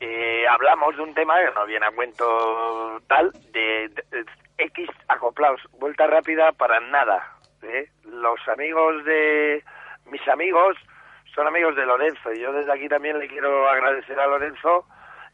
eh, 0.00 0.46
hablamos 0.48 0.96
de 0.96 1.02
un 1.02 1.14
tema 1.14 1.34
que 1.38 1.52
no 1.54 1.66
viene 1.66 1.86
a 1.86 1.90
cuento 1.92 3.00
tal, 3.06 3.30
de, 3.52 3.88
de- 3.88 4.04
de 4.10 4.24
X 4.58 4.88
acoplados, 5.08 5.60
vuelta 5.78 6.06
rápida 6.06 6.52
para 6.52 6.80
nada. 6.80 7.36
¿eh? 7.62 7.86
Los 8.04 8.40
amigos 8.48 9.04
de 9.04 9.62
mis 10.06 10.26
amigos 10.28 10.76
son 11.34 11.46
amigos 11.46 11.76
de 11.76 11.86
Lorenzo 11.86 12.32
y 12.32 12.40
yo 12.40 12.52
desde 12.52 12.72
aquí 12.72 12.88
también 12.88 13.18
le 13.18 13.28
quiero 13.28 13.68
agradecer 13.68 14.18
a 14.18 14.26
Lorenzo 14.26 14.84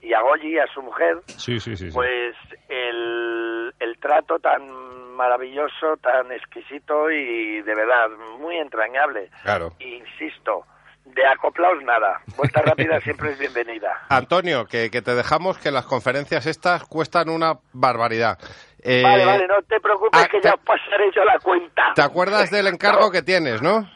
y 0.00 0.12
a 0.12 0.20
Goyi, 0.20 0.58
a 0.58 0.66
su 0.66 0.82
mujer, 0.82 1.16
Sí, 1.26 1.58
sí, 1.58 1.74
sí. 1.76 1.88
sí. 1.90 1.94
pues 1.94 2.36
el, 2.68 3.72
el 3.80 3.98
trato 3.98 4.38
tan 4.38 4.68
maravilloso, 5.16 5.96
tan 6.02 6.30
exquisito 6.32 7.10
y 7.10 7.62
de 7.62 7.74
verdad 7.74 8.08
muy 8.38 8.56
entrañable. 8.58 9.30
Claro. 9.42 9.70
Insisto, 9.78 10.66
de 11.06 11.26
acoplaos 11.26 11.82
nada. 11.82 12.20
Vuelta 12.36 12.60
rápida 12.62 13.00
siempre 13.00 13.30
es 13.30 13.38
bienvenida. 13.38 14.02
Antonio, 14.08 14.66
que, 14.66 14.90
que 14.90 15.02
te 15.02 15.14
dejamos 15.14 15.58
que 15.58 15.70
las 15.70 15.86
conferencias 15.86 16.46
estas 16.46 16.84
cuestan 16.84 17.28
una 17.28 17.54
barbaridad. 17.72 18.38
Eh, 18.82 19.02
vale, 19.02 19.24
vale, 19.24 19.46
no 19.46 19.62
te 19.62 19.80
preocupes 19.80 20.20
ah, 20.22 20.28
que 20.30 20.40
te- 20.40 20.48
ya 20.48 20.54
os 20.54 20.60
pasaré 20.60 21.10
yo 21.14 21.24
la 21.24 21.38
cuenta. 21.38 21.92
¿Te 21.94 22.02
acuerdas 22.02 22.50
del 22.50 22.66
encargo 22.68 23.10
que 23.10 23.22
tienes, 23.22 23.62
no? 23.62 23.88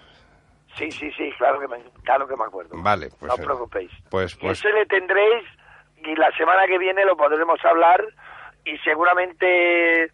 Sí, 0.76 0.90
sí, 0.90 1.10
sí, 1.12 1.30
claro 1.36 1.60
que 1.60 1.68
me, 1.68 1.82
claro 2.04 2.26
que 2.26 2.36
me 2.36 2.44
acuerdo. 2.44 2.70
Vale, 2.80 3.08
pues, 3.18 3.28
no 3.28 3.34
os 3.34 3.40
eh, 3.40 3.44
preocupéis. 3.44 3.90
Pues, 4.08 4.34
pues 4.36 4.58
ese 4.58 4.72
le 4.72 4.86
tendréis 4.86 5.44
y 6.02 6.14
la 6.16 6.30
semana 6.36 6.66
que 6.66 6.78
viene 6.78 7.04
lo 7.04 7.16
podremos 7.16 7.62
hablar 7.64 8.02
y 8.64 8.78
seguramente 8.78 10.04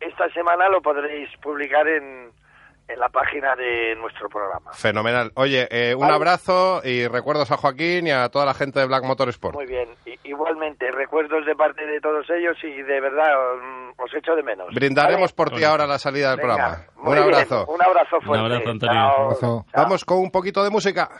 esta 0.00 0.28
semana 0.32 0.68
lo 0.68 0.80
podréis 0.80 1.28
publicar 1.38 1.86
en, 1.88 2.30
en 2.88 3.00
la 3.00 3.08
página 3.08 3.54
de 3.56 3.94
nuestro 3.96 4.28
programa. 4.28 4.72
fenomenal. 4.72 5.32
Oye, 5.34 5.66
eh, 5.70 5.94
un 5.94 6.02
Vale. 6.02 6.14
abrazo 6.14 6.80
y 6.84 7.06
recuerdos 7.08 7.50
a 7.50 7.56
Joaquín 7.56 8.06
y 8.06 8.10
a 8.12 8.28
toda 8.28 8.44
la 8.46 8.54
gente 8.54 8.78
de 8.80 8.86
Black 8.86 9.04
Motorsport. 9.04 9.54
Muy 9.54 9.66
bien, 9.66 9.88
I- 10.06 10.18
igualmente 10.24 10.90
recuerdos 10.92 11.44
de 11.46 11.54
parte 11.56 11.84
de 11.86 12.00
todos 12.00 12.28
ellos 12.30 12.56
y 12.62 12.82
de 12.82 13.00
verdad 13.00 13.32
mm, 13.60 14.00
os 14.00 14.14
echo 14.14 14.34
de 14.36 14.42
menos. 14.42 14.72
Brindaremos 14.74 15.34
¿Vale? 15.34 15.50
por 15.50 15.50
ti 15.58 15.64
ahora 15.64 15.86
la 15.86 15.98
salida 15.98 16.30
del 16.30 16.38
Venga, 16.38 16.54
programa. 16.54 16.84
muy 16.96 17.06
Un 17.08 17.12
bien, 17.14 17.34
abrazo. 17.34 17.66
Un 17.66 17.82
abrazo 17.82 18.16
Un 18.16 18.22
fuerte. 18.22 18.44
abrazo, 18.46 18.70
Antonio. 18.70 18.94
Chao. 18.94 19.22
Abrazo. 19.24 19.40
Chao. 19.72 19.82
Vamos 19.82 20.04
con 20.04 20.18
un 20.18 20.30
poquito 20.30 20.62
de 20.62 20.70
música. 20.70 21.10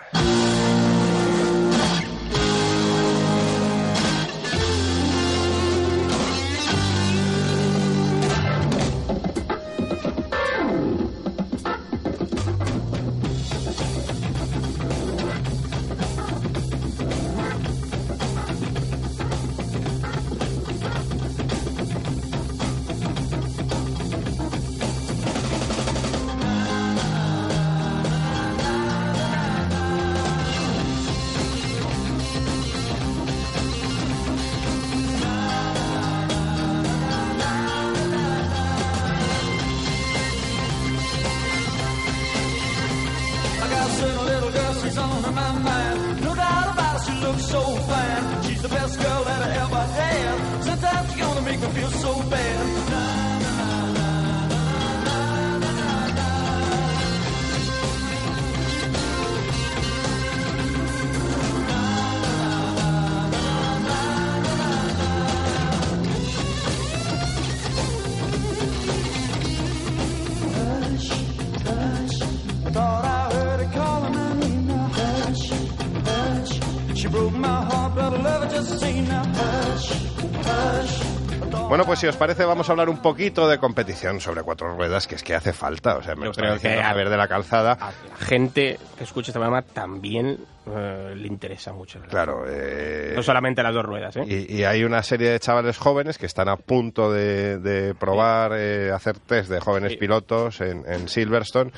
Bueno, 81.69 81.85
pues 81.85 81.99
si 81.99 82.07
os 82.07 82.17
parece, 82.17 82.45
vamos 82.45 82.69
a 82.69 82.73
hablar 82.73 82.89
un 82.89 83.03
poquito 83.03 83.49
de 83.49 83.59
competición 83.59 84.21
sobre 84.21 84.43
cuatro 84.43 84.77
ruedas, 84.77 85.09
que 85.09 85.17
es 85.17 85.23
que 85.25 85.35
hace 85.35 85.53
falta. 85.53 85.97
O 85.97 86.03
sea, 86.03 86.15
me 86.15 86.31
creo 86.31 86.59
que 86.61 86.75
a- 86.81 86.85
Javier 86.85 87.09
de 87.11 87.17
la 87.17 87.27
Calzada. 87.27 87.73
A 87.73 87.91
la 88.09 88.17
gente 88.19 88.79
que 88.97 89.03
escucha 89.05 89.31
este 89.33 89.41
programa 89.41 89.63
también 89.63 90.39
eh, 90.67 91.15
le 91.17 91.27
interesa 91.27 91.73
mucho. 91.73 92.01
Claro. 92.09 92.45
eh, 92.49 93.15
No 93.17 93.23
solamente 93.25 93.65
las 93.65 93.75
dos 93.75 93.85
ruedas, 93.85 94.17
¿eh? 94.17 94.25
Y, 94.27 94.59
y 94.59 94.65
hay 94.65 94.85
una 94.85 95.03
serie 95.03 95.31
de 95.31 95.41
chavales 95.41 95.77
jóvenes 95.77 96.19
que 96.19 96.27
están 96.27 96.49
a 96.49 96.57
punto 96.57 97.13
de, 97.13 97.59
de 97.59 97.95
probar, 97.97 98.53
eh, 98.55 98.93
hacer 98.93 99.19
test 99.19 99.51
de 99.51 99.59
jóvenes 99.61 99.93
Sí. 99.93 99.99
pilotos 99.99 100.61
en, 100.61 100.85
en 100.87 101.09
Silverstone. 101.09 101.73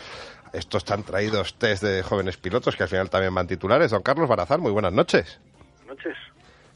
Estos 0.52 0.82
están 0.82 1.02
traídos 1.02 1.54
test 1.54 1.82
de 1.82 2.02
jóvenes 2.02 2.36
pilotos 2.36 2.76
que 2.76 2.82
al 2.82 2.88
final 2.90 3.08
también 3.08 3.34
van 3.34 3.46
titulares. 3.46 3.90
Don 3.90 4.02
Carlos 4.02 4.28
Barazar, 4.28 4.58
muy 4.58 4.70
buenas 4.72 4.92
noches. 4.92 5.40
noches. 5.86 6.14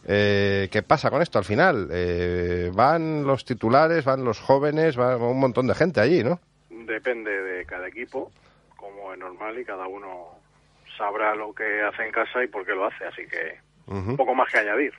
Eh, 0.06 0.68
¿Qué 0.70 0.82
pasa 0.82 1.10
con 1.10 1.22
esto 1.22 1.38
al 1.38 1.44
final? 1.44 1.88
Eh, 1.92 2.70
¿Van 2.74 3.24
los 3.24 3.44
titulares, 3.44 4.04
van 4.04 4.24
los 4.24 4.40
jóvenes, 4.40 4.98
va 4.98 5.16
un 5.16 5.38
montón 5.38 5.66
de 5.66 5.74
gente 5.74 6.00
allí, 6.00 6.24
no? 6.24 6.40
Depende 6.70 7.30
de 7.30 7.64
cada 7.64 7.88
equipo, 7.88 8.30
como 8.76 9.12
es 9.12 9.18
normal, 9.18 9.58
y 9.58 9.64
cada 9.64 9.86
uno 9.86 10.28
sabrá 10.96 11.34
lo 11.34 11.54
que 11.54 11.82
hace 11.82 12.04
en 12.04 12.12
casa 12.12 12.42
y 12.42 12.48
por 12.48 12.64
qué 12.66 12.72
lo 12.72 12.86
hace, 12.86 13.04
así 13.04 13.26
que 13.26 13.58
un 13.86 14.16
poco 14.16 14.34
más 14.34 14.50
que 14.50 14.58
añadir. 14.58 14.92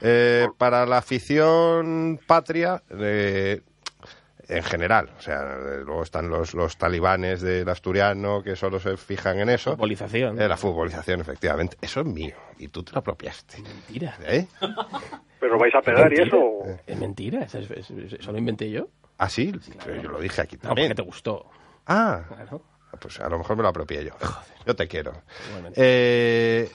Eh, 0.00 0.46
para 0.58 0.86
la 0.86 0.98
afición 0.98 2.20
patria, 2.26 2.82
eh, 2.90 3.60
en 4.48 4.62
general, 4.62 5.10
o 5.18 5.20
sea, 5.20 5.42
luego 5.84 6.02
están 6.02 6.28
los, 6.30 6.54
los 6.54 6.76
talibanes 6.78 7.40
del 7.42 7.68
asturiano 7.68 8.42
que 8.42 8.56
solo 8.56 8.80
se 8.80 8.96
fijan 8.96 9.38
en 9.40 9.50
eso. 9.50 9.72
Futbolización. 9.72 10.40
Eh, 10.40 10.48
la 10.48 10.56
futbolización, 10.56 11.20
efectivamente. 11.20 11.76
Eso 11.82 12.00
es 12.00 12.06
mío 12.06 12.34
y 12.58 12.68
tú 12.68 12.82
te 12.82 12.92
lo 12.92 12.98
apropiaste. 13.00 13.60
Mentira. 13.62 14.14
¿Eh? 14.26 14.46
¿Pero 15.40 15.58
vais 15.58 15.74
a 15.74 15.82
pegar 15.82 16.12
y 16.12 16.22
eso? 16.22 16.38
Es 16.86 16.98
mentira, 16.98 17.42
eso, 17.44 17.58
es- 17.58 17.70
es- 17.70 17.90
es- 17.90 18.12
eso 18.14 18.32
lo 18.32 18.38
inventé 18.38 18.70
yo. 18.70 18.88
Ah, 19.18 19.28
sí, 19.28 19.52
pero 19.84 20.00
yo 20.02 20.10
lo 20.10 20.20
dije 20.20 20.40
aquí 20.42 20.56
No, 20.56 20.62
también. 20.68 20.88
porque 20.88 21.02
te 21.02 21.06
gustó. 21.06 21.50
Ah, 21.86 22.22
Claro. 22.28 22.62
pues 23.00 23.20
a 23.20 23.28
lo 23.28 23.38
mejor 23.38 23.56
me 23.56 23.62
lo 23.62 23.68
apropié 23.68 24.04
yo. 24.04 24.12
Yo 24.66 24.74
te 24.76 24.86
quiero. 24.88 25.12
Eh, 25.76 26.68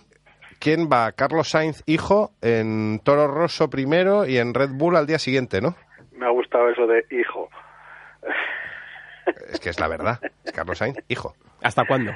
¿Quién 0.60 0.88
va? 0.92 1.12
Carlos 1.12 1.50
Sainz, 1.50 1.84
hijo, 1.86 2.32
en 2.42 3.02
Toro 3.04 3.28
Rosso 3.28 3.70
primero 3.70 4.26
y 4.26 4.38
en 4.38 4.54
Red 4.54 4.70
Bull 4.72 4.96
al 4.96 5.06
día 5.08 5.20
siguiente, 5.20 5.60
¿no? 5.62 5.76
Me 6.14 6.26
ha 6.26 6.30
gustado 6.30 6.70
eso 6.70 6.88
de 6.88 7.06
hijo. 7.12 7.50
Es 9.50 9.60
que 9.60 9.70
es 9.70 9.80
la 9.80 9.88
verdad. 9.88 10.20
Es 10.44 10.52
Carlos 10.52 10.78
Sainz, 10.78 10.98
hijo. 11.08 11.34
¿Hasta 11.62 11.86
cuándo? 11.86 12.12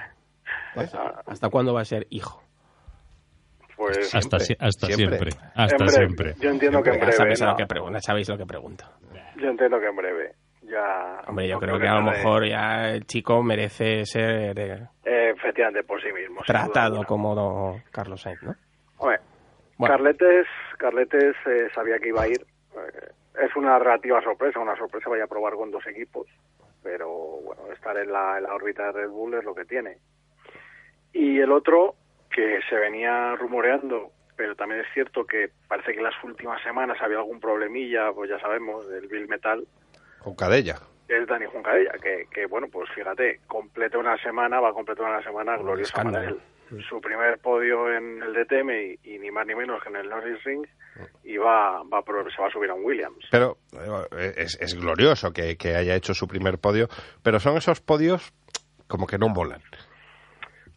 ¿Hasta 1.26 1.50
cuándo 1.50 1.74
va 1.74 1.82
a 1.82 1.86
ser 1.86 2.06
hijo? 2.10 2.44
Pues 3.76 4.14
Hasta, 4.14 4.40
si- 4.40 4.56
hasta 4.60 4.88
siempre. 4.88 5.18
siempre. 5.20 5.50
Hasta 5.56 5.84
En 5.84 5.90
siempre. 5.90 6.34
Yo 6.40 6.50
entiendo 6.50 6.82
que 6.82 6.90
en 6.90 6.96
Ya 6.96 7.02
breve. 7.02 7.14
sabéis, 7.14 7.42
¿no? 7.42 7.52
lo 7.52 7.56
que 7.56 7.66
pregunta, 7.68 8.00
sabéis 8.02 8.28
lo 8.30 8.38
que 8.38 8.46
pregunta. 8.46 8.92
Yo 9.36 9.48
entiendo 9.50 9.80
que 9.80 9.86
en 9.88 9.96
breve. 9.96 10.36
Ya. 10.64 11.22
Hombre, 11.28 11.48
yo 11.48 11.56
no 11.56 11.60
creo 11.62 11.80
que 11.80 11.88
a 11.88 11.96
lo 11.96 12.02
mejor 12.02 12.46
ya 12.48 12.90
el 12.90 13.06
chico 13.06 13.42
merece 13.44 14.04
ser 14.06 14.58
eh, 14.60 14.88
Eh, 15.06 15.30
efectivamente, 15.36 15.84
por 15.88 16.02
sí 16.02 16.12
mismo. 16.12 16.42
tratado 16.46 17.04
como 17.06 17.36
don 17.36 17.82
Carlos 17.92 18.22
Sainz, 18.22 18.42
¿no? 18.44 18.56
Hombre, 18.98 19.20
Bueno. 19.78 19.96
Carletes, 19.96 20.48
Carletes 20.78 21.36
eh, 21.46 21.68
sabía 21.74 22.00
que 22.00 22.10
iba 22.10 22.24
a 22.24 22.28
ir. 22.28 22.46
Es 23.42 23.56
una 23.56 23.78
relativa 23.80 24.22
sorpresa, 24.22 24.60
una 24.60 24.78
sorpresa 24.78 25.10
vaya 25.10 25.26
a 25.26 25.28
probar 25.28 25.54
con 25.54 25.72
dos 25.72 25.86
equipos, 25.88 26.28
pero 26.82 27.10
bueno, 27.44 27.72
estar 27.72 27.98
en 27.98 28.12
la, 28.12 28.38
en 28.38 28.44
la 28.44 28.56
órbita 28.56 28.88
de 28.88 28.92
Red 28.94 29.10
Bull 29.10 29.36
es 29.36 29.44
lo 29.44 29.54
que 29.54 29.66
tiene. 29.66 29.98
Y 31.14 31.40
el 31.40 31.52
otro, 31.52 31.96
que 32.30 32.60
se 32.70 32.76
venía 32.76 33.36
rumoreando, 33.36 34.12
pero 34.36 34.56
también 34.56 34.82
es 34.82 34.88
cierto 34.94 35.26
que 35.26 35.50
parece 35.68 35.92
que 35.92 35.98
en 35.98 36.04
las 36.04 36.24
últimas 36.24 36.62
semanas 36.62 36.98
había 37.02 37.18
algún 37.18 37.40
problemilla, 37.40 38.12
pues 38.14 38.30
ya 38.30 38.40
sabemos, 38.40 38.88
del 38.90 39.08
Bill 39.08 39.28
Metal, 39.28 39.68
Con 40.20 40.36
Cadella. 40.36 40.76
es 41.08 41.28
Dani 41.28 41.46
Juncadella, 41.46 41.92
que, 42.02 42.28
que 42.32 42.46
bueno, 42.46 42.68
pues 42.72 42.90
fíjate, 42.92 43.40
completa 43.48 43.98
una 43.98 44.18
semana, 44.18 44.60
va 44.60 44.70
a 44.70 44.74
completar 44.74 45.06
una 45.06 45.24
semana 45.24 45.58
gloriosa 45.58 46.04
para 46.04 46.26
él. 46.26 46.40
Su 46.90 47.00
primer 47.02 47.38
podio 47.40 47.92
en 47.94 48.22
el 48.22 48.34
DTM 48.34 48.70
y, 48.72 49.00
y 49.16 49.20
ni 49.20 49.32
más 49.32 49.46
ni 49.48 49.56
menos 49.56 49.82
que 49.82 49.90
en 49.90 49.96
el 49.98 50.10
Norris 50.10 50.44
Ring 50.44 50.66
y 51.24 51.38
va, 51.38 51.84
va 51.84 52.00
a 52.00 52.02
pro- 52.02 52.30
se 52.30 52.42
va 52.42 52.48
a 52.48 52.52
subir 52.52 52.70
a 52.70 52.74
un 52.74 52.84
Williams. 52.84 53.26
Pero 53.32 53.58
eh, 54.18 54.34
es, 54.38 54.58
es 54.60 54.74
glorioso 54.80 55.32
que, 55.32 55.56
que 55.58 55.76
haya 55.76 55.96
hecho 55.96 56.14
su 56.14 56.28
primer 56.28 56.58
podio, 56.60 56.88
pero 57.24 57.40
son 57.40 57.56
esos 57.58 57.80
podios 57.82 58.34
como 58.88 59.08
que 59.08 59.18
no 59.18 59.30
molan. 59.30 59.62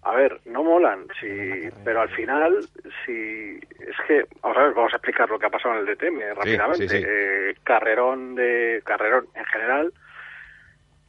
A 0.03 0.15
ver, 0.15 0.41
no 0.47 0.63
molan, 0.65 1.07
sí, 1.21 1.69
pero 1.85 2.01
al 2.01 2.09
final, 2.11 2.57
sí, 3.05 3.59
es 3.81 3.97
que, 4.09 4.25
vamos 4.41 4.57
a 4.57 4.63
ver, 4.63 4.75
vamos 4.75 4.93
a 4.93 4.97
explicar 4.97 5.29
lo 5.29 5.39
que 5.39 5.47
ha 5.47 5.51
pasado 5.51 5.75
en 5.75 5.81
el 5.89 5.95
DTM 5.95 6.21
rápidamente. 6.37 6.89
sí, 6.89 6.99
sí. 6.99 7.05
Eh, 7.07 7.55
carrerón 7.65 8.35
de 8.35 8.81
carrerón 8.85 9.27
en 9.35 9.45
general 9.45 9.93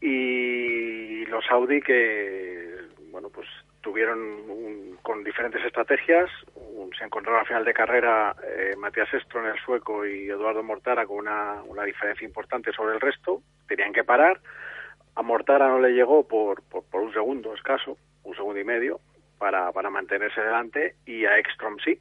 y 0.02 1.26
los 1.28 1.44
Audi 1.52 1.80
que, 1.82 2.76
bueno, 3.12 3.30
pues 3.30 3.48
tuvieron 3.82 4.20
un- 4.20 4.98
con 5.02 5.24
diferentes 5.24 5.64
estrategias, 5.66 6.30
un- 6.56 6.94
se 6.98 7.04
encontraron 7.04 7.42
al 7.42 7.48
final 7.48 7.66
de 7.66 7.74
carrera 7.74 8.36
eh, 8.44 8.76
Matías 8.78 9.10
Stroll, 9.24 9.48
el 9.48 9.60
sueco, 9.60 10.06
y 10.06 10.30
Eduardo 10.30 10.64
Mortara 10.64 11.06
con 11.06 11.18
una, 11.18 11.62
una 11.66 11.84
diferencia 11.84 12.26
importante 12.26 12.72
sobre 12.72 12.96
el 12.96 13.02
resto, 13.02 13.42
tenían 13.68 13.94
que 13.94 14.04
parar, 14.04 14.40
a 15.16 15.22
Mortara 15.22 15.68
no 15.68 15.80
le 15.80 15.92
llegó 15.92 16.28
por, 16.28 16.62
por, 16.64 17.02
un 17.02 17.12
segundo 17.14 17.54
escaso, 17.54 17.98
un 18.24 18.36
segundo 18.36 18.60
y 18.60 18.64
medio, 18.64 19.00
para, 19.38 19.72
para 19.72 19.90
mantenerse 19.90 20.40
delante, 20.42 20.96
y 21.06 21.26
a 21.26 21.38
Ekstrom 21.40 21.78
sí. 21.84 22.00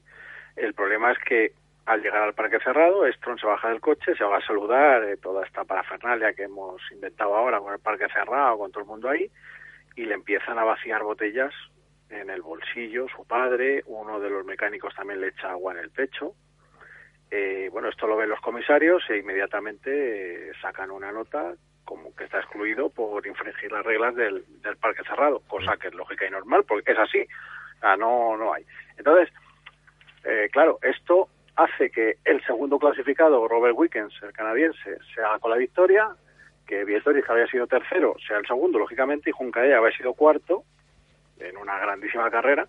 El 0.57 0.74
problema 0.74 1.11
es 1.12 1.19
que 1.20 1.52
al 1.86 2.02
llegar 2.02 2.23
al 2.23 2.35
parque 2.35 2.61
cerrado, 2.61 3.07
Ekstrom 3.07 3.39
se 3.39 3.47
baja 3.47 3.69
del 3.70 3.81
coche, 3.81 4.15
se 4.15 4.23
va 4.24 4.36
a 4.36 4.47
saludar, 4.47 5.02
eh, 5.05 5.16
toda 5.16 5.44
esta 5.44 5.65
parafernalia 5.65 6.35
que 6.35 6.44
hemos 6.44 6.81
inventado 6.93 7.35
ahora 7.35 7.59
con 7.59 7.73
el 7.73 7.81
parque 7.81 8.07
cerrado, 8.12 8.59
con 8.59 8.70
todo 8.70 8.82
el 8.82 8.89
mundo 8.89 9.09
ahí, 9.09 9.31
y 10.01 10.06
le 10.06 10.14
empiezan 10.14 10.59
a 10.59 10.64
vaciar 10.64 11.02
botellas 11.02 11.52
en 12.09 12.31
el 12.31 12.40
bolsillo, 12.40 13.06
su 13.14 13.27
padre, 13.27 13.82
uno 13.85 14.18
de 14.18 14.31
los 14.31 14.47
mecánicos 14.47 14.94
también 14.94 15.20
le 15.20 15.28
echa 15.28 15.51
agua 15.51 15.74
en 15.74 15.78
el 15.81 15.90
pecho. 15.90 16.35
Eh, 17.31 17.68
bueno, 17.70 17.90
esto 17.90 18.06
lo 18.06 18.16
ven 18.16 18.31
los 18.31 18.40
comisarios 18.40 19.02
e 19.10 19.18
inmediatamente 19.18 20.48
eh, 20.48 20.52
sacan 20.62 20.90
una 20.90 21.12
nota 21.12 21.55
como 21.85 22.14
que 22.16 22.24
está 22.24 22.39
excluido 22.39 22.89
por 22.89 23.27
infringir 23.27 23.70
las 23.70 23.85
reglas 23.85 24.14
del, 24.14 24.43
del 24.62 24.78
parque 24.78 25.02
cerrado, 25.05 25.43
cosa 25.47 25.77
que 25.77 25.89
es 25.89 25.94
lógica 25.94 26.27
y 26.27 26.31
normal, 26.31 26.64
porque 26.66 26.93
es 26.93 26.98
así. 26.98 27.27
Sea, 27.81 27.97
no, 27.98 28.39
no 28.39 28.55
hay. 28.55 28.64
Entonces, 28.97 29.28
eh, 30.24 30.48
claro, 30.51 30.78
esto 30.81 31.28
hace 31.56 31.90
que 31.90 32.16
el 32.24 32.43
segundo 32.47 32.78
clasificado, 32.78 33.47
Robert 33.47 33.77
Wickens, 33.77 34.14
el 34.22 34.32
canadiense, 34.32 34.97
se 35.14 35.20
haga 35.20 35.39
con 35.40 35.51
la 35.51 35.59
victoria, 35.59 36.09
que 36.71 36.85
Vietori, 36.85 37.21
que 37.21 37.33
había 37.33 37.49
sido 37.49 37.67
tercero, 37.67 38.15
sea 38.25 38.39
el 38.39 38.47
segundo, 38.47 38.79
lógicamente, 38.79 39.29
y 39.29 39.33
Juncadella 39.33 39.79
había 39.79 39.97
sido 39.97 40.15
cuarto, 40.15 40.63
en 41.41 41.57
una 41.57 41.77
grandísima 41.81 42.31
carrera, 42.31 42.69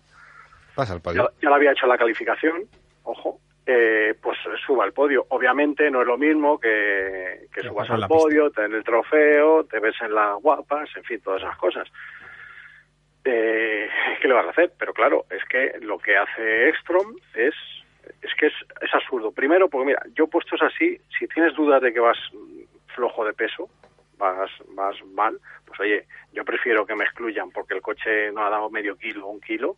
Pasa 0.74 0.96
ya, 0.96 1.00
podio. 1.00 1.30
ya 1.40 1.48
le 1.50 1.54
había 1.54 1.70
hecho 1.70 1.86
la 1.86 1.96
calificación, 1.96 2.64
ojo, 3.04 3.38
eh, 3.64 4.14
pues 4.20 4.36
suba 4.66 4.82
al 4.82 4.92
podio. 4.92 5.24
Obviamente 5.28 5.88
no 5.88 6.00
es 6.00 6.06
lo 6.08 6.18
mismo 6.18 6.58
que, 6.58 7.46
que 7.54 7.62
subas 7.62 7.88
al 7.90 8.00
la 8.00 8.08
pista. 8.08 8.22
podio, 8.22 8.50
tener 8.50 8.74
el 8.74 8.82
trofeo, 8.82 9.64
te 9.66 9.78
ves 9.78 9.94
en 10.00 10.14
las 10.14 10.34
guapas, 10.42 10.88
en 10.96 11.04
fin, 11.04 11.20
todas 11.20 11.42
esas 11.42 11.56
cosas. 11.56 11.86
Eh, 13.24 13.88
¿Qué 14.20 14.26
le 14.26 14.34
vas 14.34 14.46
a 14.46 14.50
hacer? 14.50 14.72
Pero 14.76 14.92
claro, 14.92 15.26
es 15.30 15.44
que 15.44 15.78
lo 15.80 15.98
que 15.98 16.16
hace 16.16 16.70
Ekstrom 16.70 17.14
es, 17.34 17.54
es 18.20 18.34
que 18.36 18.46
es, 18.46 18.54
es 18.80 18.92
absurdo. 18.94 19.30
Primero, 19.30 19.68
porque 19.68 19.86
mira, 19.86 20.02
yo 20.14 20.26
puestos 20.26 20.60
así, 20.60 20.98
si 21.16 21.28
tienes 21.28 21.54
dudas 21.54 21.80
de 21.80 21.92
que 21.92 22.00
vas 22.00 22.18
flojo 22.96 23.24
de 23.24 23.32
peso, 23.32 23.68
vas, 24.18 24.50
vas 24.74 24.96
mal, 25.14 25.38
pues 25.66 25.80
oye, 25.80 26.06
yo 26.32 26.44
prefiero 26.44 26.86
que 26.86 26.94
me 26.94 27.04
excluyan 27.04 27.50
porque 27.50 27.74
el 27.74 27.82
coche 27.82 28.30
no 28.32 28.44
ha 28.44 28.50
dado 28.50 28.70
medio 28.70 28.96
kilo 28.96 29.26
o 29.26 29.30
un 29.30 29.40
kilo, 29.40 29.76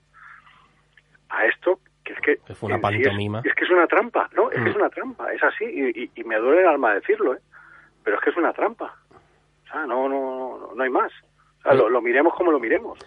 a 1.30 1.46
esto, 1.46 1.80
que 2.04 2.12
es 2.12 2.20
que... 2.20 2.36
Que 2.46 2.54
fue 2.54 2.66
una 2.68 2.76
en 2.76 2.82
sí 2.94 3.00
es- 3.00 3.06
pantomima. 3.08 3.42
es, 3.44 3.54
que 3.54 3.64
es 3.64 3.70
una 3.70 3.86
trampa, 3.86 4.28
¿no? 4.34 4.50
Es 4.50 4.56
que 4.58 4.64
Mm. 4.64 4.68
es 4.68 4.76
una 4.76 4.90
trampa, 4.90 5.32
es 5.32 5.42
así, 5.42 5.64
y, 5.64 6.02
y- 6.04 6.10
y 6.14 6.24
me 6.24 6.36
duele 6.36 6.60
el 6.62 6.68
alma 6.68 6.94
decirlo, 6.94 7.34
¿eh? 7.34 7.38
Pero 8.04 8.16
es 8.18 8.22
que 8.22 8.30
es 8.30 8.36
una 8.36 8.52
trampa. 8.52 8.94
O 9.64 9.66
sea, 9.72 9.86
no, 9.86 10.08
no, 10.08 10.58
no, 10.58 10.74
no 10.74 10.82
hay 10.82 10.90
más. 10.90 11.10
O 11.60 11.62
sea, 11.62 11.74
lo, 11.74 11.88
lo 11.88 12.02
miremos 12.02 12.34
como 12.34 12.52
lo 12.52 12.60
miremos. 12.60 12.98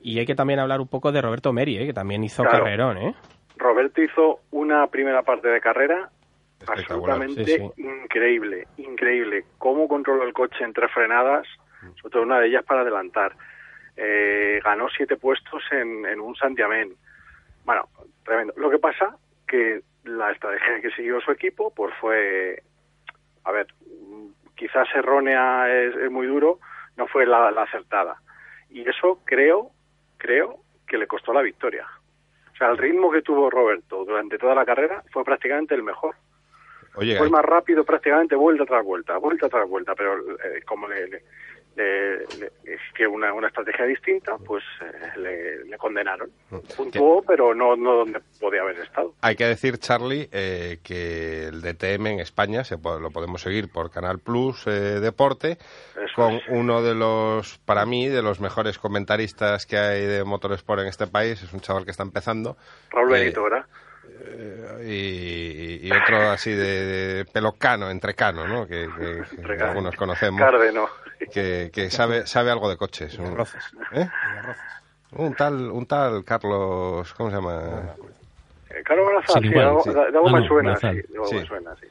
Y 0.00 0.18
hay 0.18 0.26
que 0.26 0.34
también 0.34 0.58
hablar 0.60 0.80
un 0.80 0.88
poco 0.88 1.10
de 1.10 1.22
Roberto 1.22 1.52
Meri, 1.52 1.78
¿eh? 1.78 1.86
que 1.86 1.94
también 1.94 2.22
hizo 2.22 2.42
Claro. 2.42 2.58
carrerón, 2.64 2.98
¿eh? 2.98 3.14
Roberto 3.56 4.02
hizo 4.02 4.40
una 4.50 4.86
primera 4.88 5.22
parte 5.22 5.48
de 5.48 5.60
carrera. 5.60 6.10
Absolutamente 6.66 7.44
Sí, 7.44 7.56
sí. 7.56 7.82
increíble, 7.82 8.66
increíble. 8.76 9.44
Cómo 9.58 9.88
controló 9.88 10.24
el 10.24 10.32
coche 10.32 10.64
en 10.64 10.72
tres 10.72 10.90
frenadas, 10.92 11.46
sobre 12.00 12.12
todo 12.12 12.22
una 12.22 12.40
de 12.40 12.48
ellas 12.48 12.64
para 12.64 12.80
adelantar. 12.82 13.36
Eh, 13.96 14.60
ganó 14.64 14.88
siete 14.88 15.16
puestos 15.16 15.62
en, 15.70 16.04
en 16.06 16.20
un 16.20 16.34
santiamén. 16.36 16.94
Bueno, 17.64 17.88
tremendo. 18.24 18.52
Lo 18.56 18.70
que 18.70 18.78
pasa 18.78 19.16
que 19.46 19.82
la 20.04 20.32
estrategia 20.32 20.80
que 20.80 20.90
siguió 20.90 21.20
su 21.20 21.30
equipo 21.30 21.72
pues 21.74 21.94
fue, 22.00 22.62
a 23.44 23.52
ver, 23.52 23.66
mm, 23.86 24.28
quizás 24.56 24.88
errónea 24.94 25.72
es, 25.72 25.94
es 25.96 26.10
muy 26.10 26.26
duro, 26.26 26.58
no 26.96 27.06
fue 27.06 27.26
la, 27.26 27.50
la 27.50 27.62
acertada. 27.62 28.16
Y 28.70 28.88
eso 28.88 29.20
creo, 29.24 29.70
creo 30.18 30.58
que 30.86 30.98
le 30.98 31.06
costó 31.06 31.32
la 31.32 31.42
victoria. 31.42 31.86
O 32.52 32.56
sea, 32.56 32.68
el 32.70 32.78
ritmo 32.78 33.10
que 33.10 33.22
tuvo 33.22 33.50
Roberto 33.50 34.04
durante 34.04 34.38
toda 34.38 34.54
la 34.54 34.64
carrera 34.64 35.02
fue 35.12 35.24
prácticamente 35.24 35.74
el 35.74 35.82
mejor. 35.82 36.14
Oye, 36.96 37.16
fue 37.18 37.28
más 37.30 37.44
rápido 37.44 37.84
prácticamente 37.84 38.34
vuelta 38.36 38.64
tras 38.66 38.84
vuelta, 38.84 39.16
vuelta 39.18 39.48
tras 39.48 39.68
vuelta, 39.68 39.94
pero 39.94 40.18
eh, 40.18 40.62
como 40.64 40.86
le, 40.88 41.08
le- 41.08 41.22
le- 41.76 42.18
le- 42.38 42.52
es 42.64 42.80
que 42.94 43.04
una, 43.06 43.32
una 43.32 43.48
estrategia 43.48 43.84
distinta, 43.84 44.36
pues 44.38 44.62
eh, 44.80 45.18
le, 45.66 45.76
condenaron. 45.76 46.30
Puntuó, 46.76 47.22
pero 47.26 47.52
no, 47.52 47.74
no 47.74 47.96
donde 47.96 48.20
podía 48.40 48.62
haber 48.62 48.78
estado. 48.78 49.12
Hay 49.20 49.34
que 49.34 49.44
decir, 49.44 49.78
Charlie, 49.78 50.28
eh, 50.30 50.78
que 50.84 51.46
el 51.48 51.60
DTM 51.62 52.06
en 52.06 52.20
España 52.20 52.62
se 52.62 52.76
lo 52.76 53.10
podemos 53.10 53.42
seguir 53.42 53.68
por 53.72 53.90
Canal 53.90 54.20
Plus 54.20 54.66
eh, 54.68 54.70
Deporte, 55.00 55.58
con 56.14 56.40
uno 56.48 56.80
de 56.80 56.94
los, 56.94 57.58
para 57.58 57.84
mí, 57.86 58.08
de 58.08 58.22
los 58.22 58.38
mejores 58.40 58.78
comentaristas 58.78 59.66
que 59.66 59.76
hay 59.76 60.06
de 60.06 60.22
motorsport 60.22 60.80
en 60.82 60.86
este 60.86 61.08
país. 61.08 61.42
Es 61.42 61.52
un 61.52 61.60
chaval 61.60 61.84
que 61.84 61.90
está 61.90 62.04
empezando. 62.04 62.56
Raúl 62.90 63.10
Eh, 63.14 63.18
Benito, 63.18 63.42
¿verdad? 63.42 63.66
Y, 64.84 65.86
y 65.86 65.90
otro 65.92 66.30
así 66.30 66.50
de, 66.52 66.84
de 66.86 67.24
pelo 67.26 67.52
cano, 67.52 67.90
entre 67.90 68.14
cano, 68.14 68.46
¿no? 68.46 68.66
Que, 68.66 68.88
que- 68.98 69.46
que 69.56 69.62
algunos 69.62 69.94
conocemos. 69.96 70.40
Cárdeno. 70.40 70.88
Que, 71.32 71.70
que 71.72 71.90
sabe, 71.90 72.26
sabe 72.26 72.50
algo 72.50 72.68
de 72.68 72.76
coches. 72.76 73.18
Un, 73.18 73.40
¿eh? 73.92 74.08
un 75.12 75.34
tal, 75.34 75.70
un 75.70 75.86
tal 75.86 76.24
Carlos, 76.24 77.12
¿cómo 77.14 77.30
se 77.30 77.36
llama? 77.36 77.94
Eh, 78.70 78.82
Carlos 78.84 79.08
sí, 79.28 79.38
igual, 79.46 79.76
sí. 79.84 79.90
de 79.90 80.00
algo 80.00 80.28
me 80.30 80.46
suena, 80.48 80.76
sí, 80.76 80.86
me 81.32 81.46
suena, 81.46 81.76
sí, 81.76 81.86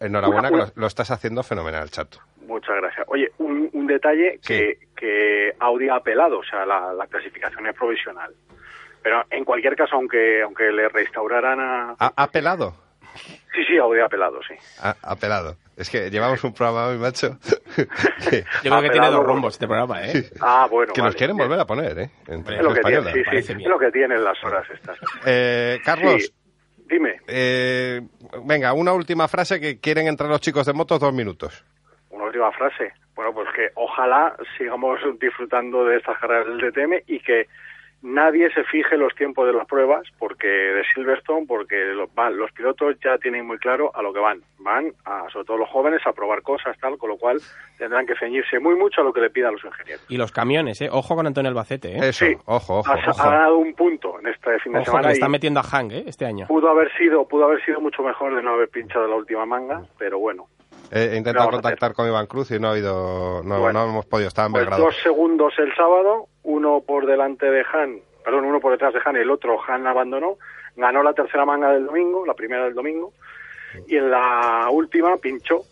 enhorabuena, 0.00 0.50
que 0.50 0.56
lo, 0.56 0.66
lo 0.74 0.86
estás 0.86 1.10
haciendo 1.10 1.42
fenomenal, 1.42 1.90
chato. 1.90 2.18
Muchas 2.46 2.76
gracias. 2.76 3.06
Oye, 3.08 3.32
un, 3.38 3.70
un 3.72 3.86
detalle 3.86 4.38
que, 4.46 4.78
que 4.94 5.54
Audi 5.58 5.88
ha 5.88 5.96
apelado, 5.96 6.38
o 6.40 6.44
sea, 6.44 6.66
la, 6.66 6.92
la 6.92 7.06
clasificación 7.06 7.66
es 7.66 7.74
provisional. 7.74 8.34
Pero 9.04 9.22
en 9.30 9.44
cualquier 9.44 9.76
caso, 9.76 9.94
aunque 9.94 10.42
aunque 10.42 10.72
le 10.72 10.88
restauraran 10.88 11.60
a... 11.60 11.94
¿Ha, 12.00 12.12
ha 12.16 12.26
pelado? 12.28 12.74
Sí, 13.54 13.62
sí, 13.68 13.78
ha 13.78 14.04
apelado, 14.04 14.40
sí. 14.48 14.54
Ha, 14.82 14.96
ha 15.02 15.14
pelado. 15.14 15.56
Es 15.76 15.88
que 15.90 16.10
llevamos 16.10 16.42
un 16.42 16.52
programa 16.52 16.86
hoy, 16.88 16.98
macho. 16.98 17.38
Yo 18.64 18.70
creo 18.70 18.82
que 18.82 18.90
tiene 18.90 19.10
dos 19.10 19.24
rumbos 19.24 19.54
este 19.54 19.66
programa, 19.68 20.02
¿eh? 20.04 20.24
Ah, 20.40 20.66
bueno, 20.70 20.92
que 20.92 21.00
vale. 21.00 21.10
nos 21.10 21.16
quieren 21.16 21.36
volver 21.36 21.60
a 21.60 21.64
poner, 21.66 21.96
¿eh? 21.98 22.10
En 22.26 22.40
Es 22.40 22.62
lo 22.62 22.72
que 22.74 22.80
tiene, 22.80 22.98
española. 22.98 23.12
sí, 23.12 23.42
sí, 23.42 23.52
es 23.52 23.66
lo 23.68 23.78
que 23.78 23.90
tienen 23.92 24.24
las 24.24 24.42
horas 24.42 24.66
estas. 24.70 24.98
Eh, 25.26 25.78
Carlos. 25.84 26.22
Sí, 26.22 26.32
dime. 26.88 27.20
eh, 27.28 28.00
venga, 28.44 28.72
una 28.72 28.92
última 28.94 29.28
frase 29.28 29.60
que 29.60 29.78
quieren 29.80 30.08
entrar 30.08 30.28
los 30.30 30.40
chicos 30.40 30.66
de 30.66 30.72
motos, 30.72 30.98
dos 30.98 31.12
minutos. 31.12 31.64
Una 32.10 32.24
última 32.24 32.50
frase. 32.52 32.92
Bueno, 33.14 33.32
pues 33.32 33.48
que 33.54 33.68
ojalá 33.76 34.34
sigamos 34.58 34.98
disfrutando 35.20 35.84
de 35.84 35.98
estas 35.98 36.18
carreras 36.18 36.46
del 36.48 36.58
DTM 36.72 37.02
y 37.06 37.20
que 37.20 37.46
nadie 38.04 38.50
se 38.52 38.62
fije 38.64 38.96
los 38.98 39.14
tiempos 39.14 39.46
de 39.46 39.54
las 39.54 39.66
pruebas 39.66 40.02
porque 40.18 40.46
de 40.46 40.84
Silverstone, 40.94 41.46
porque 41.46 41.76
lo- 41.94 42.06
van, 42.14 42.36
los 42.36 42.52
pilotos 42.52 42.94
ya 43.02 43.16
tienen 43.18 43.46
muy 43.46 43.58
claro 43.58 43.90
a 43.94 44.02
lo 44.02 44.12
que 44.12 44.20
van. 44.20 44.42
Van, 44.58 44.92
a, 45.04 45.28
sobre 45.30 45.46
todo 45.46 45.56
los 45.58 45.68
jóvenes, 45.70 46.00
a 46.06 46.12
probar 46.12 46.42
cosas, 46.42 46.78
tal, 46.78 46.96
con 46.98 47.08
lo 47.10 47.16
cual 47.16 47.38
tendrán 47.78 48.06
que 48.06 48.14
ceñirse 48.16 48.58
muy 48.60 48.76
mucho 48.76 49.00
a 49.00 49.04
lo 49.04 49.12
que 49.12 49.20
le 49.20 49.30
pidan 49.30 49.54
los 49.54 49.64
ingenieros. 49.64 50.04
Y 50.08 50.16
los 50.16 50.32
camiones, 50.32 50.80
¿eh? 50.82 50.88
Ojo 50.92 51.16
con 51.16 51.26
Antonio 51.26 51.48
Albacete, 51.48 51.96
¿eh? 51.96 52.08
Eso, 52.10 52.26
ojo, 52.44 52.78
ojo, 52.80 52.90
Ha, 52.90 52.94
ha 52.94 53.30
ganado 53.30 53.56
un 53.58 53.74
punto 53.74 54.20
en 54.20 54.28
este 54.28 54.58
fin 54.60 54.72
de 54.72 54.78
Ojo 54.78 54.84
que 54.84 54.90
semana 54.90 55.08
le 55.08 55.14
está 55.14 55.28
metiendo 55.28 55.60
a 55.60 55.62
Hank, 55.64 55.92
¿eh? 55.92 56.04
Este 56.06 56.24
año. 56.26 56.46
pudo 56.46 56.68
haber 56.70 56.90
sido 56.96 57.26
pudo 57.26 57.44
haber 57.46 57.64
sido 57.64 57.80
mucho 57.80 58.02
mejor 58.02 58.34
de 58.36 58.42
no 58.42 58.52
haber 58.54 58.68
pinchado 58.68 59.06
la 59.08 59.16
última 59.16 59.44
manga, 59.46 59.82
pero 59.98 60.18
bueno. 60.18 60.46
He 60.90 61.16
intentado 61.16 61.50
contactar 61.50 61.92
con 61.94 62.06
Iván 62.06 62.26
Cruz 62.26 62.50
y 62.50 62.58
no 62.58 62.68
ha 62.68 62.70
habido, 62.72 63.42
no, 63.44 63.60
Bueno. 63.60 63.84
no 63.84 63.90
hemos 63.90 64.06
podido, 64.06 64.28
estaba 64.28 64.46
en 64.46 64.52
Pues 64.52 64.64
Belgrado. 64.64 64.84
dos 64.84 64.96
segundos 65.02 65.52
el 65.58 65.74
sábado, 65.74 66.28
uno 66.44 66.82
por 66.86 67.06
delante 67.06 67.50
de 67.50 67.64
Han, 67.72 68.00
perdón, 68.24 68.44
uno 68.44 68.60
por 68.60 68.72
detrás 68.72 68.94
de 68.94 69.00
Han 69.04 69.16
y 69.16 69.20
el 69.20 69.30
otro 69.30 69.58
Han 69.66 69.86
abandonó, 69.86 70.36
ganó 70.76 71.02
la 71.02 71.12
tercera 71.12 71.44
manga 71.44 71.70
del 71.72 71.86
domingo, 71.86 72.24
la 72.26 72.34
primera 72.34 72.64
del 72.64 72.74
domingo, 72.74 73.12
y 73.88 73.96
en 73.96 74.10
la 74.10 74.68
última 74.70 75.16
pinchó, 75.16 75.62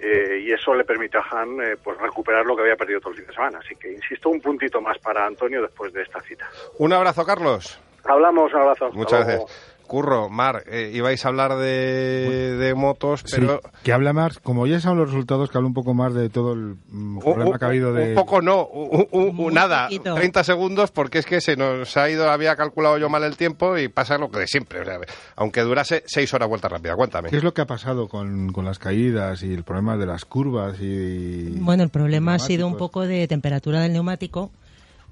eh, 0.00 0.42
y 0.44 0.52
eso 0.52 0.74
le 0.74 0.84
permitió 0.84 1.20
a 1.20 1.40
Han 1.42 1.60
eh, 1.62 1.76
pues 1.82 1.98
recuperar 1.98 2.44
lo 2.46 2.56
que 2.56 2.62
había 2.62 2.76
perdido 2.76 3.00
todo 3.00 3.10
el 3.10 3.16
fin 3.18 3.26
de 3.26 3.32
semana. 3.34 3.58
Así 3.58 3.74
que, 3.76 3.92
insisto, 3.92 4.28
un 4.30 4.40
puntito 4.40 4.80
más 4.80 4.98
para 4.98 5.26
Antonio 5.26 5.60
después 5.62 5.92
de 5.92 6.02
esta 6.02 6.20
cita. 6.20 6.48
Un 6.78 6.92
abrazo, 6.92 7.24
Carlos. 7.24 7.80
Hablamos, 8.04 8.52
un 8.52 8.60
abrazo. 8.60 8.90
Muchas 8.92 9.26
gracias. 9.26 9.73
Curro, 9.86 10.28
Mar, 10.28 10.64
eh, 10.66 10.90
ibais 10.94 11.24
a 11.24 11.28
hablar 11.28 11.56
de, 11.56 12.56
de 12.58 12.74
motos, 12.74 13.22
Sí, 13.24 13.36
pero 13.38 13.60
que 13.82 13.92
habla 13.92 14.12
más, 14.12 14.38
como 14.38 14.66
ya 14.66 14.80
saben 14.80 14.98
los 14.98 15.10
resultados, 15.10 15.50
que 15.50 15.58
habla 15.58 15.68
un 15.68 15.74
poco 15.74 15.94
más 15.94 16.14
de 16.14 16.28
todo 16.30 16.52
el 16.54 16.76
mm, 16.88 17.18
problema 17.20 17.50
un, 17.50 17.58
que 17.58 17.64
ha 17.64 17.68
habido 17.68 17.92
de... 17.92 18.08
un 18.10 18.14
poco 18.14 18.42
no, 18.42 18.64
un- 18.66 19.52
nada, 19.54 19.84
poquito. 19.84 20.14
30 20.14 20.44
segundos 20.44 20.90
porque 20.90 21.18
es 21.18 21.26
que 21.26 21.40
se 21.40 21.56
nos 21.56 21.96
ha 21.96 22.08
ido, 22.10 22.30
había 22.30 22.56
calculado 22.56 22.98
yo 22.98 23.08
mal 23.08 23.22
el 23.24 23.36
tiempo 23.36 23.78
y 23.78 23.88
pasa 23.88 24.18
lo 24.18 24.30
que 24.30 24.40
de 24.40 24.46
siempre. 24.46 24.80
o 24.80 24.84
sea, 24.84 24.98
aunque 25.36 25.60
durase 25.60 26.02
6 26.06 26.32
horas 26.34 26.48
vuelta 26.48 26.68
rápida, 26.68 26.96
cuéntame. 26.96 27.28
¿Qué 27.30 27.36
es 27.36 27.44
lo 27.44 27.54
que 27.54 27.60
ha 27.62 27.66
pasado 27.66 28.08
con, 28.08 28.52
con 28.52 28.64
las 28.64 28.78
caídas 28.78 29.42
y 29.42 29.52
el 29.52 29.62
problema 29.64 29.96
de 29.96 30.06
las 30.06 30.24
curvas 30.24 30.76
y... 30.80 31.50
Bueno, 31.60 31.82
el 31.82 31.90
problema 31.90 32.34
ha 32.34 32.38
sido 32.38 32.66
un 32.66 32.76
poco 32.76 33.02
de 33.06 33.28
temperatura 33.28 33.80
del 33.80 33.92
neumático, 33.92 34.50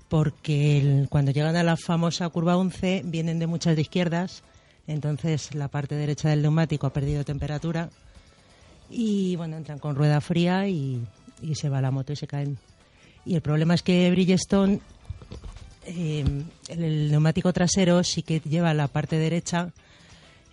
porque 0.09 0.79
el- 0.79 1.09
cuando 1.09 1.31
llegan 1.33 1.57
a 1.57 1.63
la 1.63 1.77
famosa 1.77 2.29
curva 2.29 2.57
11 2.57 3.03
vienen 3.05 3.39
de 3.39 3.47
muchas 3.47 3.77
de 3.77 3.83
izquierdas, 3.83 4.43
entonces 4.87 5.55
la 5.55 5.69
parte 5.69 5.95
derecha 5.95 6.29
del 6.29 6.43
neumático 6.43 6.87
ha 6.87 6.93
perdido 6.93 7.25
temperatura 7.25 7.91
y 8.91 9.37
bueno, 9.37 9.57
entran 9.57 9.79
con 9.79 9.95
rueda 9.95 10.21
fría 10.21 10.69
y, 10.69 11.07
se 11.55 11.69
va 11.69 11.81
la 11.81 11.91
moto 11.91 12.13
y 12.13 12.17
se 12.17 12.27
caen. 12.27 12.59
Y 13.25 13.35
el 13.35 13.41
problema 13.41 13.75
es 13.75 13.83
que 13.83 14.11
Bridgestone, 14.11 14.81
eh, 15.87 16.25
el, 16.69 16.85
el 16.85 17.11
neumático 17.11 17.53
trasero 17.53 18.05
sí 18.05 18.23
que 18.23 18.41
lleva 18.41 18.75
la 18.75 18.89
parte 18.89 19.17
derecha 19.17 19.73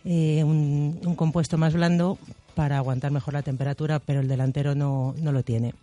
eh, 0.06 0.44
un, 0.44 1.00
un 1.06 1.16
compuesto 1.16 1.58
más 1.58 1.74
blando 1.74 2.18
para 2.56 2.78
aguantar 2.78 3.12
mejor 3.12 3.34
la 3.34 3.42
temperatura, 3.42 4.00
pero 4.00 4.22
el 4.22 4.28
delantero 4.28 4.76
no, 4.76 5.14
no 5.20 5.32
lo 5.32 5.44
tiene. 5.44 5.74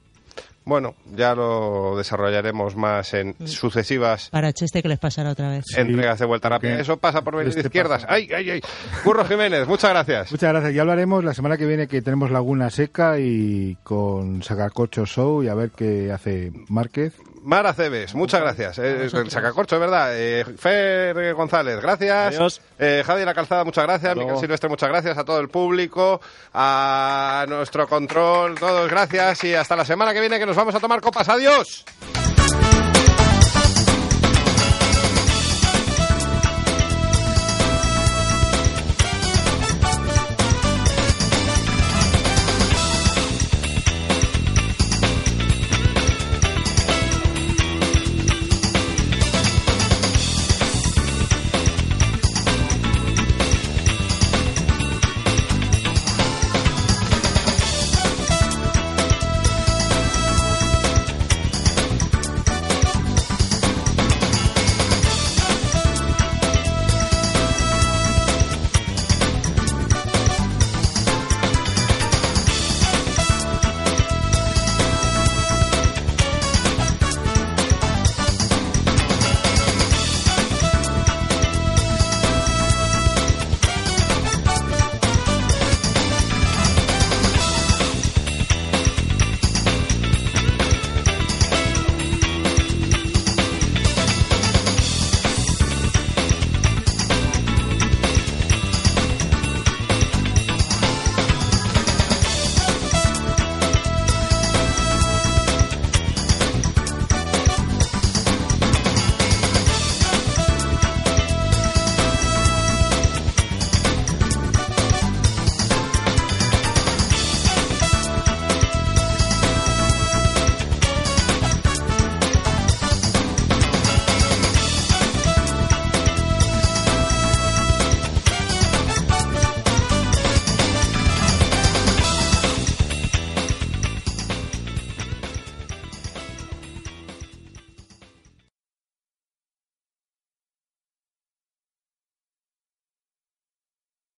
Bueno, 0.66 0.96
ya 1.14 1.32
lo 1.34 1.96
desarrollaremos 1.96 2.74
más 2.74 3.14
en 3.14 3.36
sucesivas 3.46 4.30
Para 4.30 4.52
Cheste 4.52 4.82
que 4.82 4.88
les 4.88 4.98
pasará 4.98 5.30
otra 5.30 5.48
vez. 5.48 5.64
entregas 5.76 6.18
de 6.18 6.26
vuelta 6.26 6.48
rápida. 6.48 6.78
Eso 6.80 6.96
pasa 6.96 7.22
por 7.22 7.36
venir 7.36 7.54
de 7.54 7.60
este 7.60 7.68
izquierdas. 7.68 8.02
pasa. 8.02 8.12
¡Ay, 8.12 8.28
ay, 8.36 8.50
ay! 8.50 8.60
Curro 9.04 9.24
Jiménez, 9.24 9.68
muchas 9.68 9.90
gracias. 9.90 10.32
Muchas 10.32 10.50
gracias. 10.52 10.74
Ya 10.74 10.80
hablaremos 10.82 11.22
la 11.24 11.34
semana 11.34 11.56
que 11.56 11.66
viene 11.66 11.86
que 11.86 12.02
tenemos 12.02 12.32
Laguna 12.32 12.68
Seca 12.70 13.18
y 13.20 13.76
con 13.84 14.42
Sacacocho 14.42 15.06
Show 15.06 15.44
y 15.44 15.48
a 15.48 15.54
ver 15.54 15.70
qué 15.70 16.10
hace 16.12 16.50
Márquez. 16.68 17.14
Mara 17.46 17.72
Cebes, 17.72 18.12
muchas 18.16 18.40
gracias. 18.40 18.76
Eh, 18.80 19.04
el 19.04 19.30
sacacorcho, 19.30 19.78
¿verdad? 19.78 20.10
Eh, 20.14 20.44
Fer 20.58 21.32
González, 21.32 21.80
gracias. 21.80 22.34
Adiós. 22.34 22.60
Eh, 22.76 23.04
Javi 23.06 23.24
La 23.24 23.34
Calzada, 23.34 23.62
muchas 23.62 23.84
gracias. 23.84 24.16
luego. 24.16 24.30
Miguel 24.30 24.40
Silvestre, 24.40 24.68
muchas 24.68 24.88
gracias. 24.88 25.16
A 25.16 25.24
todo 25.24 25.38
el 25.38 25.48
público, 25.48 26.20
a 26.52 27.46
nuestro 27.48 27.86
control, 27.86 28.58
todos 28.58 28.90
gracias. 28.90 29.44
Y 29.44 29.54
hasta 29.54 29.76
la 29.76 29.84
semana 29.84 30.12
que 30.12 30.18
viene 30.20 30.40
que 30.40 30.46
nos 30.46 30.56
vamos 30.56 30.74
a 30.74 30.80
tomar 30.80 31.00
copas. 31.00 31.28
¡Adiós! 31.28 31.84